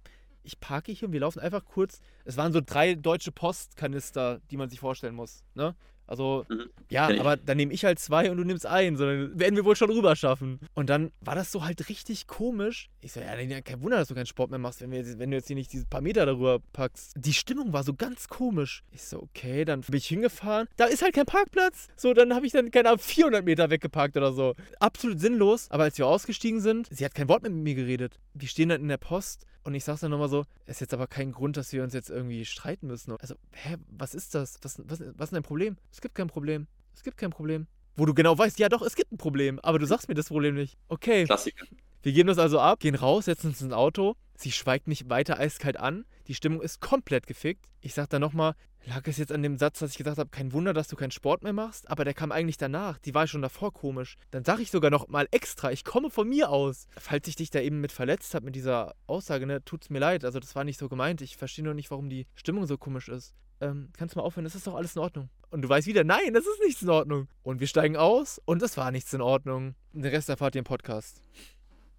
ich 0.44 0.60
parke 0.60 0.92
hier 0.92 1.08
und 1.08 1.14
wir 1.14 1.20
laufen 1.20 1.40
einfach 1.40 1.66
kurz. 1.66 2.00
Es 2.24 2.38
waren 2.38 2.54
so 2.54 2.62
drei 2.66 2.96
deutsche 2.96 3.32
Postkanister, 3.32 4.40
die 4.52 4.58
man 4.58 4.70
sich 4.70 4.80
vorstellen 4.80 5.16
muss. 5.16 5.44
Ne? 5.54 5.76
Also, 6.08 6.46
mhm. 6.50 6.70
ja, 6.90 7.08
aber 7.20 7.38
dann 7.38 7.58
nehme 7.58 7.74
ich 7.74 7.84
halt 7.86 8.00
zwei 8.00 8.30
und 8.30 8.38
du 8.38 8.44
nimmst 8.44 8.66
einen, 8.66 8.96
sondern 8.96 9.40
werden 9.40 9.56
wir 9.56 9.66
wohl 9.66 9.76
schon 9.76 9.90
rüber 9.90 10.16
schaffen. 10.16 10.60
Und 10.74 10.90
dann 10.90 11.12
war 11.22 11.36
das 11.36 11.52
so 11.52 11.66
halt 11.66 11.90
richtig 11.90 12.28
komisch. 12.28 12.90
Ich 13.02 13.14
so, 13.14 13.20
ja, 13.20 13.62
kein 13.62 13.82
Wunder, 13.82 13.98
dass 13.98 14.10
du 14.10 14.16
keinen 14.16 14.26
Sport 14.26 14.50
mehr 14.50 14.60
machst, 14.60 14.82
wenn, 14.82 14.92
wir, 14.92 15.20
wenn 15.20 15.32
du 15.32 15.38
jetzt 15.38 15.48
hier 15.48 15.56
nicht 15.56 15.74
diese 15.74 15.86
paar 15.86 16.02
Meter 16.02 16.26
darüber 16.26 16.60
packst. 16.74 17.14
Die 17.18 17.34
Stimmung 17.34 17.74
war 17.74 17.84
so 17.84 17.94
ganz 17.94 18.28
komisch. 18.28 18.84
Ich 18.92 19.04
so, 19.04 19.22
okay, 19.22 19.66
dann 19.66 19.82
bin 19.82 19.98
ich 19.98 20.08
hingefahren. 20.08 20.68
Da 20.78 20.86
ist 20.86 21.02
halt 21.02 21.16
kein 21.16 21.26
Parkplatz. 21.26 21.88
So, 21.96 22.14
dann 22.14 22.34
habe 22.34 22.46
ich 22.46 22.52
dann, 22.52 22.72
keine 22.72 22.90
Ahnung, 22.90 23.00
400 23.00 23.44
Meter 23.44 23.70
weggeparkt 23.70 24.16
oder 24.18 24.34
so. 24.34 24.54
Absolut 24.80 25.20
sinnlos. 25.20 25.70
Aber 25.72 25.84
als 25.84 25.98
wir 25.98 26.08
ausgestiegen 26.08 26.62
sind, 26.62 26.88
sie 26.92 27.04
hat 27.04 27.16
kein 27.16 27.28
Wort 27.30 27.44
mit 27.44 27.54
mir 27.54 27.76
geredet. 27.76 28.20
Wir 28.34 28.48
stehen 28.48 28.70
dann 28.70 28.82
in 28.82 28.88
der 28.88 28.98
Post 28.98 29.46
und 29.66 29.74
ich 29.74 29.84
sag's 29.84 30.02
dann 30.02 30.12
nochmal 30.12 30.30
so, 30.30 30.46
ist 30.68 30.80
jetzt 30.80 30.94
aber 30.94 31.08
kein 31.08 31.32
Grund, 31.32 31.58
dass 31.58 31.74
wir 31.74 31.84
uns 31.84 31.94
jetzt 31.94 32.12
irgendwie 32.12 32.46
streiten 32.46 32.88
müssen. 32.88 33.16
Also, 33.20 33.36
hä, 33.52 33.78
was 33.90 34.14
ist 34.14 34.36
das? 34.36 34.60
Was, 34.62 34.80
was, 34.88 35.00
was 35.00 35.28
ist 35.30 35.34
dein 35.34 35.44
Problem? 35.44 35.78
Es 35.92 36.02
gibt 36.02 36.14
kein 36.16 36.28
Problem. 36.28 36.68
Es 36.94 37.04
gibt 37.04 37.18
kein 37.18 37.32
Problem. 37.32 37.68
Wo 37.96 38.06
du 38.06 38.14
genau 38.14 38.38
weißt, 38.38 38.60
ja 38.60 38.70
doch, 38.70 38.84
es 38.84 38.96
gibt 38.96 39.12
ein 39.12 39.18
Problem, 39.18 39.60
aber 39.60 39.80
du 39.80 39.88
sagst 39.88 40.08
mir 40.08 40.16
das 40.16 40.28
Problem 40.28 40.54
nicht. 40.56 40.78
Okay. 40.88 41.26
Klassiker. 41.26 41.66
Wir 42.04 42.14
geben 42.14 42.28
das 42.28 42.38
also 42.38 42.60
ab, 42.60 42.80
gehen 42.80 42.94
raus, 42.94 43.26
setzen 43.26 43.48
uns 43.48 43.62
ins 43.62 43.74
Auto. 43.74 44.16
Sie 44.36 44.52
schweigt 44.52 44.88
mich 44.88 45.10
weiter 45.10 45.40
eiskalt 45.40 45.78
an. 45.78 46.06
Die 46.28 46.36
Stimmung 46.36 46.62
ist 46.62 46.80
komplett 46.80 47.26
gefickt. 47.26 47.66
Ich 47.82 47.96
sag 47.96 48.10
dann 48.10 48.22
nochmal, 48.22 48.54
lag 48.88 49.08
es 49.08 49.18
jetzt 49.18 49.32
an 49.32 49.44
dem 49.44 49.58
Satz, 49.58 49.80
dass 49.80 49.92
ich 49.92 49.98
gesagt 49.98 50.18
habe, 50.18 50.30
kein 50.30 50.54
Wunder, 50.54 50.74
dass 50.74 50.88
du 50.88 50.96
keinen 50.96 51.12
Sport 51.12 51.44
mehr 51.44 51.54
machst, 51.54 51.90
aber 51.90 52.06
der 52.06 52.14
kam 52.14 52.32
eigentlich 52.32 52.58
danach. 52.58 52.98
Die 53.00 53.14
war 53.14 53.28
schon 53.28 53.42
davor 53.42 53.74
komisch. 53.74 54.18
Dann 54.32 54.46
sage 54.46 54.62
ich 54.62 54.72
sogar 54.72 54.92
noch 54.92 55.08
mal 55.08 55.28
extra, 55.32 55.72
ich 55.72 55.84
komme 55.84 56.10
von 56.10 56.28
mir 56.28 56.50
aus. 56.50 56.88
Falls 56.98 57.28
ich 57.28 57.36
dich 57.36 57.50
da 57.50 57.60
eben 57.60 57.82
mit 57.82 57.92
verletzt 57.92 58.36
habe 58.36 58.46
mit 58.46 58.56
dieser 58.56 58.96
Aussage, 59.08 59.46
ne, 59.46 59.64
tut's 59.64 59.90
mir 59.90 60.00
leid. 60.00 60.24
Also 60.24 60.40
das 60.40 60.56
war 60.56 60.64
nicht 60.64 60.80
so 60.80 60.90
gemeint. 60.90 61.22
Ich 61.22 61.38
verstehe 61.38 61.66
nur 61.66 61.74
nicht, 61.74 61.92
warum 61.92 62.10
die 62.10 62.28
Stimmung 62.36 62.66
so 62.66 62.78
komisch 62.78 63.10
ist. 63.10 63.34
Ähm, 63.62 63.90
kannst 63.98 64.16
du 64.16 64.20
mal 64.20 64.26
aufhören, 64.26 64.44
das 64.44 64.56
ist 64.56 64.68
doch 64.68 64.76
alles 64.76 64.96
in 64.96 65.02
Ordnung. 65.02 65.30
Und 65.50 65.62
du 65.62 65.70
weißt 65.70 65.88
wieder, 65.88 66.04
nein, 66.04 66.34
das 66.34 66.46
ist 66.46 66.62
nichts 66.64 66.82
in 66.82 66.90
Ordnung. 66.90 67.28
Und 67.44 67.60
wir 67.60 67.68
steigen 67.68 67.96
aus 67.96 68.42
und 68.46 68.62
es 68.62 68.78
war 68.78 68.92
nichts 68.92 69.14
in 69.14 69.22
Ordnung. 69.22 69.76
Den 69.94 70.12
Rest 70.12 70.30
erfahrt 70.30 70.56
ihr 70.56 70.60
im 70.60 70.66
Podcast. 70.66 71.22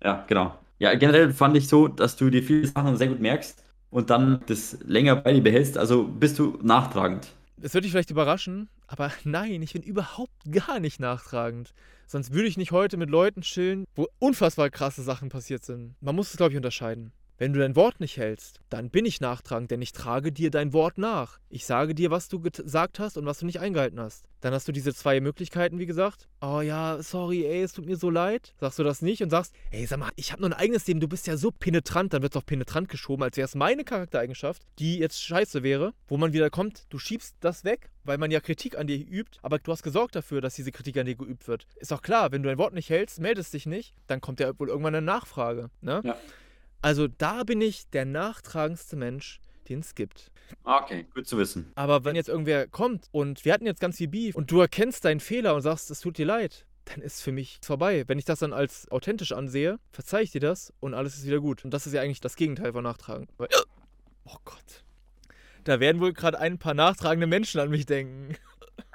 Ja, 0.02 0.24
genau. 0.28 0.58
Ja, 0.78 0.94
generell 0.94 1.32
fand 1.32 1.56
ich 1.56 1.68
so, 1.68 1.88
dass 1.88 2.16
du 2.16 2.28
dir 2.28 2.42
viele 2.42 2.66
Sachen 2.66 2.96
sehr 2.98 3.08
gut 3.08 3.20
merkst 3.20 3.65
und 3.96 4.10
dann 4.10 4.42
das 4.44 4.76
länger 4.84 5.16
bei 5.16 5.32
dir 5.32 5.42
behältst. 5.42 5.78
Also 5.78 6.04
bist 6.04 6.38
du 6.38 6.58
nachtragend. 6.62 7.28
Das 7.56 7.72
würde 7.72 7.84
dich 7.84 7.92
vielleicht 7.92 8.10
überraschen, 8.10 8.68
aber 8.86 9.10
nein, 9.24 9.62
ich 9.62 9.72
bin 9.72 9.82
überhaupt 9.82 10.34
gar 10.52 10.80
nicht 10.80 11.00
nachtragend. 11.00 11.72
Sonst 12.06 12.34
würde 12.34 12.46
ich 12.46 12.58
nicht 12.58 12.72
heute 12.72 12.98
mit 12.98 13.08
Leuten 13.08 13.40
chillen, 13.40 13.86
wo 13.94 14.06
unfassbar 14.18 14.68
krasse 14.68 15.02
Sachen 15.02 15.30
passiert 15.30 15.64
sind. 15.64 15.94
Man 16.02 16.14
muss 16.14 16.28
es, 16.28 16.36
glaube 16.36 16.52
ich, 16.52 16.58
unterscheiden. 16.58 17.10
Wenn 17.38 17.52
du 17.52 17.60
dein 17.60 17.76
Wort 17.76 18.00
nicht 18.00 18.16
hältst, 18.16 18.60
dann 18.70 18.88
bin 18.88 19.04
ich 19.04 19.20
nachtragend, 19.20 19.70
denn 19.70 19.82
ich 19.82 19.92
trage 19.92 20.32
dir 20.32 20.50
dein 20.50 20.72
Wort 20.72 20.96
nach. 20.96 21.38
Ich 21.50 21.66
sage 21.66 21.94
dir, 21.94 22.10
was 22.10 22.28
du 22.28 22.40
gesagt 22.40 22.98
hast 22.98 23.18
und 23.18 23.26
was 23.26 23.40
du 23.40 23.46
nicht 23.46 23.60
eingehalten 23.60 24.00
hast. 24.00 24.24
Dann 24.40 24.54
hast 24.54 24.68
du 24.68 24.72
diese 24.72 24.94
zwei 24.94 25.20
Möglichkeiten, 25.20 25.78
wie 25.78 25.84
gesagt. 25.84 26.28
Oh 26.40 26.62
ja, 26.62 27.02
sorry, 27.02 27.44
ey, 27.44 27.62
es 27.62 27.74
tut 27.74 27.84
mir 27.84 27.96
so 27.96 28.08
leid. 28.08 28.54
Sagst 28.58 28.78
du 28.78 28.84
das 28.84 29.02
nicht 29.02 29.22
und 29.22 29.28
sagst, 29.28 29.54
ey, 29.70 29.84
sag 29.84 29.98
mal, 29.98 30.12
ich 30.16 30.32
habe 30.32 30.40
nur 30.40 30.50
ein 30.50 30.58
eigenes 30.58 30.86
Leben, 30.86 31.00
du 31.00 31.08
bist 31.08 31.26
ja 31.26 31.36
so 31.36 31.50
penetrant, 31.50 32.14
dann 32.14 32.22
wird 32.22 32.32
es 32.32 32.36
auf 32.38 32.46
penetrant 32.46 32.88
geschoben, 32.88 33.22
als 33.22 33.36
wäre 33.36 33.44
es 33.44 33.54
meine 33.54 33.84
Charaktereigenschaft, 33.84 34.62
die 34.78 34.98
jetzt 34.98 35.22
scheiße 35.22 35.62
wäre, 35.62 35.92
wo 36.08 36.16
man 36.16 36.32
wieder 36.32 36.48
kommt, 36.48 36.86
du 36.88 36.98
schiebst 36.98 37.36
das 37.40 37.64
weg, 37.64 37.90
weil 38.04 38.16
man 38.16 38.30
ja 38.30 38.40
Kritik 38.40 38.78
an 38.78 38.86
dir 38.86 38.96
übt, 38.96 39.38
aber 39.42 39.58
du 39.58 39.72
hast 39.72 39.82
gesorgt 39.82 40.16
dafür, 40.16 40.40
dass 40.40 40.54
diese 40.54 40.72
Kritik 40.72 40.96
an 40.96 41.04
dir 41.04 41.16
geübt 41.16 41.48
wird. 41.48 41.66
Ist 41.76 41.92
auch 41.92 42.02
klar, 42.02 42.32
wenn 42.32 42.42
du 42.42 42.48
dein 42.48 42.58
Wort 42.58 42.72
nicht 42.72 42.88
hältst, 42.88 43.20
meldest 43.20 43.52
dich 43.52 43.66
nicht, 43.66 43.94
dann 44.06 44.22
kommt 44.22 44.40
ja 44.40 44.58
wohl 44.58 44.68
irgendwann 44.68 44.94
eine 44.94 45.04
Nachfrage. 45.04 45.68
Ne? 45.82 46.00
Ja. 46.02 46.16
Also 46.82 47.08
da 47.08 47.42
bin 47.44 47.60
ich 47.60 47.88
der 47.90 48.04
nachtragendste 48.04 48.96
Mensch, 48.96 49.40
den 49.68 49.80
es 49.80 49.94
gibt. 49.94 50.30
Okay, 50.64 51.06
gut 51.14 51.26
zu 51.26 51.38
wissen. 51.38 51.72
Aber 51.74 52.04
wenn 52.04 52.16
jetzt 52.16 52.28
irgendwer 52.28 52.68
kommt 52.68 53.08
und 53.10 53.44
wir 53.44 53.52
hatten 53.52 53.66
jetzt 53.66 53.80
ganz 53.80 53.96
viel 53.96 54.08
Beef 54.08 54.34
und 54.34 54.50
du 54.50 54.60
erkennst 54.60 55.04
deinen 55.04 55.20
Fehler 55.20 55.54
und 55.54 55.62
sagst, 55.62 55.90
es 55.90 56.00
tut 56.00 56.18
dir 56.18 56.26
leid, 56.26 56.66
dann 56.84 57.02
ist 57.02 57.22
für 57.22 57.32
mich 57.32 57.58
vorbei. 57.62 58.04
Wenn 58.06 58.18
ich 58.18 58.24
das 58.24 58.38
dann 58.38 58.52
als 58.52 58.88
authentisch 58.90 59.32
ansehe, 59.32 59.78
verzeihe 59.90 60.22
ich 60.22 60.30
dir 60.30 60.40
das 60.40 60.72
und 60.80 60.94
alles 60.94 61.16
ist 61.16 61.26
wieder 61.26 61.40
gut. 61.40 61.64
Und 61.64 61.72
das 61.72 61.86
ist 61.86 61.92
ja 61.92 62.00
eigentlich 62.00 62.20
das 62.20 62.36
Gegenteil 62.36 62.72
von 62.72 62.84
Nachtragen. 62.84 63.26
oh 63.38 64.36
Gott. 64.44 64.84
Da 65.64 65.80
werden 65.80 66.00
wohl 66.00 66.12
gerade 66.12 66.38
ein 66.38 66.58
paar 66.58 66.74
nachtragende 66.74 67.26
Menschen 67.26 67.60
an 67.60 67.70
mich 67.70 67.86
denken. 67.86 68.36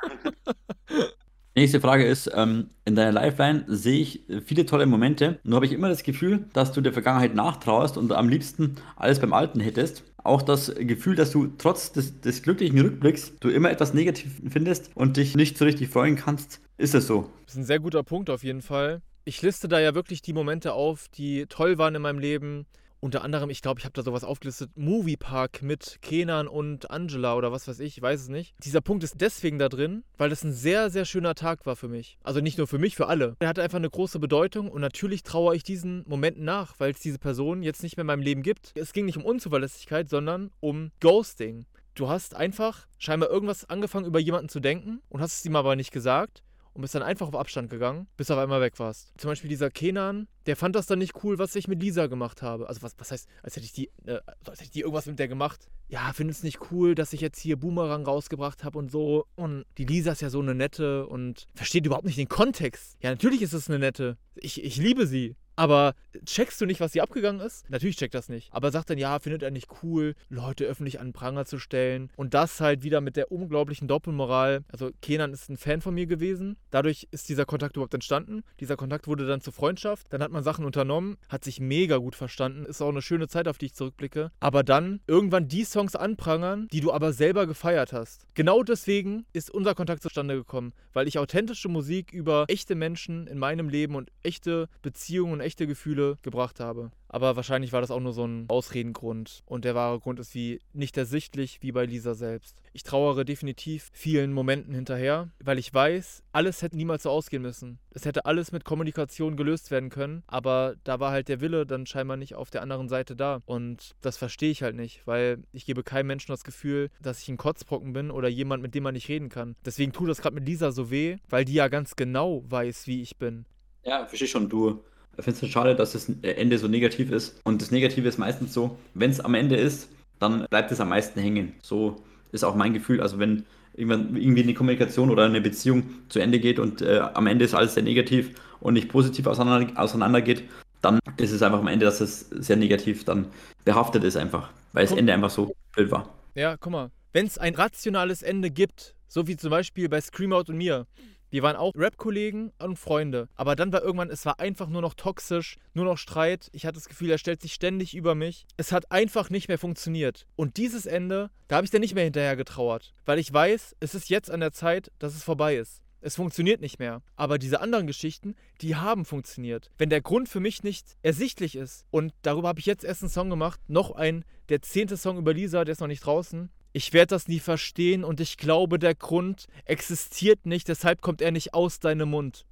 Nächste 1.54 1.82
Frage 1.82 2.06
ist, 2.06 2.32
ähm, 2.34 2.70
in 2.86 2.96
deiner 2.96 3.12
Lifeline 3.12 3.66
sehe 3.68 4.00
ich 4.00 4.22
viele 4.46 4.66
tolle 4.66 4.86
Momente. 4.86 5.40
Nur 5.44 5.58
habe 5.58 5.66
ich 5.66 5.74
immer 5.74 5.90
das 5.90 6.04
Gefühl, 6.04 6.46
dass 6.54 6.72
du 6.72 6.80
der 6.80 6.94
Vergangenheit 6.94 7.36
nachtrauerst 7.36 7.98
und 7.98 8.14
am 8.14 8.30
liebsten 8.30 8.78
alles 8.96 9.20
beim 9.20 9.34
Alten 9.34 9.60
hättest. 9.60 10.04
Auch 10.24 10.42
das 10.42 10.74
Gefühl, 10.74 11.16
dass 11.16 11.32
du 11.32 11.48
trotz 11.58 11.92
des, 11.92 12.22
des 12.22 12.42
glücklichen 12.42 12.80
Rückblicks 12.80 13.34
du 13.42 13.50
immer 13.50 13.70
etwas 13.70 13.94
negativ 13.94 14.40
findest 14.50 14.92
und 14.96 15.18
dich 15.18 15.36
nicht 15.36 15.58
so 15.58 15.66
richtig 15.66 15.90
freuen 15.90 16.16
kannst. 16.16 16.62
Ist 16.78 16.96
es 16.96 17.08
so? 17.08 17.30
Das 17.46 17.56
ist 17.56 17.60
ein 17.60 17.66
sehr 17.66 17.80
guter 17.80 18.04
Punkt 18.04 18.30
auf 18.30 18.46
jeden 18.46 18.62
Fall. 18.62 19.02
Ich 19.26 19.42
liste 19.42 19.68
da 19.68 19.80
ja 19.80 19.94
wirklich 19.94 20.22
die 20.22 20.34
Momente 20.34 20.72
auf, 20.72 21.10
die 21.10 21.48
toll 21.48 21.78
waren 21.78 21.96
in 21.96 22.02
meinem 22.02 22.20
Leben, 22.20 22.66
unter 23.02 23.24
anderem, 23.24 23.50
ich 23.50 23.62
glaube, 23.62 23.80
ich 23.80 23.86
habe 23.86 23.94
da 23.94 24.04
sowas 24.04 24.24
aufgelistet, 24.24 24.72
Moviepark 24.76 25.62
mit 25.62 25.98
Kenan 26.02 26.48
und 26.48 26.90
Angela 26.92 27.36
oder 27.36 27.52
was 27.52 27.68
weiß 27.68 27.80
ich, 27.80 27.98
ich 27.98 28.02
weiß 28.02 28.22
es 28.22 28.30
nicht. 28.30 28.56
Dieser 28.64 28.80
Punkt 28.80 29.04
ist 29.04 29.20
deswegen 29.20 29.60
da 29.60 29.68
drin, 29.68 30.04
weil 30.18 30.30
das 30.30 30.44
ein 30.44 30.54
sehr, 30.54 30.90
sehr 30.90 31.06
schöner 31.06 31.36
Tag 31.36 31.66
war 31.66 31.76
für 31.76 31.88
mich. 31.88 32.18
Also 32.24 32.40
nicht 32.40 32.58
nur 32.58 32.68
für 32.68 32.78
mich, 32.78 32.96
für 32.96 33.08
alle. 33.08 33.36
Er 33.40 33.50
hatte 33.50 33.64
einfach 33.64 33.80
eine 33.80 33.90
große 33.90 34.20
Bedeutung 34.20 34.70
und 34.70 34.82
natürlich 34.82 35.24
trauere 35.24 35.56
ich 35.56 35.64
diesen 35.64 36.08
Momenten 36.08 36.46
nach, 36.46 36.76
weil 36.80 36.92
es 36.92 37.00
diese 37.00 37.20
Person 37.20 37.64
jetzt 37.64 37.84
nicht 37.84 37.98
mehr 37.98 38.04
in 38.04 38.08
meinem 38.08 38.22
Leben 38.22 38.44
gibt. 38.44 38.72
Es 38.76 38.94
ging 38.94 39.06
nicht 39.06 39.18
um 39.18 39.26
Unzuverlässigkeit, 39.26 40.08
sondern 40.08 40.52
um 40.60 40.92
Ghosting. 41.00 41.66
Du 41.96 42.08
hast 42.08 42.36
einfach 42.36 42.88
scheinbar 43.00 43.30
irgendwas 43.30 43.70
angefangen 43.70 44.06
über 44.06 44.20
jemanden 44.20 44.48
zu 44.48 44.60
denken 44.60 45.02
und 45.10 45.22
hast 45.22 45.40
es 45.40 45.46
ihm 45.46 45.56
aber 45.56 45.76
nicht 45.76 45.92
gesagt 45.92 46.44
und 46.74 46.82
bist 46.82 46.96
dann 46.96 47.04
einfach 47.04 47.28
auf 47.28 47.36
Abstand 47.36 47.70
gegangen, 47.70 48.08
bis 48.18 48.28
du 48.28 48.34
auf 48.34 48.40
einmal 48.40 48.62
weg 48.62 48.80
warst. 48.80 49.14
Zum 49.18 49.30
Beispiel 49.30 49.50
dieser 49.50 49.70
Kenan, 49.70 50.28
der 50.46 50.56
fand 50.56 50.76
das 50.76 50.88
dann 50.88 51.00
nicht 51.00 51.24
cool, 51.24 51.38
was 51.38 51.56
ich 51.56 51.68
mit 51.68 51.82
Lisa 51.82 52.08
gemacht 52.08 52.42
habe. 52.42 52.68
Also 52.68 52.82
was, 52.82 52.94
was 52.98 53.12
heißt, 53.12 53.28
als 53.44 53.56
hätte 53.56 53.66
ich 53.66 53.74
die, 53.74 53.92
äh, 54.06 54.20
als 54.46 54.60
hätte 54.60 54.64
ich 54.64 54.72
die 54.72 54.82
irgendwas 54.82 55.06
mit 55.06 55.20
der 55.20 55.28
gemacht. 55.28 55.68
Ja, 55.88 56.12
findest 56.14 56.44
nicht 56.44 56.72
cool, 56.72 56.96
dass 56.96 57.14
ich 57.14 57.22
jetzt 57.22 57.40
hier 57.40 57.58
Boomerang 57.58 58.06
rausgebracht 58.06 58.64
habe 58.64 58.80
und 58.80 58.92
so. 58.92 59.26
Und 59.36 59.66
die 59.78 59.86
Lisa 59.86 60.14
ist 60.14 60.22
ja 60.22 60.30
so 60.30 60.40
eine 60.40 60.56
nette 60.56 61.06
und 61.08 61.48
versteht 61.54 61.86
überhaupt 61.86 62.06
nicht 62.06 62.18
den 62.18 62.30
Kontext. 62.30 62.98
Ja, 63.02 63.10
natürlich 63.10 63.42
ist 63.42 63.54
es 63.54 63.70
eine 63.70 63.80
nette. 63.80 64.18
Ich, 64.36 64.64
ich 64.64 64.78
liebe 64.78 65.06
sie. 65.06 65.36
Aber 65.56 65.94
checkst 66.26 66.60
du 66.62 66.66
nicht, 66.66 66.80
was 66.80 66.94
hier 66.94 67.04
abgegangen 67.04 67.42
ist? 67.42 67.70
Natürlich 67.70 67.98
checkt 67.98 68.14
das 68.14 68.30
nicht. 68.30 68.50
Aber 68.52 68.72
sagt 68.72 68.90
dann, 68.90 68.98
ja, 68.98 69.20
findet 69.20 69.44
er 69.44 69.52
nicht 69.52 69.68
cool, 69.84 70.16
Leute 70.30 70.66
öffentlich 70.66 71.00
an 71.00 71.14
Pranger 71.14 71.46
zu 71.46 71.60
stellen. 71.60 72.10
Und 72.16 72.34
das 72.34 72.60
halt 72.62 72.84
wieder 72.84 73.02
mit 73.02 73.16
der 73.16 73.32
unglaublichen 73.32 73.88
Doppelmoral. 73.88 74.64
Also 74.72 74.92
Kenan 75.02 75.34
ist 75.34 75.50
ein 75.50 75.58
Fan 75.58 75.82
von 75.82 75.94
mir 75.94 76.06
gewesen. 76.06 76.58
Dadurch 76.70 77.08
ist 77.12 77.30
dieser 77.30 77.46
Kontakt 77.46 77.76
überhaupt 77.76 77.94
entstanden. 77.94 78.44
Dieser 78.60 78.78
Kontakt 78.78 79.08
wurde 79.08 79.28
dann 79.28 79.42
zur 79.42 79.54
Freundschaft. 79.54 80.08
Dann 80.10 80.24
hat 80.24 80.32
man 80.32 80.44
Sachen 80.44 80.66
unternommen, 80.66 81.18
hat 81.30 81.44
sich 81.44 81.60
mega 81.60 81.98
gut 81.98 82.16
verstanden. 82.16 82.66
Ist 82.66 82.82
auch 82.82 82.90
eine 82.90 83.02
schöne 83.02 83.28
Zeit, 83.28 83.48
auf 83.48 83.58
die 83.58 83.68
ich 83.68 83.74
zurückblicke. 83.76 84.32
Aber 84.40 84.64
dann 84.64 85.02
irgendwann 85.08 85.48
die 85.48 85.64
Songs 85.64 85.96
anprangern, 85.96 86.68
die 86.72 86.82
du 86.82 86.92
aber 86.92 87.14
selber 87.14 87.46
gefeiert 87.46 87.94
hast. 87.94 88.26
Genau 88.34 88.64
deswegen 88.64 89.26
ist 89.34 89.52
unser 89.52 89.76
Kontakt 89.76 90.04
zustande 90.04 90.36
gekommen. 90.36 90.74
Weil 90.94 91.08
ich 91.08 91.20
authentische 91.20 91.70
Musik 91.70 92.12
über 92.14 92.46
echte 92.48 92.76
Menschen 92.76 93.28
in 93.28 93.38
meinem 93.38 93.70
Leben 93.70 93.96
und 93.96 94.12
echte 94.24 94.68
Beziehungen 94.82 95.41
und 95.42 95.46
echte 95.48 95.68
Gefühle 95.68 96.18
gebracht 96.22 96.60
habe. 96.60 96.92
Aber 97.10 97.36
wahrscheinlich 97.36 97.74
war 97.74 97.82
das 97.82 97.92
auch 97.92 98.00
nur 98.00 98.14
so 98.14 98.26
ein 98.26 98.46
Ausredengrund. 98.48 99.44
Und 99.46 99.66
der 99.66 99.76
wahre 99.76 100.00
Grund 100.00 100.20
ist 100.20 100.34
wie 100.34 100.60
nicht 100.72 100.96
ersichtlich 100.96 101.58
wie 101.62 101.72
bei 101.72 101.86
Lisa 101.86 102.14
selbst. 102.14 102.62
Ich 102.72 102.84
trauere 102.84 103.26
definitiv 103.26 103.90
vielen 103.92 104.32
Momenten 104.32 104.74
hinterher, 104.74 105.30
weil 105.44 105.60
ich 105.60 105.74
weiß, 105.74 106.24
alles 106.32 106.62
hätte 106.62 106.78
niemals 106.78 107.04
so 107.04 107.10
ausgehen 107.10 107.42
müssen. 107.42 107.80
Es 107.90 108.06
hätte 108.06 108.26
alles 108.26 108.54
mit 108.54 108.64
Kommunikation 108.64 109.36
gelöst 109.36 109.72
werden 109.72 109.90
können, 109.90 110.24
aber 110.28 110.76
da 110.86 111.02
war 111.02 111.12
halt 111.12 111.28
der 111.28 111.42
Wille 111.42 111.66
dann 111.66 111.86
scheinbar 111.86 112.16
nicht 112.16 112.36
auf 112.36 112.50
der 112.50 112.62
anderen 112.62 112.88
Seite 112.88 113.16
da. 113.16 113.42
Und 113.46 113.96
das 114.02 114.18
verstehe 114.18 114.52
ich 114.52 114.64
halt 114.64 114.76
nicht, 114.76 115.06
weil 115.06 115.44
ich 115.52 115.66
gebe 115.66 115.84
keinem 115.84 116.08
Menschen 116.08 116.32
das 116.32 116.46
Gefühl, 116.46 116.90
dass 117.02 117.22
ich 117.22 117.28
ein 117.28 117.38
Kotzbrocken 117.38 117.92
bin 117.92 118.12
oder 118.12 118.30
jemand, 118.30 118.64
mit 118.64 118.74
dem 118.74 118.84
man 118.84 118.94
nicht 118.94 119.10
reden 119.10 119.28
kann. 119.28 119.56
Deswegen 119.66 119.92
tut 119.92 120.08
das 120.08 120.22
gerade 120.22 120.36
mit 120.36 120.46
Lisa 120.46 120.72
so 120.72 120.92
weh, 120.92 121.18
weil 121.30 121.44
die 121.44 121.54
ja 121.54 121.68
ganz 121.68 121.98
genau 121.98 122.44
weiß, 122.48 122.88
wie 122.88 123.02
ich 123.02 123.18
bin. 123.18 123.46
Ja, 123.84 124.06
verstehe 124.06 124.28
schon. 124.28 124.48
Du 124.48 124.84
ich 125.18 125.24
finde 125.24 125.46
es 125.46 125.52
schade, 125.52 125.76
dass 125.76 125.94
das 125.94 126.10
Ende 126.22 126.58
so 126.58 126.68
negativ 126.68 127.12
ist. 127.12 127.40
Und 127.44 127.62
das 127.62 127.72
Negative 127.72 128.08
ist 128.08 128.18
meistens 128.18 128.54
so, 128.54 128.78
wenn 128.94 129.12
es 129.12 129.20
am 129.20 129.34
Ende 129.36 129.56
ist, 129.56 129.90
dann 130.20 130.46
bleibt 130.50 130.72
es 130.72 130.80
am 130.80 130.90
meisten 130.90 131.20
hängen. 131.20 131.54
So 131.62 132.04
ist 132.32 132.44
auch 132.44 132.56
mein 132.56 132.74
Gefühl. 132.74 133.02
Also 133.02 133.20
wenn 133.20 133.46
irgendwann 133.74 134.16
irgendwie 134.16 134.44
eine 134.44 134.54
Kommunikation 134.54 135.10
oder 135.10 135.26
eine 135.26 135.42
Beziehung 135.42 135.84
zu 136.10 136.20
Ende 136.20 136.40
geht 136.40 136.60
und 136.60 136.82
äh, 136.82 137.00
am 137.00 137.28
Ende 137.28 137.46
ist 137.46 137.54
alles 137.54 137.74
sehr 137.74 137.84
negativ 137.84 138.36
und 138.60 138.74
nicht 138.74 138.90
positiv 138.90 139.28
auseinander, 139.28 139.80
auseinandergeht, 139.80 140.44
dann 140.82 141.00
ist 141.18 141.32
es 141.32 141.42
einfach 141.42 141.60
am 141.60 141.68
Ende, 141.68 141.86
dass 141.86 142.02
es 142.02 142.30
sehr 142.30 142.58
negativ 142.58 143.06
dann 143.06 143.28
behaftet 143.64 144.04
ist 144.04 144.18
einfach, 144.18 144.50
weil 144.74 144.86
das 144.86 144.98
Ende 144.98 145.14
einfach 145.14 145.30
so 145.30 145.56
blöd 145.74 145.92
war. 145.92 146.10
Ja, 146.36 146.58
guck 146.58 146.72
mal, 146.72 146.92
wenn 147.14 147.26
es 147.26 147.38
ein 147.38 147.56
rationales 147.56 148.24
Ende 148.24 148.50
gibt, 148.50 148.96
so 149.08 149.28
wie 149.28 149.38
zum 149.38 149.52
Beispiel 149.52 149.90
bei 149.90 150.02
Screamout 150.02 150.46
und 150.48 150.58
mir, 150.58 150.88
Wir 151.32 151.44
waren 151.44 151.56
auch 151.56 151.72
Rap-Kollegen 151.78 152.52
und 152.60 152.78
Freunde. 152.78 153.30
Aber 153.36 153.56
dann 153.56 153.72
war 153.72 153.82
irgendwann, 153.82 154.10
es 154.10 154.26
war 154.26 154.42
einfach 154.42 154.68
nur 154.68 154.82
noch 154.82 154.94
toxisch, 154.94 155.56
nur 155.74 155.86
noch 155.86 155.98
Streit. 155.98 156.50
Ich 156.52 156.66
hatte 156.66 156.76
das 156.76 156.90
Gefühl, 156.90 157.10
er 157.10 157.18
stellt 157.18 157.42
sich 157.42 157.54
ständig 157.54 157.96
über 157.96 158.16
mich. 158.16 158.46
Es 158.58 158.74
hat 158.74 158.92
einfach 158.92 159.30
nicht 159.30 159.48
mehr 159.48 159.58
funktioniert. 159.58 160.28
Und 160.36 160.58
dieses 160.58 160.86
Ende, 160.86 161.32
da 161.48 161.56
habe 161.56 161.64
ich 161.64 161.72
dann 161.72 161.80
nicht 161.80 161.96
mehr 161.96 162.04
hinterher 162.04 162.36
getrauert. 162.36 162.94
Weil 163.06 163.18
ich 163.18 163.32
weiß, 163.32 163.78
es 163.80 163.96
ist 163.96 164.10
jetzt 164.10 164.30
an 164.30 164.42
der 164.42 164.52
Zeit, 164.52 164.92
dass 165.00 165.16
es 165.16 165.24
vorbei 165.24 165.56
ist. 165.56 165.82
Es 166.02 166.18
funktioniert 166.18 166.60
nicht 166.60 166.80
mehr. 166.80 167.02
Aber 167.16 167.38
diese 167.38 167.62
anderen 167.62 167.88
Geschichten, 167.88 168.36
die 168.60 168.76
haben 168.76 169.06
funktioniert. 169.06 169.72
Wenn 169.78 169.90
der 169.90 170.02
Grund 170.02 170.28
für 170.28 170.42
mich 170.42 170.64
nicht 170.64 170.98
ersichtlich 171.02 171.56
ist, 171.56 171.86
und 171.92 172.14
darüber 172.24 172.50
habe 172.50 172.60
ich 172.60 172.66
jetzt 172.66 172.84
erst 172.84 173.04
einen 173.04 173.10
Song 173.10 173.30
gemacht, 173.30 173.62
noch 173.70 173.92
ein, 173.92 174.26
der 174.50 174.62
zehnte 174.62 174.98
Song 174.98 175.18
über 175.18 175.34
Lisa, 175.34 175.64
der 175.64 175.72
ist 175.72 175.80
noch 175.80 175.88
nicht 175.88 176.06
draußen. 176.06 176.50
Ich 176.74 176.94
werde 176.94 177.08
das 177.08 177.28
nie 177.28 177.40
verstehen 177.40 178.04
und 178.04 178.22
ich 178.22 178.38
glaube, 178.38 178.80
der 178.80 178.96
Grund 178.96 179.48
existiert 179.66 180.46
nicht, 180.46 180.70
deshalb 180.70 181.02
kommt 181.02 181.22
er 181.22 181.32
nicht 181.32 181.54
aus 181.54 181.80
deinem 181.80 182.10
Mund. 182.10 182.46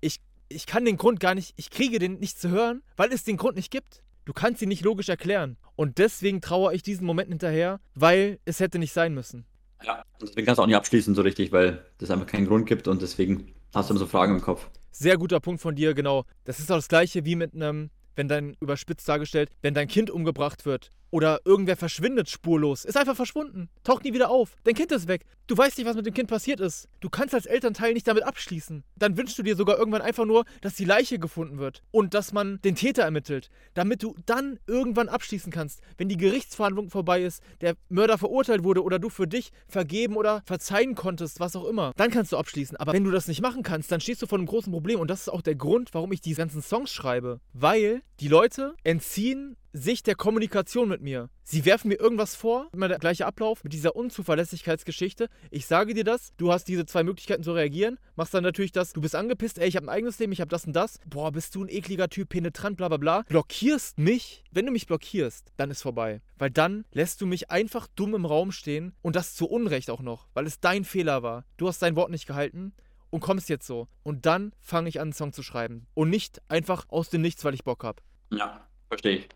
Ich, 0.00 0.20
ich 0.48 0.66
kann 0.66 0.84
den 0.84 0.96
Grund 0.96 1.18
gar 1.18 1.34
nicht, 1.34 1.52
ich 1.56 1.70
kriege 1.70 1.98
den 1.98 2.18
nicht 2.20 2.38
zu 2.40 2.50
hören, 2.50 2.82
weil 2.96 3.12
es 3.12 3.24
den 3.24 3.36
Grund 3.36 3.56
nicht 3.56 3.72
gibt. 3.72 4.02
Du 4.26 4.32
kannst 4.32 4.62
ihn 4.62 4.68
nicht 4.68 4.84
logisch 4.84 5.08
erklären. 5.08 5.56
Und 5.74 5.98
deswegen 5.98 6.40
trauere 6.40 6.72
ich 6.72 6.82
diesen 6.82 7.04
Moment 7.04 7.30
hinterher, 7.30 7.80
weil 7.94 8.38
es 8.44 8.60
hätte 8.60 8.78
nicht 8.78 8.92
sein 8.92 9.12
müssen. 9.12 9.44
Ja, 9.82 10.04
und 10.20 10.28
deswegen 10.28 10.46
kannst 10.46 10.58
du 10.58 10.62
auch 10.62 10.66
nicht 10.66 10.76
abschließen 10.76 11.14
so 11.14 11.22
richtig, 11.22 11.50
weil 11.50 11.84
es 11.98 12.10
einfach 12.10 12.26
keinen 12.26 12.46
Grund 12.46 12.66
gibt 12.66 12.86
und 12.86 13.02
deswegen 13.02 13.54
hast 13.74 13.90
du 13.90 13.94
immer 13.94 14.00
so 14.00 14.06
Fragen 14.06 14.36
im 14.36 14.40
Kopf. 14.40 14.68
Sehr 14.92 15.16
guter 15.16 15.40
Punkt 15.40 15.60
von 15.60 15.74
dir, 15.74 15.94
genau. 15.94 16.26
Das 16.44 16.60
ist 16.60 16.70
auch 16.70 16.76
das 16.76 16.88
gleiche 16.88 17.24
wie 17.24 17.34
mit 17.34 17.54
einem, 17.54 17.90
wenn 18.14 18.28
dein, 18.28 18.56
überspitzt 18.60 19.08
dargestellt, 19.08 19.50
wenn 19.62 19.74
dein 19.74 19.88
Kind 19.88 20.10
umgebracht 20.10 20.64
wird 20.64 20.92
oder 21.10 21.40
irgendwer 21.44 21.76
verschwindet 21.76 22.28
spurlos, 22.28 22.84
ist 22.84 22.96
einfach 22.96 23.16
verschwunden, 23.16 23.68
taucht 23.84 24.04
nie 24.04 24.14
wieder 24.14 24.30
auf, 24.30 24.56
dein 24.64 24.74
Kind 24.74 24.92
ist 24.92 25.08
weg. 25.08 25.24
Du 25.46 25.56
weißt 25.56 25.78
nicht, 25.78 25.86
was 25.86 25.96
mit 25.96 26.06
dem 26.06 26.14
Kind 26.14 26.28
passiert 26.28 26.60
ist. 26.60 26.88
Du 27.00 27.10
kannst 27.10 27.34
als 27.34 27.46
Elternteil 27.46 27.92
nicht 27.92 28.06
damit 28.06 28.22
abschließen. 28.22 28.84
Dann 28.94 29.16
wünschst 29.16 29.36
du 29.36 29.42
dir 29.42 29.56
sogar 29.56 29.78
irgendwann 29.78 30.02
einfach 30.02 30.24
nur, 30.24 30.44
dass 30.60 30.74
die 30.74 30.84
Leiche 30.84 31.18
gefunden 31.18 31.58
wird 31.58 31.82
und 31.90 32.14
dass 32.14 32.32
man 32.32 32.60
den 32.62 32.76
Täter 32.76 33.02
ermittelt, 33.02 33.50
damit 33.74 34.02
du 34.02 34.14
dann 34.26 34.60
irgendwann 34.68 35.08
abschließen 35.08 35.52
kannst, 35.52 35.80
wenn 35.98 36.08
die 36.08 36.16
Gerichtsverhandlung 36.16 36.88
vorbei 36.88 37.22
ist, 37.22 37.42
der 37.60 37.74
Mörder 37.88 38.16
verurteilt 38.16 38.62
wurde 38.62 38.84
oder 38.84 39.00
du 39.00 39.08
für 39.08 39.26
dich 39.26 39.50
vergeben 39.66 40.16
oder 40.16 40.42
verzeihen 40.44 40.94
konntest, 40.94 41.40
was 41.40 41.56
auch 41.56 41.64
immer. 41.64 41.92
Dann 41.96 42.12
kannst 42.12 42.30
du 42.30 42.36
abschließen. 42.36 42.76
Aber 42.76 42.92
wenn 42.92 43.04
du 43.04 43.10
das 43.10 43.26
nicht 43.26 43.42
machen 43.42 43.64
kannst, 43.64 43.90
dann 43.90 44.00
stehst 44.00 44.22
du 44.22 44.26
vor 44.26 44.38
einem 44.38 44.46
großen 44.46 44.72
Problem 44.72 45.00
und 45.00 45.10
das 45.10 45.22
ist 45.22 45.28
auch 45.28 45.42
der 45.42 45.56
Grund, 45.56 45.92
warum 45.92 46.12
ich 46.12 46.20
die 46.20 46.34
ganzen 46.34 46.62
Songs 46.62 46.92
schreibe. 46.92 47.40
Weil 47.52 48.02
die 48.20 48.28
Leute 48.28 48.74
entziehen 48.84 49.56
sich 49.72 50.02
der 50.02 50.14
Kommunikation 50.14 50.88
mit 50.88 51.00
mir. 51.00 51.28
Sie 51.42 51.64
werfen 51.64 51.88
mir 51.88 51.98
irgendwas 51.98 52.36
vor, 52.36 52.68
immer 52.72 52.88
der 52.88 52.98
gleiche 52.98 53.26
Ablauf 53.26 53.64
mit 53.64 53.72
dieser 53.72 53.96
Unzuverlässigkeitsgeschichte. 53.96 55.28
Ich 55.50 55.66
sage 55.66 55.94
dir 55.94 56.04
das, 56.04 56.32
du 56.36 56.52
hast 56.52 56.68
diese 56.68 56.86
zwei 56.86 57.02
Möglichkeiten 57.02 57.42
zu 57.42 57.52
reagieren, 57.52 57.98
machst 58.16 58.34
dann 58.34 58.42
natürlich 58.42 58.72
das, 58.72 58.92
du 58.92 59.00
bist 59.00 59.14
angepisst, 59.14 59.58
ey, 59.58 59.68
ich 59.68 59.76
habe 59.76 59.86
ein 59.86 59.90
eigenes 59.90 60.18
Leben, 60.18 60.32
ich 60.32 60.40
habe 60.40 60.48
das 60.48 60.66
und 60.66 60.74
das. 60.74 60.98
Boah, 61.06 61.32
bist 61.32 61.54
du 61.54 61.64
ein 61.64 61.68
ekliger 61.68 62.08
Typ, 62.08 62.28
penetrant, 62.28 62.76
bla 62.76 62.88
bla 62.88 62.96
bla. 62.96 63.22
Blockierst 63.28 63.98
mich. 63.98 64.44
Wenn 64.50 64.66
du 64.66 64.72
mich 64.72 64.86
blockierst, 64.86 65.52
dann 65.56 65.70
ist 65.70 65.82
vorbei. 65.82 66.20
Weil 66.38 66.50
dann 66.50 66.84
lässt 66.92 67.20
du 67.20 67.26
mich 67.26 67.50
einfach 67.50 67.86
dumm 67.94 68.14
im 68.14 68.24
Raum 68.24 68.52
stehen 68.52 68.94
und 69.02 69.16
das 69.16 69.34
zu 69.34 69.48
Unrecht 69.48 69.90
auch 69.90 70.02
noch, 70.02 70.28
weil 70.34 70.46
es 70.46 70.60
dein 70.60 70.84
Fehler 70.84 71.22
war. 71.22 71.44
Du 71.56 71.68
hast 71.68 71.82
dein 71.82 71.96
Wort 71.96 72.10
nicht 72.10 72.26
gehalten 72.26 72.72
und 73.10 73.20
kommst 73.20 73.48
jetzt 73.48 73.66
so. 73.66 73.88
Und 74.02 74.26
dann 74.26 74.52
fange 74.60 74.88
ich 74.88 74.98
an, 75.00 75.08
einen 75.08 75.12
Song 75.12 75.32
zu 75.32 75.42
schreiben. 75.42 75.86
Und 75.94 76.10
nicht 76.10 76.40
einfach 76.48 76.86
aus 76.88 77.10
dem 77.10 77.22
Nichts, 77.22 77.44
weil 77.44 77.54
ich 77.54 77.64
Bock 77.64 77.84
habe. 77.84 78.02
Ja, 78.30 78.68
verstehe 78.88 79.18
ich. 79.18 79.28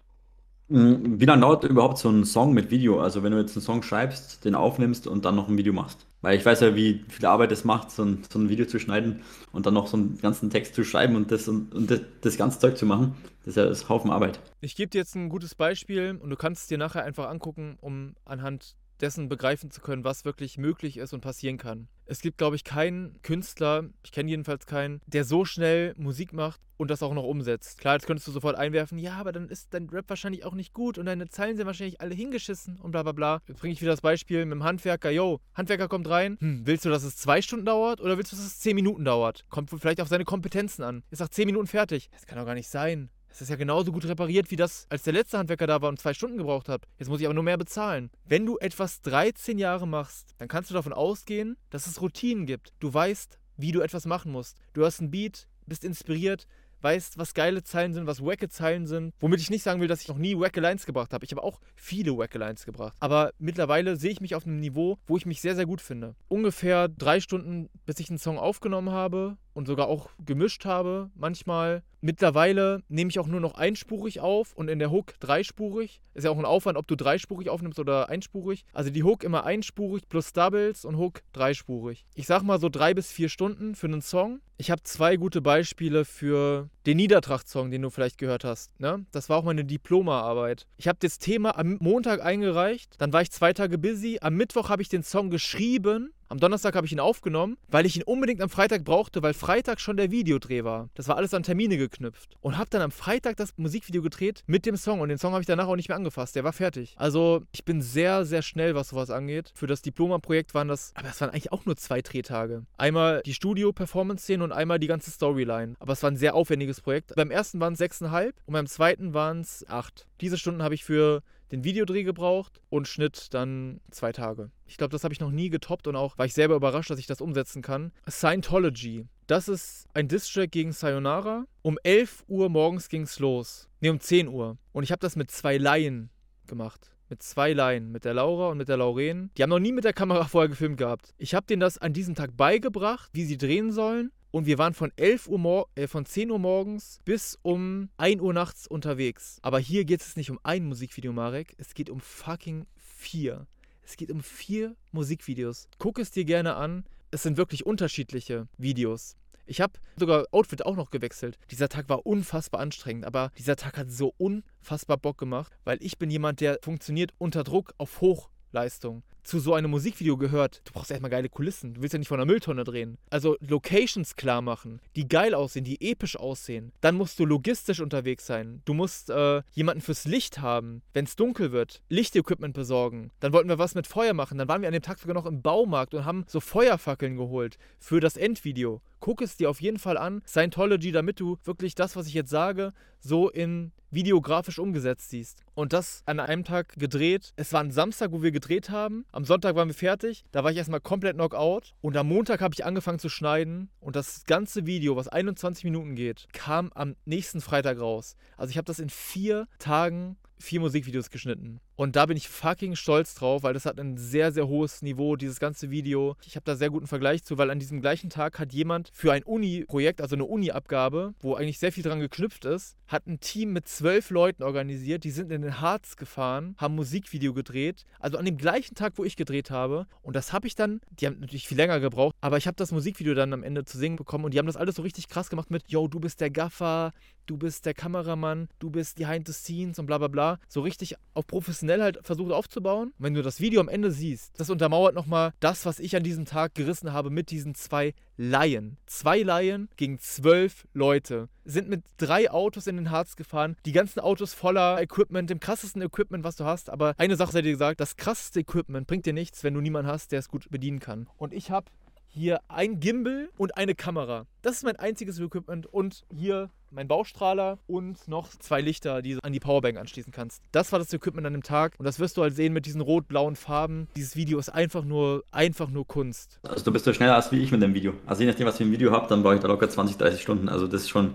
Hm, 0.68 1.20
wie 1.20 1.24
lange 1.26 1.42
dauert 1.42 1.64
überhaupt 1.64 1.98
so 1.98 2.08
ein 2.08 2.24
Song 2.24 2.54
mit 2.54 2.70
Video? 2.70 3.00
Also 3.00 3.22
wenn 3.22 3.32
du 3.32 3.38
jetzt 3.38 3.56
einen 3.56 3.64
Song 3.64 3.82
schreibst, 3.82 4.44
den 4.44 4.54
aufnimmst 4.54 5.06
und 5.06 5.24
dann 5.24 5.36
noch 5.36 5.48
ein 5.48 5.58
Video 5.58 5.72
machst. 5.72 6.06
Weil 6.22 6.38
ich 6.38 6.46
weiß 6.46 6.60
ja, 6.60 6.74
wie 6.74 7.04
viel 7.08 7.26
Arbeit 7.26 7.52
es 7.52 7.64
macht, 7.64 7.90
so 7.90 8.02
ein, 8.02 8.22
so 8.30 8.38
ein 8.38 8.48
Video 8.48 8.64
zu 8.64 8.78
schneiden 8.78 9.20
und 9.52 9.66
dann 9.66 9.74
noch 9.74 9.86
so 9.86 9.98
einen 9.98 10.18
ganzen 10.18 10.48
Text 10.48 10.74
zu 10.74 10.82
schreiben 10.82 11.16
und 11.16 11.30
das, 11.30 11.48
und, 11.48 11.74
und 11.74 11.90
das, 11.90 12.00
das 12.22 12.38
ganze 12.38 12.58
Zeug 12.60 12.78
zu 12.78 12.86
machen. 12.86 13.14
Das 13.40 13.48
ist 13.48 13.56
ja 13.56 13.66
das 13.66 13.90
Haufen 13.90 14.10
Arbeit. 14.10 14.40
Ich 14.62 14.74
gebe 14.74 14.88
dir 14.88 14.98
jetzt 14.98 15.14
ein 15.14 15.28
gutes 15.28 15.54
Beispiel 15.54 16.18
und 16.22 16.30
du 16.30 16.36
kannst 16.36 16.62
es 16.62 16.68
dir 16.68 16.78
nachher 16.78 17.04
einfach 17.04 17.28
angucken, 17.28 17.76
um 17.82 18.14
anhand 18.24 18.74
dessen 19.04 19.28
begreifen 19.28 19.70
zu 19.70 19.82
können, 19.82 20.02
was 20.02 20.24
wirklich 20.24 20.56
möglich 20.56 20.96
ist 20.96 21.12
und 21.12 21.20
passieren 21.20 21.58
kann. 21.58 21.88
Es 22.06 22.20
gibt, 22.20 22.38
glaube 22.38 22.56
ich, 22.56 22.64
keinen 22.64 23.20
Künstler, 23.22 23.84
ich 24.02 24.12
kenne 24.12 24.30
jedenfalls 24.30 24.66
keinen, 24.66 25.00
der 25.06 25.24
so 25.24 25.44
schnell 25.44 25.94
Musik 25.98 26.32
macht 26.32 26.60
und 26.78 26.90
das 26.90 27.02
auch 27.02 27.12
noch 27.12 27.24
umsetzt. 27.24 27.78
Klar, 27.78 27.94
jetzt 27.94 28.06
könntest 28.06 28.26
du 28.26 28.32
sofort 28.32 28.56
einwerfen, 28.56 28.98
ja, 28.98 29.16
aber 29.16 29.32
dann 29.32 29.48
ist 29.48 29.74
dein 29.74 29.90
Rap 29.90 30.08
wahrscheinlich 30.08 30.44
auch 30.44 30.54
nicht 30.54 30.72
gut 30.72 30.96
und 30.96 31.04
deine 31.04 31.28
Zeilen 31.28 31.56
sind 31.56 31.66
wahrscheinlich 31.66 32.00
alle 32.00 32.14
hingeschissen 32.14 32.80
und 32.80 32.92
bla 32.92 33.02
bla 33.02 33.12
bla. 33.12 33.42
Jetzt 33.46 33.60
bringe 33.60 33.74
ich 33.74 33.82
wieder 33.82 33.90
das 33.92 34.00
Beispiel 34.00 34.44
mit 34.46 34.52
dem 34.52 34.64
Handwerker. 34.64 35.10
Yo, 35.10 35.40
Handwerker 35.54 35.88
kommt 35.88 36.08
rein. 36.08 36.38
Hm, 36.40 36.66
willst 36.66 36.86
du, 36.86 36.88
dass 36.88 37.04
es 37.04 37.16
zwei 37.16 37.42
Stunden 37.42 37.66
dauert 37.66 38.00
oder 38.00 38.16
willst 38.16 38.32
du, 38.32 38.36
dass 38.36 38.46
es 38.46 38.58
zehn 38.58 38.74
Minuten 38.74 39.04
dauert? 39.04 39.44
Kommt 39.50 39.68
vielleicht 39.70 40.00
auf 40.00 40.08
seine 40.08 40.24
Kompetenzen 40.24 40.82
an. 40.82 41.02
Ist 41.10 41.20
nach 41.20 41.28
zehn 41.28 41.46
Minuten 41.46 41.66
fertig. 41.66 42.08
Das 42.10 42.26
kann 42.26 42.38
doch 42.38 42.46
gar 42.46 42.54
nicht 42.54 42.70
sein. 42.70 43.10
Es 43.34 43.40
ist 43.40 43.48
ja 43.48 43.56
genauso 43.56 43.90
gut 43.90 44.04
repariert 44.04 44.52
wie 44.52 44.56
das, 44.56 44.86
als 44.90 45.02
der 45.02 45.12
letzte 45.12 45.38
Handwerker 45.38 45.66
da 45.66 45.82
war 45.82 45.88
und 45.88 45.98
zwei 45.98 46.14
Stunden 46.14 46.38
gebraucht 46.38 46.68
hat. 46.68 46.86
Jetzt 47.00 47.08
muss 47.08 47.18
ich 47.18 47.26
aber 47.26 47.34
nur 47.34 47.42
mehr 47.42 47.58
bezahlen. 47.58 48.12
Wenn 48.24 48.46
du 48.46 48.58
etwas 48.58 49.00
13 49.00 49.58
Jahre 49.58 49.88
machst, 49.88 50.36
dann 50.38 50.46
kannst 50.46 50.70
du 50.70 50.74
davon 50.74 50.92
ausgehen, 50.92 51.56
dass 51.70 51.88
es 51.88 52.00
Routinen 52.00 52.46
gibt. 52.46 52.72
Du 52.78 52.94
weißt, 52.94 53.40
wie 53.56 53.72
du 53.72 53.80
etwas 53.80 54.06
machen 54.06 54.30
musst. 54.30 54.58
Du 54.72 54.84
hast 54.84 55.00
ein 55.00 55.10
Beat, 55.10 55.48
bist 55.66 55.82
inspiriert, 55.82 56.46
weißt, 56.80 57.18
was 57.18 57.34
geile 57.34 57.64
Zeilen 57.64 57.92
sind, 57.92 58.06
was 58.06 58.24
wacke 58.24 58.48
Zeilen 58.48 58.86
sind. 58.86 59.12
Womit 59.18 59.40
ich 59.40 59.50
nicht 59.50 59.64
sagen 59.64 59.80
will, 59.80 59.88
dass 59.88 60.02
ich 60.02 60.08
noch 60.08 60.18
nie 60.18 60.38
wacke 60.38 60.60
Lines 60.60 60.86
gebracht 60.86 61.12
habe. 61.12 61.24
Ich 61.24 61.32
habe 61.32 61.42
auch 61.42 61.58
viele 61.74 62.16
wacke 62.16 62.38
Lines 62.38 62.64
gebracht. 62.64 62.96
Aber 63.00 63.32
mittlerweile 63.40 63.96
sehe 63.96 64.12
ich 64.12 64.20
mich 64.20 64.36
auf 64.36 64.46
einem 64.46 64.60
Niveau, 64.60 64.98
wo 65.08 65.16
ich 65.16 65.26
mich 65.26 65.40
sehr, 65.40 65.56
sehr 65.56 65.66
gut 65.66 65.80
finde. 65.80 66.14
Ungefähr 66.28 66.86
drei 66.86 67.18
Stunden, 67.18 67.68
bis 67.84 67.98
ich 67.98 68.10
einen 68.10 68.18
Song 68.18 68.38
aufgenommen 68.38 68.92
habe 68.92 69.38
und 69.54 69.66
sogar 69.66 69.88
auch 69.88 70.10
gemischt 70.24 70.64
habe 70.64 71.10
manchmal. 71.14 71.82
Mittlerweile 72.00 72.82
nehme 72.88 73.08
ich 73.08 73.18
auch 73.18 73.26
nur 73.26 73.40
noch 73.40 73.54
einspurig 73.54 74.20
auf 74.20 74.52
und 74.54 74.68
in 74.68 74.78
der 74.78 74.90
Hook 74.90 75.18
dreispurig. 75.20 76.02
Ist 76.12 76.24
ja 76.24 76.30
auch 76.30 76.38
ein 76.38 76.44
Aufwand, 76.44 76.76
ob 76.76 76.86
du 76.86 76.96
dreispurig 76.96 77.48
aufnimmst 77.48 77.78
oder 77.78 78.10
einspurig. 78.10 78.66
Also 78.74 78.90
die 78.90 79.04
Hook 79.04 79.24
immer 79.24 79.44
einspurig 79.44 80.08
plus 80.08 80.32
Doubles 80.34 80.84
und 80.84 80.98
Hook 80.98 81.22
dreispurig. 81.32 82.04
Ich 82.14 82.26
sag 82.26 82.42
mal 82.42 82.60
so 82.60 82.68
drei 82.68 82.92
bis 82.92 83.10
vier 83.10 83.30
Stunden 83.30 83.74
für 83.74 83.86
einen 83.86 84.02
Song. 84.02 84.40
Ich 84.58 84.70
habe 84.70 84.82
zwei 84.82 85.16
gute 85.16 85.40
Beispiele 85.40 86.04
für 86.04 86.68
den 86.86 86.96
Niedertracht-Song, 86.96 87.70
den 87.70 87.82
du 87.82 87.90
vielleicht 87.90 88.18
gehört 88.18 88.44
hast. 88.44 88.78
Ne? 88.80 89.04
Das 89.12 89.28
war 89.28 89.38
auch 89.38 89.44
meine 89.44 89.64
Diplomaarbeit. 89.64 90.66
Ich 90.76 90.88
habe 90.88 90.98
das 91.00 91.18
Thema 91.18 91.58
am 91.58 91.76
Montag 91.80 92.22
eingereicht, 92.22 92.94
dann 92.98 93.12
war 93.12 93.22
ich 93.22 93.30
zwei 93.30 93.52
Tage 93.52 93.78
busy. 93.78 94.18
Am 94.20 94.34
Mittwoch 94.34 94.68
habe 94.68 94.82
ich 94.82 94.88
den 94.88 95.02
Song 95.02 95.30
geschrieben 95.30 96.12
am 96.28 96.40
Donnerstag 96.40 96.74
habe 96.74 96.86
ich 96.86 96.92
ihn 96.92 97.00
aufgenommen, 97.00 97.56
weil 97.68 97.86
ich 97.86 97.96
ihn 97.96 98.02
unbedingt 98.02 98.40
am 98.40 98.48
Freitag 98.48 98.84
brauchte, 98.84 99.22
weil 99.22 99.34
Freitag 99.34 99.80
schon 99.80 99.96
der 99.96 100.10
Videodreh 100.10 100.64
war. 100.64 100.88
Das 100.94 101.06
war 101.06 101.16
alles 101.16 101.34
an 101.34 101.42
Termine 101.42 101.76
geknüpft. 101.76 102.34
Und 102.40 102.58
habe 102.58 102.68
dann 102.70 102.82
am 102.82 102.90
Freitag 102.90 103.36
das 103.36 103.50
Musikvideo 103.56 104.02
gedreht 104.02 104.42
mit 104.46 104.66
dem 104.66 104.76
Song. 104.76 105.00
Und 105.00 105.10
den 105.10 105.18
Song 105.18 105.32
habe 105.32 105.42
ich 105.42 105.46
danach 105.46 105.68
auch 105.68 105.76
nicht 105.76 105.88
mehr 105.88 105.96
angefasst. 105.96 106.34
Der 106.34 106.42
war 106.42 106.52
fertig. 106.52 106.94
Also 106.96 107.42
ich 107.52 107.64
bin 107.64 107.82
sehr, 107.82 108.24
sehr 108.24 108.42
schnell, 108.42 108.74
was 108.74 108.88
sowas 108.88 109.10
angeht. 109.10 109.52
Für 109.54 109.66
das 109.66 109.82
Diploma-Projekt 109.82 110.54
waren 110.54 110.66
das, 110.66 110.92
aber 110.96 111.08
es 111.08 111.20
waren 111.20 111.30
eigentlich 111.30 111.52
auch 111.52 111.66
nur 111.66 111.76
zwei 111.76 112.00
Drehtage. 112.00 112.64
Einmal 112.78 113.22
die 113.24 113.34
Studio-Performance-Szene 113.34 114.42
und 114.42 114.52
einmal 114.52 114.78
die 114.78 114.86
ganze 114.86 115.10
Storyline. 115.10 115.76
Aber 115.78 115.92
es 115.92 116.02
war 116.02 116.10
ein 116.10 116.16
sehr 116.16 116.34
aufwendiges 116.34 116.73
Projekt. 116.80 117.14
Beim 117.14 117.30
ersten 117.30 117.60
waren 117.60 117.74
es 117.74 117.78
sechseinhalb 117.78 118.36
und 118.46 118.52
beim 118.52 118.66
zweiten 118.66 119.14
waren 119.14 119.40
es 119.40 119.64
acht. 119.68 120.06
Diese 120.20 120.38
Stunden 120.38 120.62
habe 120.62 120.74
ich 120.74 120.84
für 120.84 121.22
den 121.52 121.64
Videodreh 121.64 122.02
gebraucht 122.02 122.60
und 122.70 122.88
Schnitt 122.88 123.32
dann 123.32 123.80
zwei 123.90 124.12
Tage. 124.12 124.50
Ich 124.66 124.76
glaube, 124.76 124.90
das 124.90 125.04
habe 125.04 125.14
ich 125.14 125.20
noch 125.20 125.30
nie 125.30 125.50
getoppt 125.50 125.86
und 125.86 125.96
auch 125.96 126.18
war 126.18 126.26
ich 126.26 126.34
selber 126.34 126.56
überrascht, 126.56 126.90
dass 126.90 126.98
ich 126.98 127.06
das 127.06 127.20
umsetzen 127.20 127.62
kann. 127.62 127.92
Scientology. 128.08 129.06
Das 129.26 129.48
ist 129.48 129.86
ein 129.94 130.08
Distrack 130.08 130.50
gegen 130.50 130.72
Sayonara. 130.72 131.46
Um 131.62 131.78
11 131.82 132.24
Uhr 132.28 132.48
morgens 132.48 132.88
ging 132.88 133.02
es 133.02 133.18
los. 133.18 133.68
Ne, 133.80 133.90
um 133.90 134.00
10 134.00 134.28
Uhr. 134.28 134.58
Und 134.72 134.82
ich 134.82 134.92
habe 134.92 135.00
das 135.00 135.16
mit 135.16 135.30
zwei 135.30 135.56
Laien 135.56 136.10
gemacht 136.46 136.90
mit 137.08 137.22
zwei 137.22 137.52
Laien, 137.52 137.92
mit 137.92 138.04
der 138.04 138.14
Laura 138.14 138.48
und 138.48 138.58
mit 138.58 138.68
der 138.68 138.76
Lauren. 138.76 139.30
Die 139.36 139.42
haben 139.42 139.50
noch 139.50 139.58
nie 139.58 139.72
mit 139.72 139.84
der 139.84 139.92
Kamera 139.92 140.24
vorher 140.28 140.48
gefilmt 140.48 140.78
gehabt. 140.78 141.14
Ich 141.18 141.34
habe 141.34 141.46
denen 141.46 141.60
das 141.60 141.78
an 141.78 141.92
diesem 141.92 142.14
Tag 142.14 142.36
beigebracht, 142.36 143.10
wie 143.12 143.24
sie 143.24 143.36
drehen 143.36 143.72
sollen. 143.72 144.10
Und 144.34 144.46
wir 144.46 144.58
waren 144.58 144.74
von 144.74 144.90
11 144.96 145.28
Uhr 145.28 145.68
äh, 145.76 145.86
von 145.86 146.04
10 146.04 146.28
Uhr 146.32 146.40
morgens 146.40 146.98
bis 147.04 147.38
um 147.42 147.88
1 147.98 148.20
Uhr 148.20 148.32
nachts 148.32 148.66
unterwegs. 148.66 149.38
Aber 149.42 149.60
hier 149.60 149.84
geht 149.84 150.00
es 150.00 150.16
nicht 150.16 150.28
um 150.28 150.40
ein 150.42 150.64
Musikvideo, 150.64 151.12
Marek. 151.12 151.54
Es 151.56 151.72
geht 151.72 151.88
um 151.88 152.00
fucking 152.00 152.66
vier. 152.76 153.46
Es 153.84 153.96
geht 153.96 154.10
um 154.10 154.24
vier 154.24 154.74
Musikvideos. 154.90 155.68
Guck 155.78 156.00
es 156.00 156.10
dir 156.10 156.24
gerne 156.24 156.56
an. 156.56 156.84
Es 157.12 157.22
sind 157.22 157.36
wirklich 157.36 157.64
unterschiedliche 157.64 158.48
Videos. 158.58 159.16
Ich 159.46 159.60
habe 159.60 159.74
sogar 159.96 160.26
Outfit 160.32 160.66
auch 160.66 160.74
noch 160.74 160.90
gewechselt. 160.90 161.38
Dieser 161.52 161.68
Tag 161.68 161.88
war 161.88 162.04
unfassbar 162.04 162.60
anstrengend, 162.60 163.04
aber 163.04 163.30
dieser 163.38 163.54
Tag 163.54 163.78
hat 163.78 163.92
so 163.92 164.14
unfassbar 164.18 164.96
Bock 164.96 165.16
gemacht, 165.16 165.52
weil 165.62 165.78
ich 165.80 165.96
bin 165.96 166.10
jemand, 166.10 166.40
der 166.40 166.58
funktioniert 166.60 167.14
unter 167.18 167.44
Druck 167.44 167.72
auf 167.78 168.00
Hochleistung. 168.00 169.04
Zu 169.24 169.40
so 169.40 169.54
einem 169.54 169.70
Musikvideo 169.70 170.16
gehört, 170.16 170.60
du 170.64 170.72
brauchst 170.72 170.90
erstmal 170.90 171.10
geile 171.10 171.28
Kulissen. 171.28 171.74
Du 171.74 171.82
willst 171.82 171.94
ja 171.94 171.98
nicht 171.98 172.08
von 172.08 172.20
einer 172.20 172.26
Mülltonne 172.26 172.64
drehen. 172.64 172.98
Also 173.10 173.36
Locations 173.40 174.16
klar 174.16 174.42
machen, 174.42 174.80
die 174.96 175.08
geil 175.08 175.34
aussehen, 175.34 175.64
die 175.64 175.80
episch 175.80 176.16
aussehen. 176.16 176.72
Dann 176.80 176.96
musst 176.96 177.18
du 177.18 177.24
logistisch 177.24 177.80
unterwegs 177.80 178.26
sein. 178.26 178.62
Du 178.64 178.74
musst 178.74 179.10
äh, 179.10 179.42
jemanden 179.52 179.80
fürs 179.80 180.04
Licht 180.04 180.40
haben, 180.40 180.82
wenn 180.92 181.06
es 181.06 181.16
dunkel 181.16 181.52
wird. 181.52 181.82
Lichtequipment 181.88 182.54
besorgen. 182.54 183.10
Dann 183.20 183.32
wollten 183.32 183.48
wir 183.48 183.58
was 183.58 183.74
mit 183.74 183.86
Feuer 183.86 184.12
machen. 184.12 184.38
Dann 184.38 184.48
waren 184.48 184.60
wir 184.60 184.68
an 184.68 184.74
dem 184.74 184.82
Tag 184.82 184.98
sogar 184.98 185.14
noch 185.14 185.26
im 185.26 185.42
Baumarkt 185.42 185.94
und 185.94 186.04
haben 186.04 186.24
so 186.28 186.40
Feuerfackeln 186.40 187.16
geholt 187.16 187.58
für 187.78 188.00
das 188.00 188.16
Endvideo. 188.16 188.82
Guck 189.00 189.20
es 189.20 189.36
dir 189.36 189.50
auf 189.50 189.60
jeden 189.60 189.78
Fall 189.78 189.98
an. 189.98 190.22
Scientology, 190.26 190.92
damit 190.92 191.20
du 191.20 191.38
wirklich 191.44 191.74
das, 191.74 191.96
was 191.96 192.06
ich 192.06 192.14
jetzt 192.14 192.30
sage, 192.30 192.72
so 193.00 193.28
in 193.28 193.72
videografisch 193.90 194.58
umgesetzt 194.58 195.10
siehst. 195.10 195.42
Und 195.54 195.72
das 195.72 196.02
an 196.06 196.20
einem 196.20 196.44
Tag 196.44 196.74
gedreht. 196.76 197.32
Es 197.36 197.52
war 197.52 197.60
ein 197.60 197.70
Samstag, 197.70 198.12
wo 198.12 198.22
wir 198.22 198.32
gedreht 198.32 198.70
haben. 198.70 199.04
Am 199.14 199.24
Sonntag 199.24 199.54
waren 199.54 199.68
wir 199.68 199.76
fertig. 199.76 200.24
Da 200.32 200.42
war 200.42 200.50
ich 200.50 200.56
erstmal 200.56 200.80
komplett 200.80 201.14
Knockout. 201.14 201.72
Und 201.80 201.96
am 201.96 202.08
Montag 202.08 202.40
habe 202.40 202.52
ich 202.52 202.64
angefangen 202.64 202.98
zu 202.98 203.08
schneiden. 203.08 203.70
Und 203.78 203.94
das 203.94 204.24
ganze 204.24 204.66
Video, 204.66 204.96
was 204.96 205.06
21 205.06 205.62
Minuten 205.62 205.94
geht, 205.94 206.26
kam 206.32 206.72
am 206.74 206.96
nächsten 207.04 207.40
Freitag 207.40 207.78
raus. 207.78 208.16
Also 208.36 208.50
ich 208.50 208.56
habe 208.56 208.64
das 208.64 208.80
in 208.80 208.90
vier 208.90 209.46
Tagen 209.60 210.16
vier 210.40 210.58
Musikvideos 210.58 211.10
geschnitten. 211.10 211.60
Und 211.76 211.96
da 211.96 212.06
bin 212.06 212.16
ich 212.16 212.28
fucking 212.28 212.76
stolz 212.76 213.14
drauf, 213.14 213.42
weil 213.42 213.52
das 213.52 213.66
hat 213.66 213.80
ein 213.80 213.96
sehr, 213.96 214.30
sehr 214.30 214.46
hohes 214.46 214.80
Niveau, 214.82 215.16
dieses 215.16 215.40
ganze 215.40 215.70
Video. 215.70 216.16
Ich 216.24 216.36
habe 216.36 216.44
da 216.44 216.54
sehr 216.54 216.70
guten 216.70 216.86
Vergleich 216.86 217.24
zu, 217.24 217.36
weil 217.36 217.50
an 217.50 217.58
diesem 217.58 217.80
gleichen 217.80 218.10
Tag 218.10 218.38
hat 218.38 218.52
jemand 218.52 218.90
für 218.92 219.12
ein 219.12 219.24
Uni-Projekt, 219.24 220.00
also 220.00 220.14
eine 220.14 220.24
Uni-Abgabe, 220.24 221.14
wo 221.18 221.34
eigentlich 221.34 221.58
sehr 221.58 221.72
viel 221.72 221.82
dran 221.82 221.98
geknüpft 221.98 222.44
ist, 222.44 222.76
hat 222.86 223.08
ein 223.08 223.18
Team 223.18 223.52
mit 223.52 223.66
zwölf 223.66 224.10
Leuten 224.10 224.44
organisiert. 224.44 225.02
Die 225.02 225.10
sind 225.10 225.32
in 225.32 225.42
den 225.42 225.60
Harz 225.60 225.96
gefahren, 225.96 226.54
haben 226.58 226.76
Musikvideo 226.76 227.34
gedreht. 227.34 227.84
Also 227.98 228.18
an 228.18 228.24
dem 228.24 228.36
gleichen 228.36 228.76
Tag, 228.76 228.92
wo 228.96 229.04
ich 229.04 229.16
gedreht 229.16 229.50
habe. 229.50 229.86
Und 230.02 230.14
das 230.14 230.32
habe 230.32 230.46
ich 230.46 230.54
dann, 230.54 230.80
die 230.90 231.06
haben 231.06 231.18
natürlich 231.18 231.48
viel 231.48 231.56
länger 231.56 231.80
gebraucht, 231.80 232.14
aber 232.20 232.36
ich 232.36 232.46
habe 232.46 232.56
das 232.56 232.70
Musikvideo 232.70 233.14
dann 233.14 233.32
am 233.32 233.42
Ende 233.42 233.64
zu 233.64 233.78
singen 233.78 233.96
bekommen 233.96 234.24
und 234.24 234.32
die 234.32 234.38
haben 234.38 234.46
das 234.46 234.56
alles 234.56 234.76
so 234.76 234.82
richtig 234.82 235.08
krass 235.08 235.28
gemacht 235.28 235.50
mit, 235.50 235.64
yo, 235.68 235.88
du 235.88 235.98
bist 235.98 236.20
der 236.20 236.30
Gaffer, 236.30 236.92
du 237.26 237.36
bist 237.36 237.66
der 237.66 237.74
Kameramann, 237.74 238.48
du 238.58 238.70
bist 238.70 238.96
behind 238.96 239.26
the 239.26 239.32
scenes 239.32 239.78
und 239.78 239.86
bla 239.86 239.98
bla 239.98 240.08
bla. 240.08 240.38
So 240.48 240.60
richtig 240.60 240.94
auf 241.14 241.26
professionell 241.26 241.63
halt 241.70 241.98
versucht 242.02 242.32
aufzubauen. 242.32 242.88
Und 242.88 243.04
wenn 243.04 243.14
du 243.14 243.22
das 243.22 243.40
Video 243.40 243.60
am 243.60 243.68
Ende 243.68 243.90
siehst, 243.90 244.38
das 244.38 244.50
untermauert 244.50 244.94
nochmal 244.94 245.32
das, 245.40 245.66
was 245.66 245.78
ich 245.78 245.96
an 245.96 246.02
diesem 246.02 246.24
Tag 246.24 246.54
gerissen 246.54 246.92
habe 246.92 247.10
mit 247.10 247.30
diesen 247.30 247.54
zwei 247.54 247.94
Laien. 248.16 248.76
Zwei 248.86 249.22
Laien 249.22 249.68
gegen 249.76 249.98
zwölf 249.98 250.66
Leute. 250.72 251.28
Sind 251.44 251.68
mit 251.68 251.82
drei 251.96 252.30
Autos 252.30 252.66
in 252.66 252.76
den 252.76 252.90
Harz 252.90 253.16
gefahren. 253.16 253.56
Die 253.66 253.72
ganzen 253.72 254.00
Autos 254.00 254.34
voller 254.34 254.80
Equipment, 254.80 255.30
dem 255.30 255.40
krassesten 255.40 255.82
Equipment, 255.82 256.24
was 256.24 256.36
du 256.36 256.44
hast. 256.44 256.70
Aber 256.70 256.94
eine 256.96 257.16
Sache 257.16 257.32
sei 257.32 257.42
dir 257.42 257.52
gesagt, 257.52 257.80
das 257.80 257.96
krasseste 257.96 258.40
Equipment 258.40 258.86
bringt 258.86 259.06
dir 259.06 259.12
nichts, 259.12 259.44
wenn 259.44 259.54
du 259.54 259.60
niemanden 259.60 259.90
hast, 259.90 260.12
der 260.12 260.20
es 260.20 260.28
gut 260.28 260.48
bedienen 260.50 260.80
kann. 260.80 261.08
Und 261.16 261.34
ich 261.34 261.50
habe 261.50 261.70
hier 262.14 262.40
ein 262.48 262.78
Gimbal 262.78 263.28
und 263.36 263.56
eine 263.56 263.74
Kamera. 263.74 264.26
Das 264.42 264.56
ist 264.56 264.62
mein 264.62 264.76
einziges 264.76 265.18
Equipment 265.18 265.66
und 265.66 266.04
hier 266.14 266.50
mein 266.74 266.88
Baustrahler 266.88 267.58
und 267.66 268.06
noch 268.08 268.28
zwei 268.28 268.60
Lichter, 268.60 269.02
die 269.02 269.14
du 269.14 269.20
an 269.22 269.32
die 269.32 269.40
Powerbank 269.40 269.78
anschließen 269.78 270.12
kannst. 270.12 270.42
Das 270.52 270.72
war 270.72 270.78
das 270.78 270.92
Equipment 270.92 271.26
an 271.26 271.32
dem 271.32 271.42
Tag 271.42 271.74
und 271.78 271.84
das 271.84 271.98
wirst 272.00 272.16
du 272.16 272.22
halt 272.22 272.34
sehen 272.34 272.52
mit 272.52 272.66
diesen 272.66 272.80
rot-blauen 272.80 273.36
Farben. 273.36 273.88
Dieses 273.96 274.16
Video 274.16 274.38
ist 274.38 274.48
einfach 274.48 274.84
nur, 274.84 275.24
einfach 275.30 275.70
nur 275.70 275.86
Kunst. 275.86 276.40
Also 276.42 276.64
du 276.64 276.72
bist 276.72 276.84
so 276.84 276.92
schneller 276.92 277.14
als 277.14 277.32
wie 277.32 277.38
ich 277.38 277.52
mit 277.52 277.62
dem 277.62 277.74
Video. 277.74 277.94
Also 278.06 278.22
je 278.22 278.28
nachdem, 278.28 278.46
was 278.46 278.56
ich 278.56 278.62
im 278.62 278.72
Video 278.72 278.90
habe, 278.90 279.08
dann 279.08 279.22
brauche 279.22 279.36
ich 279.36 279.40
da 279.40 279.48
locker 279.48 279.68
20, 279.68 279.96
30 279.96 280.20
Stunden. 280.20 280.48
Also 280.48 280.66
das 280.66 280.82
ist 280.82 280.88
schon, 280.90 281.14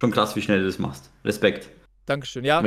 schon 0.00 0.10
krass, 0.10 0.36
wie 0.36 0.42
schnell 0.42 0.60
du 0.60 0.66
das 0.66 0.78
machst. 0.78 1.10
Respekt. 1.24 1.70
Dankeschön. 2.08 2.42
Ja, 2.42 2.64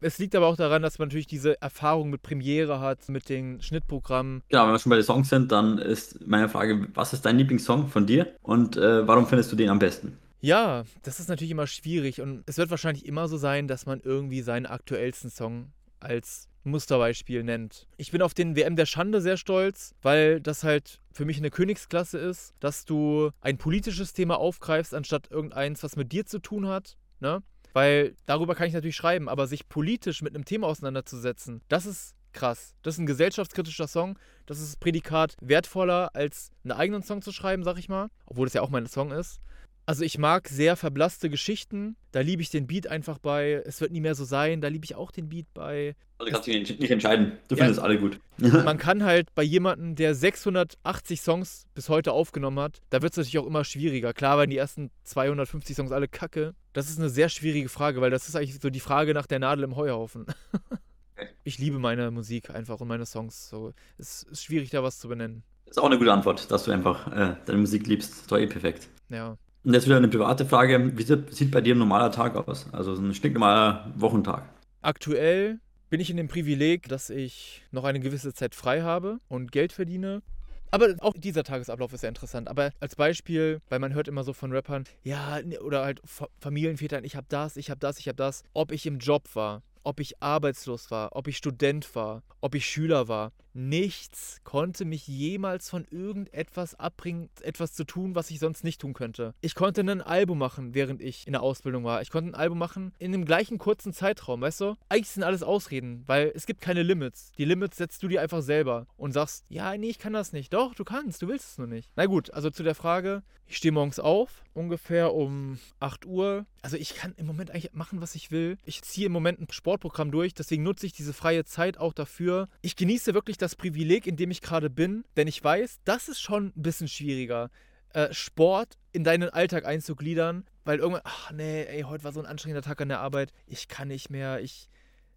es 0.00 0.18
liegt 0.18 0.34
aber 0.34 0.46
auch 0.46 0.56
daran, 0.56 0.82
dass 0.82 0.98
man 0.98 1.08
natürlich 1.08 1.26
diese 1.26 1.60
Erfahrung 1.62 2.10
mit 2.10 2.20
Premiere 2.20 2.78
hat, 2.80 3.08
mit 3.08 3.30
den 3.30 3.62
Schnittprogrammen. 3.62 4.42
Genau, 4.50 4.66
wenn 4.66 4.72
wir 4.72 4.78
schon 4.78 4.90
bei 4.90 4.96
den 4.96 5.04
Songs 5.04 5.30
sind, 5.30 5.50
dann 5.50 5.78
ist 5.78 6.26
meine 6.26 6.50
Frage, 6.50 6.86
was 6.92 7.14
ist 7.14 7.24
dein 7.24 7.38
Lieblingssong 7.38 7.88
von 7.88 8.04
dir 8.04 8.34
und 8.42 8.76
äh, 8.76 9.06
warum 9.08 9.26
findest 9.26 9.50
du 9.50 9.56
den 9.56 9.70
am 9.70 9.78
besten? 9.78 10.18
Ja, 10.40 10.84
das 11.02 11.20
ist 11.20 11.28
natürlich 11.28 11.50
immer 11.50 11.66
schwierig 11.66 12.20
und 12.20 12.42
es 12.46 12.56
wird 12.56 12.70
wahrscheinlich 12.70 13.06
immer 13.06 13.28
so 13.28 13.36
sein, 13.36 13.68
dass 13.68 13.86
man 13.86 14.00
irgendwie 14.00 14.40
seinen 14.40 14.66
aktuellsten 14.66 15.30
Song 15.30 15.72
als 16.00 16.48
Musterbeispiel 16.64 17.42
nennt. 17.42 17.86
Ich 17.96 18.10
bin 18.10 18.22
auf 18.22 18.34
den 18.34 18.56
WM 18.56 18.76
der 18.76 18.86
Schande 18.86 19.20
sehr 19.20 19.36
stolz, 19.36 19.94
weil 20.02 20.40
das 20.40 20.64
halt 20.64 21.00
für 21.12 21.24
mich 21.24 21.38
eine 21.38 21.50
Königsklasse 21.50 22.18
ist, 22.18 22.54
dass 22.60 22.84
du 22.84 23.30
ein 23.40 23.58
politisches 23.58 24.12
Thema 24.12 24.38
aufgreifst, 24.38 24.94
anstatt 24.94 25.30
irgendeins, 25.30 25.82
was 25.82 25.96
mit 25.96 26.12
dir 26.12 26.26
zu 26.26 26.38
tun 26.38 26.68
hat. 26.68 26.96
Ne? 27.20 27.42
Weil 27.72 28.14
darüber 28.26 28.54
kann 28.54 28.66
ich 28.66 28.74
natürlich 28.74 28.96
schreiben, 28.96 29.28
aber 29.28 29.46
sich 29.46 29.68
politisch 29.68 30.22
mit 30.22 30.34
einem 30.34 30.44
Thema 30.44 30.66
auseinanderzusetzen, 30.66 31.62
das 31.68 31.86
ist 31.86 32.14
krass. 32.32 32.74
Das 32.82 32.94
ist 32.94 32.98
ein 32.98 33.06
gesellschaftskritischer 33.06 33.88
Song. 33.88 34.18
Das 34.46 34.60
ist 34.60 34.68
das 34.68 34.76
Prädikat 34.76 35.36
wertvoller 35.40 36.10
als 36.14 36.50
einen 36.64 36.72
eigenen 36.72 37.02
Song 37.02 37.22
zu 37.22 37.32
schreiben, 37.32 37.64
sag 37.64 37.78
ich 37.78 37.88
mal. 37.88 38.08
Obwohl 38.26 38.46
das 38.46 38.54
ja 38.54 38.62
auch 38.62 38.70
mein 38.70 38.86
Song 38.86 39.10
ist. 39.10 39.40
Also 39.86 40.04
ich 40.04 40.18
mag 40.18 40.48
sehr 40.48 40.76
verblasste 40.76 41.30
Geschichten. 41.30 41.96
Da 42.12 42.20
liebe 42.20 42.42
ich 42.42 42.50
den 42.50 42.66
Beat 42.66 42.86
einfach 42.86 43.18
bei. 43.18 43.62
Es 43.64 43.80
wird 43.80 43.92
nie 43.92 44.00
mehr 44.00 44.14
so 44.14 44.24
sein. 44.24 44.60
Da 44.60 44.68
liebe 44.68 44.84
ich 44.84 44.94
auch 44.94 45.10
den 45.10 45.28
Beat 45.28 45.46
bei. 45.52 45.96
Also 46.18 46.30
kannst 46.32 46.46
du 46.46 46.52
dich 46.52 46.78
nicht 46.78 46.90
entscheiden. 46.90 47.32
Du 47.48 47.56
ja, 47.56 47.64
findest 47.64 47.80
alle 47.80 47.98
gut. 47.98 48.20
man 48.38 48.78
kann 48.78 49.02
halt 49.02 49.34
bei 49.34 49.42
jemandem, 49.42 49.96
der 49.96 50.14
680 50.14 51.20
Songs 51.20 51.66
bis 51.74 51.88
heute 51.88 52.12
aufgenommen 52.12 52.60
hat, 52.60 52.82
da 52.90 53.02
wird 53.02 53.12
es 53.12 53.16
natürlich 53.16 53.38
auch 53.38 53.46
immer 53.46 53.64
schwieriger. 53.64 54.12
Klar 54.12 54.38
waren 54.38 54.50
die 54.50 54.58
ersten 54.58 54.90
250 55.04 55.74
Songs 55.74 55.92
alle 55.92 56.08
kacke. 56.08 56.54
Das 56.72 56.88
ist 56.88 56.98
eine 56.98 57.08
sehr 57.08 57.28
schwierige 57.28 57.68
Frage, 57.68 58.00
weil 58.00 58.10
das 58.10 58.28
ist 58.28 58.36
eigentlich 58.36 58.60
so 58.60 58.70
die 58.70 58.80
Frage 58.80 59.14
nach 59.14 59.26
der 59.26 59.38
Nadel 59.38 59.64
im 59.64 59.76
Heuhaufen. 59.76 60.26
ich 61.44 61.58
liebe 61.58 61.78
meine 61.78 62.10
Musik 62.10 62.50
einfach 62.50 62.80
und 62.80 62.88
meine 62.88 63.06
Songs. 63.06 63.48
So, 63.48 63.72
es 63.98 64.24
ist 64.24 64.44
schwierig, 64.44 64.70
da 64.70 64.82
was 64.82 64.98
zu 64.98 65.08
benennen. 65.08 65.42
Das 65.64 65.76
ist 65.76 65.82
auch 65.82 65.86
eine 65.86 65.98
gute 65.98 66.12
Antwort, 66.12 66.50
dass 66.50 66.64
du 66.64 66.70
einfach 66.70 67.06
äh, 67.12 67.36
deine 67.46 67.58
Musik 67.58 67.86
liebst. 67.86 68.24
Das 68.24 68.30
war 68.30 68.40
eh 68.40 68.46
perfekt. 68.46 68.88
Ja. 69.08 69.36
Und 69.62 69.74
jetzt 69.74 69.86
wieder 69.86 69.98
eine 69.98 70.08
private 70.08 70.46
Frage. 70.46 70.96
Wie 70.96 71.02
sieht, 71.02 71.50
bei 71.50 71.60
dir 71.60 71.74
ein 71.74 71.78
normaler 71.78 72.10
Tag 72.10 72.36
aus? 72.36 72.66
Also 72.72 72.94
so 72.94 73.02
ein 73.02 73.14
stinknormaler 73.14 73.92
Wochentag. 73.96 74.44
Aktuell 74.80 75.60
bin 75.90 76.00
ich 76.00 76.10
in 76.10 76.16
dem 76.16 76.28
Privileg, 76.28 76.88
dass 76.88 77.10
ich 77.10 77.62
noch 77.70 77.84
eine 77.84 78.00
gewisse 78.00 78.32
Zeit 78.32 78.54
frei 78.54 78.82
habe 78.82 79.20
und 79.28 79.52
Geld 79.52 79.72
verdiene. 79.72 80.22
Aber 80.70 80.94
auch 81.00 81.14
dieser 81.14 81.42
Tagesablauf 81.42 81.92
ist 81.92 82.02
sehr 82.02 82.08
interessant. 82.08 82.48
Aber 82.48 82.70
als 82.80 82.94
Beispiel, 82.94 83.60
weil 83.68 83.80
man 83.80 83.92
hört 83.92 84.08
immer 84.08 84.22
so 84.22 84.32
von 84.32 84.52
Rappern, 84.52 84.84
ja, 85.02 85.42
ne, 85.42 85.60
oder 85.60 85.84
halt 85.84 86.00
Familienvätern, 86.38 87.04
ich 87.04 87.16
habe 87.16 87.26
das, 87.28 87.56
ich 87.56 87.70
habe 87.70 87.80
das, 87.80 87.98
ich 87.98 88.06
habe 88.06 88.16
das. 88.16 88.44
Ob 88.54 88.72
ich 88.72 88.86
im 88.86 88.98
Job 88.98 89.28
war, 89.34 89.62
ob 89.82 90.00
ich 90.00 90.22
arbeitslos 90.22 90.90
war, 90.90 91.16
ob 91.16 91.26
ich 91.26 91.36
Student 91.36 91.94
war, 91.94 92.22
ob 92.40 92.54
ich 92.54 92.66
Schüler 92.66 93.08
war. 93.08 93.32
Nichts 93.52 94.40
konnte 94.44 94.84
mich 94.84 95.08
jemals 95.08 95.68
von 95.68 95.84
irgendetwas 95.90 96.74
abbringen, 96.74 97.30
etwas 97.40 97.72
zu 97.72 97.84
tun, 97.84 98.14
was 98.14 98.30
ich 98.30 98.38
sonst 98.38 98.64
nicht 98.64 98.80
tun 98.80 98.92
könnte. 98.92 99.34
Ich 99.40 99.54
konnte 99.54 99.80
ein 99.80 100.00
Album 100.00 100.38
machen, 100.38 100.74
während 100.74 101.02
ich 101.02 101.26
in 101.26 101.32
der 101.32 101.42
Ausbildung 101.42 101.84
war. 101.84 102.02
Ich 102.02 102.10
konnte 102.10 102.30
ein 102.30 102.34
Album 102.34 102.58
machen 102.58 102.92
in 102.98 103.12
dem 103.12 103.24
gleichen 103.24 103.58
kurzen 103.58 103.92
Zeitraum, 103.92 104.40
weißt 104.40 104.60
du? 104.60 104.76
Eigentlich 104.88 105.10
sind 105.10 105.24
alles 105.24 105.42
Ausreden, 105.42 106.04
weil 106.06 106.32
es 106.34 106.46
gibt 106.46 106.60
keine 106.60 106.82
Limits. 106.82 107.32
Die 107.38 107.44
Limits 107.44 107.76
setzt 107.76 108.02
du 108.02 108.08
dir 108.08 108.22
einfach 108.22 108.42
selber 108.42 108.86
und 108.96 109.12
sagst, 109.12 109.44
ja, 109.48 109.76
nee, 109.76 109.90
ich 109.90 109.98
kann 109.98 110.12
das 110.12 110.32
nicht. 110.32 110.52
Doch, 110.52 110.74
du 110.74 110.84
kannst, 110.84 111.22
du 111.22 111.28
willst 111.28 111.50
es 111.50 111.58
nur 111.58 111.66
nicht. 111.66 111.90
Na 111.96 112.06
gut, 112.06 112.32
also 112.32 112.50
zu 112.50 112.62
der 112.62 112.74
Frage, 112.74 113.22
ich 113.50 113.56
stehe 113.56 113.72
morgens 113.72 113.98
auf, 113.98 114.44
ungefähr 114.54 115.12
um 115.12 115.58
8 115.80 116.06
Uhr. 116.06 116.46
Also 116.62 116.76
ich 116.76 116.94
kann 116.94 117.14
im 117.16 117.26
Moment 117.26 117.50
eigentlich 117.50 117.72
machen, 117.72 118.00
was 118.00 118.14
ich 118.14 118.30
will. 118.30 118.58
Ich 118.64 118.82
ziehe 118.82 119.06
im 119.06 119.12
Moment 119.12 119.40
ein 119.40 119.48
Sportprogramm 119.50 120.12
durch, 120.12 120.34
deswegen 120.34 120.62
nutze 120.62 120.86
ich 120.86 120.92
diese 120.92 121.12
freie 121.12 121.44
Zeit 121.44 121.76
auch 121.76 121.92
dafür. 121.92 122.48
Ich 122.62 122.76
genieße 122.76 123.12
wirklich 123.12 123.38
das 123.42 123.56
Privileg, 123.56 124.06
in 124.06 124.16
dem 124.16 124.30
ich 124.30 124.40
gerade 124.40 124.70
bin, 124.70 125.04
denn 125.16 125.28
ich 125.28 125.42
weiß, 125.42 125.80
das 125.84 126.08
ist 126.08 126.20
schon 126.20 126.52
ein 126.56 126.62
bisschen 126.62 126.88
schwieriger. 126.88 127.50
Äh, 127.92 128.12
Sport 128.12 128.78
in 128.92 129.04
deinen 129.04 129.30
Alltag 129.30 129.64
einzugliedern, 129.64 130.44
weil 130.64 130.78
irgendwann, 130.78 131.02
ach 131.04 131.32
nee, 131.32 131.64
ey, 131.64 131.82
heute 131.82 132.04
war 132.04 132.12
so 132.12 132.20
ein 132.20 132.26
anstrengender 132.26 132.62
Tag 132.62 132.80
an 132.80 132.88
der 132.88 133.00
Arbeit, 133.00 133.32
ich 133.46 133.68
kann 133.68 133.88
nicht 133.88 134.10
mehr, 134.10 134.40
ich, 134.40 134.68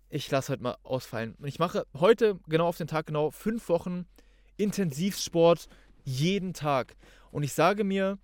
ich 0.09 0.29
lasse 0.31 0.53
heute 0.53 0.63
mal 0.63 0.77
ausfallen. 0.83 1.35
Und 1.39 1.47
ich 1.47 1.59
mache 1.59 1.85
heute, 1.99 2.39
genau 2.47 2.67
auf 2.67 2.77
den 2.77 2.87
Tag 2.87 3.05
genau, 3.05 3.31
fünf 3.31 3.69
Wochen 3.69 4.05
Intensivsport 4.57 5.67
jeden 6.03 6.53
Tag. 6.53 6.95
Und 7.31 7.43
ich 7.43 7.53
sage 7.53 7.83
mir, 7.83 8.17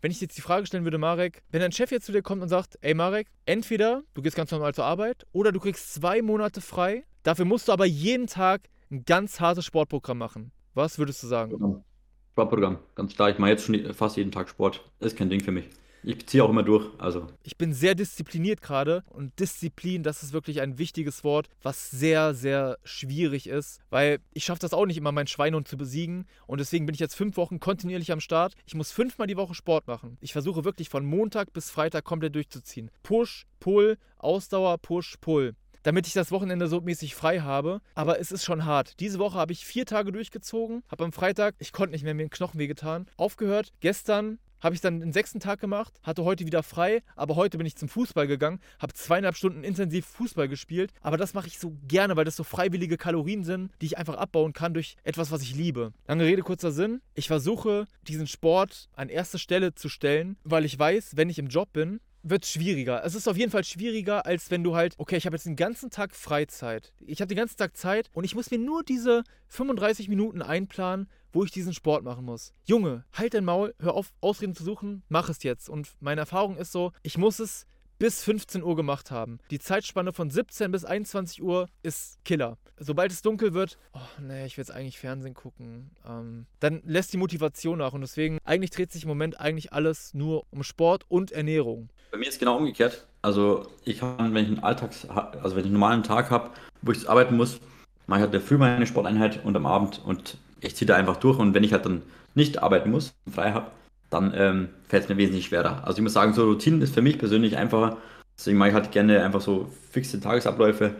wenn 0.00 0.10
ich 0.10 0.20
jetzt 0.20 0.36
die 0.36 0.42
Frage 0.42 0.66
stellen 0.66 0.84
würde, 0.84 0.98
Marek, 0.98 1.42
wenn 1.50 1.60
dein 1.60 1.72
Chef 1.72 1.90
jetzt 1.90 2.06
zu 2.06 2.12
dir 2.12 2.22
kommt 2.22 2.42
und 2.42 2.48
sagt, 2.48 2.78
ey 2.82 2.94
Marek, 2.94 3.28
entweder 3.44 4.02
du 4.14 4.22
gehst 4.22 4.36
ganz 4.36 4.50
normal 4.50 4.74
zur 4.74 4.84
Arbeit 4.84 5.26
oder 5.32 5.52
du 5.52 5.58
kriegst 5.58 5.94
zwei 5.94 6.22
Monate 6.22 6.60
frei, 6.60 7.04
dafür 7.22 7.44
musst 7.44 7.68
du 7.68 7.72
aber 7.72 7.86
jeden 7.86 8.26
Tag 8.26 8.68
ein 8.90 9.04
ganz 9.04 9.40
hartes 9.40 9.64
Sportprogramm 9.64 10.18
machen. 10.18 10.52
Was 10.74 10.98
würdest 10.98 11.22
du 11.22 11.26
sagen? 11.26 11.84
Sportprogramm, 12.32 12.78
ganz 12.94 13.14
klar. 13.14 13.30
Ich 13.30 13.38
mache 13.38 13.50
jetzt 13.50 13.64
schon 13.64 13.94
fast 13.94 14.16
jeden 14.16 14.30
Tag 14.30 14.48
Sport. 14.48 14.84
Ist 15.00 15.16
kein 15.16 15.30
Ding 15.30 15.42
für 15.42 15.52
mich. 15.52 15.68
Ich 16.08 16.24
ziehe 16.26 16.44
auch 16.44 16.50
immer 16.50 16.62
durch. 16.62 16.88
Also. 16.98 17.26
Ich 17.42 17.56
bin 17.56 17.72
sehr 17.72 17.96
diszipliniert 17.96 18.62
gerade 18.62 19.02
und 19.08 19.38
Disziplin, 19.40 20.04
das 20.04 20.22
ist 20.22 20.32
wirklich 20.32 20.60
ein 20.60 20.78
wichtiges 20.78 21.24
Wort, 21.24 21.48
was 21.62 21.90
sehr, 21.90 22.32
sehr 22.32 22.78
schwierig 22.84 23.48
ist, 23.48 23.80
weil 23.90 24.20
ich 24.32 24.44
schaffe 24.44 24.60
das 24.60 24.72
auch 24.72 24.86
nicht 24.86 24.98
immer, 24.98 25.10
meinen 25.10 25.26
Schweinehund 25.26 25.66
zu 25.66 25.76
besiegen 25.76 26.26
und 26.46 26.60
deswegen 26.60 26.86
bin 26.86 26.94
ich 26.94 27.00
jetzt 27.00 27.16
fünf 27.16 27.36
Wochen 27.36 27.58
kontinuierlich 27.58 28.12
am 28.12 28.20
Start. 28.20 28.54
Ich 28.66 28.76
muss 28.76 28.92
fünfmal 28.92 29.26
die 29.26 29.36
Woche 29.36 29.54
Sport 29.54 29.88
machen. 29.88 30.16
Ich 30.20 30.32
versuche 30.32 30.64
wirklich 30.64 30.90
von 30.90 31.04
Montag 31.04 31.52
bis 31.52 31.70
Freitag 31.70 32.04
komplett 32.04 32.36
durchzuziehen. 32.36 32.92
Push, 33.02 33.46
Pull, 33.58 33.98
Ausdauer, 34.16 34.78
Push, 34.78 35.16
Pull. 35.20 35.56
Damit 35.86 36.08
ich 36.08 36.14
das 36.14 36.32
Wochenende 36.32 36.66
so 36.66 36.80
mäßig 36.80 37.14
frei 37.14 37.38
habe. 37.40 37.80
Aber 37.94 38.18
es 38.18 38.32
ist 38.32 38.44
schon 38.44 38.64
hart. 38.64 38.98
Diese 38.98 39.20
Woche 39.20 39.38
habe 39.38 39.52
ich 39.52 39.64
vier 39.64 39.86
Tage 39.86 40.10
durchgezogen, 40.10 40.82
habe 40.90 41.04
am 41.04 41.12
Freitag, 41.12 41.54
ich 41.60 41.72
konnte 41.72 41.92
nicht 41.92 42.02
mehr, 42.02 42.12
mir 42.12 42.24
den 42.24 42.30
Knochen 42.30 42.58
wehgetan, 42.58 43.06
aufgehört. 43.16 43.72
Gestern 43.78 44.40
habe 44.60 44.74
ich 44.74 44.80
dann 44.80 44.98
den 44.98 45.12
sechsten 45.12 45.38
Tag 45.38 45.60
gemacht, 45.60 46.00
hatte 46.02 46.24
heute 46.24 46.44
wieder 46.44 46.64
frei, 46.64 47.04
aber 47.14 47.36
heute 47.36 47.56
bin 47.56 47.68
ich 47.68 47.76
zum 47.76 47.88
Fußball 47.88 48.26
gegangen, 48.26 48.58
habe 48.80 48.94
zweieinhalb 48.94 49.36
Stunden 49.36 49.62
intensiv 49.62 50.06
Fußball 50.06 50.48
gespielt. 50.48 50.92
Aber 51.02 51.16
das 51.18 51.34
mache 51.34 51.46
ich 51.46 51.60
so 51.60 51.76
gerne, 51.86 52.16
weil 52.16 52.24
das 52.24 52.34
so 52.34 52.42
freiwillige 52.42 52.96
Kalorien 52.96 53.44
sind, 53.44 53.70
die 53.80 53.86
ich 53.86 53.96
einfach 53.96 54.16
abbauen 54.16 54.52
kann 54.52 54.74
durch 54.74 54.96
etwas, 55.04 55.30
was 55.30 55.42
ich 55.42 55.54
liebe. 55.54 55.92
Lange 56.08 56.24
Rede, 56.24 56.42
kurzer 56.42 56.72
Sinn. 56.72 57.00
Ich 57.14 57.28
versuche, 57.28 57.84
diesen 58.02 58.26
Sport 58.26 58.88
an 58.94 59.08
erste 59.08 59.38
Stelle 59.38 59.76
zu 59.76 59.88
stellen, 59.88 60.36
weil 60.42 60.64
ich 60.64 60.76
weiß, 60.76 61.12
wenn 61.14 61.30
ich 61.30 61.38
im 61.38 61.46
Job 61.46 61.72
bin, 61.72 62.00
wird 62.28 62.46
schwieriger. 62.46 63.04
Es 63.04 63.14
ist 63.14 63.28
auf 63.28 63.36
jeden 63.36 63.50
Fall 63.50 63.64
schwieriger, 63.64 64.26
als 64.26 64.50
wenn 64.50 64.64
du 64.64 64.74
halt, 64.74 64.94
okay, 64.98 65.16
ich 65.16 65.26
habe 65.26 65.36
jetzt 65.36 65.46
den 65.46 65.56
ganzen 65.56 65.90
Tag 65.90 66.14
Freizeit. 66.14 66.92
Ich 67.00 67.20
habe 67.20 67.28
den 67.28 67.38
ganzen 67.38 67.56
Tag 67.56 67.76
Zeit 67.76 68.10
und 68.12 68.24
ich 68.24 68.34
muss 68.34 68.50
mir 68.50 68.58
nur 68.58 68.82
diese 68.82 69.22
35 69.48 70.08
Minuten 70.08 70.42
einplanen, 70.42 71.08
wo 71.32 71.44
ich 71.44 71.50
diesen 71.50 71.72
Sport 71.72 72.02
machen 72.02 72.24
muss. 72.24 72.52
Junge, 72.64 73.04
halt 73.12 73.34
dein 73.34 73.44
Maul, 73.44 73.74
hör 73.78 73.94
auf, 73.94 74.12
Ausreden 74.20 74.54
zu 74.54 74.64
suchen, 74.64 75.02
mach 75.08 75.28
es 75.28 75.42
jetzt. 75.42 75.68
Und 75.68 75.90
meine 76.00 76.22
Erfahrung 76.22 76.56
ist 76.56 76.72
so, 76.72 76.92
ich 77.02 77.18
muss 77.18 77.38
es 77.38 77.66
bis 77.98 78.22
15 78.24 78.62
Uhr 78.62 78.76
gemacht 78.76 79.10
haben. 79.10 79.38
Die 79.50 79.58
Zeitspanne 79.58 80.12
von 80.12 80.30
17 80.30 80.70
bis 80.70 80.84
21 80.84 81.42
Uhr 81.42 81.68
ist 81.82 82.18
Killer. 82.24 82.58
Sobald 82.78 83.10
es 83.10 83.22
dunkel 83.22 83.54
wird, 83.54 83.78
oh 83.94 84.00
nee, 84.20 84.44
ich 84.44 84.56
will 84.56 84.62
jetzt 84.62 84.70
eigentlich 84.70 84.98
Fernsehen 84.98 85.32
gucken, 85.32 85.92
ähm, 86.06 86.46
dann 86.60 86.82
lässt 86.84 87.12
die 87.12 87.16
Motivation 87.16 87.78
nach. 87.78 87.94
Und 87.94 88.02
deswegen, 88.02 88.38
eigentlich 88.44 88.70
dreht 88.70 88.92
sich 88.92 89.04
im 89.04 89.08
Moment 89.08 89.40
eigentlich 89.40 89.72
alles 89.72 90.12
nur 90.12 90.46
um 90.50 90.62
Sport 90.62 91.04
und 91.08 91.32
Ernährung. 91.32 91.88
Bei 92.10 92.18
mir 92.18 92.28
ist 92.28 92.38
genau 92.38 92.56
umgekehrt. 92.56 93.06
Also 93.22 93.66
ich 93.84 93.98
kann, 93.98 94.34
wenn 94.34 94.44
ich 94.44 94.50
einen 94.50 94.60
Alltags, 94.60 95.08
also 95.08 95.56
wenn 95.56 95.60
ich 95.60 95.66
einen 95.66 95.72
normalen 95.72 96.02
Tag 96.02 96.30
habe, 96.30 96.50
wo 96.82 96.92
ich 96.92 97.08
arbeiten 97.08 97.36
muss, 97.36 97.60
mache 98.06 98.20
ich 98.20 98.30
halt 98.30 98.42
früh 98.42 98.56
meine 98.56 98.86
Sporteinheit 98.86 99.44
und 99.44 99.56
am 99.56 99.66
Abend 99.66 100.00
und 100.04 100.38
ich 100.60 100.76
ziehe 100.76 100.86
da 100.86 100.96
einfach 100.96 101.16
durch. 101.16 101.38
Und 101.38 101.54
wenn 101.54 101.64
ich 101.64 101.72
halt 101.72 101.84
dann 101.84 102.02
nicht 102.34 102.62
arbeiten 102.62 102.90
muss, 102.90 103.14
frei 103.32 103.52
habe, 103.52 103.70
dann 104.10 104.32
ähm, 104.36 104.68
fällt 104.88 105.04
es 105.04 105.08
mir 105.08 105.16
wesentlich 105.16 105.46
schwerer. 105.46 105.82
Also 105.84 105.98
ich 105.98 106.02
muss 106.02 106.12
sagen, 106.12 106.32
so 106.32 106.44
Routinen 106.44 106.82
ist 106.82 106.94
für 106.94 107.02
mich 107.02 107.18
persönlich 107.18 107.56
einfacher. 107.56 107.96
Deswegen 108.38 108.58
mache 108.58 108.68
ich 108.68 108.74
halt 108.74 108.92
gerne 108.92 109.22
einfach 109.24 109.40
so 109.40 109.70
fixe 109.90 110.20
Tagesabläufe 110.20 110.94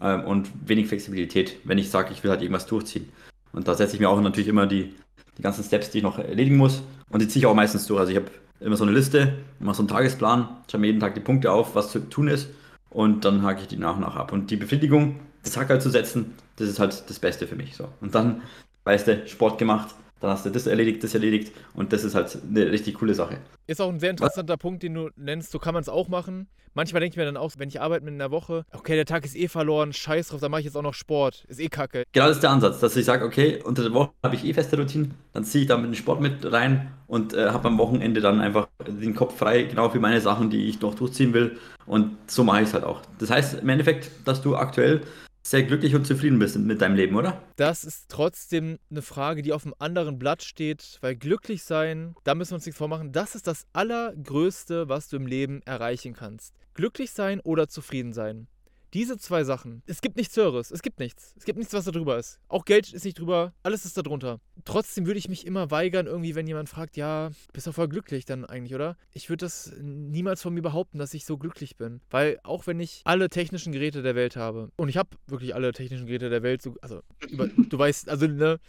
ähm, 0.00 0.24
und 0.24 0.50
wenig 0.66 0.88
Flexibilität, 0.88 1.56
wenn 1.64 1.78
ich 1.78 1.90
sage, 1.90 2.12
ich 2.12 2.22
will 2.22 2.30
halt 2.30 2.42
irgendwas 2.42 2.66
durchziehen. 2.66 3.10
Und 3.52 3.66
da 3.66 3.74
setze 3.74 3.94
ich 3.94 4.00
mir 4.00 4.08
auch 4.08 4.20
natürlich 4.20 4.48
immer 4.48 4.66
die, 4.66 4.94
die 5.36 5.42
ganzen 5.42 5.64
Steps, 5.64 5.90
die 5.90 5.98
ich 5.98 6.04
noch 6.04 6.18
erledigen 6.18 6.56
muss. 6.56 6.82
Und 7.10 7.20
die 7.20 7.28
ziehe 7.28 7.40
ich 7.40 7.46
auch 7.46 7.54
meistens 7.54 7.86
durch. 7.86 8.00
Also 8.00 8.12
ich 8.12 8.16
habe 8.16 8.30
immer 8.64 8.76
so 8.76 8.84
eine 8.84 8.92
Liste, 8.92 9.34
immer 9.60 9.74
so 9.74 9.82
einen 9.82 9.88
Tagesplan, 9.88 10.48
schreibe 10.70 10.82
mir 10.82 10.86
jeden 10.88 11.00
Tag 11.00 11.14
die 11.14 11.20
Punkte 11.20 11.52
auf, 11.52 11.74
was 11.74 11.90
zu 11.90 12.00
tun 12.08 12.28
ist. 12.28 12.48
Und 12.90 13.24
dann 13.24 13.42
hake 13.42 13.62
ich 13.62 13.68
die 13.68 13.76
nach 13.76 13.94
und 13.94 14.02
nach 14.02 14.16
ab. 14.16 14.32
Und 14.32 14.50
die 14.50 14.56
Befriedigung, 14.56 15.20
das 15.42 15.56
Hacker 15.56 15.80
zu 15.80 15.90
setzen, 15.90 16.34
das 16.56 16.68
ist 16.68 16.78
halt 16.78 17.04
das 17.08 17.18
Beste 17.18 17.46
für 17.46 17.56
mich. 17.56 17.76
So. 17.76 17.88
Und 18.00 18.14
dann, 18.14 18.42
weißt 18.84 19.08
du, 19.08 19.26
Sport 19.26 19.58
gemacht, 19.58 19.94
dann 20.22 20.30
hast 20.30 20.46
du 20.46 20.50
das 20.50 20.66
erledigt, 20.66 21.02
das 21.02 21.14
erledigt 21.14 21.52
und 21.74 21.92
das 21.92 22.04
ist 22.04 22.14
halt 22.14 22.38
eine 22.48 22.70
richtig 22.70 22.94
coole 22.94 23.14
Sache. 23.14 23.38
Ist 23.66 23.80
auch 23.80 23.88
ein 23.88 23.98
sehr 23.98 24.10
interessanter 24.10 24.54
Was? 24.54 24.60
Punkt, 24.60 24.82
den 24.82 24.94
du 24.94 25.10
nennst. 25.16 25.50
So 25.50 25.58
kann 25.58 25.74
man 25.74 25.82
es 25.82 25.88
auch 25.88 26.08
machen. 26.08 26.46
Manchmal 26.74 27.00
denke 27.00 27.14
ich 27.14 27.16
mir 27.18 27.24
dann 27.24 27.36
auch, 27.36 27.50
wenn 27.58 27.68
ich 27.68 27.80
arbeite 27.80 28.04
mit 28.04 28.12
in 28.12 28.18
der 28.18 28.30
Woche, 28.30 28.64
okay, 28.72 28.94
der 28.94 29.04
Tag 29.04 29.24
ist 29.26 29.36
eh 29.36 29.48
verloren, 29.48 29.92
scheiß 29.92 30.28
drauf, 30.28 30.40
dann 30.40 30.50
mache 30.50 30.60
ich 30.60 30.66
jetzt 30.66 30.76
auch 30.76 30.82
noch 30.82 30.94
Sport. 30.94 31.44
Ist 31.48 31.60
eh 31.60 31.68
kacke. 31.68 32.04
Genau 32.12 32.28
das 32.28 32.36
ist 32.36 32.42
der 32.42 32.50
Ansatz, 32.50 32.80
dass 32.80 32.96
ich 32.96 33.04
sage, 33.04 33.26
okay, 33.26 33.60
unter 33.62 33.82
der 33.82 33.92
Woche 33.92 34.12
habe 34.22 34.36
ich 34.36 34.44
eh 34.44 34.54
feste 34.54 34.78
Routinen, 34.78 35.14
dann 35.32 35.44
ziehe 35.44 35.62
ich 35.62 35.68
da 35.68 35.76
mit 35.76 35.86
dem 35.86 35.94
Sport 35.94 36.20
mit 36.22 36.50
rein 36.50 36.92
und 37.08 37.34
äh, 37.34 37.50
habe 37.50 37.68
am 37.68 37.76
Wochenende 37.76 38.20
dann 38.20 38.40
einfach 38.40 38.68
den 38.86 39.14
Kopf 39.14 39.36
frei, 39.36 39.64
genau 39.64 39.90
für 39.90 40.00
meine 40.00 40.20
Sachen, 40.20 40.48
die 40.48 40.66
ich 40.66 40.80
noch 40.80 40.94
durchziehen 40.94 41.34
will. 41.34 41.58
Und 41.84 42.16
so 42.28 42.44
mache 42.44 42.62
ich 42.62 42.68
es 42.68 42.74
halt 42.74 42.84
auch. 42.84 43.02
Das 43.18 43.30
heißt 43.30 43.60
im 43.60 43.68
Endeffekt, 43.68 44.10
dass 44.24 44.40
du 44.40 44.56
aktuell 44.56 45.02
sehr 45.42 45.64
glücklich 45.64 45.94
und 45.94 46.06
zufrieden 46.06 46.38
bist 46.38 46.56
mit 46.56 46.80
deinem 46.80 46.94
Leben, 46.94 47.16
oder? 47.16 47.42
Das 47.56 47.84
ist 47.84 48.08
trotzdem 48.08 48.78
eine 48.90 49.02
Frage, 49.02 49.42
die 49.42 49.52
auf 49.52 49.64
einem 49.64 49.74
anderen 49.78 50.18
Blatt 50.18 50.42
steht, 50.42 50.98
weil 51.00 51.16
glücklich 51.16 51.64
sein, 51.64 52.14
da 52.24 52.34
müssen 52.34 52.52
wir 52.52 52.56
uns 52.56 52.66
nichts 52.66 52.78
vormachen, 52.78 53.12
das 53.12 53.34
ist 53.34 53.46
das 53.46 53.66
Allergrößte, 53.72 54.88
was 54.88 55.08
du 55.08 55.16
im 55.16 55.26
Leben 55.26 55.60
erreichen 55.64 56.14
kannst. 56.14 56.54
Glücklich 56.74 57.10
sein 57.10 57.40
oder 57.40 57.68
zufrieden 57.68 58.12
sein. 58.12 58.46
Diese 58.94 59.16
zwei 59.16 59.42
Sachen. 59.44 59.82
Es 59.86 60.02
gibt 60.02 60.16
nichts 60.16 60.36
Höheres. 60.36 60.70
Es 60.70 60.82
gibt 60.82 60.98
nichts. 60.98 61.34
Es 61.38 61.44
gibt 61.44 61.58
nichts, 61.58 61.72
was 61.72 61.86
da 61.86 61.92
drüber 61.92 62.18
ist. 62.18 62.38
Auch 62.48 62.66
Geld 62.66 62.92
ist 62.92 63.04
nicht 63.04 63.18
drüber. 63.18 63.54
Alles 63.62 63.86
ist 63.86 63.96
da 63.96 64.02
drunter. 64.02 64.38
Trotzdem 64.66 65.06
würde 65.06 65.18
ich 65.18 65.28
mich 65.30 65.46
immer 65.46 65.70
weigern, 65.70 66.06
irgendwie, 66.06 66.34
wenn 66.34 66.46
jemand 66.46 66.68
fragt, 66.68 66.98
ja, 66.98 67.30
bist 67.54 67.66
du 67.66 67.72
voll 67.72 67.88
glücklich 67.88 68.26
dann 68.26 68.44
eigentlich, 68.44 68.74
oder? 68.74 68.98
Ich 69.14 69.30
würde 69.30 69.46
das 69.46 69.72
niemals 69.80 70.42
von 70.42 70.52
mir 70.52 70.62
behaupten, 70.62 70.98
dass 70.98 71.14
ich 71.14 71.24
so 71.24 71.38
glücklich 71.38 71.76
bin. 71.76 72.02
Weil 72.10 72.38
auch 72.42 72.66
wenn 72.66 72.80
ich 72.80 73.00
alle 73.04 73.30
technischen 73.30 73.72
Geräte 73.72 74.02
der 74.02 74.14
Welt 74.14 74.36
habe, 74.36 74.70
und 74.76 74.90
ich 74.90 74.98
habe 74.98 75.10
wirklich 75.26 75.54
alle 75.54 75.72
technischen 75.72 76.06
Geräte 76.06 76.28
der 76.28 76.42
Welt, 76.42 76.60
so, 76.60 76.76
also 76.82 77.00
über, 77.30 77.48
du 77.56 77.78
weißt, 77.78 78.10
also 78.10 78.26
ne, 78.26 78.60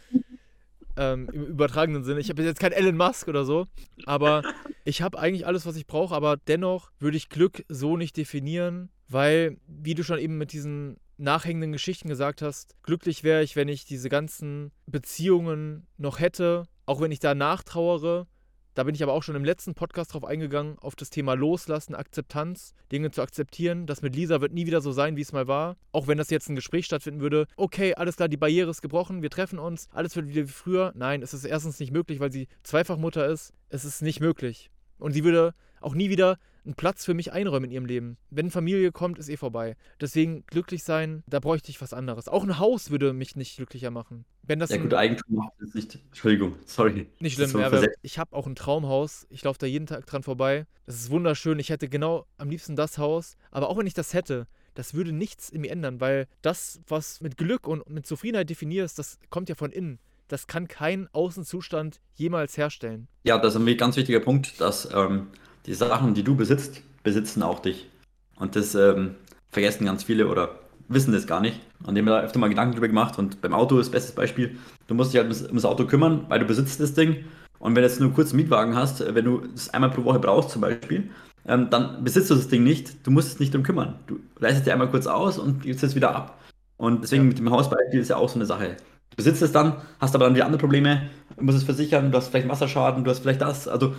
ähm, 0.96 1.28
im 1.32 1.46
übertragenen 1.46 2.04
Sinne. 2.04 2.20
Ich 2.20 2.30
habe 2.30 2.42
jetzt 2.42 2.60
kein 2.60 2.72
Elon 2.72 2.96
Musk 2.96 3.28
oder 3.28 3.44
so, 3.44 3.66
aber 4.06 4.42
ich 4.84 5.02
habe 5.02 5.18
eigentlich 5.18 5.46
alles, 5.46 5.66
was 5.66 5.76
ich 5.76 5.86
brauche, 5.86 6.14
aber 6.14 6.36
dennoch 6.36 6.90
würde 6.98 7.16
ich 7.16 7.28
Glück 7.28 7.64
so 7.68 7.96
nicht 7.96 8.16
definieren, 8.16 8.90
weil, 9.08 9.58
wie 9.66 9.94
du 9.94 10.02
schon 10.02 10.18
eben 10.18 10.38
mit 10.38 10.52
diesen 10.52 10.96
nachhängenden 11.16 11.72
Geschichten 11.72 12.08
gesagt 12.08 12.42
hast, 12.42 12.74
glücklich 12.82 13.22
wäre 13.24 13.42
ich, 13.42 13.56
wenn 13.56 13.68
ich 13.68 13.84
diese 13.84 14.08
ganzen 14.08 14.72
Beziehungen 14.86 15.86
noch 15.96 16.18
hätte, 16.18 16.64
auch 16.86 17.00
wenn 17.00 17.12
ich 17.12 17.20
da 17.20 17.34
nachtrauere. 17.34 18.26
Da 18.74 18.82
bin 18.82 18.96
ich 18.96 19.04
aber 19.04 19.12
auch 19.12 19.22
schon 19.22 19.36
im 19.36 19.44
letzten 19.44 19.74
Podcast 19.74 20.12
drauf 20.12 20.24
eingegangen, 20.24 20.80
auf 20.80 20.96
das 20.96 21.08
Thema 21.08 21.34
Loslassen, 21.34 21.94
Akzeptanz, 21.94 22.74
Dinge 22.90 23.12
zu 23.12 23.22
akzeptieren. 23.22 23.86
Das 23.86 24.02
mit 24.02 24.16
Lisa 24.16 24.40
wird 24.40 24.52
nie 24.52 24.66
wieder 24.66 24.80
so 24.80 24.90
sein, 24.90 25.16
wie 25.16 25.20
es 25.20 25.32
mal 25.32 25.46
war. 25.46 25.76
Auch 25.92 26.08
wenn 26.08 26.18
das 26.18 26.30
jetzt 26.30 26.48
ein 26.48 26.56
Gespräch 26.56 26.86
stattfinden 26.86 27.20
würde. 27.20 27.46
Okay, 27.56 27.94
alles 27.94 28.16
klar, 28.16 28.28
die 28.28 28.36
Barriere 28.36 28.70
ist 28.70 28.82
gebrochen, 28.82 29.22
wir 29.22 29.30
treffen 29.30 29.60
uns, 29.60 29.88
alles 29.92 30.16
wird 30.16 30.26
wieder 30.26 30.42
wie 30.42 30.52
früher. 30.52 30.92
Nein, 30.96 31.22
es 31.22 31.32
ist 31.32 31.44
erstens 31.44 31.78
nicht 31.78 31.92
möglich, 31.92 32.18
weil 32.18 32.32
sie 32.32 32.48
Zweifachmutter 32.64 33.28
ist. 33.28 33.52
Es 33.68 33.84
ist 33.84 34.02
nicht 34.02 34.18
möglich. 34.18 34.70
Und 34.98 35.12
sie 35.12 35.22
würde 35.22 35.54
auch 35.80 35.94
nie 35.94 36.10
wieder 36.10 36.38
einen 36.64 36.74
Platz 36.74 37.04
für 37.04 37.14
mich 37.14 37.32
einräumen 37.32 37.66
in 37.66 37.70
ihrem 37.70 37.86
Leben. 37.86 38.16
Wenn 38.30 38.50
Familie 38.50 38.92
kommt, 38.92 39.18
ist 39.18 39.28
eh 39.28 39.36
vorbei. 39.36 39.76
Deswegen 40.00 40.44
glücklich 40.46 40.84
sein, 40.84 41.22
da 41.26 41.40
bräuchte 41.40 41.70
ich 41.70 41.80
was 41.80 41.92
anderes. 41.92 42.28
Auch 42.28 42.42
ein 42.42 42.58
Haus 42.58 42.90
würde 42.90 43.12
mich 43.12 43.36
nicht 43.36 43.56
glücklicher 43.56 43.90
machen. 43.90 44.24
Wenn 44.42 44.58
das 44.58 44.70
ja, 44.70 44.76
gut, 44.76 44.94
Eigentum 44.94 45.50
ist 45.58 45.74
nicht. 45.74 45.98
Entschuldigung, 46.06 46.56
sorry. 46.66 47.06
Nicht 47.20 47.34
schlimm, 47.34 47.58
ja, 47.58 47.82
ich 48.02 48.18
habe 48.18 48.34
auch 48.36 48.46
ein 48.46 48.54
Traumhaus. 48.54 49.26
Ich 49.30 49.42
laufe 49.44 49.58
da 49.58 49.66
jeden 49.66 49.86
Tag 49.86 50.06
dran 50.06 50.22
vorbei. 50.22 50.66
Das 50.86 50.96
ist 50.96 51.10
wunderschön. 51.10 51.58
Ich 51.58 51.70
hätte 51.70 51.88
genau 51.88 52.26
am 52.36 52.50
liebsten 52.50 52.76
das 52.76 52.98
Haus. 52.98 53.36
Aber 53.50 53.68
auch 53.68 53.78
wenn 53.78 53.86
ich 53.86 53.94
das 53.94 54.12
hätte, 54.12 54.46
das 54.74 54.94
würde 54.94 55.12
nichts 55.12 55.48
in 55.48 55.62
mir 55.62 55.70
ändern, 55.70 56.00
weil 56.00 56.26
das, 56.42 56.80
was 56.88 57.20
mit 57.20 57.36
Glück 57.36 57.66
und 57.66 57.88
mit 57.88 58.06
Zufriedenheit 58.06 58.50
definierst, 58.50 58.98
das 58.98 59.18
kommt 59.30 59.48
ja 59.48 59.54
von 59.54 59.70
innen. 59.70 59.98
Das 60.28 60.46
kann 60.46 60.68
kein 60.68 61.08
Außenzustand 61.12 62.00
jemals 62.14 62.56
herstellen. 62.56 63.08
Ja, 63.24 63.38
das 63.38 63.54
ist 63.54 63.60
ein 63.60 63.76
ganz 63.76 63.96
wichtiger 63.96 64.20
Punkt, 64.20 64.60
dass 64.60 64.88
ähm, 64.92 65.28
die 65.66 65.74
Sachen, 65.74 66.14
die 66.14 66.22
du 66.22 66.36
besitzt, 66.36 66.82
besitzen 67.02 67.42
auch 67.42 67.60
dich. 67.60 67.88
Und 68.36 68.56
das 68.56 68.74
ähm, 68.74 69.14
vergessen 69.50 69.86
ganz 69.86 70.04
viele 70.04 70.28
oder 70.28 70.58
wissen 70.88 71.12
das 71.12 71.26
gar 71.26 71.40
nicht. 71.40 71.60
Und 71.84 71.94
dem 71.94 72.06
da 72.06 72.20
öfter 72.20 72.38
mal 72.38 72.48
Gedanken 72.48 72.74
drüber 72.74 72.88
gemacht. 72.88 73.18
Und 73.18 73.40
beim 73.40 73.54
Auto 73.54 73.78
ist 73.78 73.86
das 73.86 74.02
beste 74.02 74.12
Beispiel. 74.14 74.58
Du 74.86 74.94
musst 74.94 75.12
dich 75.12 75.20
halt 75.20 75.30
ums 75.46 75.64
Auto 75.64 75.86
kümmern, 75.86 76.26
weil 76.28 76.40
du 76.40 76.46
besitzt 76.46 76.80
das 76.80 76.94
Ding. 76.94 77.24
Und 77.58 77.74
wenn 77.74 77.82
du 77.82 77.88
jetzt 77.88 78.00
nur 78.00 78.08
einen 78.08 78.14
kurzen 78.14 78.36
Mietwagen 78.36 78.76
hast, 78.76 79.14
wenn 79.14 79.24
du 79.24 79.42
es 79.54 79.70
einmal 79.70 79.90
pro 79.90 80.04
Woche 80.04 80.18
brauchst 80.18 80.50
zum 80.50 80.60
Beispiel, 80.60 81.10
ähm, 81.46 81.70
dann 81.70 82.04
besitzt 82.04 82.30
du 82.30 82.34
das 82.34 82.48
Ding 82.48 82.64
nicht. 82.64 83.06
Du 83.06 83.10
musst 83.10 83.28
es 83.28 83.40
nicht 83.40 83.54
drum 83.54 83.62
kümmern. 83.62 83.98
Du 84.06 84.18
leistest 84.38 84.66
dir 84.66 84.72
einmal 84.72 84.90
kurz 84.90 85.06
aus 85.06 85.38
und 85.38 85.62
gibst 85.62 85.84
es 85.84 85.94
wieder 85.94 86.14
ab. 86.14 86.40
Und 86.76 87.02
deswegen 87.04 87.22
ja. 87.22 87.28
mit 87.28 87.38
dem 87.38 87.50
Hausbeispiel 87.50 88.00
ist 88.00 88.08
ja 88.08 88.16
auch 88.16 88.28
so 88.28 88.36
eine 88.36 88.46
Sache. 88.46 88.76
Du 89.10 89.16
besitzt 89.16 89.42
es 89.42 89.52
dann, 89.52 89.76
hast 90.00 90.14
aber 90.14 90.24
dann 90.24 90.34
wieder 90.34 90.46
andere 90.46 90.60
Probleme, 90.60 91.08
musst 91.40 91.58
es 91.58 91.64
versichern, 91.64 92.10
du 92.10 92.18
hast 92.18 92.28
vielleicht 92.28 92.48
Wasserschaden, 92.48 93.04
du 93.04 93.10
hast 93.10 93.20
vielleicht 93.20 93.40
das. 93.40 93.68
Also 93.68 93.94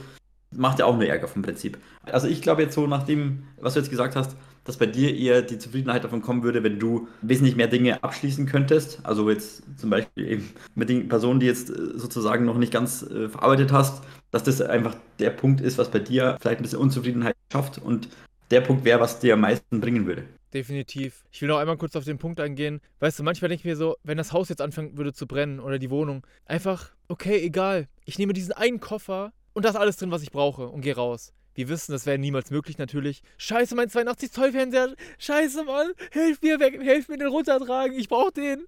macht 0.58 0.80
ja 0.80 0.86
auch 0.86 0.96
nur 0.96 1.06
Ärger 1.06 1.28
vom 1.28 1.42
Prinzip. 1.42 1.78
Also 2.04 2.28
ich 2.28 2.42
glaube 2.42 2.64
jetzt 2.64 2.76
so 2.76 2.88
nach 2.88 3.04
dem, 3.04 3.44
was 3.60 3.74
du 3.74 3.80
jetzt 3.80 3.90
gesagt 3.90 4.16
hast, 4.16 4.36
dass 4.66 4.78
bei 4.78 4.88
dir 4.88 5.16
eher 5.16 5.42
die 5.42 5.60
Zufriedenheit 5.60 6.04
davon 6.04 6.22
kommen 6.22 6.44
würde, 6.44 6.64
wenn 6.64 6.80
du 6.80 7.08
wesentlich 7.22 7.56
mehr 7.56 7.68
Dinge 7.68 8.04
abschließen 8.04 8.48
könntest. 8.48 9.00
Also 9.04 9.30
jetzt 9.30 9.64
zum 9.78 9.92
Beispiel 9.92 10.28
eben 10.28 10.50
mit 10.74 10.90
den 10.90 11.08
Personen, 11.08 11.40
die 11.40 11.46
jetzt 11.46 11.70
äh, 11.70 11.98
sozusagen 11.98 12.46
noch 12.46 12.58
nicht 12.58 12.74
ganz 12.74 13.04
äh, 13.04 13.30
verarbeitet 13.30 13.72
hast, 13.72 14.04
dass 14.32 14.44
das 14.44 14.62
einfach 14.62 14.96
der 15.20 15.30
Punkt 15.30 15.62
ist, 15.62 15.78
was 15.78 15.90
bei 15.90 16.00
dir 16.00 16.38
vielleicht 16.42 16.60
ein 16.60 16.64
bisschen 16.64 16.80
Unzufriedenheit 16.80 17.36
schafft 17.52 17.78
und 17.78 18.10
der 18.52 18.62
Punkt 18.62 18.84
wäre, 18.86 19.00
was 19.00 19.20
dir 19.20 19.36
am 19.36 19.42
meisten 19.42 19.80
bringen 19.82 20.06
würde. 20.08 20.24
Definitiv. 20.54 21.26
Ich 21.32 21.42
will 21.42 21.50
noch 21.50 21.58
einmal 21.58 21.78
kurz 21.78 21.96
auf 21.96 22.06
den 22.06 22.18
Punkt 22.18 22.40
eingehen. 22.40 22.80
Weißt 23.00 23.20
du, 23.20 23.24
manchmal 23.24 23.50
denke 23.50 23.62
ich 23.62 23.66
mir 23.66 23.76
so, 23.76 23.98
wenn 24.04 24.18
das 24.18 24.32
Haus 24.32 24.50
jetzt 24.50 24.62
anfangen 24.62 24.98
würde 24.98 25.14
zu 25.14 25.28
brennen 25.28 25.60
oder 25.60 25.80
die 25.80 25.90
Wohnung, 25.90 26.26
einfach, 26.46 26.92
okay, 27.08 27.42
egal. 27.42 27.88
Ich 28.06 28.20
nehme 28.20 28.34
diesen 28.34 28.54
einen 28.54 28.80
Koffer, 28.80 29.34
und 29.56 29.64
da 29.64 29.70
ist 29.70 29.78
alles 29.78 29.96
drin, 29.96 30.12
was 30.12 30.22
ich 30.22 30.32
brauche 30.32 30.68
und 30.68 30.82
gehe 30.82 30.96
raus. 30.96 31.34
Wir 31.54 31.70
wissen, 31.70 31.94
das 31.94 32.06
wäre 32.06 32.18
niemals 32.18 32.52
möglich 32.52 32.78
natürlich. 32.78 33.22
Scheiße, 33.38 33.76
mein 33.76 33.90
82 33.90 34.30
Zoll 34.30 34.52
Fernseher. 34.52 34.94
Scheiße, 35.18 35.64
Mann. 35.64 35.94
Hilf 36.12 36.42
mir 36.42 36.60
weg, 36.60 36.82
hilf 36.82 37.08
mir 37.08 37.18
den 37.18 37.30
runtertragen. 37.30 37.98
Ich 37.98 38.10
brauche 38.10 38.34
den. 38.34 38.66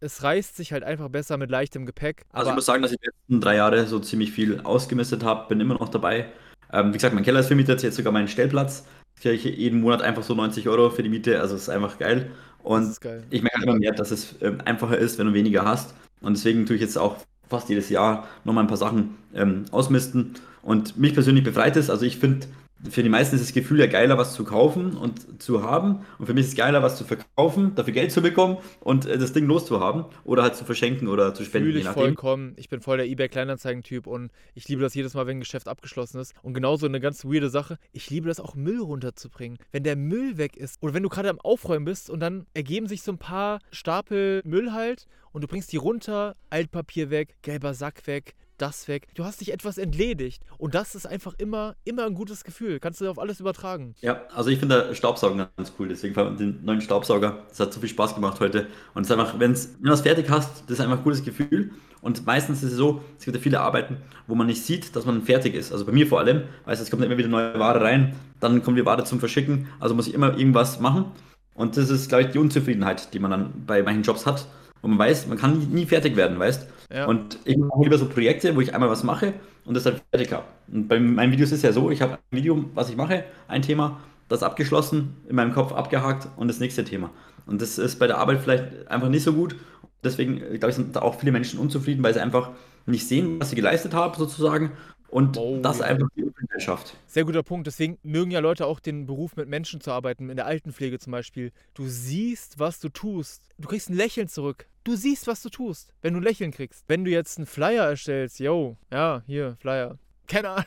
Es 0.00 0.22
reißt 0.22 0.54
sich 0.54 0.74
halt 0.74 0.84
einfach 0.84 1.08
besser 1.08 1.38
mit 1.38 1.50
leichtem 1.50 1.86
Gepäck. 1.86 2.26
Also 2.32 2.50
ich 2.50 2.54
muss 2.54 2.66
sagen, 2.66 2.82
dass 2.82 2.92
ich 2.92 2.98
die 2.98 3.06
letzten 3.06 3.40
drei 3.40 3.56
Jahre 3.56 3.86
so 3.86 3.98
ziemlich 3.98 4.32
viel 4.32 4.60
ausgemistet 4.60 5.24
habe. 5.24 5.48
Bin 5.48 5.60
immer 5.60 5.74
noch 5.74 5.88
dabei. 5.88 6.26
Ähm, 6.70 6.90
wie 6.90 6.98
gesagt, 6.98 7.14
mein 7.14 7.24
Keller 7.24 7.40
ist 7.40 7.46
vermietet, 7.46 7.82
jetzt 7.82 7.96
sogar 7.96 8.12
mein 8.12 8.28
Stellplatz. 8.28 8.84
kriege 9.18 9.34
ich 9.34 9.44
jeden 9.44 9.80
Monat 9.80 10.02
einfach 10.02 10.22
so 10.22 10.34
90 10.34 10.68
Euro 10.68 10.90
für 10.90 11.02
die 11.02 11.08
Miete, 11.08 11.40
also 11.40 11.56
ist 11.56 11.70
einfach 11.70 11.98
geil. 11.98 12.30
Und 12.62 13.00
geil. 13.00 13.24
ich 13.30 13.42
merke 13.42 13.62
immer 13.62 13.76
mehr, 13.76 13.92
dass 13.92 14.10
es 14.10 14.34
ähm, 14.42 14.58
einfacher 14.62 14.98
ist, 14.98 15.18
wenn 15.18 15.28
du 15.28 15.32
weniger 15.32 15.64
hast. 15.64 15.94
Und 16.20 16.36
deswegen 16.36 16.66
tue 16.66 16.76
ich 16.76 16.82
jetzt 16.82 16.98
auch 16.98 17.16
fast 17.48 17.68
jedes 17.68 17.88
Jahr 17.90 18.26
nochmal 18.44 18.64
ein 18.64 18.68
paar 18.68 18.76
Sachen 18.76 19.16
ähm, 19.34 19.64
ausmisten. 19.70 20.34
Und 20.62 20.98
mich 20.98 21.14
persönlich 21.14 21.44
befreit 21.44 21.76
es. 21.76 21.90
Also 21.90 22.04
ich 22.04 22.18
finde, 22.18 22.46
für 22.90 23.02
die 23.02 23.08
meisten 23.08 23.36
ist 23.36 23.44
das 23.44 23.52
Gefühl 23.52 23.80
ja 23.80 23.86
geiler, 23.86 24.18
was 24.18 24.34
zu 24.34 24.44
kaufen 24.44 24.96
und 24.96 25.42
zu 25.42 25.62
haben. 25.62 26.04
Und 26.18 26.26
für 26.26 26.34
mich 26.34 26.44
ist 26.44 26.50
es 26.50 26.56
geiler, 26.56 26.82
was 26.82 26.96
zu 26.96 27.04
verkaufen, 27.04 27.74
dafür 27.74 27.92
Geld 27.92 28.12
zu 28.12 28.22
bekommen 28.22 28.58
und 28.80 29.06
äh, 29.06 29.18
das 29.18 29.32
Ding 29.32 29.46
loszuhaben 29.46 30.04
oder 30.24 30.42
halt 30.42 30.56
zu 30.56 30.64
verschenken 30.64 31.08
oder 31.08 31.34
zu 31.34 31.44
spenden. 31.44 31.68
Fühle 31.68 31.80
ich 31.80 31.88
vollkommen. 31.88 32.54
Ich 32.56 32.68
bin 32.68 32.80
voll 32.80 32.98
der 32.98 33.06
eBay 33.06 33.28
Kleinanzeigen-Typ 33.28 34.06
und 34.06 34.30
ich 34.54 34.68
liebe 34.68 34.82
das 34.82 34.94
jedes 34.94 35.14
Mal, 35.14 35.26
wenn 35.26 35.38
ein 35.38 35.40
Geschäft 35.40 35.68
abgeschlossen 35.68 36.20
ist. 36.20 36.34
Und 36.42 36.54
genauso 36.54 36.86
eine 36.86 37.00
ganz 37.00 37.24
weirde 37.24 37.50
Sache, 37.50 37.78
ich 37.92 38.10
liebe 38.10 38.28
das 38.28 38.40
auch, 38.40 38.54
Müll 38.54 38.80
runterzubringen. 38.80 39.58
Wenn 39.72 39.82
der 39.82 39.96
Müll 39.96 40.38
weg 40.38 40.56
ist 40.56 40.82
oder 40.82 40.94
wenn 40.94 41.02
du 41.02 41.08
gerade 41.08 41.30
am 41.30 41.40
Aufräumen 41.40 41.84
bist 41.84 42.10
und 42.10 42.20
dann 42.20 42.46
ergeben 42.54 42.86
sich 42.86 43.02
so 43.02 43.12
ein 43.12 43.18
paar 43.18 43.60
Stapel 43.70 44.42
Müll 44.44 44.72
halt 44.72 45.06
und 45.32 45.42
du 45.42 45.48
bringst 45.48 45.72
die 45.72 45.76
runter, 45.76 46.36
Altpapier 46.50 47.10
weg, 47.10 47.36
gelber 47.42 47.74
Sack 47.74 48.06
weg, 48.06 48.34
das 48.58 48.88
weg. 48.88 49.08
Du 49.14 49.24
hast 49.24 49.40
dich 49.40 49.52
etwas 49.52 49.78
entledigt. 49.78 50.42
Und 50.58 50.74
das 50.74 50.94
ist 50.94 51.06
einfach 51.06 51.34
immer, 51.38 51.76
immer 51.84 52.06
ein 52.06 52.14
gutes 52.14 52.44
Gefühl. 52.44 52.80
Kannst 52.80 53.00
du 53.00 53.10
auf 53.10 53.18
alles 53.18 53.40
übertragen. 53.40 53.94
Ja, 54.00 54.22
also 54.34 54.50
ich 54.50 54.58
finde 54.58 54.94
Staubsaugen 54.94 55.46
ganz 55.56 55.72
cool. 55.78 55.88
Deswegen 55.88 56.14
fand 56.14 56.40
den 56.40 56.64
neuen 56.64 56.80
Staubsauger. 56.80 57.44
Das 57.48 57.60
hat 57.60 57.72
so 57.72 57.80
viel 57.80 57.88
Spaß 57.88 58.14
gemacht 58.14 58.40
heute. 58.40 58.66
Und 58.94 59.02
es 59.02 59.10
ist 59.10 59.18
einfach, 59.18 59.38
wenn's, 59.38 59.74
wenn 59.80 59.88
du 59.88 59.92
es 59.92 60.00
fertig 60.00 60.28
hast, 60.30 60.62
das 60.62 60.78
ist 60.78 60.80
einfach 60.80 60.98
ein 60.98 61.02
cooles 61.02 61.24
Gefühl. 61.24 61.70
Und 62.02 62.24
meistens 62.26 62.62
ist 62.62 62.72
es 62.72 62.76
so, 62.76 63.02
es 63.18 63.24
gibt 63.24 63.36
ja 63.36 63.42
viele 63.42 63.60
Arbeiten, 63.60 63.96
wo 64.26 64.34
man 64.34 64.46
nicht 64.46 64.62
sieht, 64.62 64.94
dass 64.94 65.06
man 65.06 65.22
fertig 65.22 65.54
ist. 65.54 65.72
Also 65.72 65.84
bei 65.84 65.92
mir 65.92 66.06
vor 66.06 66.20
allem, 66.20 66.42
weißt 66.64 66.80
du, 66.80 66.84
es 66.84 66.90
kommt 66.90 67.02
immer 67.02 67.18
wieder 67.18 67.28
neue 67.28 67.58
Ware 67.58 67.80
rein, 67.80 68.14
dann 68.38 68.62
kommt 68.62 68.78
die 68.78 68.84
Ware 68.84 69.02
zum 69.04 69.18
Verschicken, 69.18 69.68
also 69.80 69.94
muss 69.94 70.06
ich 70.06 70.14
immer 70.14 70.38
irgendwas 70.38 70.78
machen. 70.78 71.06
Und 71.54 71.76
das 71.76 71.90
ist, 71.90 72.08
glaube 72.08 72.24
ich, 72.24 72.30
die 72.30 72.38
Unzufriedenheit, 72.38 73.12
die 73.12 73.18
man 73.18 73.30
dann 73.30 73.64
bei 73.66 73.82
manchen 73.82 74.02
Jobs 74.02 74.26
hat. 74.26 74.46
Und 74.82 74.90
man 74.90 74.98
weiß, 75.00 75.26
man 75.26 75.38
kann 75.38 75.58
nie 75.72 75.86
fertig 75.86 76.14
werden, 76.16 76.38
weißt 76.38 76.68
ja. 76.92 77.06
Und 77.06 77.38
ich 77.44 77.56
mache 77.56 77.82
lieber 77.82 77.98
so 77.98 78.08
Projekte, 78.08 78.54
wo 78.54 78.60
ich 78.60 78.74
einmal 78.74 78.88
was 78.88 79.02
mache 79.02 79.34
und 79.64 79.74
das 79.74 79.84
dann 79.84 80.00
fertig 80.10 80.32
habe. 80.32 80.44
Und 80.72 80.88
bei 80.88 81.00
meinen 81.00 81.32
Videos 81.32 81.50
ist 81.50 81.58
es 81.58 81.62
ja 81.62 81.72
so, 81.72 81.90
ich 81.90 82.02
habe 82.02 82.14
ein 82.14 82.36
Video, 82.36 82.64
was 82.74 82.90
ich 82.90 82.96
mache, 82.96 83.24
ein 83.48 83.62
Thema, 83.62 84.00
das 84.28 84.42
abgeschlossen, 84.42 85.16
in 85.28 85.36
meinem 85.36 85.52
Kopf 85.52 85.72
abgehakt 85.72 86.28
und 86.36 86.48
das 86.48 86.60
nächste 86.60 86.84
Thema. 86.84 87.10
Und 87.46 87.62
das 87.62 87.78
ist 87.78 87.98
bei 87.98 88.06
der 88.06 88.18
Arbeit 88.18 88.40
vielleicht 88.40 88.88
einfach 88.88 89.08
nicht 89.08 89.22
so 89.22 89.32
gut. 89.32 89.56
Deswegen, 90.04 90.38
glaube 90.38 90.68
ich, 90.70 90.74
sind 90.76 90.94
da 90.94 91.02
auch 91.02 91.18
viele 91.18 91.32
Menschen 91.32 91.58
unzufrieden, 91.58 92.02
weil 92.02 92.14
sie 92.14 92.20
einfach 92.20 92.50
nicht 92.86 93.06
sehen, 93.06 93.40
was 93.40 93.50
sie 93.50 93.56
geleistet 93.56 93.94
haben, 93.94 94.14
sozusagen. 94.16 94.72
Und 95.08 95.36
oh, 95.36 95.60
das 95.62 95.80
einfach 95.80 96.08
die 96.16 96.26
schafft. 96.60 96.96
Sehr 97.06 97.24
guter 97.24 97.42
Punkt. 97.42 97.66
Deswegen 97.66 97.98
mögen 98.02 98.30
ja 98.30 98.40
Leute 98.40 98.66
auch 98.66 98.80
den 98.80 99.06
Beruf 99.06 99.36
mit 99.36 99.48
Menschen 99.48 99.80
zu 99.80 99.92
arbeiten, 99.92 100.30
in 100.30 100.36
der 100.36 100.46
Altenpflege 100.46 100.98
zum 100.98 101.12
Beispiel. 101.12 101.52
Du 101.74 101.86
siehst, 101.86 102.58
was 102.58 102.80
du 102.80 102.88
tust. 102.88 103.48
Du 103.58 103.68
kriegst 103.68 103.90
ein 103.90 103.96
Lächeln 103.96 104.28
zurück. 104.28 104.66
Du 104.84 104.94
siehst, 104.94 105.26
was 105.26 105.42
du 105.42 105.48
tust, 105.48 105.92
wenn 106.02 106.14
du 106.14 106.20
ein 106.20 106.22
Lächeln 106.22 106.52
kriegst. 106.52 106.84
Wenn 106.88 107.04
du 107.04 107.10
jetzt 107.10 107.38
einen 107.38 107.46
Flyer 107.46 107.84
erstellst, 107.84 108.38
yo, 108.38 108.76
ja, 108.92 109.22
hier, 109.26 109.56
Flyer. 109.60 109.98
Keine 110.28 110.50
Ahnung. 110.50 110.66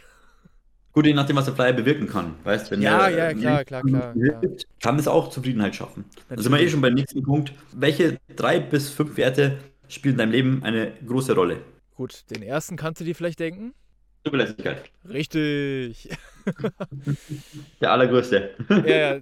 Gut, 0.92 1.06
je 1.06 1.14
nachdem, 1.14 1.36
was 1.36 1.46
der 1.46 1.54
Flyer 1.54 1.74
bewirken 1.74 2.08
kann. 2.08 2.36
Weißt, 2.44 2.72
wenn 2.72 2.82
ja, 2.82 3.10
der, 3.10 3.18
ja, 3.18 3.34
klar, 3.34 3.64
klar, 3.64 3.84
klar, 3.84 4.14
hilft, 4.14 4.68
Kann 4.82 4.98
es 4.98 5.08
auch 5.08 5.30
Zufriedenheit 5.30 5.76
schaffen. 5.76 6.04
Dann 6.28 6.40
sind 6.40 6.52
wir 6.52 6.60
eh 6.60 6.68
schon 6.68 6.82
beim 6.82 6.96
nächsten 6.96 7.22
Punkt. 7.24 7.54
Welche 7.72 8.18
drei 8.36 8.60
bis 8.60 8.90
fünf 8.90 9.16
Werte 9.16 9.60
spielen 9.88 10.16
in 10.16 10.18
deinem 10.18 10.32
Leben 10.32 10.64
eine 10.64 10.92
große 11.06 11.36
Rolle? 11.36 11.62
Gut, 11.96 12.24
den 12.32 12.42
ersten 12.42 12.76
kannst 12.76 13.02
du 13.02 13.06
dir 13.06 13.16
vielleicht 13.16 13.40
denken. 13.40 13.74
Zuverlässigkeit. 14.24 14.92
Richtig. 15.08 16.10
der 17.82 17.92
allergrößte. 17.92 18.56
ja, 18.70 18.86
ja. 18.86 19.20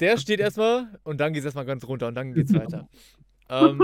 Der 0.00 0.16
steht 0.18 0.40
erstmal 0.40 0.98
und 1.04 1.18
dann 1.18 1.32
geht 1.32 1.40
es 1.40 1.46
erstmal 1.46 1.66
ganz 1.66 1.84
runter 1.84 2.08
und 2.08 2.14
dann 2.14 2.32
geht 2.32 2.46
es 2.46 2.54
weiter. 2.54 2.88
Ähm, 3.48 3.80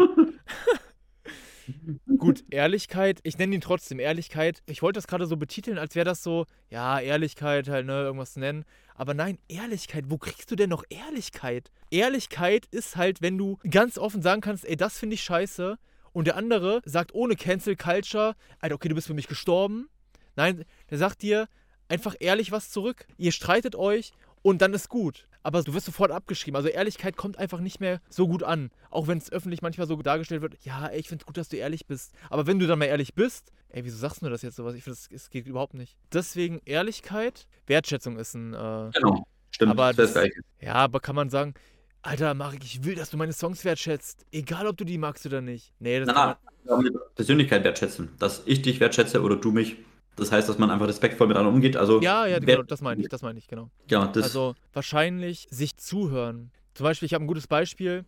gut, 2.18 2.44
Ehrlichkeit, 2.50 3.20
ich 3.22 3.38
nenne 3.38 3.54
ihn 3.54 3.60
trotzdem 3.60 3.98
Ehrlichkeit. 3.98 4.62
Ich 4.66 4.82
wollte 4.82 4.98
das 4.98 5.06
gerade 5.06 5.26
so 5.26 5.36
betiteln, 5.36 5.78
als 5.78 5.94
wäre 5.94 6.04
das 6.04 6.22
so, 6.22 6.46
ja, 6.68 7.00
Ehrlichkeit 7.00 7.68
halt, 7.68 7.86
ne, 7.86 8.02
irgendwas 8.02 8.36
nennen. 8.36 8.64
Aber 8.94 9.14
nein, 9.14 9.38
Ehrlichkeit, 9.48 10.04
wo 10.08 10.18
kriegst 10.18 10.50
du 10.50 10.56
denn 10.56 10.70
noch 10.70 10.84
Ehrlichkeit? 10.88 11.70
Ehrlichkeit 11.90 12.66
ist 12.70 12.96
halt, 12.96 13.22
wenn 13.22 13.38
du 13.38 13.58
ganz 13.68 13.98
offen 13.98 14.22
sagen 14.22 14.40
kannst, 14.40 14.64
ey, 14.64 14.76
das 14.76 14.98
finde 14.98 15.14
ich 15.14 15.22
scheiße. 15.22 15.78
Und 16.12 16.28
der 16.28 16.36
andere 16.36 16.80
sagt 16.84 17.12
ohne 17.12 17.34
Cancel 17.34 17.74
Culture, 17.74 18.36
Alter, 18.60 18.76
okay, 18.76 18.88
du 18.88 18.94
bist 18.94 19.08
für 19.08 19.14
mich 19.14 19.26
gestorben. 19.26 19.88
Nein, 20.36 20.64
der 20.90 20.98
sagt 20.98 21.22
dir 21.22 21.48
einfach 21.88 22.14
ehrlich 22.20 22.52
was 22.52 22.70
zurück. 22.70 23.06
Ihr 23.18 23.32
streitet 23.32 23.76
euch 23.76 24.12
und 24.42 24.62
dann 24.62 24.74
ist 24.74 24.88
gut 24.88 25.26
aber 25.44 25.62
du 25.62 25.74
wirst 25.74 25.86
sofort 25.86 26.10
abgeschrieben. 26.10 26.56
Also 26.56 26.68
Ehrlichkeit 26.68 27.16
kommt 27.16 27.38
einfach 27.38 27.60
nicht 27.60 27.78
mehr 27.78 28.00
so 28.08 28.26
gut 28.26 28.42
an. 28.42 28.70
Auch 28.90 29.06
wenn 29.06 29.18
es 29.18 29.30
öffentlich 29.30 29.60
manchmal 29.60 29.86
so 29.86 29.94
dargestellt 29.96 30.40
wird, 30.40 30.56
ja, 30.62 30.86
ey, 30.86 30.98
ich 30.98 31.08
finde 31.08 31.22
es 31.22 31.26
gut, 31.26 31.36
dass 31.36 31.50
du 31.50 31.56
ehrlich 31.56 31.86
bist. 31.86 32.14
Aber 32.30 32.46
wenn 32.46 32.58
du 32.58 32.66
dann 32.66 32.78
mal 32.78 32.86
ehrlich 32.86 33.14
bist, 33.14 33.52
ey, 33.68 33.84
wieso 33.84 33.98
sagst 33.98 34.22
du 34.22 34.30
das 34.30 34.40
jetzt 34.40 34.56
sowas? 34.56 34.74
Ich 34.74 34.82
finde, 34.82 34.98
es 35.10 35.30
geht 35.30 35.46
überhaupt 35.46 35.74
nicht. 35.74 35.98
Deswegen 36.12 36.62
Ehrlichkeit, 36.64 37.46
Wertschätzung 37.66 38.16
ist 38.16 38.34
ein. 38.34 38.54
Äh, 38.54 38.90
genau, 38.94 39.26
stimmt. 39.50 39.72
Aber 39.72 39.92
das, 39.92 40.14
das 40.14 40.28
ja, 40.60 40.74
aber 40.74 41.00
kann 41.00 41.14
man 41.14 41.28
sagen, 41.28 41.52
Alter, 42.00 42.32
Marek, 42.32 42.64
ich 42.64 42.82
will, 42.82 42.94
dass 42.94 43.10
du 43.10 43.18
meine 43.18 43.34
Songs 43.34 43.66
wertschätzt. 43.66 44.24
Egal, 44.32 44.66
ob 44.66 44.78
du 44.78 44.84
die 44.84 44.96
magst 44.96 45.26
oder 45.26 45.42
nicht. 45.42 45.74
Nee, 45.78 46.00
das 46.00 46.08
na, 46.08 46.38
na, 46.64 46.80
Persönlichkeit 47.14 47.64
wertschätzen. 47.64 48.14
Dass 48.18 48.42
ich 48.46 48.62
dich 48.62 48.80
wertschätze 48.80 49.20
oder 49.20 49.36
du 49.36 49.52
mich. 49.52 49.76
Das 50.16 50.30
heißt, 50.30 50.48
dass 50.48 50.58
man 50.58 50.70
einfach 50.70 50.86
respektvoll 50.86 51.26
miteinander 51.26 51.52
umgeht. 51.52 51.76
Also, 51.76 52.00
ja, 52.00 52.26
ja, 52.26 52.38
genau, 52.38 52.62
das 52.62 52.80
meine 52.80 53.02
ich, 53.02 53.08
das 53.08 53.22
meine 53.22 53.38
ich, 53.38 53.48
genau. 53.48 53.70
Ja, 53.90 54.06
das 54.06 54.24
also 54.24 54.54
wahrscheinlich 54.72 55.46
sich 55.50 55.76
zuhören. 55.76 56.50
Zum 56.74 56.84
Beispiel, 56.84 57.06
ich 57.06 57.14
habe 57.14 57.24
ein 57.24 57.28
gutes 57.28 57.46
Beispiel. 57.46 58.04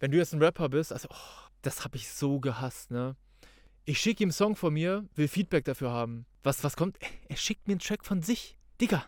Wenn 0.00 0.10
du 0.10 0.18
jetzt 0.18 0.32
ein 0.32 0.42
Rapper 0.42 0.68
bist, 0.68 0.92
also, 0.92 1.08
oh, 1.10 1.48
das 1.62 1.84
habe 1.84 1.96
ich 1.96 2.08
so 2.10 2.38
gehasst, 2.38 2.90
ne? 2.90 3.16
Ich 3.84 3.98
schicke 3.98 4.22
ihm 4.22 4.26
einen 4.26 4.32
Song 4.32 4.54
von 4.54 4.74
mir, 4.74 5.06
will 5.14 5.28
Feedback 5.28 5.64
dafür 5.64 5.90
haben. 5.90 6.26
Was, 6.42 6.62
was 6.62 6.76
kommt? 6.76 6.98
Er 7.28 7.36
schickt 7.36 7.66
mir 7.66 7.72
einen 7.72 7.80
Track 7.80 8.04
von 8.04 8.22
sich. 8.22 8.58
Digga, 8.80 9.04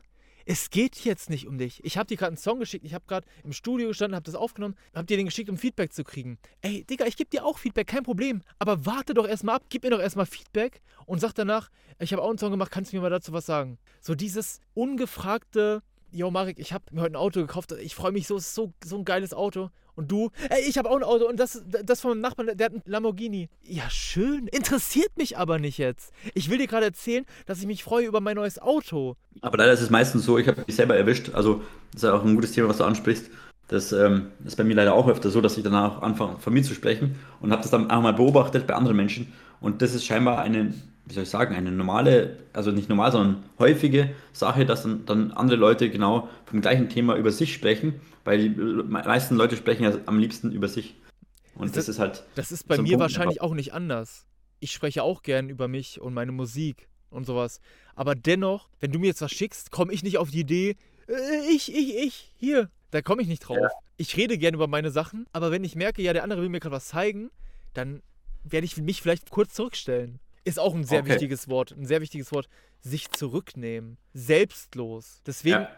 es 0.51 0.71
geht 0.71 1.05
jetzt 1.05 1.31
nicht 1.31 1.47
um 1.47 1.59
dich. 1.59 1.79
Ich 1.85 1.97
habe 1.97 2.09
dir 2.09 2.17
gerade 2.17 2.31
einen 2.31 2.37
Song 2.37 2.59
geschickt, 2.59 2.85
ich 2.85 2.93
habe 2.93 3.05
gerade 3.07 3.25
im 3.45 3.53
Studio 3.53 3.87
gestanden, 3.87 4.17
habe 4.17 4.25
das 4.25 4.35
aufgenommen, 4.35 4.75
habe 4.93 5.07
dir 5.07 5.17
den 5.17 5.27
geschickt, 5.27 5.49
um 5.49 5.57
Feedback 5.57 5.93
zu 5.93 6.03
kriegen. 6.03 6.41
Ey, 6.61 6.83
Digga, 6.83 7.07
ich 7.07 7.17
gebe 7.17 7.31
dir 7.31 7.45
auch 7.45 7.57
Feedback, 7.57 7.87
kein 7.87 8.03
Problem. 8.03 8.43
Aber 8.59 8.85
warte 8.85 9.15
doch 9.15 9.29
erstmal 9.29 9.55
ab, 9.55 9.67
gib 9.69 9.85
mir 9.85 9.91
doch 9.91 10.01
erstmal 10.01 10.27
Feedback 10.27 10.83
und 11.07 11.21
sag 11.21 11.35
danach, 11.35 11.71
ich 12.01 12.13
habe 12.13 12.23
auch 12.23 12.29
einen 12.31 12.39
Song 12.39 12.51
gemacht, 12.51 12.73
kannst 12.73 12.93
du 12.93 12.97
mir 12.97 13.03
mal 13.03 13.11
dazu 13.11 13.33
was 13.33 13.47
sagen? 13.47 13.79
So 14.01 14.17
dieses 14.17 14.59
ungefragte, 14.75 15.85
yo 16.11 16.33
Marek, 16.33 16.59
ich 16.59 16.73
habe 16.73 16.85
mir 16.91 17.03
heute 17.03 17.13
ein 17.13 17.23
Auto 17.23 17.41
gekauft, 17.43 17.71
ich 17.81 17.95
freue 17.95 18.11
mich 18.11 18.27
so, 18.27 18.35
es 18.35 18.47
ist 18.49 18.57
so, 18.57 18.73
so 18.85 18.99
ein 18.99 19.05
geiles 19.05 19.33
Auto. 19.33 19.71
Und 20.01 20.11
du, 20.11 20.31
ey, 20.49 20.63
ich 20.67 20.79
habe 20.79 20.89
auch 20.89 20.97
ein 20.97 21.03
Auto 21.03 21.29
und 21.29 21.39
das, 21.39 21.63
das 21.85 22.01
von 22.01 22.13
meinem 22.13 22.23
Nachbarn, 22.23 22.57
der 22.57 22.65
hat 22.65 22.73
ein 22.73 22.83
Lamborghini. 22.87 23.51
Ja, 23.63 23.83
schön. 23.91 24.47
Interessiert 24.47 25.19
mich 25.19 25.37
aber 25.37 25.59
nicht 25.59 25.77
jetzt. 25.77 26.15
Ich 26.33 26.49
will 26.49 26.57
dir 26.57 26.67
gerade 26.67 26.87
erzählen, 26.87 27.27
dass 27.45 27.59
ich 27.59 27.67
mich 27.67 27.85
freue 27.85 28.07
über 28.07 28.23
mein 28.23 28.37
neues 28.37 28.59
Auto. 28.59 29.17
Aber 29.43 29.59
leider 29.59 29.73
ist 29.73 29.83
es 29.83 29.91
meistens 29.91 30.25
so, 30.25 30.39
ich 30.39 30.49
habe 30.49 30.65
mich 30.67 30.75
selber 30.75 30.97
erwischt. 30.97 31.33
Also, 31.35 31.61
das 31.93 32.03
ist 32.03 32.09
ja 32.09 32.15
auch 32.15 32.25
ein 32.25 32.35
gutes 32.35 32.53
Thema, 32.53 32.71
was 32.71 32.79
du 32.79 32.85
ansprichst. 32.85 33.31
Das 33.69 33.93
ähm, 33.93 34.29
ist 34.43 34.57
bei 34.57 34.65
mir 34.65 34.75
leider 34.75 34.95
auch 34.95 35.07
öfter 35.07 35.29
so, 35.29 35.43
dass 35.43 35.59
ich 35.59 35.65
danach 35.65 36.01
anfange, 36.01 36.39
von 36.39 36.55
mir 36.55 36.63
zu 36.63 36.73
sprechen 36.73 37.17
und 37.43 37.53
habe 37.53 37.61
das 37.61 37.71
dann 37.71 37.91
auch 37.91 38.01
mal 38.01 38.15
beobachtet 38.15 38.67
bei 38.67 38.75
anderen 38.75 38.97
Menschen. 38.97 39.31
Und 39.61 39.83
das 39.83 39.95
ist 39.95 40.07
scheinbar 40.07 40.39
eine 40.41 40.73
wie 41.11 41.15
soll 41.15 41.25
ich 41.25 41.29
sagen, 41.29 41.57
eine 41.57 41.73
normale, 41.73 42.39
also 42.53 42.71
nicht 42.71 42.89
normal, 42.89 43.11
sondern 43.11 43.43
häufige 43.59 44.15
Sache, 44.33 44.65
dass 44.65 44.85
dann, 44.85 45.05
dann 45.07 45.33
andere 45.33 45.59
Leute 45.59 45.91
genau 45.91 46.29
vom 46.47 46.61
gleichen 46.61 46.89
Thema 46.89 47.17
über 47.17 47.33
sich 47.33 47.53
sprechen, 47.53 48.01
weil 48.25 48.49
die 48.49 48.49
meisten 48.51 49.35
Leute 49.35 49.57
sprechen 49.57 49.83
ja 49.83 49.93
am 50.07 50.21
liebsten 50.21 50.53
über 50.53 50.69
sich. 50.69 50.95
Und 51.57 51.71
das, 51.71 51.87
das 51.87 51.89
ist 51.89 51.99
halt. 51.99 52.25
Das 52.37 52.53
ist 52.53 52.69
bei 52.69 52.77
so 52.77 52.83
mir 52.83 52.91
Punkt 52.91 53.01
wahrscheinlich 53.01 53.41
auch 53.41 53.55
nicht 53.55 53.75
anders. 53.75 54.27
Ich 54.61 54.71
spreche 54.71 55.03
auch 55.03 55.23
gern 55.23 55.49
über 55.49 55.67
mich 55.67 56.01
und 56.01 56.15
meine 56.15 56.31
Musik 56.31 56.89
und 57.11 57.27
sowas. 57.27 57.61
Aber 57.97 58.15
dennoch, 58.15 58.69
wenn 58.79 58.93
du 58.93 59.01
mir 59.01 59.09
jetzt 59.09 59.21
was 59.21 59.33
schickst, 59.33 59.73
komme 59.73 59.93
ich 59.93 60.05
nicht 60.05 60.19
auf 60.19 60.31
die 60.31 60.41
Idee, 60.41 60.77
äh, 61.09 61.51
ich, 61.51 61.75
ich, 61.75 61.97
ich, 61.97 62.33
hier. 62.37 62.71
Da 62.93 63.03
komme 63.03 63.23
ich 63.23 63.29
nicht 63.29 63.41
drauf. 63.41 63.59
Ja. 63.61 63.69
Ich 63.97 64.17
rede 64.17 64.39
gern 64.39 64.55
über 64.55 64.69
meine 64.69 64.91
Sachen, 64.91 65.27
aber 65.33 65.51
wenn 65.51 65.65
ich 65.65 65.75
merke, 65.75 66.03
ja, 66.03 66.13
der 66.13 66.23
andere 66.23 66.41
will 66.41 66.49
mir 66.49 66.61
gerade 66.61 66.77
was 66.77 66.89
zeigen, 66.89 67.31
dann 67.75 68.03
werde 68.45 68.65
ich 68.65 68.77
mich 68.77 69.03
vielleicht 69.03 69.31
kurz 69.31 69.55
zurückstellen. 69.55 70.21
Ist 70.51 70.59
auch 70.59 70.75
ein 70.75 70.85
sehr 70.85 71.01
okay. 71.01 71.11
wichtiges 71.11 71.49
Wort. 71.49 71.73
Ein 71.73 71.87
sehr 71.87 72.01
wichtiges 72.01 72.33
Wort. 72.33 72.49
Sich 72.81 73.11
zurücknehmen. 73.11 73.99
Selbstlos. 74.15 75.23
Deswegen 75.25 75.63
ja. 75.63 75.71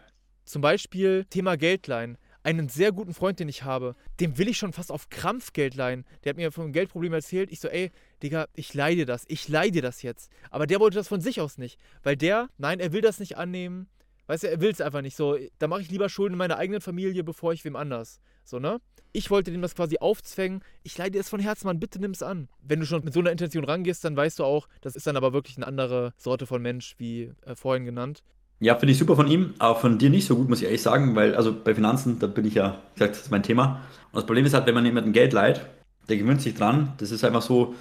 zum 0.45 0.61
Beispiel 0.61 1.25
Thema 1.29 1.57
Geldleihen. 1.57 2.17
Einen 2.41 2.67
sehr 2.67 2.91
guten 2.91 3.13
Freund, 3.13 3.39
den 3.39 3.47
ich 3.47 3.63
habe, 3.63 3.95
dem 4.19 4.37
will 4.37 4.49
ich 4.49 4.57
schon 4.57 4.73
fast 4.73 4.91
auf 4.91 5.09
Krampf 5.09 5.53
Geld 5.53 5.75
leihen. 5.75 6.05
Der 6.23 6.31
hat 6.31 6.37
mir 6.37 6.51
von 6.51 6.65
einem 6.65 6.73
Geldproblem 6.73 7.13
erzählt. 7.13 7.51
Ich 7.51 7.61
so, 7.61 7.69
ey, 7.69 7.91
Digga, 8.21 8.47
ich 8.53 8.73
leide 8.73 9.05
das. 9.05 9.23
Ich 9.27 9.47
leide 9.47 9.81
das 9.81 10.01
jetzt. 10.01 10.29
Aber 10.49 10.67
der 10.67 10.81
wollte 10.81 10.97
das 10.97 11.07
von 11.07 11.21
sich 11.21 11.39
aus 11.39 11.57
nicht. 11.57 11.79
Weil 12.01 12.17
der, 12.17 12.49
nein, 12.57 12.81
er 12.81 12.91
will 12.91 13.01
das 13.01 13.19
nicht 13.19 13.37
annehmen. 13.37 13.87
Weißt 14.27 14.43
du, 14.43 14.49
er 14.49 14.59
will 14.59 14.71
es 14.71 14.81
einfach 14.81 15.01
nicht 15.01 15.15
so. 15.15 15.37
Da 15.59 15.67
mache 15.67 15.81
ich 15.81 15.91
lieber 15.91 16.09
Schulden 16.09 16.33
in 16.33 16.37
meiner 16.39 16.57
eigenen 16.57 16.81
Familie, 16.81 17.23
bevor 17.23 17.53
ich 17.53 17.63
wem 17.63 17.75
anders. 17.75 18.19
So, 18.43 18.59
ne? 18.59 18.79
Ich 19.11 19.29
wollte 19.29 19.51
dem 19.51 19.61
das 19.61 19.75
quasi 19.75 19.97
aufzwängen. 19.99 20.63
Ich 20.81 20.97
leide 20.97 21.19
es 21.19 21.29
von 21.29 21.39
Herzen, 21.39 21.67
Mann, 21.67 21.79
bitte 21.79 21.99
nimm 21.99 22.11
es 22.11 22.23
an. 22.23 22.49
Wenn 22.61 22.79
du 22.79 22.85
schon 22.85 23.03
mit 23.03 23.13
so 23.13 23.19
einer 23.19 23.31
Intention 23.31 23.63
rangehst, 23.63 24.03
dann 24.03 24.17
weißt 24.17 24.39
du 24.39 24.43
auch, 24.43 24.67
das 24.81 24.95
ist 24.95 25.05
dann 25.05 25.17
aber 25.17 25.33
wirklich 25.33 25.57
eine 25.57 25.67
andere 25.67 26.13
Sorte 26.17 26.47
von 26.47 26.61
Mensch, 26.61 26.95
wie 26.97 27.31
äh, 27.45 27.55
vorhin 27.55 27.85
genannt. 27.85 28.23
Ja, 28.59 28.75
finde 28.75 28.93
ich 28.93 28.97
super 28.97 29.15
von 29.15 29.27
ihm, 29.27 29.53
aber 29.59 29.79
von 29.79 29.97
dir 29.97 30.09
nicht 30.09 30.25
so 30.25 30.35
gut, 30.35 30.49
muss 30.49 30.59
ich 30.59 30.65
ehrlich 30.65 30.81
sagen, 30.81 31.15
weil, 31.15 31.35
also 31.35 31.53
bei 31.53 31.75
Finanzen, 31.75 32.19
da 32.19 32.27
bin 32.27 32.45
ich 32.45 32.55
ja, 32.55 32.79
wie 32.93 32.99
gesagt, 32.99 33.15
das 33.15 33.23
ist 33.23 33.31
mein 33.31 33.43
Thema. 33.43 33.81
Und 34.11 34.15
das 34.15 34.25
Problem 34.25 34.45
ist 34.45 34.53
halt, 34.53 34.65
wenn 34.65 34.73
man 34.73 34.85
jemandem 34.85 35.13
Geld 35.13 35.33
leiht, 35.33 35.61
der 36.09 36.17
gewöhnt 36.17 36.41
sich 36.41 36.55
dran, 36.55 36.93
das 36.97 37.11
ist 37.11 37.23
einfach 37.23 37.41
so, 37.41 37.75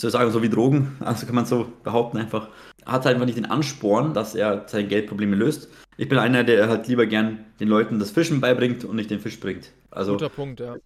soll 0.00 0.10
sagen, 0.10 0.30
so 0.30 0.42
wie 0.42 0.48
Drogen, 0.48 0.96
also 1.00 1.26
kann 1.26 1.34
man 1.34 1.46
so 1.46 1.66
behaupten 1.82 2.18
einfach, 2.18 2.48
hat 2.86 3.04
halt 3.04 3.14
einfach 3.14 3.26
nicht 3.26 3.38
den 3.38 3.46
Ansporn, 3.46 4.14
dass 4.14 4.34
er 4.34 4.64
seine 4.66 4.88
Geldprobleme 4.88 5.36
löst. 5.36 5.68
Ich 5.96 6.08
bin 6.08 6.18
einer, 6.18 6.44
der 6.44 6.68
halt 6.68 6.88
lieber 6.88 7.06
gern 7.06 7.44
den 7.60 7.68
Leuten 7.68 7.98
das 7.98 8.10
Fischen 8.10 8.40
beibringt 8.40 8.84
und 8.84 8.96
nicht 8.96 9.10
den 9.10 9.20
Fisch 9.20 9.40
bringt. 9.40 9.72
Also, 9.90 10.12
Guter 10.12 10.28
Punkt, 10.28 10.60
ja. 10.60 10.76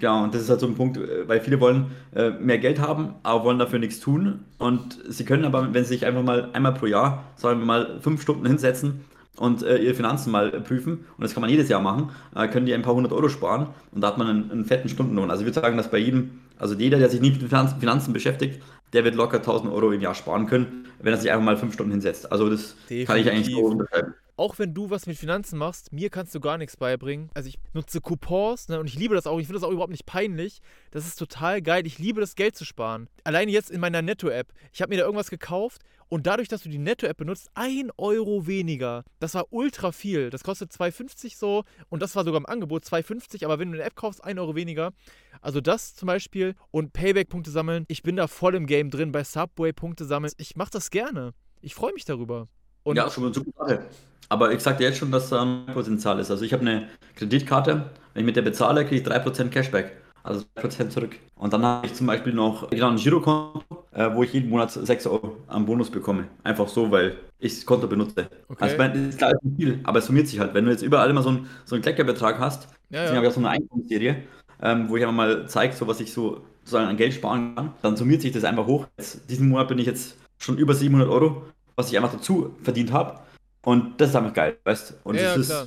Ja, 0.00 0.22
und 0.22 0.34
das 0.34 0.42
ist 0.42 0.50
halt 0.50 0.60
so 0.60 0.66
ein 0.66 0.74
Punkt, 0.74 0.96
äh, 0.96 1.28
weil 1.28 1.40
viele 1.40 1.60
wollen 1.60 1.90
äh, 2.14 2.30
mehr 2.30 2.58
Geld 2.58 2.80
haben, 2.80 3.16
aber 3.22 3.44
wollen 3.44 3.58
dafür 3.58 3.78
nichts 3.78 4.00
tun. 4.00 4.44
Und 4.58 4.98
sie 5.08 5.24
können 5.24 5.44
aber, 5.44 5.74
wenn 5.74 5.84
sie 5.84 5.90
sich 5.94 6.06
einfach 6.06 6.22
mal 6.22 6.50
einmal 6.52 6.74
pro 6.74 6.86
Jahr, 6.86 7.24
sagen 7.36 7.60
wir 7.60 7.66
mal, 7.66 8.00
fünf 8.00 8.22
Stunden 8.22 8.46
hinsetzen 8.46 9.04
und 9.36 9.62
äh, 9.62 9.76
ihre 9.78 9.94
Finanzen 9.94 10.30
mal 10.30 10.50
prüfen, 10.62 11.04
und 11.16 11.22
das 11.22 11.34
kann 11.34 11.42
man 11.42 11.50
jedes 11.50 11.68
Jahr 11.68 11.82
machen, 11.82 12.10
äh, 12.34 12.48
können 12.48 12.66
die 12.66 12.74
ein 12.74 12.82
paar 12.82 12.94
hundert 12.94 13.12
Euro 13.12 13.28
sparen 13.28 13.68
und 13.92 14.00
da 14.00 14.08
hat 14.08 14.18
man 14.18 14.26
einen, 14.26 14.50
einen 14.50 14.64
fetten 14.64 14.88
Stundenlohn. 14.88 15.30
Also 15.30 15.42
ich 15.42 15.46
würde 15.46 15.60
sagen, 15.60 15.76
dass 15.76 15.90
bei 15.90 15.98
jedem, 15.98 16.40
also 16.60 16.74
jeder, 16.74 16.98
der 16.98 17.10
sich 17.10 17.20
nie 17.20 17.30
mit 17.30 17.42
Finanzen 17.42 18.12
beschäftigt, 18.12 18.62
der 18.92 19.04
wird 19.04 19.14
locker 19.14 19.38
1000 19.38 19.72
Euro 19.72 19.90
im 19.92 20.00
Jahr 20.00 20.14
sparen 20.14 20.46
können, 20.46 20.86
wenn 21.00 21.12
er 21.12 21.18
sich 21.18 21.30
einfach 21.30 21.44
mal 21.44 21.56
fünf 21.56 21.74
Stunden 21.74 21.92
hinsetzt. 21.92 22.30
Also 22.30 22.48
das 22.48 22.76
Definitiv. 22.88 23.06
kann 23.06 23.18
ich 23.18 23.30
eigentlich 23.30 23.54
so 23.54 23.60
unterschreiben 23.60 24.14
auch 24.40 24.58
wenn 24.58 24.72
du 24.72 24.88
was 24.88 25.06
mit 25.06 25.18
Finanzen 25.18 25.58
machst, 25.58 25.92
mir 25.92 26.08
kannst 26.08 26.34
du 26.34 26.40
gar 26.40 26.56
nichts 26.56 26.78
beibringen. 26.78 27.28
Also 27.34 27.50
ich 27.50 27.58
nutze 27.74 28.00
Coupons 28.00 28.70
ne, 28.70 28.80
und 28.80 28.86
ich 28.86 28.94
liebe 28.94 29.14
das 29.14 29.26
auch. 29.26 29.38
Ich 29.38 29.46
finde 29.46 29.60
das 29.60 29.68
auch 29.68 29.70
überhaupt 29.70 29.90
nicht 29.90 30.06
peinlich. 30.06 30.62
Das 30.92 31.06
ist 31.06 31.16
total 31.16 31.60
geil. 31.60 31.86
Ich 31.86 31.98
liebe 31.98 32.22
das 32.22 32.36
Geld 32.36 32.56
zu 32.56 32.64
sparen. 32.64 33.08
Alleine 33.22 33.52
jetzt 33.52 33.70
in 33.70 33.80
meiner 33.80 34.00
Netto-App. 34.00 34.48
Ich 34.72 34.80
habe 34.80 34.88
mir 34.88 34.96
da 34.96 35.04
irgendwas 35.04 35.28
gekauft 35.28 35.82
und 36.10 36.26
dadurch, 36.26 36.48
dass 36.48 36.64
du 36.64 36.68
die 36.68 36.78
Netto-App 36.78 37.16
benutzt, 37.16 37.50
ein 37.54 37.90
Euro 37.96 38.46
weniger. 38.48 39.04
Das 39.20 39.34
war 39.34 39.46
ultra 39.50 39.92
viel. 39.92 40.28
Das 40.28 40.42
kostet 40.42 40.72
2,50 40.72 41.38
so 41.38 41.62
und 41.88 42.02
das 42.02 42.16
war 42.16 42.24
sogar 42.24 42.40
im 42.40 42.46
Angebot 42.46 42.84
2,50. 42.84 43.44
Aber 43.44 43.60
wenn 43.60 43.70
du 43.70 43.78
eine 43.78 43.86
App 43.86 43.94
kaufst, 43.94 44.22
ein 44.24 44.38
Euro 44.40 44.56
weniger. 44.56 44.92
Also 45.40 45.60
das 45.60 45.94
zum 45.94 46.08
Beispiel 46.08 46.56
und 46.72 46.92
Payback-Punkte 46.92 47.52
sammeln. 47.52 47.84
Ich 47.86 48.02
bin 48.02 48.16
da 48.16 48.26
voll 48.26 48.56
im 48.56 48.66
Game 48.66 48.90
drin 48.90 49.12
bei 49.12 49.22
Subway-Punkte 49.22 50.04
sammeln. 50.04 50.32
Ich 50.36 50.56
mache 50.56 50.70
das 50.72 50.90
gerne. 50.90 51.32
Ich 51.60 51.76
freue 51.76 51.92
mich 51.92 52.04
darüber. 52.04 52.48
Und 52.82 52.96
ja, 52.96 53.08
schon 53.08 53.24
eine 53.24 53.32
super 53.34 53.52
Sache. 53.56 53.86
Aber 54.28 54.52
ich 54.52 54.60
sag 54.60 54.78
dir 54.78 54.88
jetzt 54.88 54.98
schon, 54.98 55.12
dass 55.12 55.28
da 55.28 55.42
ein 55.42 55.66
Potenzial 55.66 56.18
ist. 56.18 56.32
Also 56.32 56.44
ich 56.44 56.52
habe 56.52 56.62
eine 56.62 56.88
Kreditkarte, 57.14 57.90
wenn 58.14 58.20
ich 58.20 58.26
mit 58.26 58.34
der 58.34 58.42
bezahle, 58.42 58.84
kriege 58.84 59.00
ich 59.00 59.06
3% 59.06 59.48
Cashback. 59.50 59.99
Also 60.22 60.44
3% 60.56 60.90
zurück. 60.90 61.16
Und 61.36 61.52
dann 61.52 61.64
habe 61.64 61.86
ich 61.86 61.94
zum 61.94 62.06
Beispiel 62.06 62.32
noch 62.32 62.68
genau 62.70 62.90
ein 62.90 62.96
Girokonto, 62.96 63.62
äh, 63.92 64.14
wo 64.14 64.22
ich 64.22 64.32
jeden 64.32 64.50
Monat 64.50 64.70
6 64.70 65.06
Euro 65.06 65.36
am 65.46 65.64
Bonus 65.64 65.90
bekomme. 65.90 66.28
Einfach 66.44 66.68
so, 66.68 66.90
weil 66.90 67.16
ich 67.38 67.54
das 67.54 67.66
Konto 67.66 67.86
benutze. 67.86 68.28
Okay. 68.48 68.62
Also 68.62 68.76
das 68.76 68.96
ist 68.96 69.18
klar, 69.18 69.32
nicht 69.42 69.56
viel, 69.56 69.80
aber 69.84 69.98
es 70.00 70.06
summiert 70.06 70.28
sich 70.28 70.38
halt. 70.38 70.52
Wenn 70.52 70.66
du 70.66 70.70
jetzt 70.70 70.82
überall 70.82 71.08
immer 71.08 71.22
so, 71.22 71.30
ein, 71.30 71.46
so 71.64 71.74
einen 71.74 71.82
Kleckerbetrag 71.82 72.38
hast, 72.38 72.64
ja, 72.64 73.02
deswegen 73.02 73.08
ja. 73.08 73.16
habe 73.16 73.26
ich 73.26 73.30
auch 73.30 73.34
so 73.34 73.40
eine 73.40 73.50
Einkommensserie, 73.50 74.22
ähm, 74.62 74.88
wo 74.88 74.96
ich 74.96 75.02
einfach 75.02 75.16
mal 75.16 75.48
zeige, 75.48 75.74
so 75.74 75.86
was 75.86 76.00
ich 76.00 76.12
so 76.12 76.42
sozusagen 76.64 76.88
an 76.88 76.96
Geld 76.96 77.14
sparen 77.14 77.54
kann, 77.54 77.74
dann 77.82 77.96
summiert 77.96 78.20
sich 78.20 78.32
das 78.32 78.44
einfach 78.44 78.66
hoch. 78.66 78.86
Jetzt, 78.98 79.28
diesen 79.30 79.48
Monat 79.48 79.68
bin 79.68 79.78
ich 79.78 79.86
jetzt 79.86 80.16
schon 80.38 80.58
über 80.58 80.74
700 80.74 81.08
Euro, 81.08 81.42
was 81.76 81.90
ich 81.90 81.96
einfach 81.96 82.12
dazu 82.12 82.54
verdient 82.62 82.92
habe. 82.92 83.18
Und 83.62 84.00
das 84.00 84.10
ist 84.10 84.16
einfach 84.16 84.32
geil, 84.32 84.56
weißt 84.64 84.90
du? 85.04 85.12
ja, 85.12 85.36
ja 85.36 85.42
klar. 85.42 85.66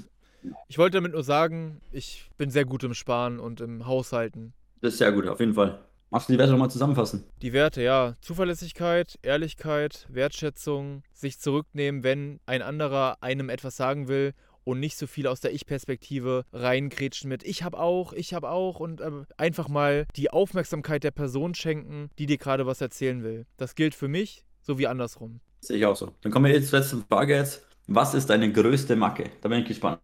Ich 0.67 0.77
wollte 0.77 0.97
damit 0.97 1.13
nur 1.13 1.23
sagen, 1.23 1.81
ich 1.91 2.29
bin 2.37 2.49
sehr 2.49 2.65
gut 2.65 2.83
im 2.83 2.93
Sparen 2.93 3.39
und 3.39 3.61
im 3.61 3.85
Haushalten. 3.85 4.53
Das 4.81 4.93
ist 4.93 4.99
sehr 4.99 5.11
gut, 5.11 5.27
auf 5.27 5.39
jeden 5.39 5.53
Fall. 5.53 5.79
Magst 6.09 6.29
du 6.29 6.33
die 6.33 6.39
Werte 6.39 6.51
nochmal 6.51 6.69
zusammenfassen? 6.69 7.23
Die 7.41 7.53
Werte, 7.53 7.81
ja. 7.81 8.13
Zuverlässigkeit, 8.21 9.17
Ehrlichkeit, 9.23 10.05
Wertschätzung, 10.09 11.01
sich 11.11 11.39
zurücknehmen, 11.39 12.03
wenn 12.03 12.39
ein 12.45 12.61
anderer 12.61 13.17
einem 13.21 13.49
etwas 13.49 13.77
sagen 13.77 14.07
will 14.07 14.33
und 14.63 14.79
nicht 14.79 14.97
so 14.97 15.07
viel 15.07 15.27
aus 15.27 15.39
der 15.39 15.53
Ich-Perspektive 15.53 16.45
reinkrätschen 16.53 17.29
mit 17.29 17.43
ich 17.43 17.63
hab 17.63 17.73
auch, 17.73 18.13
ich 18.13 18.33
hab 18.33 18.43
auch 18.43 18.79
und 18.79 19.01
äh, 19.01 19.09
einfach 19.37 19.67
mal 19.69 20.05
die 20.15 20.29
Aufmerksamkeit 20.29 21.03
der 21.03 21.11
Person 21.11 21.55
schenken, 21.55 22.09
die 22.19 22.25
dir 22.25 22.37
gerade 22.37 22.65
was 22.65 22.81
erzählen 22.81 23.23
will. 23.23 23.45
Das 23.57 23.75
gilt 23.75 23.95
für 23.95 24.07
mich 24.07 24.45
sowie 24.61 24.87
andersrum. 24.87 25.39
Sehe 25.61 25.77
ich 25.77 25.85
auch 25.85 25.95
so. 25.95 26.11
Dann 26.21 26.31
kommen 26.31 26.45
wir 26.45 26.53
jetzt 26.53 26.69
zur 26.69 26.79
letzten 26.79 27.03
Frage 27.09 27.35
jetzt. 27.35 27.65
Was 27.87 28.13
ist 28.13 28.29
deine 28.29 28.51
größte 28.51 28.95
Macke? 28.95 29.31
Da 29.41 29.49
bin 29.49 29.59
ich 29.59 29.67
gespannt. 29.67 29.99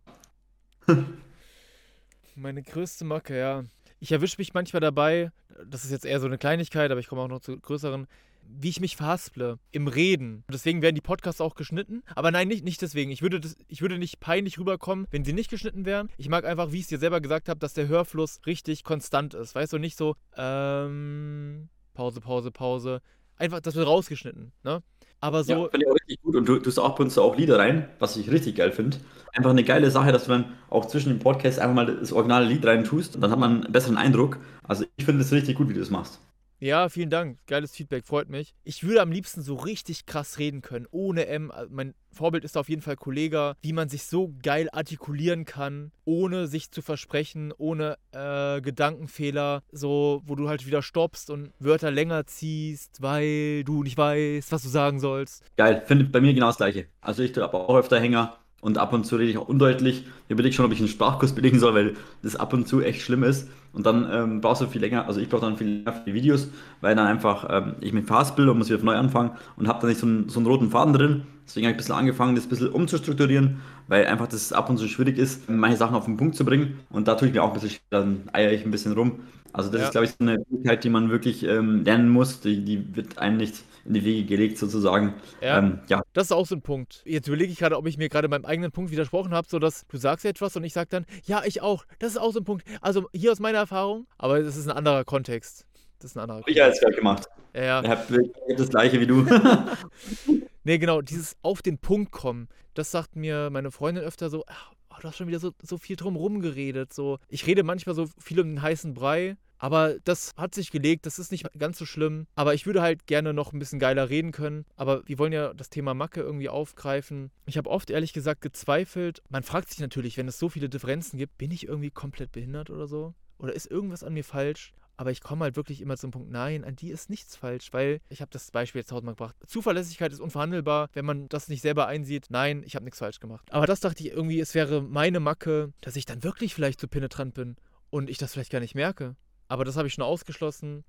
Meine 2.36 2.64
größte 2.64 3.06
Macke, 3.06 3.38
ja. 3.38 3.64
Ich 4.00 4.12
erwische 4.12 4.38
mich 4.38 4.54
manchmal 4.54 4.80
dabei, 4.80 5.32
das 5.66 5.84
ist 5.84 5.92
jetzt 5.92 6.06
eher 6.06 6.20
so 6.20 6.28
eine 6.28 6.38
Kleinigkeit, 6.38 6.90
aber 6.90 7.00
ich 7.00 7.08
komme 7.08 7.22
auch 7.22 7.28
noch 7.28 7.42
zu 7.42 7.58
größeren, 7.60 8.08
wie 8.50 8.70
ich 8.70 8.80
mich 8.80 8.96
verhasple 8.96 9.60
im 9.72 9.88
Reden. 9.88 10.44
Deswegen 10.52 10.82
werden 10.82 10.96
die 10.96 11.02
Podcasts 11.02 11.42
auch 11.42 11.56
geschnitten. 11.56 12.02
Aber 12.16 12.32
nein, 12.32 12.48
nicht, 12.48 12.64
nicht 12.64 12.82
deswegen. 12.82 13.12
Ich 13.12 13.22
würde, 13.22 13.40
das, 13.40 13.56
ich 13.68 13.82
würde 13.82 14.00
nicht 14.00 14.20
peinlich 14.20 14.58
rüberkommen, 14.58 15.06
wenn 15.12 15.24
sie 15.24 15.34
nicht 15.34 15.50
geschnitten 15.50 15.86
wären. 15.86 16.10
Ich 16.18 16.30
mag 16.30 16.46
einfach, 16.46 16.72
wie 16.72 16.78
ich 16.78 16.84
es 16.84 16.88
dir 16.88 16.98
selber 16.98 17.22
gesagt 17.22 17.50
habe, 17.50 17.60
dass 17.60 17.74
der 17.74 17.88
Hörfluss 17.88 18.42
richtig 18.46 18.84
konstant 18.84 19.34
ist. 19.34 19.54
Weißt 19.54 19.74
du, 19.74 19.78
nicht 19.78 19.98
so, 19.98 20.16
ähm, 20.36 21.70
Pause, 21.94 22.22
Pause, 22.22 22.52
Pause. 22.52 23.02
Einfach, 23.40 23.62
das 23.62 23.76
wird 23.76 23.88
rausgeschnitten, 23.88 24.52
ne? 24.64 24.84
Aber 25.22 25.44
so. 25.44 25.52
Ja, 25.52 25.70
finde 25.70 25.86
ich 25.86 25.92
auch 25.92 25.96
richtig 25.96 26.22
gut. 26.22 26.36
Und 26.36 26.48
du 26.48 26.60
tust 26.60 26.80
auch 26.80 26.98
uns 27.00 27.18
auch 27.18 27.36
Lieder 27.36 27.58
rein, 27.58 27.90
was 28.00 28.16
ich 28.16 28.32
richtig 28.32 28.56
geil 28.56 28.72
finde. 28.72 28.98
Einfach 29.34 29.50
eine 29.50 29.64
geile 29.64 29.92
Sache, 29.92 30.12
dass 30.12 30.26
du 30.26 30.32
dann 30.32 30.54
auch 30.70 30.86
zwischen 30.86 31.10
den 31.10 31.20
Podcasts 31.20 31.60
einfach 31.60 31.76
mal 31.76 31.98
das 31.98 32.14
originale 32.14 32.46
Lied 32.46 32.66
rein 32.66 32.84
tust 32.84 33.16
und 33.16 33.22
dann 33.22 33.32
hat 33.32 33.40
man 33.40 33.64
einen 33.64 33.72
besseren 33.72 33.98
Eindruck. 33.98 34.40
Also 34.64 34.86
ich 34.98 35.06
finde 35.06 35.22
es 35.22 35.32
richtig 35.32 35.56
gut, 35.56 35.70
wie 35.70 35.74
du 35.74 35.80
das 35.80 35.90
machst. 35.90 36.20
Ja, 36.62 36.90
vielen 36.90 37.10
Dank. 37.10 37.40
Geiles 37.48 37.72
Feedback, 37.72 38.06
freut 38.06 38.28
mich. 38.30 38.54
Ich 38.66 38.84
würde 38.84 39.02
am 39.02 39.14
liebsten 39.14 39.42
so 39.42 39.56
richtig 39.56 40.06
krass 40.06 40.40
reden 40.40 40.62
können, 40.62 40.88
ohne 40.92 41.28
M. 41.28 41.52
Also 41.52 41.72
mein 41.74 41.94
Vorbild 42.12 42.44
ist 42.44 42.58
auf 42.58 42.68
jeden 42.68 42.82
Fall 42.82 42.98
Kollege, 42.98 43.56
wie 43.62 43.72
man 43.72 43.88
sich 43.88 44.04
so 44.04 44.34
geil 44.44 44.68
artikulieren 44.74 45.46
kann, 45.46 45.94
ohne 46.04 46.48
sich 46.48 46.72
zu 46.72 46.82
versprechen, 46.82 47.54
ohne 47.58 47.98
äh, 48.12 48.60
Gedankenfehler, 48.60 49.64
so, 49.72 50.22
wo 50.26 50.36
du 50.36 50.50
halt 50.50 50.68
wieder 50.68 50.82
stoppst 50.82 51.30
und 51.30 51.54
Wörter 51.60 51.92
länger 51.92 52.26
ziehst, 52.26 53.02
weil 53.02 53.64
du 53.64 53.84
nicht 53.84 53.98
weißt, 53.98 54.52
was 54.52 54.64
du 54.64 54.70
sagen 54.70 55.00
sollst. 55.00 55.44
Geil, 55.56 55.82
finde 55.86 56.06
bei 56.06 56.20
mir 56.20 56.34
genau 56.34 56.48
das 56.48 56.58
gleiche. 56.58 56.88
Also 57.00 57.24
ich 57.24 57.36
habe 57.38 57.58
auch 57.58 57.76
öfter 57.76 58.02
Hänger 58.02 58.38
und 58.62 58.78
ab 58.78 58.94
und 58.94 59.06
zu 59.06 59.16
rede 59.16 59.32
ich 59.32 59.38
auch 59.38 59.48
undeutlich. 59.48 60.06
Ich 60.26 60.32
überlege 60.32 60.54
schon, 60.54 60.66
ob 60.66 60.72
ich 60.72 60.80
einen 60.80 60.88
Sprachkurs 60.88 61.34
belegen 61.36 61.60
soll, 61.60 61.74
weil 61.74 61.94
das 62.22 62.36
ab 62.36 62.54
und 62.54 62.68
zu 62.68 62.82
echt 62.82 63.02
schlimm 63.02 63.24
ist. 63.24 63.50
Und 63.72 63.86
dann 63.86 64.10
ähm, 64.12 64.42
brauchst 64.42 64.62
du 64.62 64.68
viel 64.68 64.82
länger, 64.82 65.08
also 65.08 65.20
ich 65.20 65.30
brauche 65.30 65.42
dann 65.42 65.58
viel 65.58 65.68
länger 65.68 65.94
für 65.94 66.06
die 66.06 66.14
Videos, 66.14 66.50
weil 66.82 66.96
dann 66.96 67.06
einfach 67.06 67.48
ähm, 67.50 67.76
ich 67.82 67.94
mich 67.94 68.06
verhaspel 68.06 68.50
und 68.50 68.58
muss 68.58 68.70
wieder 68.70 68.84
neu 68.84 68.96
anfangen 68.96 69.32
und 69.58 69.68
habe 69.68 69.80
dann 69.80 69.90
nicht 69.90 70.00
so 70.00 70.08
einen, 70.08 70.28
so 70.28 70.40
einen 70.40 70.48
roten 70.48 70.72
Faden 70.72 70.94
drin. 70.94 71.22
Deswegen 71.46 71.66
habe 71.66 71.72
ich 71.72 71.76
ein 71.76 71.78
bisschen 71.78 71.96
angefangen, 71.96 72.36
das 72.36 72.46
ein 72.46 72.50
bisschen 72.50 72.70
umzustrukturieren, 72.70 73.58
weil 73.88 74.06
einfach 74.06 74.28
das 74.28 74.54
ab 74.54 74.70
und 74.70 74.78
zu 74.78 74.88
schwierig 74.88 75.18
ist, 75.18 75.50
manche 75.50 75.78
Sachen 75.78 75.96
auf 75.96 76.06
den 76.06 76.18
Punkt 76.18 76.36
zu 76.36 76.46
bringen. 76.46 76.80
Und 76.90 77.08
da 77.08 77.16
tue 77.16 77.28
ich 77.28 77.34
mir 77.34 77.44
auch 77.44 77.54
ein 77.54 77.60
bisschen, 77.60 77.80
dann 77.90 78.22
eier 78.34 78.52
ich 78.52 78.66
ein 78.66 78.72
bisschen 78.72 78.94
rum. 78.94 79.20
Also 79.52 79.72
das 79.72 79.82
ja. 79.82 79.88
ist, 79.88 79.92
glaube 79.92 80.06
ich, 80.06 80.12
so 80.12 80.18
eine 80.20 80.44
Fähigkeit, 80.48 80.84
die 80.84 80.90
man 80.90 81.10
wirklich 81.10 81.44
ähm, 81.44 81.84
lernen 81.84 82.10
muss. 82.10 82.40
Die, 82.42 82.64
die 82.64 82.96
wird 82.96 83.18
einem 83.18 83.38
nicht 83.38 83.64
in 83.86 83.94
die 83.94 84.04
Wege 84.04 84.28
gelegt, 84.28 84.58
sozusagen. 84.58 85.16
Ja, 85.42 85.60
ähm, 85.60 85.80
ja. 85.88 86.02
Das 86.14 86.26
ist 86.26 86.32
auch 86.32 86.46
so 86.46 86.56
ein 86.56 86.62
Punkt. 86.62 87.02
Jetzt 87.06 87.28
überlege 87.28 87.52
ich 87.52 87.60
gerade, 87.60 87.78
ob 87.78 87.88
ich 87.88 87.98
mir 87.98 88.10
gerade 88.10 88.28
meinem 88.28 88.46
eigenen 88.46 88.72
Punkt 88.72 88.92
widersprochen 88.92 89.34
habe, 89.34 89.48
so 89.50 89.60
dass 89.60 89.86
du 89.88 89.98
sagst 89.98 90.26
etwas 90.26 90.56
und 90.56 90.64
ich 90.64 90.74
sage 90.74 90.90
dann, 90.90 91.06
ja, 91.26 91.44
ich 91.46 91.62
auch. 91.62 91.86
Das 92.00 92.12
ist 92.12 92.18
auch 92.18 92.32
so 92.32 92.40
ein 92.40 92.46
Punkt. 92.46 92.66
Also 92.82 93.08
hier 93.14 93.32
aus 93.32 93.40
meiner 93.40 93.60
Erfahrung, 93.60 94.08
aber 94.18 94.42
das 94.42 94.56
ist 94.56 94.68
ein 94.68 94.76
anderer 94.76 95.04
Kontext. 95.04 95.66
Das 96.00 96.12
ist 96.12 96.18
ein 96.18 96.22
anderer 96.22 96.42
Kontext. 96.42 96.58
Ich 96.58 96.62
habe 96.62 96.74
es 96.74 96.80
gerade 96.80 96.96
gemacht. 96.96 97.28
Ja. 97.56 97.84
Ich 97.84 97.90
habe 97.90 98.32
das 98.58 98.70
gleiche 98.70 99.00
wie 99.00 99.08
du. 99.08 99.26
nee, 100.64 100.78
genau, 100.78 101.02
dieses 101.02 101.36
auf 101.42 101.62
den 101.62 101.78
Punkt 101.78 102.12
kommen, 102.12 102.48
das 102.74 102.92
sagt 102.92 103.16
mir 103.16 103.50
meine 103.50 103.72
Freundin 103.72 104.04
öfter 104.04 104.30
so, 104.30 104.44
ach, 104.48 104.72
oh, 104.90 104.96
du 105.02 105.08
hast 105.08 105.18
schon 105.18 105.28
wieder 105.28 105.40
so, 105.40 105.52
so 105.62 105.78
viel 105.78 105.96
drum 105.96 106.42
geredet. 106.42 106.94
So. 106.94 107.18
Ich 107.28 107.48
rede 107.48 107.64
manchmal 107.64 107.96
so 107.96 108.08
viel 108.18 108.40
um 108.40 108.48
den 108.48 108.62
heißen 108.62 108.94
Brei 108.94 109.36
aber 109.60 110.00
das 110.04 110.32
hat 110.38 110.56
sich 110.56 110.72
gelegt, 110.72 111.06
das 111.06 111.20
ist 111.20 111.32
nicht 111.32 111.46
ganz 111.58 111.78
so 111.78 111.86
schlimm. 111.86 112.26
Aber 112.36 112.54
ich 112.54 112.66
würde 112.66 112.82
halt 112.82 113.06
gerne 113.06 113.34
noch 113.34 113.54
ein 113.54 113.60
bisschen 113.60 113.80
geiler 113.80 114.10
reden 114.10 114.32
können. 114.32 114.66
Aber 114.76 115.04
wir 115.06 115.20
wollen 115.20 115.34
ja 115.34 115.54
das 115.54 115.70
Thema 115.70 115.94
Macke 115.94 116.22
irgendwie 116.22 116.50
aufgreifen. 116.50 117.32
Ich 117.46 117.58
habe 117.58 117.70
oft 117.70 117.90
ehrlich 117.90 118.14
gesagt 118.14 118.42
gezweifelt. 118.42 119.22
Man 119.30 119.44
fragt 119.44 119.70
sich 119.70 119.80
natürlich, 119.80 120.18
wenn 120.18 120.28
es 120.28 120.40
so 120.40 120.50
viele 120.50 120.70
Differenzen 120.70 121.18
gibt, 121.18 121.38
bin 121.38 121.52
ich 121.52 121.68
irgendwie 121.68 121.92
komplett 121.92 122.32
behindert 122.32 122.70
oder 122.70 122.88
so? 122.88 123.14
Oder 123.38 123.54
ist 123.54 123.70
irgendwas 123.70 124.04
an 124.04 124.14
mir 124.14 124.24
falsch? 124.24 124.74
Aber 124.98 125.12
ich 125.12 125.22
komme 125.22 125.46
halt 125.46 125.56
wirklich 125.56 125.80
immer 125.80 125.96
zum 125.96 126.12
Punkt, 126.12 126.30
nein, 126.30 126.66
an 126.66 126.76
die 126.76 126.90
ist 126.90 127.10
nichts 127.10 127.38
falsch, 127.38 127.72
weil 127.72 128.02
ich 128.10 128.20
habe 128.20 128.32
das 128.32 128.52
Beispiel 128.52 128.80
jetzt 128.80 128.90
tausendmal 128.90 129.16
gebracht. 129.16 129.36
Zuverlässigkeit 129.48 130.12
ist 130.12 130.20
unverhandelbar, 130.20 130.90
wenn 130.92 131.06
man 131.06 131.30
das 131.30 131.48
nicht 131.48 131.62
selber 131.62 131.88
einsieht. 131.88 132.26
Nein, 132.28 132.64
ich 132.66 132.76
habe 132.76 132.84
nichts 132.84 133.00
falsch 133.00 133.22
gemacht. 133.22 133.48
Aber 133.50 133.66
das 133.66 133.80
dachte 133.80 134.04
ich 134.04 134.12
irgendwie, 134.12 134.42
es 134.42 134.56
wäre 134.56 134.82
meine 134.82 135.22
Macke, 135.22 135.72
dass 135.80 135.96
ich 135.96 136.06
dann 136.06 136.24
wirklich 136.24 136.54
vielleicht 136.54 136.82
zu 136.82 136.90
penetrant 136.90 137.34
bin 137.34 137.56
und 137.90 138.10
ich 138.10 138.18
das 138.18 138.34
vielleicht 138.34 138.52
gar 138.52 138.60
nicht 138.60 138.76
merke. 138.76 139.16
Aber 139.50 139.66
das 139.66 139.76
habe 139.76 139.88
ich 139.88 139.94
schon 139.96 140.04
ausgeschlossen. 140.06 140.86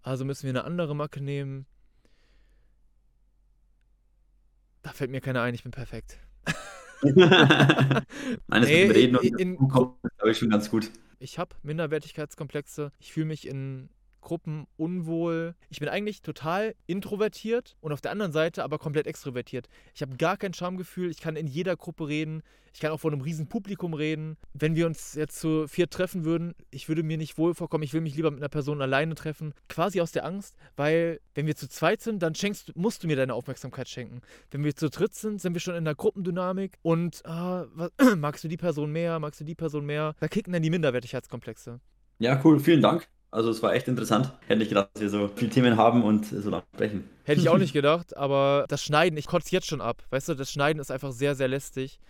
Also 0.00 0.24
müssen 0.24 0.44
wir 0.44 0.50
eine 0.50 0.64
andere 0.64 0.96
Macke 0.96 1.20
nehmen. 1.20 1.66
Da 4.82 4.92
fällt 4.92 5.10
mir 5.10 5.20
keine 5.20 5.42
ein, 5.42 5.54
ich 5.54 5.64
bin 5.64 5.72
perfekt. 5.72 6.18
Nein, 7.02 8.04
nee, 8.48 8.84
reden 8.84 9.16
und 9.16 9.24
in, 9.24 9.56
in, 9.56 9.68
glaube 9.68 9.98
ich 10.24 10.38
schon 10.38 10.50
ganz 10.50 10.70
gut. 10.70 10.90
Ich 11.18 11.38
habe 11.38 11.56
Minderwertigkeitskomplexe. 11.62 12.92
Ich 12.98 13.12
fühle 13.12 13.26
mich 13.26 13.46
in 13.46 13.90
Gruppen 14.20 14.66
unwohl. 14.76 15.54
Ich 15.68 15.80
bin 15.80 15.88
eigentlich 15.88 16.22
total 16.22 16.74
introvertiert 16.86 17.76
und 17.80 17.92
auf 17.92 18.00
der 18.00 18.10
anderen 18.10 18.32
Seite 18.32 18.64
aber 18.64 18.78
komplett 18.78 19.06
extrovertiert. 19.06 19.68
Ich 19.94 20.02
habe 20.02 20.16
gar 20.16 20.36
kein 20.36 20.54
Schamgefühl, 20.54 21.10
ich 21.10 21.20
kann 21.20 21.36
in 21.36 21.46
jeder 21.46 21.76
Gruppe 21.76 22.08
reden, 22.08 22.42
ich 22.72 22.80
kann 22.80 22.92
auch 22.92 23.00
vor 23.00 23.12
einem 23.12 23.20
riesen 23.20 23.48
Publikum 23.48 23.94
reden. 23.94 24.36
Wenn 24.52 24.76
wir 24.76 24.86
uns 24.86 25.14
jetzt 25.14 25.40
zu 25.40 25.66
vier 25.66 25.90
treffen 25.90 26.24
würden, 26.24 26.54
ich 26.70 26.88
würde 26.88 27.02
mir 27.02 27.16
nicht 27.16 27.38
wohl 27.38 27.54
vorkommen, 27.54 27.82
ich 27.82 27.92
will 27.92 28.00
mich 28.00 28.14
lieber 28.14 28.30
mit 28.30 28.40
einer 28.40 28.48
Person 28.48 28.80
alleine 28.80 29.14
treffen. 29.14 29.54
Quasi 29.68 30.00
aus 30.00 30.12
der 30.12 30.24
Angst, 30.24 30.56
weil 30.76 31.20
wenn 31.34 31.46
wir 31.46 31.56
zu 31.56 31.68
zweit 31.68 32.00
sind, 32.00 32.22
dann 32.22 32.34
schenkst, 32.34 32.76
musst 32.76 33.02
du 33.02 33.06
mir 33.06 33.16
deine 33.16 33.34
Aufmerksamkeit 33.34 33.88
schenken. 33.88 34.20
Wenn 34.50 34.64
wir 34.64 34.74
zu 34.76 34.88
dritt 34.88 35.14
sind, 35.14 35.40
sind 35.40 35.54
wir 35.54 35.60
schon 35.60 35.74
in 35.74 35.84
der 35.84 35.94
Gruppendynamik 35.94 36.78
und 36.82 37.24
ah, 37.26 37.66
was, 37.74 37.90
magst 38.16 38.44
du 38.44 38.48
die 38.48 38.56
Person 38.56 38.92
mehr, 38.92 39.18
magst 39.18 39.40
du 39.40 39.44
die 39.44 39.54
Person 39.54 39.84
mehr? 39.86 40.14
Da 40.20 40.28
kicken 40.28 40.52
dann 40.52 40.62
die 40.62 40.70
Minderwertigkeitskomplexe. 40.70 41.80
Ja, 42.18 42.40
cool, 42.44 42.60
vielen 42.60 42.82
Dank. 42.82 43.08
Also 43.30 43.50
es 43.50 43.62
war 43.62 43.74
echt 43.74 43.86
interessant. 43.86 44.32
Hätte 44.46 44.58
nicht 44.58 44.70
gedacht, 44.70 44.90
dass 44.94 45.02
wir 45.02 45.10
so 45.10 45.30
viele 45.34 45.50
Themen 45.50 45.76
haben 45.76 46.02
und 46.02 46.26
so 46.26 46.50
lange 46.50 46.64
sprechen. 46.74 47.08
Hätte 47.24 47.40
ich 47.40 47.48
auch 47.48 47.58
nicht 47.58 47.72
gedacht, 47.74 48.16
aber 48.16 48.64
das 48.68 48.82
Schneiden, 48.82 49.16
ich 49.16 49.26
kotze 49.26 49.52
jetzt 49.52 49.66
schon 49.66 49.80
ab. 49.80 50.02
Weißt 50.10 50.28
du, 50.28 50.34
das 50.34 50.50
Schneiden 50.50 50.80
ist 50.80 50.90
einfach 50.90 51.12
sehr, 51.12 51.34
sehr 51.34 51.48
lästig. 51.48 52.00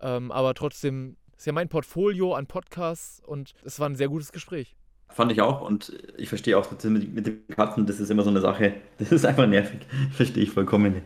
Ähm, 0.00 0.32
aber 0.32 0.54
trotzdem 0.54 1.16
ist 1.36 1.46
ja 1.46 1.52
mein 1.52 1.68
Portfolio 1.68 2.34
an 2.34 2.46
Podcasts 2.46 3.20
und 3.24 3.52
es 3.64 3.78
war 3.78 3.88
ein 3.88 3.96
sehr 3.96 4.08
gutes 4.08 4.32
Gespräch. 4.32 4.74
Fand 5.10 5.32
ich 5.32 5.40
auch 5.40 5.60
und 5.62 5.92
ich 6.16 6.28
verstehe 6.28 6.56
auch 6.58 6.70
mit, 6.84 7.14
mit 7.14 7.26
den 7.26 7.48
Katzen, 7.48 7.86
das 7.86 7.98
ist 7.98 8.10
immer 8.10 8.22
so 8.22 8.30
eine 8.30 8.40
Sache. 8.40 8.74
Das 8.98 9.10
ist 9.10 9.24
einfach 9.24 9.46
nervig. 9.46 9.80
Verstehe 10.12 10.42
ich 10.42 10.50
vollkommen. 10.50 11.02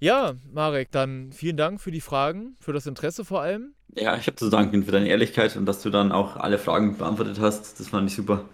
Ja, 0.00 0.32
Marek, 0.52 0.90
dann 0.92 1.30
vielen 1.32 1.56
Dank 1.56 1.80
für 1.80 1.90
die 1.90 2.00
Fragen, 2.00 2.56
für 2.58 2.72
das 2.72 2.86
Interesse 2.86 3.24
vor 3.24 3.42
allem. 3.42 3.74
Ja, 3.94 4.16
ich 4.16 4.26
habe 4.26 4.36
zu 4.36 4.48
danken 4.48 4.84
für 4.84 4.92
deine 4.92 5.08
Ehrlichkeit 5.08 5.56
und 5.56 5.66
dass 5.66 5.82
du 5.82 5.90
dann 5.90 6.10
auch 6.10 6.36
alle 6.36 6.58
Fragen 6.58 6.96
beantwortet 6.96 7.38
hast. 7.40 7.78
Das 7.78 7.88
fand 7.88 8.08
ich 8.08 8.16
super. 8.16 8.44